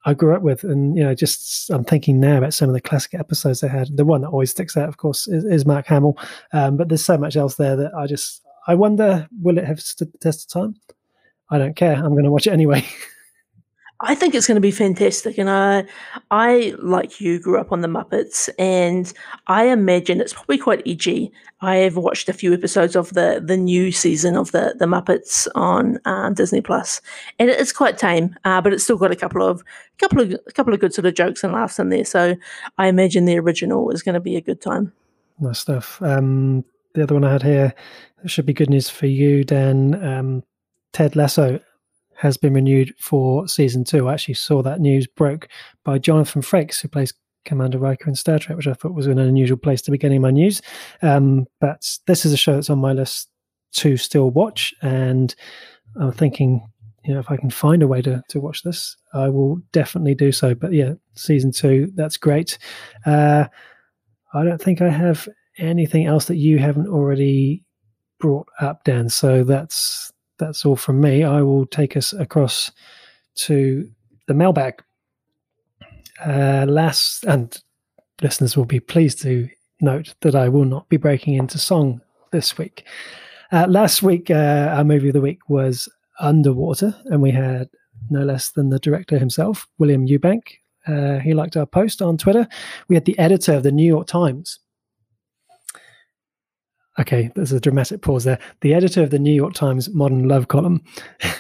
I 0.07 0.15
grew 0.15 0.35
up 0.35 0.43
with, 0.43 0.65
and 0.65 0.97
you 0.97 1.05
know, 1.05 1.15
just 1.15 1.71
I'm 1.71 1.85
thinking 1.85 2.21
now 2.21 2.39
about 2.39 2.55
some 2.55 2.69
of 2.69 2.75
the 2.75 2.81
classic 2.81 3.15
episodes 3.15 3.61
they 3.61 3.69
had. 3.69 3.97
The 3.97 4.05
one 4.05 4.23
that 4.23 4.29
always 4.29 4.51
sticks 4.51 4.77
out, 4.77 4.89
of 4.89 4.97
course, 4.97 5.29
is, 5.29 5.45
is 5.45 5.67
Mark 5.67 5.87
Hamill. 5.87 6.17
Um, 6.53 6.77
but 6.77 6.89
there's 6.89 7.05
so 7.05 7.19
much 7.19 7.37
else 7.37 7.57
there 7.57 7.77
that 7.77 7.95
I 7.95 8.07
just 8.07 8.41
I 8.67 8.75
wonder 8.75 9.29
will 9.43 9.59
it 9.59 9.65
have 9.65 9.81
stood 9.81 10.13
the 10.13 10.19
test 10.19 10.45
of 10.45 10.63
time? 10.63 10.75
I 11.51 11.59
don't 11.59 11.77
care. 11.77 11.97
I'm 11.97 12.13
going 12.13 12.25
to 12.25 12.31
watch 12.31 12.47
it 12.47 12.53
anyway. 12.53 12.87
I 14.03 14.15
think 14.15 14.35
it's 14.35 14.47
going 14.47 14.57
to 14.57 14.63
be 14.63 14.71
fantastic, 14.71 15.37
and 15.37 15.51
I, 15.51 15.85
I 16.31 16.75
like 16.79 17.21
you 17.21 17.39
grew 17.39 17.61
up 17.61 17.71
on 17.71 17.83
the 17.83 17.89
Muppets, 17.89 18.49
and 18.59 19.13
I 19.47 19.65
imagine 19.65 20.21
it's 20.21 20.33
probably 20.33 20.57
quite 20.57 20.83
edgy. 20.87 21.33
I 21.61 21.77
have 21.77 21.99
watched 21.99 22.29
a 22.31 22.33
few 22.33 22.55
episodes 22.55 22.97
of 22.97 23.11
the 23.11 23.43
the 23.45 23.59
new 23.59 23.93
season 23.93 24.37
of 24.37 24.53
the 24.53 24.75
the 24.79 24.87
Muppets 24.87 25.49
on 25.55 25.99
uh, 26.07 26.31
Disney 26.31 26.63
Plus, 26.63 27.03
and 27.39 27.51
it's 27.51 27.73
quite 27.73 27.99
tame, 27.99 28.35
uh, 28.45 28.63
but 28.63 28.73
it's 28.73 28.85
still 28.85 28.97
got 28.97 29.13
a 29.13 29.17
couple 29.17 29.43
of 29.43 29.63
couple 29.99 30.23
of 30.23 30.33
a 30.33 30.53
couple 30.53 30.73
of 30.73 30.81
good 30.81 30.95
sort 30.95 31.05
of 31.05 31.15
jokes 31.15 31.45
and 31.45 31.53
laughs 31.53 31.79
in 31.79 31.91
there. 31.91 32.07
So 32.07 32.37
I 32.79 32.87
imagine 32.87 33.27
the 33.27 33.39
original 33.39 33.91
is 33.91 34.03
going 34.03 34.15
to 34.15 34.21
be 34.21 34.37
a 34.37 34.41
good 34.41 34.63
time. 34.63 34.93
Nice 35.39 35.59
stuff. 35.59 36.01
Um, 36.01 36.65
the 36.95 37.03
other 37.03 37.15
one 37.15 37.25
I 37.25 37.33
had 37.33 37.43
here 37.43 37.75
should 38.25 38.47
be 38.47 38.55
good 38.55 38.71
news 38.71 38.89
for 38.89 39.07
you, 39.07 39.45
Dan. 39.45 40.03
Um, 40.03 40.43
Ted 40.93 41.17
Lasso 41.17 41.61
has 42.21 42.37
been 42.37 42.53
renewed 42.53 42.95
for 42.99 43.49
season 43.49 43.83
two. 43.83 44.07
I 44.07 44.13
actually 44.13 44.35
saw 44.35 44.63
that 44.63 44.79
news 44.79 45.07
broke 45.07 45.49
by 45.85 45.99
Jonathan 45.99 46.43
Frakes, 46.43 46.79
who 46.79 46.89
plays 46.89 47.15
Commander 47.47 47.79
Riker 47.79 48.11
in 48.11 48.15
Star 48.15 48.39
Trek, 48.39 48.59
which 48.59 48.67
I 48.67 48.75
thought 48.75 48.93
was 48.93 49.07
an 49.07 49.19
unusual 49.19 49.57
place 49.57 49.81
to 49.83 49.91
be 49.91 49.97
getting 49.97 50.21
my 50.21 50.31
news. 50.31 50.61
Um, 51.01 51.47
but 51.61 51.89
this 52.07 52.27
is 52.27 52.35
a 52.35 52.37
show 52.37 52.55
that's 52.55 52.69
on 52.69 52.79
my 52.79 52.93
list 52.93 53.31
to 53.77 53.97
still 53.97 54.31
watch, 54.31 54.75
and 54.83 55.35
I'm 55.99 56.13
thinking, 56.13 56.69
you 57.07 57.15
know, 57.15 57.21
if 57.21 57.31
I 57.31 57.39
can 57.39 57.49
find 57.49 57.83
a 57.83 57.89
way 57.89 58.03
to 58.03 58.23
to 58.29 58.39
watch 58.39 58.65
this, 58.65 58.99
I 59.15 59.31
will 59.31 59.57
definitely 59.73 60.15
do 60.15 60.31
so. 60.31 60.55
But 60.55 60.75
yeah, 60.75 60.93
season 61.15 61.53
two, 61.53 61.91
that's 61.95 62.19
great. 62.19 62.59
Uh, 63.07 63.47
I 64.35 64.45
don't 64.45 64.61
think 64.61 64.83
I 64.83 64.91
have 64.91 65.27
anything 65.57 66.05
else 66.05 66.27
that 66.27 66.37
you 66.37 66.59
haven't 66.59 66.89
already 66.89 67.65
brought 68.19 68.49
up, 68.61 68.85
Dan. 68.85 69.09
So 69.09 69.43
that's 69.43 70.13
that's 70.41 70.67
all 70.67 70.77
from 70.77 71.01
me. 71.01 71.23
I 71.23 71.43
will 71.43 71.67
take 71.67 71.97
us 71.97 72.13
across 72.13 72.73
to 73.37 73.89
the 74.27 74.35
mailbag. 74.35 74.83
Uh, 76.25 76.67
last, 76.69 77.25
and 77.25 77.63
listeners 78.21 78.57
will 78.57 78.65
be 78.65 78.81
pleased 78.81 79.23
to 79.23 79.49
note 79.81 80.15
that 80.21 80.35
I 80.35 80.49
will 80.49 80.65
not 80.65 80.89
be 80.89 80.97
breaking 80.97 81.35
into 81.35 81.59
song 81.59 82.01
this 82.33 82.59
week. 82.59 82.85
Uh, 83.53 83.67
last 83.69 84.03
week, 84.03 84.31
uh, 84.31 84.75
our 84.77 84.85
movie 84.85 85.09
of 85.09 85.15
the 85.15 85.21
week 85.21 85.49
was 85.49 85.89
Underwater, 86.19 86.95
and 87.07 87.23
we 87.23 87.31
had 87.31 87.69
no 88.11 88.25
less 88.25 88.51
than 88.51 88.71
the 88.71 88.79
director 88.79 89.19
himself, 89.19 89.67
William 89.79 90.07
Eubank. 90.07 90.43
Uh, 90.87 91.19
he 91.19 91.35
liked 91.35 91.57
our 91.57 91.67
post 91.67 92.03
on 92.03 92.17
Twitter. 92.17 92.47
We 92.89 92.97
had 92.97 93.05
the 93.05 93.19
editor 93.19 93.55
of 93.55 93.63
the 93.63 93.73
New 93.73 93.87
York 93.87 94.07
Times, 94.07 94.59
okay, 96.99 97.31
there's 97.35 97.53
a 97.53 97.61
dramatic 97.61 98.03
pause 98.03 98.25
there. 98.25 98.39
The 98.61 98.75
editor 98.75 99.03
of 99.03 99.11
the 99.11 99.19
New 99.19 99.33
York 99.35 99.55
Times 99.55 99.89
Modern 99.91 100.29
Love 100.29 100.49
column, 100.49 100.83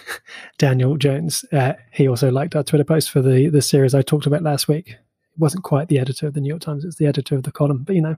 Daniel 0.59 0.97
Jones, 0.97 1.45
uh, 1.53 1.75
he 1.93 2.09
also 2.09 2.31
liked 2.31 2.57
our 2.57 2.63
Twitter 2.63 2.85
post 2.85 3.11
for 3.11 3.23
the 3.23 3.49
the 3.49 3.63
series 3.63 3.95
I 3.95 4.03
talked 4.03 4.27
about 4.27 4.43
last 4.43 4.69
week. 4.69 4.91
It 4.91 5.39
wasn't 5.39 5.65
quite 5.65 5.89
the 5.89 5.99
editor 5.99 6.27
of 6.27 6.35
the 6.35 6.41
New 6.41 6.49
York 6.49 6.63
Times; 6.63 6.85
it's 6.85 6.97
the 6.97 7.07
editor 7.07 7.37
of 7.37 7.43
the 7.43 7.53
column. 7.53 7.85
But 7.85 7.97
you 7.97 8.03
know, 8.03 8.17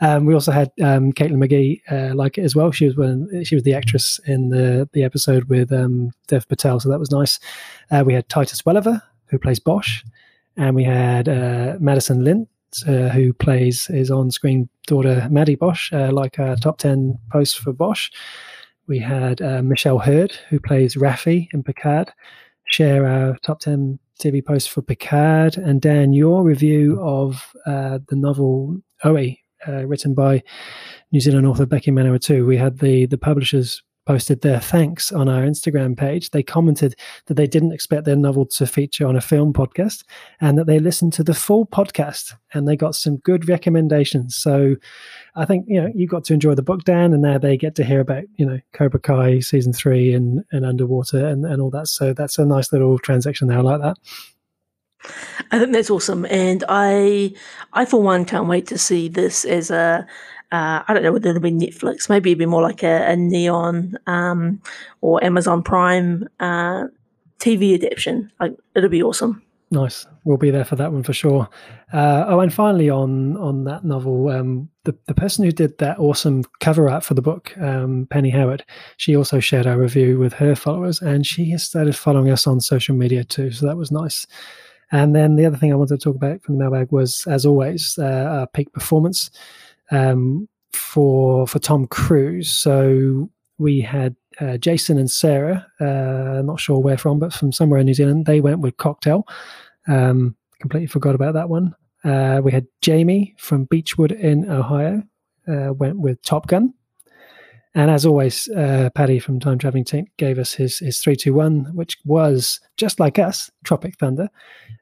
um, 0.00 0.26
we 0.26 0.34
also 0.34 0.52
had 0.52 0.70
um, 0.82 1.12
Caitlin 1.12 1.44
McGee 1.44 1.80
uh, 1.90 2.14
like 2.14 2.38
it 2.38 2.44
as 2.44 2.56
well. 2.56 2.70
She 2.70 2.86
was 2.86 2.96
one, 2.96 3.44
she 3.44 3.54
was 3.54 3.64
the 3.64 3.74
actress 3.74 4.20
in 4.26 4.50
the 4.50 4.88
the 4.92 5.04
episode 5.04 5.44
with 5.44 5.72
um, 5.72 6.12
Dev 6.28 6.48
Patel, 6.48 6.80
so 6.80 6.88
that 6.88 7.00
was 7.00 7.10
nice. 7.10 7.38
Uh, 7.90 8.02
we 8.06 8.14
had 8.14 8.28
Titus 8.28 8.62
Welliver 8.62 9.02
who 9.26 9.38
plays 9.38 9.60
Bosch, 9.60 10.02
and 10.56 10.74
we 10.74 10.84
had 10.84 11.28
uh, 11.28 11.76
Madison 11.78 12.24
Lintz 12.24 12.48
uh, 12.86 13.08
who 13.08 13.32
plays 13.32 13.86
his 13.86 14.10
on-screen 14.10 14.68
daughter 14.86 15.26
Maddie 15.30 15.54
Bosch, 15.56 15.92
uh, 15.92 16.10
like 16.12 16.38
a 16.38 16.56
top 16.60 16.78
ten 16.78 17.18
post 17.30 17.58
for 17.58 17.72
Bosch. 17.72 18.10
We 18.86 18.98
had 18.98 19.40
uh, 19.40 19.62
Michelle 19.62 19.98
Hurd, 19.98 20.32
who 20.48 20.58
plays 20.58 20.96
Raffi 20.96 21.48
in 21.52 21.62
Picard, 21.62 22.12
share 22.66 23.06
our 23.06 23.36
top 23.42 23.60
ten 23.60 23.98
TV 24.20 24.44
post 24.44 24.70
for 24.70 24.82
Picard, 24.82 25.56
and 25.56 25.80
Dan, 25.80 26.12
your 26.12 26.42
review 26.42 27.00
of 27.00 27.52
uh, 27.66 27.98
the 28.08 28.16
novel 28.16 28.80
Auē, 29.04 29.38
uh, 29.66 29.86
written 29.86 30.14
by 30.14 30.42
New 31.12 31.20
Zealand 31.20 31.46
author 31.46 31.66
Becky 31.66 31.90
Manawatu. 31.90 32.46
We 32.46 32.56
had 32.56 32.78
the 32.78 33.06
the 33.06 33.18
publishers 33.18 33.82
posted 34.06 34.40
their 34.40 34.60
thanks 34.60 35.12
on 35.12 35.28
our 35.28 35.42
Instagram 35.42 35.96
page. 35.96 36.30
They 36.30 36.42
commented 36.42 36.94
that 37.26 37.34
they 37.34 37.46
didn't 37.46 37.72
expect 37.72 38.04
their 38.04 38.16
novel 38.16 38.46
to 38.46 38.66
feature 38.66 39.06
on 39.06 39.16
a 39.16 39.20
film 39.20 39.52
podcast 39.52 40.04
and 40.40 40.58
that 40.58 40.66
they 40.66 40.78
listened 40.78 41.12
to 41.14 41.24
the 41.24 41.34
full 41.34 41.66
podcast 41.66 42.34
and 42.52 42.66
they 42.66 42.76
got 42.76 42.94
some 42.94 43.18
good 43.18 43.48
recommendations. 43.48 44.34
So 44.34 44.76
I 45.36 45.44
think, 45.44 45.66
you 45.68 45.80
know, 45.80 45.90
you 45.94 46.06
got 46.06 46.24
to 46.24 46.34
enjoy 46.34 46.54
the 46.54 46.62
book, 46.62 46.84
Dan, 46.84 47.12
and 47.12 47.22
now 47.22 47.38
they 47.38 47.56
get 47.56 47.74
to 47.76 47.84
hear 47.84 48.00
about, 48.00 48.24
you 48.36 48.46
know, 48.46 48.58
Cobra 48.72 49.00
Kai 49.00 49.40
season 49.40 49.72
three 49.72 50.12
and, 50.12 50.44
and 50.50 50.64
Underwater 50.64 51.26
and, 51.26 51.44
and 51.44 51.62
all 51.62 51.70
that. 51.70 51.88
So 51.88 52.12
that's 52.12 52.38
a 52.38 52.46
nice 52.46 52.72
little 52.72 52.98
transaction 52.98 53.48
there. 53.48 53.58
I 53.58 53.62
like 53.62 53.80
that. 53.80 53.96
I 55.50 55.58
think 55.58 55.72
that's 55.72 55.88
awesome, 55.88 56.26
and 56.26 56.62
I, 56.68 57.32
I 57.72 57.86
for 57.86 58.02
one 58.02 58.26
can't 58.26 58.48
wait 58.48 58.66
to 58.66 58.76
see 58.76 59.08
this 59.08 59.46
as 59.46 59.70
a 59.70 60.06
uh, 60.52 60.82
I 60.86 60.94
don't 60.94 61.02
know 61.02 61.12
whether 61.12 61.30
it'll 61.30 61.42
be 61.42 61.52
Netflix, 61.52 62.08
maybe 62.08 62.30
it'd 62.30 62.38
be 62.38 62.46
more 62.46 62.62
like 62.62 62.82
a, 62.82 63.10
a 63.10 63.16
Neon 63.16 63.96
um, 64.06 64.60
or 65.00 65.22
Amazon 65.22 65.62
Prime 65.62 66.28
uh, 66.40 66.84
TV 67.38 67.74
adaptation. 67.74 68.30
Like 68.40 68.56
it'll 68.74 68.88
be 68.88 69.02
awesome. 69.02 69.42
Nice, 69.72 70.04
we'll 70.24 70.36
be 70.36 70.50
there 70.50 70.64
for 70.64 70.74
that 70.76 70.92
one 70.92 71.04
for 71.04 71.12
sure. 71.12 71.48
Uh, 71.92 72.24
oh, 72.26 72.40
and 72.40 72.52
finally 72.52 72.90
on 72.90 73.36
on 73.36 73.62
that 73.64 73.84
novel, 73.84 74.28
um, 74.28 74.68
the 74.82 74.96
the 75.06 75.14
person 75.14 75.44
who 75.44 75.52
did 75.52 75.78
that 75.78 76.00
awesome 76.00 76.42
cover 76.58 76.90
art 76.90 77.04
for 77.04 77.14
the 77.14 77.22
book, 77.22 77.56
um, 77.58 78.08
Penny 78.10 78.30
Howard, 78.30 78.64
she 78.96 79.14
also 79.14 79.38
shared 79.38 79.68
our 79.68 79.78
review 79.78 80.18
with 80.18 80.32
her 80.32 80.56
followers, 80.56 81.00
and 81.00 81.24
she 81.24 81.50
has 81.50 81.62
started 81.62 81.94
following 81.94 82.30
us 82.30 82.48
on 82.48 82.60
social 82.60 82.96
media 82.96 83.22
too. 83.22 83.52
So 83.52 83.66
that 83.66 83.76
was 83.76 83.92
nice. 83.92 84.26
And 84.92 85.14
then 85.14 85.36
the 85.36 85.46
other 85.46 85.56
thing 85.56 85.72
I 85.72 85.76
wanted 85.76 86.00
to 86.00 86.04
talk 86.04 86.16
about 86.16 86.42
from 86.42 86.56
the 86.56 86.64
mailbag 86.64 86.90
was, 86.90 87.24
as 87.28 87.46
always, 87.46 87.96
uh, 87.96 88.04
our 88.04 88.46
peak 88.48 88.72
performance 88.72 89.30
um, 89.90 90.48
for 90.72 91.46
for 91.46 91.58
Tom 91.58 91.86
Cruise. 91.86 92.50
So 92.50 93.30
we 93.58 93.80
had 93.80 94.16
uh, 94.40 94.56
Jason 94.56 94.98
and 94.98 95.10
Sarah, 95.10 95.66
uh, 95.80 96.42
not 96.42 96.60
sure 96.60 96.78
where 96.78 96.98
from, 96.98 97.18
but 97.18 97.32
from 97.32 97.52
somewhere 97.52 97.80
in 97.80 97.86
New 97.86 97.94
Zealand. 97.94 98.26
They 98.26 98.40
went 98.40 98.60
with 98.60 98.76
Cocktail. 98.76 99.26
Um, 99.88 100.36
completely 100.60 100.86
forgot 100.86 101.14
about 101.14 101.34
that 101.34 101.48
one. 101.48 101.74
Uh, 102.04 102.40
we 102.42 102.52
had 102.52 102.66
Jamie 102.80 103.34
from 103.38 103.66
Beachwood 103.66 104.18
in 104.18 104.48
Ohio, 104.50 105.02
uh, 105.46 105.72
went 105.74 105.98
with 105.98 106.22
Top 106.22 106.46
Gun. 106.46 106.72
And 107.74 107.90
as 107.90 108.04
always, 108.04 108.48
uh, 108.48 108.90
Paddy 108.94 109.20
from 109.20 109.38
Time 109.38 109.58
Traveling 109.58 109.84
Team 109.84 110.06
gave 110.16 110.38
us 110.38 110.52
his 110.52 110.78
his 110.78 110.98
three 110.98 111.14
two 111.14 111.34
one, 111.34 111.70
which 111.74 111.98
was 112.04 112.60
just 112.76 112.98
like 112.98 113.18
us, 113.18 113.50
Tropic 113.64 113.96
Thunder, 113.98 114.28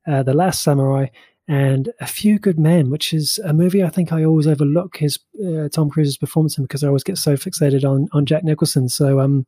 uh, 0.06 0.22
The 0.22 0.32
Last 0.32 0.62
Samurai, 0.62 1.06
and 1.48 1.90
A 2.00 2.06
Few 2.06 2.38
Good 2.38 2.58
Men, 2.58 2.90
which 2.90 3.14
is 3.14 3.40
a 3.42 3.54
movie 3.54 3.82
I 3.82 3.88
think 3.88 4.12
I 4.12 4.24
always 4.24 4.46
overlook 4.46 4.98
his 4.98 5.18
uh, 5.44 5.68
Tom 5.70 5.88
Cruise's 5.88 6.18
performance 6.18 6.58
in 6.58 6.64
because 6.64 6.84
I 6.84 6.88
always 6.88 7.02
get 7.02 7.18
so 7.18 7.34
fixated 7.34 7.88
on 7.88 8.08
on 8.12 8.26
Jack 8.26 8.44
Nicholson. 8.44 8.88
So 8.88 9.20
um, 9.20 9.46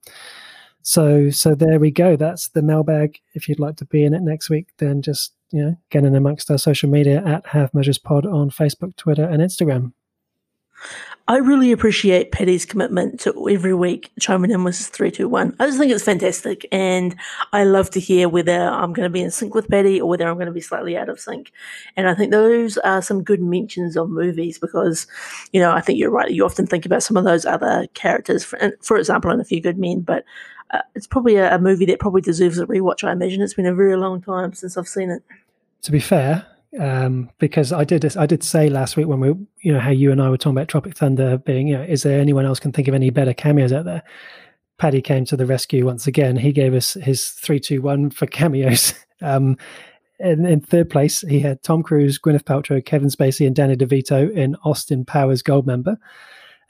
so 0.83 1.31
so 1.31 1.55
there 1.55 1.79
we 1.79 1.91
go. 1.91 2.17
That's 2.17 2.49
the 2.49 2.63
mailbag. 2.63 3.21
If 3.35 3.49
you'd 3.49 3.61
like 3.61 3.77
to 3.77 3.85
be 3.85 4.03
in 4.03 4.15
it 4.15 4.23
next 4.23 4.49
week, 4.49 4.69
then 4.79 5.03
just 5.03 5.35
you 5.51 5.63
know 5.63 5.77
get 5.91 6.05
in 6.05 6.15
amongst 6.15 6.51
our 6.51 6.59
social 6.59 6.89
media 6.89 7.23
at 7.25 7.47
Half 7.47 7.75
Measures 7.75 7.99
Pod 7.99 8.25
on 8.25 8.51
Facebook, 8.51 8.97
Twitter, 8.97 9.25
and 9.25 9.43
Instagram. 9.43 9.93
I 11.31 11.37
really 11.37 11.71
appreciate 11.71 12.33
Paddy's 12.33 12.67
commitment 12.67 13.21
to 13.21 13.49
every 13.49 13.73
week 13.73 14.11
chiming 14.19 14.51
in 14.51 14.65
with 14.65 14.77
his 14.77 14.89
321. 14.89 15.55
I 15.61 15.67
just 15.67 15.79
think 15.79 15.93
it's 15.93 16.03
fantastic. 16.03 16.67
And 16.73 17.15
I 17.53 17.63
love 17.63 17.89
to 17.91 18.01
hear 18.01 18.29
whether 18.29 18.61
I'm 18.61 18.93
going 18.93 19.07
to 19.07 19.13
be 19.13 19.23
in 19.23 19.31
sync 19.31 19.55
with 19.55 19.69
Paddy 19.69 20.01
or 20.01 20.09
whether 20.09 20.29
I'm 20.29 20.35
going 20.35 20.47
to 20.47 20.53
be 20.53 20.61
slightly 20.61 20.97
out 20.97 21.09
of 21.09 21.21
sync. 21.21 21.53
And 21.97 22.09
I 22.09 22.15
think 22.15 22.33
those 22.33 22.79
are 22.79 23.01
some 23.01 23.23
good 23.23 23.41
mentions 23.41 23.97
of 23.97 24.11
movies 24.11 24.59
because, 24.59 25.07
you 25.53 25.61
know, 25.61 25.71
I 25.71 25.81
think 25.81 26.01
you're 26.01 26.11
right. 26.11 26.33
You 26.33 26.45
often 26.45 26.67
think 26.67 26.85
about 26.85 27.05
some 27.05 27.17
of 27.17 27.23
those 27.23 27.47
other 27.47 27.87
characters, 27.95 28.45
for, 28.45 28.59
for 28.83 28.97
example, 28.97 29.31
in 29.31 29.39
A 29.39 29.45
Few 29.45 29.61
Good 29.61 29.79
Men, 29.79 30.01
but 30.01 30.25
uh, 30.73 30.81
it's 30.97 31.07
probably 31.07 31.37
a, 31.37 31.55
a 31.55 31.59
movie 31.61 31.87
that 31.87 32.01
probably 32.01 32.23
deserves 32.23 32.59
a 32.59 32.67
rewatch. 32.67 33.05
I 33.05 33.13
imagine 33.13 33.41
it's 33.41 33.55
been 33.55 33.67
a 33.67 33.75
very 33.75 33.97
long 33.97 34.21
time 34.21 34.53
since 34.53 34.77
I've 34.77 34.89
seen 34.89 35.11
it. 35.11 35.23
To 35.83 35.93
be 35.93 36.01
fair, 36.01 36.45
um, 36.79 37.31
because 37.39 37.73
I 37.73 37.85
did 37.85 38.17
I 38.17 38.27
did 38.27 38.45
say 38.45 38.69
last 38.69 38.97
week 38.97 39.07
when 39.07 39.21
we 39.21 39.29
you 39.63 39.73
know 39.73 39.81
how 39.81 39.91
you 39.91 40.13
and 40.13 40.23
I 40.23 40.31
were 40.31 40.37
talking 40.37 40.57
about 40.57 40.69
Tropic 40.69 40.97
Thunder 40.97 41.39
being 41.39 41.69
you 41.69 41.77
know 41.77 41.83
is 41.83 42.03
there 42.03 42.21
anyone 42.21 42.47
else 42.47 42.61
can 42.61 42.73
think 42.73 42.89
of 42.89 42.95
any 42.95 43.11
better 43.11 43.35
cameos 43.35 43.73
out 43.73 43.85
there? 43.85 44.03
Paddy 44.79 45.03
came 45.03 45.25
to 45.27 45.37
the 45.37 45.47
rescue 45.47 45.85
once 45.85 46.07
again. 46.07 46.37
He 46.37 46.53
gave 46.53 46.75
us 46.75 46.95
his 46.95 47.29
three 47.29 47.61
two 47.61 47.83
one 47.83 48.11
for 48.11 48.27
cameos. 48.27 48.95
um, 49.21 49.57
and 50.21 50.47
in 50.47 50.61
third 50.61 50.91
place, 50.91 51.23
he 51.23 51.41
had 51.41 51.63
Tom 51.63 51.83
Cruise, 51.83 52.19
Gwyneth 52.19 52.45
Paltrow, 52.45 52.85
Kevin 52.85 53.09
Spacey, 53.09 53.47
and 53.47 53.57
Danny 53.57 53.75
DeVito 53.75 54.31
in 54.31 54.55
Austin 54.65 55.05
Powers 55.05 55.43
Goldmember. 55.43 55.97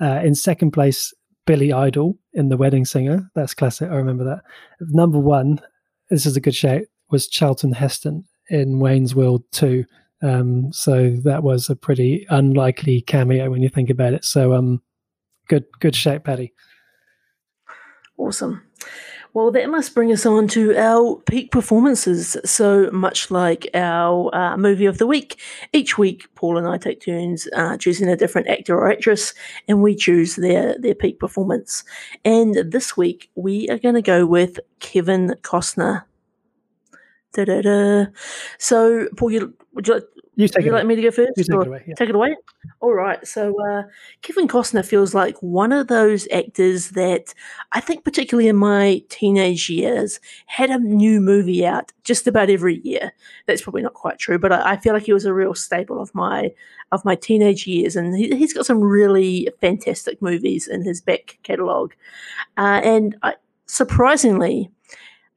Uh, 0.00 0.20
in 0.22 0.36
second 0.36 0.70
place, 0.70 1.12
Billy 1.46 1.72
Idol 1.72 2.16
in 2.32 2.48
The 2.48 2.56
Wedding 2.56 2.84
Singer. 2.84 3.28
That's 3.34 3.54
classic. 3.54 3.90
I 3.90 3.96
remember 3.96 4.24
that. 4.24 4.42
Number 4.80 5.18
one, 5.18 5.60
this 6.10 6.26
is 6.26 6.36
a 6.36 6.40
good 6.40 6.54
shout, 6.54 6.82
was 7.10 7.26
Charlton 7.26 7.72
Heston 7.72 8.24
in 8.50 8.78
Wayne's 8.78 9.14
World 9.14 9.44
2. 9.52 9.84
Um, 10.22 10.72
so 10.72 11.10
that 11.24 11.42
was 11.42 11.70
a 11.70 11.76
pretty 11.76 12.26
unlikely 12.28 13.00
cameo 13.00 13.50
when 13.50 13.62
you 13.62 13.70
think 13.70 13.88
about 13.88 14.12
it. 14.12 14.24
So 14.24 14.52
um, 14.52 14.82
good, 15.48 15.64
good 15.80 15.96
shape, 15.96 16.24
Paddy. 16.24 16.52
Awesome. 18.18 18.62
Well, 19.32 19.52
that 19.52 19.70
must 19.70 19.94
bring 19.94 20.12
us 20.12 20.26
on 20.26 20.48
to 20.48 20.76
our 20.76 21.22
peak 21.24 21.52
performances. 21.52 22.36
So 22.44 22.90
much 22.90 23.30
like 23.30 23.68
our 23.74 24.34
uh, 24.34 24.56
movie 24.56 24.86
of 24.86 24.98
the 24.98 25.06
week, 25.06 25.40
each 25.72 25.96
week 25.96 26.26
Paul 26.34 26.58
and 26.58 26.66
I 26.66 26.78
take 26.78 27.04
turns 27.04 27.46
uh, 27.54 27.76
choosing 27.76 28.08
a 28.08 28.16
different 28.16 28.48
actor 28.48 28.76
or 28.76 28.90
actress, 28.90 29.32
and 29.68 29.82
we 29.82 29.94
choose 29.94 30.34
their 30.34 30.76
their 30.78 30.96
peak 30.96 31.20
performance. 31.20 31.84
And 32.24 32.56
this 32.56 32.96
week 32.96 33.30
we 33.36 33.68
are 33.68 33.78
going 33.78 33.94
to 33.94 34.02
go 34.02 34.26
with 34.26 34.58
Kevin 34.80 35.36
Costner. 35.42 36.04
Da-da-da. 37.32 38.06
So, 38.58 39.08
Paul, 39.16 39.30
you, 39.30 39.54
would 39.74 39.86
you 39.86 39.94
like, 39.94 40.04
you 40.36 40.48
take 40.48 40.56
would 40.56 40.64
you 40.64 40.72
like 40.72 40.86
me 40.86 40.96
to 40.96 41.02
go 41.02 41.10
first? 41.10 41.32
You 41.36 41.44
take 41.44 41.60
it 41.60 41.66
away, 41.66 41.84
yeah. 41.86 41.94
Take 41.94 42.08
it 42.08 42.14
away. 42.14 42.36
All 42.80 42.94
right. 42.94 43.24
So, 43.26 43.54
uh, 43.68 43.82
Kevin 44.22 44.48
Costner 44.48 44.84
feels 44.84 45.14
like 45.14 45.36
one 45.42 45.70
of 45.70 45.88
those 45.88 46.26
actors 46.32 46.90
that 46.90 47.34
I 47.72 47.80
think, 47.80 48.04
particularly 48.04 48.48
in 48.48 48.56
my 48.56 49.02
teenage 49.10 49.68
years, 49.68 50.18
had 50.46 50.70
a 50.70 50.78
new 50.78 51.20
movie 51.20 51.66
out 51.66 51.92
just 52.04 52.26
about 52.26 52.48
every 52.48 52.80
year. 52.80 53.12
That's 53.46 53.62
probably 53.62 53.82
not 53.82 53.94
quite 53.94 54.18
true, 54.18 54.38
but 54.38 54.50
I, 54.50 54.72
I 54.72 54.76
feel 54.78 54.94
like 54.94 55.04
he 55.04 55.12
was 55.12 55.26
a 55.26 55.34
real 55.34 55.54
staple 55.54 56.00
of 56.00 56.14
my 56.14 56.52
of 56.90 57.04
my 57.04 57.14
teenage 57.14 57.66
years, 57.66 57.94
and 57.94 58.16
he, 58.16 58.34
he's 58.34 58.54
got 58.54 58.66
some 58.66 58.80
really 58.80 59.48
fantastic 59.60 60.20
movies 60.22 60.66
in 60.66 60.82
his 60.82 61.00
back 61.00 61.38
catalogue. 61.42 61.94
Uh, 62.56 62.80
and 62.82 63.16
I, 63.22 63.34
surprisingly, 63.66 64.70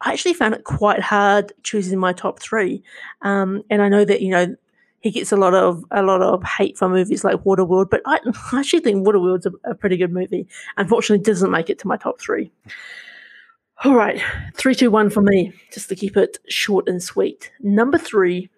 I 0.03 0.11
actually 0.11 0.33
found 0.33 0.53
it 0.53 0.65
quite 0.65 0.99
hard 0.99 1.53
choosing 1.63 1.97
my 1.97 2.13
top 2.13 2.39
three. 2.39 2.83
Um, 3.21 3.63
and 3.69 3.81
I 3.81 3.89
know 3.89 4.05
that 4.05 4.21
you 4.21 4.29
know 4.29 4.55
he 4.99 5.11
gets 5.11 5.31
a 5.31 5.37
lot 5.37 5.53
of 5.53 5.83
a 5.91 6.03
lot 6.03 6.21
of 6.21 6.43
hate 6.43 6.77
for 6.77 6.89
movies 6.89 7.23
like 7.23 7.43
Waterworld, 7.43 7.89
but 7.89 8.01
I, 8.05 8.19
I 8.51 8.59
actually 8.59 8.81
think 8.81 9.05
Waterworld's 9.05 9.45
a, 9.45 9.51
a 9.63 9.75
pretty 9.75 9.97
good 9.97 10.11
movie. 10.11 10.47
Unfortunately, 10.77 11.23
doesn't 11.23 11.51
make 11.51 11.69
it 11.69 11.79
to 11.79 11.87
my 11.87 11.97
top 11.97 12.19
three. 12.19 12.51
All 13.83 13.95
right, 13.95 14.21
three, 14.55 14.75
two, 14.75 14.91
one 14.91 15.09
for 15.09 15.21
me, 15.21 15.51
just 15.73 15.89
to 15.89 15.95
keep 15.95 16.15
it 16.15 16.37
short 16.47 16.87
and 16.87 17.01
sweet. 17.01 17.51
Number 17.59 17.97
three 17.97 18.49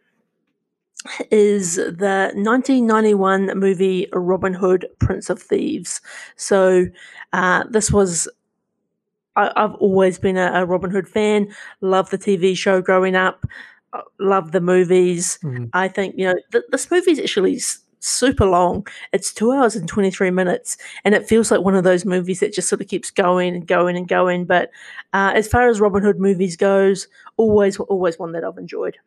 is 1.32 1.76
the 1.76 2.32
1991 2.34 3.58
movie 3.58 4.08
Robin 4.14 4.54
Hood, 4.54 4.88
Prince 5.00 5.30
of 5.30 5.42
Thieves. 5.42 6.02
So 6.36 6.86
uh, 7.34 7.64
this 7.70 7.92
was 7.92 8.28
I, 9.36 9.52
have 9.56 9.76
always 9.76 10.18
been 10.18 10.38
a, 10.38 10.52
a, 10.54 10.66
Robin 10.66 10.92
Hood 10.92 11.08
fan. 11.08 11.54
Love 11.82 12.10
the 12.10 12.18
TV 12.18 12.56
show 12.56 12.82
growing 12.82 13.16
up. 13.16 13.46
Uh, 13.94 14.02
love 14.20 14.52
the 14.52 14.62
movies. 14.62 15.40
Mm-hmm. 15.44 15.66
I 15.74 15.88
think 15.88 16.16
you 16.18 16.26
know 16.28 16.36
th- 16.52 16.66
this 16.72 16.90
movie 16.90 17.12
is 17.12 17.20
actually 17.20 17.56
s- 17.58 17.80
super 18.00 18.46
long. 18.46 18.88
It's 19.14 19.34
two 19.34 19.52
hours 19.52 19.76
and 19.76 19.88
twenty 19.88 20.12
three 20.12 20.32
minutes, 20.32 20.78
and 21.04 21.14
it 21.14 21.28
feels 21.28 21.52
like 21.52 21.62
one 21.62 21.76
of 21.76 21.84
those 21.84 22.06
movies 22.06 22.40
that 22.40 22.54
just 22.54 22.70
sort 22.70 22.82
of 22.82 22.88
keeps 22.88 23.12
going 23.12 23.56
and 23.56 23.68
going 23.68 23.98
and 23.98 24.08
going. 24.08 24.46
But 24.46 24.70
uh, 25.14 25.34
as 25.36 25.48
far 25.48 25.70
as 25.70 25.80
Robin 25.80 26.04
Hood 26.04 26.20
movies 26.20 26.56
goes, 26.56 27.08
always 27.38 27.78
always 27.78 28.18
one 28.20 28.32
that 28.34 28.44
I've 28.44 28.58
enjoyed. 28.58 28.98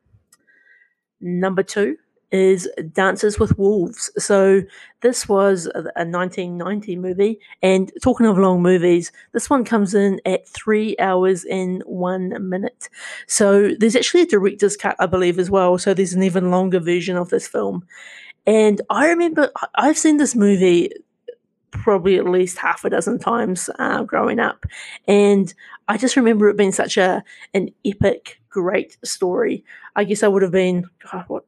Number 1.21 1.63
two 1.63 1.97
is 2.31 2.69
Dances 2.93 3.39
with 3.39 3.59
Wolves. 3.59 4.11
So 4.19 4.63
this 5.01 5.29
was 5.29 5.67
a, 5.67 5.81
a 5.97 6.05
1990 6.05 6.97
movie, 6.97 7.41
and 7.63 7.91
talking 8.03 8.27
of 8.27 8.39
long 8.39 8.63
movies, 8.63 9.13
this 9.33 9.49
one 9.49 9.65
comes 9.65 9.95
in 9.95 10.21
at 10.27 10.47
three 10.49 10.97
hours 10.99 11.45
and 11.45 11.83
one 11.87 12.49
minute. 12.49 12.89
So 13.27 13.75
there's 13.79 13.97
actually 13.97 14.23
a 14.23 14.27
director's 14.27 14.77
cut, 14.77 14.97
I 14.99 15.07
believe, 15.07 15.39
as 15.39 15.51
well. 15.51 15.79
So 15.79 15.95
there's 15.95 16.15
an 16.15 16.23
even 16.23 16.51
longer 16.51 16.81
version 16.81 17.17
of 17.17 17.31
this 17.31 17.49
film. 17.49 17.87
And 18.47 18.81
I 18.91 19.09
remember 19.09 19.51
I've 19.75 19.99
seen 19.99 20.17
this 20.17 20.35
movie 20.35 20.91
probably 21.71 22.17
at 22.17 22.25
least 22.25 22.59
half 22.59 22.85
a 22.85 22.91
dozen 22.91 23.19
times 23.19 23.69
uh, 23.79 24.03
growing 24.03 24.39
up, 24.39 24.65
and 25.07 25.53
I 25.87 25.97
just 25.99 26.17
remember 26.17 26.49
it 26.49 26.57
being 26.57 26.73
such 26.73 26.97
a 26.97 27.23
an 27.55 27.71
epic, 27.85 28.41
great 28.49 28.97
story. 29.05 29.65
I 29.97 30.05
guess 30.05 30.23
I 30.23 30.29
would 30.29 30.43
have 30.43 30.53
been 30.53 30.87
what 31.27 31.45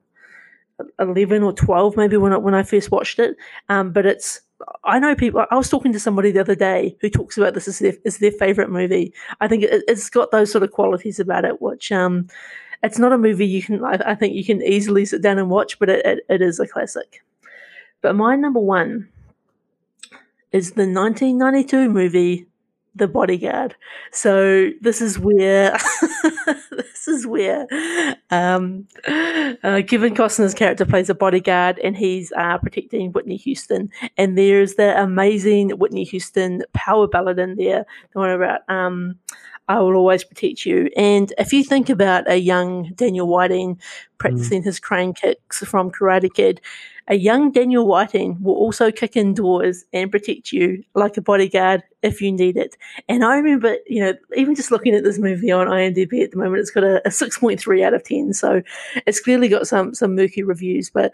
11 0.98 1.42
or 1.42 1.52
12 1.52 1.96
maybe 1.96 2.16
when 2.16 2.32
I, 2.32 2.36
when 2.36 2.54
I 2.54 2.62
first 2.62 2.90
watched 2.90 3.18
it. 3.18 3.36
Um, 3.68 3.92
but 3.92 4.06
it's, 4.06 4.40
I 4.84 4.98
know 4.98 5.14
people, 5.14 5.44
I 5.50 5.56
was 5.56 5.70
talking 5.70 5.92
to 5.92 6.00
somebody 6.00 6.30
the 6.30 6.40
other 6.40 6.54
day 6.54 6.96
who 7.00 7.08
talks 7.08 7.38
about 7.38 7.54
this 7.54 7.68
as 7.68 7.78
their, 7.78 7.94
as 8.04 8.18
their 8.18 8.32
favorite 8.32 8.70
movie. 8.70 9.12
I 9.40 9.48
think 9.48 9.64
it, 9.64 9.82
has 9.88 10.10
got 10.10 10.30
those 10.30 10.50
sort 10.50 10.64
of 10.64 10.72
qualities 10.72 11.18
about 11.18 11.44
it, 11.44 11.60
which, 11.62 11.90
um, 11.92 12.28
it's 12.82 12.98
not 12.98 13.12
a 13.12 13.18
movie 13.18 13.46
you 13.46 13.62
can, 13.62 13.84
I, 13.84 13.98
I 14.06 14.14
think 14.14 14.34
you 14.34 14.44
can 14.44 14.62
easily 14.62 15.04
sit 15.04 15.22
down 15.22 15.38
and 15.38 15.50
watch, 15.50 15.78
but 15.78 15.88
it, 15.88 16.04
it, 16.04 16.24
it 16.28 16.42
is 16.42 16.60
a 16.60 16.66
classic. 16.66 17.22
But 18.02 18.16
my 18.16 18.36
number 18.36 18.60
one 18.60 19.08
is 20.52 20.72
the 20.72 20.82
1992 20.82 21.88
movie 21.88 22.46
the 22.94 23.08
bodyguard. 23.08 23.76
So 24.12 24.70
this 24.80 25.00
is 25.00 25.18
where 25.18 25.76
this 27.06 27.08
is 27.08 27.26
where 27.26 27.66
um, 28.30 28.86
uh, 29.06 29.82
Kevin 29.88 30.14
Costner's 30.14 30.54
character 30.54 30.84
plays 30.84 31.08
a 31.08 31.14
bodyguard, 31.14 31.78
and 31.78 31.96
he's 31.96 32.32
uh, 32.36 32.58
protecting 32.58 33.12
Whitney 33.12 33.36
Houston. 33.36 33.90
And 34.16 34.36
there's 34.36 34.74
the 34.74 35.00
amazing 35.00 35.70
Whitney 35.70 36.04
Houston 36.04 36.62
power 36.74 37.08
ballad 37.08 37.38
in 37.38 37.56
there, 37.56 37.86
the 38.12 38.18
one 38.18 38.30
about 38.30 38.60
um, 38.68 39.18
"I 39.70 39.78
will 39.80 39.94
always 39.94 40.24
protect 40.24 40.66
you." 40.66 40.90
And 40.96 41.32
if 41.38 41.52
you 41.52 41.64
think 41.64 41.88
about 41.88 42.30
a 42.30 42.36
young 42.36 42.92
Daniel 42.94 43.26
Whiting 43.26 43.80
practicing 44.18 44.62
mm. 44.62 44.66
his 44.66 44.80
crane 44.80 45.14
kicks 45.14 45.58
from 45.64 45.90
Karate 45.90 46.32
Kid 46.32 46.60
a 47.10 47.16
young 47.16 47.50
Daniel 47.50 47.88
Whiting 47.88 48.38
will 48.40 48.54
also 48.54 48.92
kick 48.92 49.16
in 49.16 49.34
doors 49.34 49.84
and 49.92 50.12
protect 50.12 50.52
you 50.52 50.84
like 50.94 51.16
a 51.16 51.20
bodyguard 51.20 51.82
if 52.02 52.22
you 52.22 52.30
need 52.30 52.56
it. 52.56 52.76
And 53.08 53.24
I 53.24 53.36
remember, 53.36 53.76
you 53.88 54.00
know, 54.00 54.14
even 54.36 54.54
just 54.54 54.70
looking 54.70 54.94
at 54.94 55.02
this 55.02 55.18
movie 55.18 55.50
on 55.50 55.66
IMDb 55.66 56.22
at 56.22 56.30
the 56.30 56.36
moment, 56.36 56.60
it's 56.60 56.70
got 56.70 56.84
a, 56.84 57.04
a 57.04 57.10
6.3 57.10 57.84
out 57.84 57.94
of 57.94 58.04
10. 58.04 58.32
So 58.32 58.62
it's 59.06 59.20
clearly 59.20 59.48
got 59.48 59.66
some 59.66 59.92
some 59.92 60.14
murky 60.14 60.44
reviews, 60.44 60.88
but 60.88 61.12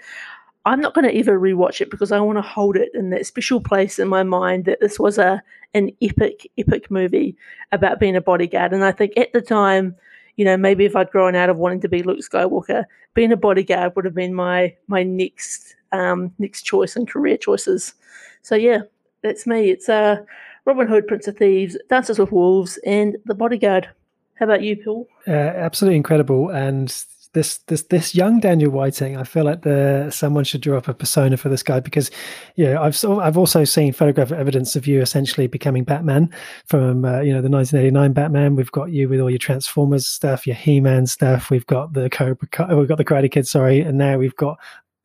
I'm 0.67 0.81
not 0.81 0.95
going 0.95 1.09
to 1.09 1.17
ever 1.17 1.39
rewatch 1.39 1.81
it 1.81 1.91
because 1.91 2.11
I 2.11 2.19
want 2.19 2.39
to 2.39 2.43
hold 2.43 2.77
it 2.77 2.91
in 2.93 3.11
that 3.11 3.25
special 3.25 3.61
place 3.61 4.01
in 4.01 4.09
my 4.09 4.25
mind 4.25 4.65
that 4.65 4.81
this 4.81 4.99
was 4.99 5.17
a 5.17 5.43
an 5.75 5.93
epic, 6.03 6.51
epic 6.59 6.91
movie 6.91 7.37
about 7.71 8.01
being 8.01 8.17
a 8.17 8.21
bodyguard. 8.21 8.73
And 8.73 8.85
I 8.85 8.91
think 8.93 9.13
at 9.17 9.33
the 9.33 9.41
time, 9.41 9.95
you 10.37 10.45
know, 10.45 10.57
maybe 10.57 10.85
if 10.85 10.97
I'd 10.97 11.11
grown 11.11 11.37
out 11.37 11.51
of 11.51 11.57
wanting 11.57 11.81
to 11.83 11.89
be 11.89 12.03
Luke 12.03 12.19
Skywalker, 12.19 12.85
being 13.15 13.31
a 13.31 13.37
bodyguard 13.37 13.95
would 13.95 14.05
have 14.05 14.15
been 14.15 14.35
my 14.35 14.75
my 14.89 15.05
next 15.05 15.77
um, 15.93 16.33
next 16.39 16.63
choice 16.63 16.97
and 16.97 17.09
career 17.09 17.37
choices. 17.37 17.95
So 18.43 18.57
yeah, 18.57 18.81
that's 19.23 19.47
me. 19.47 19.71
It's 19.71 19.89
uh, 19.89 20.25
Robin 20.65 20.89
Hood, 20.89 21.07
Prince 21.07 21.29
of 21.29 21.37
Thieves, 21.37 21.77
Dances 21.89 22.19
with 22.19 22.33
Wolves, 22.33 22.77
and 22.85 23.17
The 23.25 23.35
Bodyguard. 23.35 23.89
How 24.35 24.47
about 24.47 24.63
you, 24.63 24.77
Paul? 24.77 25.09
Uh, 25.29 25.31
absolutely 25.31 25.97
incredible. 25.97 26.51
And 26.51 26.91
this 27.29 27.59
this 27.67 27.83
this 27.83 28.15
young 28.15 28.41
Daniel 28.41 28.71
Whiting, 28.71 29.17
I 29.17 29.25
feel 29.25 29.45
like 29.45 29.63
the 29.63 30.11
someone 30.11 30.45
should 30.45 30.61
draw 30.61 30.79
up 30.79 30.89
a 30.89 30.95
persona 30.95 31.37
for 31.37 31.49
this 31.49 31.63
guy 31.63 31.81
because, 31.81 32.11
yeah, 32.57 32.81
I've 32.81 33.03
I've 33.05 33.39
also 33.39 33.65
seen 33.65 33.93
photographic 33.93 34.39
evidence 34.39 34.77
of 34.77 34.87
you 34.87 35.01
essentially 35.01 35.47
becoming 35.47 35.85
Batman 35.85 36.33
from 36.67 37.05
uh, 37.05 37.21
you 37.21 37.33
know 37.33 37.43
the 37.43 37.51
1989 37.51 38.13
Batman. 38.13 38.57
We've 38.57 38.73
got 38.73 38.91
you 38.91 39.09
with 39.09 39.21
all 39.21 39.31
your 39.31 39.39
Transformers 39.39 40.09
stuff, 40.09 40.47
your 40.47 40.57
He 40.57 40.81
Man 40.81 41.07
stuff. 41.07 41.51
We've 41.51 41.67
got 41.67 41.93
the 41.93 42.11
Cobra, 42.11 42.49
we've 42.77 42.89
got 42.89 42.99
the 42.99 43.05
Karate 43.05 43.31
Kid, 43.31 43.47
sorry, 43.47 43.81
and 43.81 43.99
now 43.99 44.19
we've 44.19 44.37
got 44.37 44.59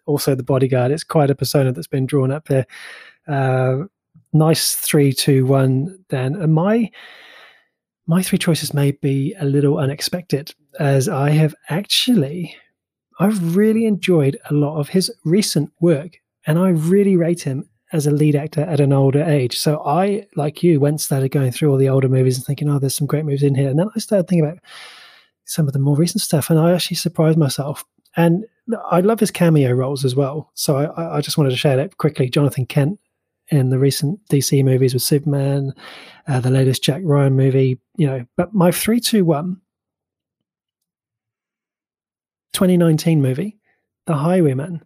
also 0.06 0.36
the 0.36 0.44
bodyguard. 0.44 0.92
It's 0.92 1.04
quite 1.04 1.30
a 1.30 1.36
persona 1.36 1.72
that's 1.72 1.88
been 1.88 2.06
drawn 2.06 2.32
up 2.32 2.48
there. 2.48 2.66
Uh, 3.28 3.86
nice 4.34 4.76
three, 4.76 5.14
two, 5.14 5.46
one. 5.46 6.04
Then 6.10 6.36
and 6.36 6.54
my 6.54 6.92
my 8.08 8.22
three 8.22 8.38
choices 8.38 8.74
may 8.74 8.92
be 8.92 9.36
a 9.40 9.46
little 9.46 9.78
unexpected, 9.78 10.54
as 10.80 11.10
I 11.10 11.32
have 11.32 11.56
actually 11.70 12.56
I've 13.22 13.56
really 13.56 13.86
enjoyed 13.86 14.36
a 14.50 14.54
lot 14.56 14.80
of 14.80 14.90
his 14.90 15.12
recent 15.24 15.72
work, 15.80 16.20
and 16.48 16.58
I 16.58 16.70
really 16.70 17.16
rate 17.16 17.44
him 17.44 17.70
as 17.94 18.08
a 18.08 18.12
lead 18.12 18.36
actor 18.36 18.62
at 18.62 18.80
an 18.80 18.92
older 18.92 19.22
age. 19.22 19.60
So 19.60 19.80
I, 19.86 20.26
like 20.36 20.64
you, 20.64 20.80
went 20.80 21.02
started 21.02 21.30
going 21.30 21.52
through 21.52 21.70
all 21.70 21.78
the 21.78 21.90
older 21.90 22.10
movies 22.10 22.38
and 22.38 22.46
thinking, 22.46 22.68
oh, 22.68 22.80
there's 22.80 22.96
some 22.96 23.06
great 23.06 23.26
movies 23.26 23.44
in 23.44 23.54
here, 23.54 23.70
and 23.70 23.78
then 23.78 23.90
I 23.96 24.00
started 24.00 24.28
thinking 24.28 24.46
about 24.46 24.58
some 25.46 25.68
of 25.68 25.74
the 25.74 25.80
more 25.80 25.96
recent 25.96 26.22
stuff, 26.22 26.50
and 26.50 26.60
I 26.60 26.74
actually 26.74 26.98
surprised 26.98 27.38
myself. 27.38 27.84
And 28.18 28.46
I 28.90 29.02
love 29.02 29.20
his 29.20 29.32
cameo 29.32 29.72
roles 29.72 30.04
as 30.04 30.16
well. 30.16 30.50
So 30.56 30.78
I, 30.78 31.18
I 31.18 31.22
just 31.22 31.38
wanted 31.38 31.52
to 31.52 31.58
share 31.58 31.78
that 31.78 31.98
quickly. 31.98 32.28
Jonathan 32.28 32.66
Kent 32.66 33.00
in 33.50 33.70
the 33.70 33.78
recent 33.78 34.20
DC 34.30 34.64
movies 34.66 34.94
with 34.94 35.04
Superman, 35.04 35.74
uh, 36.28 36.40
the 36.40 36.50
latest 36.50 36.84
Jack 36.84 37.02
Ryan 37.06 37.36
movie, 37.36 37.80
you 37.98 38.08
know. 38.08 38.26
But 38.36 38.54
my 38.54 38.72
three, 38.72 39.00
two, 39.00 39.26
one, 39.26 39.62
2019 42.62 43.24
movie, 43.24 43.58
The 44.06 44.14
Highwaymen. 44.14 44.84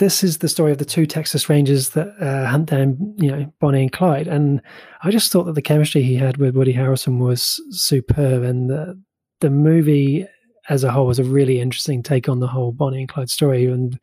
This 0.00 0.24
is 0.24 0.38
the 0.38 0.48
story 0.48 0.72
of 0.72 0.78
the 0.78 0.84
two 0.84 1.06
Texas 1.06 1.48
Rangers 1.48 1.90
that 1.90 2.08
uh, 2.20 2.44
hunt 2.46 2.70
down, 2.70 3.14
you 3.18 3.30
know, 3.30 3.54
Bonnie 3.60 3.82
and 3.82 3.92
Clyde. 3.92 4.26
And 4.26 4.60
I 5.04 5.12
just 5.12 5.30
thought 5.30 5.44
that 5.44 5.54
the 5.54 5.62
chemistry 5.62 6.02
he 6.02 6.16
had 6.16 6.38
with 6.38 6.56
Woody 6.56 6.74
Harrelson 6.74 7.18
was 7.18 7.62
superb, 7.70 8.42
and 8.42 8.68
the 8.68 9.00
the 9.38 9.48
movie 9.48 10.26
as 10.68 10.82
a 10.82 10.90
whole 10.90 11.06
was 11.06 11.20
a 11.20 11.24
really 11.24 11.60
interesting 11.60 12.02
take 12.02 12.28
on 12.28 12.40
the 12.40 12.48
whole 12.48 12.72
Bonnie 12.72 12.98
and 12.98 13.08
Clyde 13.08 13.30
story. 13.30 13.66
And 13.66 13.96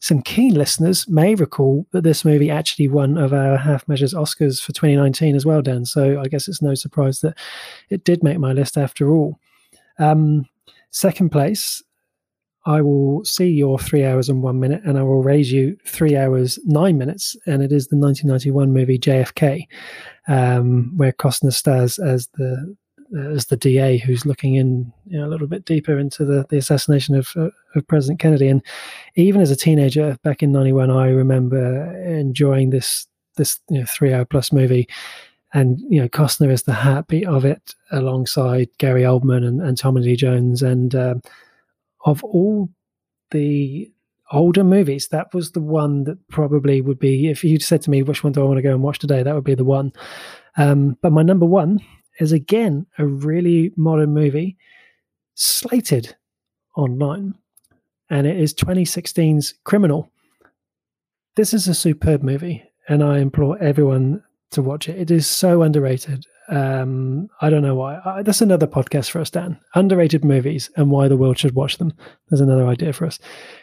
some 0.00 0.22
keen 0.22 0.54
listeners 0.54 1.06
may 1.08 1.34
recall 1.34 1.86
that 1.92 2.04
this 2.04 2.24
movie 2.24 2.50
actually 2.50 2.88
won 2.88 3.18
of 3.18 3.34
our 3.34 3.58
Half 3.58 3.86
Measures 3.86 4.14
Oscars 4.14 4.62
for 4.62 4.72
2019 4.72 5.36
as 5.36 5.44
well, 5.44 5.60
Dan. 5.60 5.84
So 5.84 6.22
I 6.22 6.28
guess 6.28 6.48
it's 6.48 6.62
no 6.62 6.72
surprise 6.72 7.20
that 7.20 7.36
it 7.90 8.04
did 8.04 8.24
make 8.24 8.38
my 8.38 8.54
list 8.54 8.78
after 8.78 9.10
all. 9.10 9.38
Um, 9.98 10.46
second 10.90 11.28
place, 11.28 11.82
I 12.68 12.82
will 12.82 13.24
see 13.24 13.48
your 13.48 13.78
three 13.78 14.04
hours 14.04 14.28
and 14.28 14.42
one 14.42 14.60
minute, 14.60 14.82
and 14.84 14.98
I 14.98 15.02
will 15.02 15.22
raise 15.22 15.50
you 15.50 15.78
three 15.86 16.16
hours 16.16 16.58
nine 16.66 16.98
minutes, 16.98 17.34
and 17.46 17.62
it 17.62 17.72
is 17.72 17.86
the 17.86 17.96
1991 17.96 18.74
movie 18.74 18.98
JFK, 18.98 19.66
um, 20.28 20.92
where 20.94 21.12
Costner 21.12 21.52
stars 21.52 21.98
as 21.98 22.28
the 22.34 22.76
as 23.32 23.46
the 23.46 23.56
DA 23.56 23.96
who's 23.96 24.26
looking 24.26 24.56
in 24.56 24.92
you 25.06 25.18
know, 25.18 25.26
a 25.26 25.30
little 25.30 25.46
bit 25.46 25.64
deeper 25.64 25.98
into 25.98 26.26
the, 26.26 26.44
the 26.50 26.58
assassination 26.58 27.14
of, 27.14 27.32
uh, 27.36 27.48
of 27.74 27.88
President 27.88 28.20
Kennedy. 28.20 28.48
And 28.48 28.62
even 29.14 29.40
as 29.40 29.50
a 29.50 29.56
teenager 29.56 30.18
back 30.22 30.42
in 30.42 30.52
'91, 30.52 30.90
I 30.90 31.08
remember 31.08 31.90
enjoying 32.06 32.68
this 32.68 33.06
this 33.38 33.58
you 33.70 33.80
know, 33.80 33.86
three 33.86 34.12
hour 34.12 34.26
plus 34.26 34.52
movie. 34.52 34.86
And 35.54 35.80
you 35.88 36.02
know 36.02 36.08
Costner 36.10 36.52
is 36.52 36.64
the 36.64 36.74
heartbeat 36.74 37.26
of 37.26 37.46
it, 37.46 37.74
alongside 37.90 38.68
Gary 38.76 39.04
Oldman 39.04 39.46
and, 39.46 39.62
and 39.62 39.78
Tommy 39.78 40.02
Lee 40.02 40.16
Jones. 40.16 40.60
And 40.60 40.94
uh, 40.94 41.14
of 42.04 42.22
all 42.24 42.68
the 43.30 43.90
older 44.32 44.64
movies, 44.64 45.08
that 45.08 45.32
was 45.32 45.52
the 45.52 45.60
one 45.60 46.04
that 46.04 46.18
probably 46.28 46.80
would 46.80 46.98
be. 46.98 47.28
If 47.28 47.44
you 47.44 47.58
said 47.60 47.82
to 47.82 47.90
me, 47.90 48.02
"Which 48.02 48.22
one 48.22 48.32
do 48.32 48.42
I 48.42 48.44
want 48.44 48.58
to 48.58 48.62
go 48.62 48.72
and 48.72 48.82
watch 48.82 48.98
today?" 48.98 49.22
That 49.22 49.34
would 49.34 49.44
be 49.44 49.54
the 49.54 49.64
one. 49.64 49.92
Um, 50.56 50.96
but 51.02 51.12
my 51.12 51.22
number 51.22 51.46
one 51.46 51.80
is 52.20 52.32
again 52.32 52.86
a 52.98 53.06
really 53.06 53.72
modern 53.76 54.12
movie 54.12 54.56
slated 55.34 56.16
online, 56.76 57.34
and 58.10 58.26
it 58.26 58.36
is 58.38 58.54
2016's 58.54 59.54
Criminal. 59.64 60.10
This 61.36 61.54
is 61.54 61.68
a 61.68 61.74
superb 61.74 62.22
movie, 62.22 62.64
and 62.88 63.02
I 63.02 63.18
implore 63.18 63.56
everyone 63.62 64.22
to 64.50 64.62
watch 64.62 64.88
it. 64.88 64.98
It 64.98 65.10
is 65.10 65.26
so 65.26 65.62
underrated. 65.62 66.26
Um, 66.48 67.28
I 67.40 67.50
don't 67.50 67.62
know 67.62 67.74
why. 67.74 68.00
I, 68.04 68.22
that's 68.22 68.40
another 68.40 68.66
podcast 68.66 69.10
for 69.10 69.20
us, 69.20 69.30
Dan. 69.30 69.58
Underrated 69.74 70.24
movies 70.24 70.70
and 70.76 70.90
why 70.90 71.08
the 71.08 71.16
world 71.16 71.38
should 71.38 71.54
watch 71.54 71.78
them. 71.78 71.92
There's 72.28 72.40
another 72.40 72.66
idea 72.66 72.92
for 72.92 73.06
us. 73.06 73.18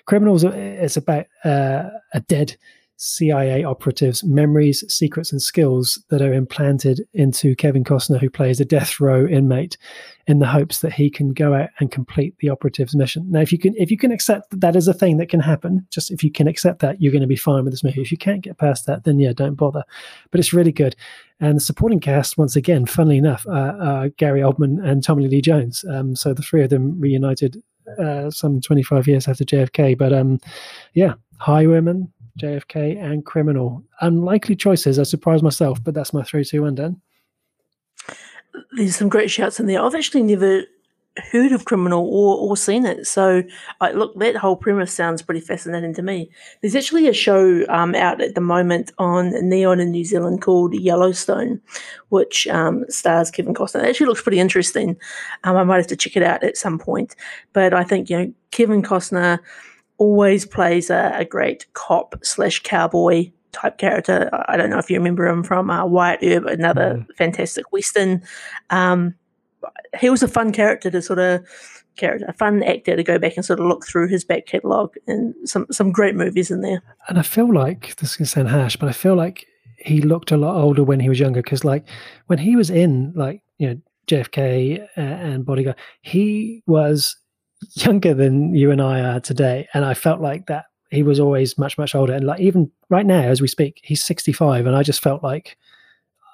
Criminals. 0.05 0.43
It's 0.43 0.97
about 0.97 1.25
uh, 1.43 1.89
a 2.13 2.19
dead 2.27 2.55
CIA 2.97 3.63
operatives' 3.63 4.23
memories, 4.23 4.83
secrets, 4.87 5.31
and 5.31 5.41
skills 5.41 6.01
that 6.09 6.21
are 6.21 6.33
implanted 6.33 7.01
into 7.13 7.55
Kevin 7.55 7.83
Costner, 7.83 8.19
who 8.19 8.29
plays 8.29 8.59
a 8.59 8.65
death 8.65 8.99
row 8.99 9.25
inmate, 9.25 9.77
in 10.27 10.39
the 10.39 10.47
hopes 10.47 10.79
that 10.79 10.93
he 10.93 11.09
can 11.09 11.33
go 11.33 11.53
out 11.53 11.69
and 11.79 11.91
complete 11.91 12.35
the 12.39 12.49
operative's 12.49 12.95
mission. 12.95 13.29
Now, 13.29 13.41
if 13.41 13.51
you 13.51 13.59
can, 13.59 13.75
if 13.75 13.91
you 13.91 13.97
can 13.97 14.11
accept 14.11 14.49
that 14.51 14.61
that 14.61 14.75
is 14.75 14.87
a 14.87 14.93
thing 14.93 15.17
that 15.17 15.29
can 15.29 15.39
happen, 15.39 15.85
just 15.91 16.09
if 16.11 16.23
you 16.23 16.31
can 16.31 16.47
accept 16.47 16.79
that, 16.79 17.01
you're 17.01 17.11
going 17.11 17.21
to 17.21 17.27
be 17.27 17.35
fine 17.35 17.63
with 17.63 17.73
this 17.73 17.83
movie. 17.83 18.01
If 18.01 18.11
you 18.11 18.17
can't 18.17 18.41
get 18.41 18.57
past 18.57 18.85
that, 18.85 19.03
then 19.03 19.19
yeah, 19.19 19.33
don't 19.33 19.55
bother. 19.55 19.83
But 20.31 20.39
it's 20.39 20.53
really 20.53 20.71
good. 20.71 20.95
And 21.39 21.57
the 21.57 21.61
supporting 21.61 21.99
cast, 21.99 22.37
once 22.37 22.55
again, 22.55 22.85
funnily 22.85 23.17
enough, 23.17 23.45
uh, 23.47 23.51
uh, 23.51 24.09
Gary 24.17 24.41
Oldman 24.41 24.83
and 24.83 25.03
Tommy 25.03 25.27
Lee 25.27 25.41
Jones. 25.41 25.83
Um, 25.89 26.15
so 26.15 26.33
the 26.33 26.41
three 26.41 26.63
of 26.63 26.69
them 26.69 26.99
reunited 26.99 27.61
uh, 27.99 28.29
some 28.31 28.61
25 28.61 29.07
years 29.07 29.27
after 29.27 29.43
JFK. 29.43 29.97
But 29.97 30.13
um, 30.13 30.39
yeah, 30.93 31.15
Highwaymen, 31.37 32.11
JFK, 32.39 33.01
and 33.01 33.25
Criminal. 33.25 33.83
Unlikely 34.01 34.55
choices. 34.55 34.99
I 34.99 35.03
surprised 35.03 35.43
myself, 35.43 35.83
but 35.83 35.93
that's 35.93 36.13
my 36.13 36.23
3 36.23 36.43
2 36.43 36.61
1, 36.61 36.75
Dan. 36.75 37.01
There's 38.73 38.95
some 38.95 39.09
great 39.09 39.31
shouts 39.31 39.59
in 39.59 39.67
there. 39.67 39.81
I've 39.81 39.95
actually 39.95 40.23
never 40.23 40.63
heard 41.31 41.51
of 41.53 41.65
Criminal 41.65 42.07
or, 42.07 42.37
or 42.37 42.57
seen 42.57 42.85
it. 42.85 43.07
So, 43.07 43.43
I, 43.79 43.91
look, 43.91 44.17
that 44.19 44.35
whole 44.35 44.55
premise 44.55 44.91
sounds 44.91 45.21
pretty 45.21 45.39
fascinating 45.39 45.93
to 45.95 46.01
me. 46.01 46.29
There's 46.61 46.75
actually 46.75 47.07
a 47.07 47.13
show 47.13 47.65
um, 47.69 47.95
out 47.95 48.21
at 48.21 48.35
the 48.35 48.41
moment 48.41 48.91
on 48.97 49.31
Neon 49.47 49.79
in 49.79 49.91
New 49.91 50.03
Zealand 50.03 50.41
called 50.41 50.73
Yellowstone, 50.73 51.61
which 52.09 52.47
um, 52.47 52.85
stars 52.89 53.31
Kevin 53.31 53.53
Costner. 53.53 53.83
It 53.83 53.89
actually 53.89 54.07
looks 54.07 54.21
pretty 54.21 54.39
interesting. 54.39 54.97
Um, 55.43 55.55
I 55.55 55.63
might 55.63 55.77
have 55.77 55.87
to 55.87 55.95
check 55.95 56.17
it 56.17 56.23
out 56.23 56.43
at 56.43 56.57
some 56.57 56.77
point. 56.77 57.15
But 57.53 57.73
I 57.73 57.83
think, 57.83 58.09
you 58.09 58.17
know, 58.17 58.33
Kevin 58.51 58.81
Costner 58.81 59.39
always 59.97 60.45
plays 60.45 60.89
a, 60.89 61.11
a 61.15 61.25
great 61.25 61.65
cop 61.73 62.15
slash 62.23 62.61
cowboy 62.63 63.31
type 63.51 63.77
character. 63.77 64.29
I 64.47 64.57
don't 64.57 64.69
know 64.69 64.77
if 64.77 64.89
you 64.89 64.97
remember 64.97 65.27
him 65.27 65.43
from 65.43 65.69
uh, 65.69 65.85
Wyatt 65.85 66.19
Earp, 66.23 66.45
another 66.45 66.97
mm. 66.97 67.15
fantastic 67.15 67.71
western. 67.71 68.21
Um, 68.69 69.15
he 69.99 70.09
was 70.09 70.21
a 70.21 70.27
fun 70.27 70.51
character 70.51 70.91
to 70.91 71.01
sort 71.01 71.19
of 71.19 71.45
character, 71.95 72.25
a 72.27 72.33
fun 72.33 72.63
actor 72.63 72.95
to 72.95 73.03
go 73.03 73.17
back 73.17 73.35
and 73.35 73.45
sort 73.45 73.59
of 73.59 73.65
look 73.65 73.85
through 73.85 74.09
his 74.09 74.23
back 74.23 74.45
catalogue 74.45 74.95
and 75.07 75.33
some 75.47 75.65
some 75.71 75.91
great 75.91 76.15
movies 76.15 76.51
in 76.51 76.61
there. 76.61 76.81
And 77.07 77.17
I 77.17 77.21
feel 77.21 77.51
like 77.51 77.95
this 77.97 78.17
can 78.17 78.25
sound 78.25 78.49
harsh, 78.49 78.75
but 78.75 78.89
I 78.89 78.93
feel 78.93 79.15
like 79.15 79.47
he 79.77 80.01
looked 80.01 80.31
a 80.31 80.37
lot 80.37 80.55
older 80.55 80.83
when 80.83 80.99
he 80.99 81.09
was 81.09 81.19
younger 81.19 81.41
because, 81.41 81.63
like, 81.63 81.87
when 82.27 82.39
he 82.39 82.55
was 82.55 82.69
in 82.69 83.13
like 83.15 83.41
you 83.57 83.69
know 83.69 83.81
JFK 84.07 84.81
uh, 84.97 85.01
and 85.01 85.45
Bodyguard, 85.45 85.77
he 86.01 86.61
was 86.67 87.15
younger 87.73 88.13
than 88.13 88.53
you 88.53 88.71
and 88.71 88.81
I 88.81 89.01
are 89.01 89.19
today, 89.19 89.67
and 89.73 89.85
I 89.85 89.93
felt 89.93 90.21
like 90.21 90.47
that 90.47 90.65
he 90.91 91.03
was 91.03 91.19
always 91.19 91.57
much 91.57 91.77
much 91.77 91.95
older. 91.95 92.13
And 92.13 92.25
like 92.25 92.39
even 92.39 92.71
right 92.89 93.05
now, 93.05 93.21
as 93.21 93.41
we 93.41 93.47
speak, 93.47 93.81
he's 93.83 94.03
sixty 94.03 94.31
five, 94.31 94.65
and 94.65 94.75
I 94.75 94.83
just 94.83 95.01
felt 95.01 95.23
like 95.23 95.57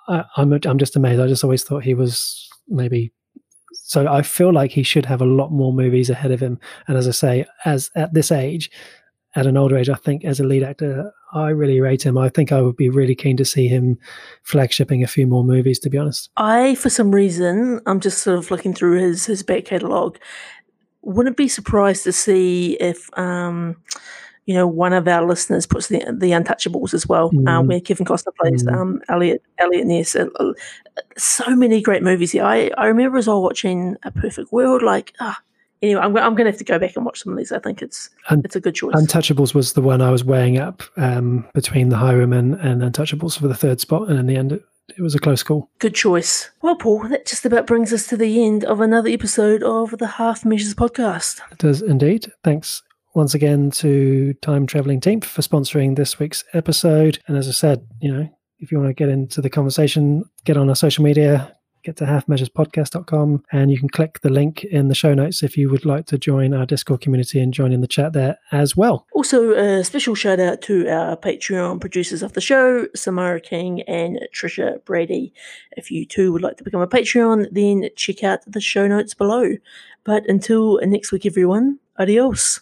I, 0.07 0.23
I'm 0.37 0.53
I'm 0.53 0.77
just 0.77 0.95
amazed. 0.95 1.21
I 1.21 1.27
just 1.27 1.43
always 1.43 1.63
thought 1.63 1.83
he 1.83 1.93
was 1.93 2.49
maybe. 2.67 3.11
So 3.73 4.07
I 4.07 4.21
feel 4.21 4.53
like 4.53 4.71
he 4.71 4.83
should 4.83 5.05
have 5.05 5.21
a 5.21 5.25
lot 5.25 5.51
more 5.51 5.73
movies 5.73 6.09
ahead 6.09 6.31
of 6.31 6.39
him. 6.39 6.59
And 6.87 6.97
as 6.97 7.07
I 7.07 7.11
say, 7.11 7.45
as 7.65 7.89
at 7.95 8.13
this 8.13 8.31
age, 8.31 8.71
at 9.35 9.47
an 9.47 9.57
older 9.57 9.77
age, 9.77 9.89
I 9.89 9.95
think 9.95 10.25
as 10.25 10.39
a 10.39 10.43
lead 10.43 10.63
actor, 10.63 11.11
I 11.33 11.49
really 11.49 11.79
rate 11.79 12.05
him. 12.05 12.17
I 12.17 12.29
think 12.29 12.51
I 12.51 12.61
would 12.61 12.75
be 12.75 12.89
really 12.89 13.15
keen 13.15 13.37
to 13.37 13.45
see 13.45 13.67
him 13.67 13.97
flagshipping 14.43 15.03
a 15.03 15.07
few 15.07 15.25
more 15.25 15.43
movies. 15.43 15.79
To 15.79 15.89
be 15.89 15.97
honest, 15.97 16.29
I 16.37 16.75
for 16.75 16.89
some 16.89 17.11
reason 17.11 17.81
I'm 17.85 17.99
just 17.99 18.19
sort 18.19 18.37
of 18.37 18.51
looking 18.51 18.73
through 18.73 18.99
his 18.99 19.25
his 19.25 19.43
back 19.43 19.65
catalogue, 19.65 20.17
wouldn't 21.01 21.37
be 21.37 21.47
surprised 21.47 22.03
to 22.03 22.11
see 22.11 22.77
if 22.79 23.09
um, 23.17 23.75
you 24.45 24.53
know 24.53 24.67
one 24.67 24.93
of 24.93 25.07
our 25.07 25.25
listeners 25.25 25.65
puts 25.65 25.87
the 25.87 25.99
the 25.99 26.31
Untouchables 26.31 26.93
as 26.93 27.07
well, 27.07 27.31
mm. 27.31 27.47
uh, 27.47 27.63
where 27.63 27.79
Kevin 27.79 28.05
Costner 28.05 28.35
plays 28.39 28.63
mm. 28.63 28.73
um, 28.73 29.01
Eliot 29.09 29.43
Eliot 29.57 29.87
Ness. 29.87 30.15
Uh, 30.15 30.27
uh, 30.39 30.53
so 31.17 31.55
many 31.55 31.81
great 31.81 32.03
movies 32.03 32.31
here. 32.31 32.43
I 32.43 32.71
I 32.77 32.85
remember 32.87 33.17
as 33.17 33.27
I 33.27 33.31
well 33.31 33.43
watching 33.43 33.97
A 34.03 34.11
Perfect 34.11 34.51
World. 34.51 34.81
Like 34.81 35.13
ah. 35.19 35.39
Anyway, 35.83 35.99
I'm, 35.99 36.15
I'm 36.15 36.35
going 36.35 36.45
to 36.45 36.51
have 36.51 36.59
to 36.59 36.63
go 36.63 36.77
back 36.77 36.95
and 36.95 37.03
watch 37.03 37.23
some 37.23 37.31
of 37.31 37.39
these. 37.39 37.51
I 37.51 37.57
think 37.57 37.81
it's 37.81 38.11
Un- 38.29 38.43
it's 38.45 38.55
a 38.55 38.59
good 38.59 38.75
choice. 38.75 38.93
Untouchables 38.93 39.55
was 39.55 39.73
the 39.73 39.81
one 39.81 39.99
I 39.99 40.11
was 40.11 40.23
weighing 40.23 40.59
up 40.59 40.83
um, 40.95 41.43
between 41.55 41.89
The 41.89 41.97
Highwaymen 41.97 42.53
and 42.53 42.83
Untouchables 42.83 43.39
for 43.39 43.47
the 43.47 43.55
third 43.55 43.79
spot, 43.79 44.07
and 44.07 44.19
in 44.19 44.27
the 44.27 44.35
end, 44.35 44.61
it 44.97 45.01
was 45.01 45.15
a 45.15 45.19
close 45.19 45.43
call. 45.43 45.69
Good 45.79 45.95
choice. 45.95 46.49
Well, 46.61 46.75
Paul, 46.75 47.07
that 47.09 47.25
just 47.25 47.45
about 47.45 47.67
brings 47.67 47.93
us 47.93 48.07
to 48.07 48.17
the 48.17 48.43
end 48.43 48.63
of 48.63 48.79
another 48.79 49.09
episode 49.09 49.63
of 49.63 49.97
the 49.97 50.07
Half 50.07 50.45
Measures 50.45 50.73
podcast. 50.73 51.41
It 51.51 51.57
does 51.57 51.81
indeed. 51.81 52.31
Thanks 52.43 52.83
once 53.13 53.33
again 53.33 53.71
to 53.71 54.33
Time 54.35 54.65
Traveling 54.65 55.01
Team 55.01 55.21
for 55.21 55.41
sponsoring 55.41 55.95
this 55.95 56.19
week's 56.19 56.43
episode. 56.53 57.19
And 57.27 57.37
as 57.37 57.47
I 57.47 57.51
said, 57.51 57.85
you 57.99 58.11
know, 58.11 58.29
if 58.59 58.71
you 58.71 58.79
want 58.79 58.89
to 58.89 58.93
get 58.93 59.09
into 59.09 59.41
the 59.41 59.49
conversation, 59.49 60.23
get 60.45 60.57
on 60.57 60.69
our 60.69 60.75
social 60.75 61.03
media, 61.03 61.55
get 61.83 61.97
to 61.97 62.05
halfmeasurespodcast.com 62.05 63.43
and 63.51 63.71
you 63.71 63.79
can 63.79 63.89
click 63.89 64.19
the 64.21 64.29
link 64.29 64.63
in 64.63 64.87
the 64.87 64.95
show 64.95 65.13
notes 65.13 65.43
if 65.43 65.57
you 65.57 65.69
would 65.69 65.85
like 65.85 66.05
to 66.07 66.17
join 66.17 66.53
our 66.53 66.65
Discord 66.65 67.01
community 67.01 67.39
and 67.39 67.53
join 67.53 67.71
in 67.71 67.81
the 67.81 67.87
chat 67.87 68.13
there 68.13 68.37
as 68.51 68.75
well. 68.75 69.05
Also, 69.13 69.51
a 69.51 69.83
special 69.83 70.15
shout 70.15 70.39
out 70.39 70.61
to 70.63 70.87
our 70.87 71.17
Patreon 71.17 71.79
producers 71.79 72.23
of 72.23 72.33
the 72.33 72.41
show, 72.41 72.87
Samara 72.95 73.41
King 73.41 73.81
and 73.83 74.19
Trisha 74.33 74.83
Brady. 74.85 75.33
If 75.71 75.91
you 75.91 76.05
too 76.05 76.31
would 76.31 76.41
like 76.41 76.57
to 76.57 76.63
become 76.63 76.81
a 76.81 76.87
Patreon, 76.87 77.47
then 77.51 77.89
check 77.95 78.23
out 78.23 78.39
the 78.47 78.61
show 78.61 78.87
notes 78.87 79.13
below. 79.13 79.55
But 80.03 80.27
until 80.27 80.79
next 80.83 81.11
week, 81.11 81.25
everyone, 81.25 81.79
adios. 81.97 82.61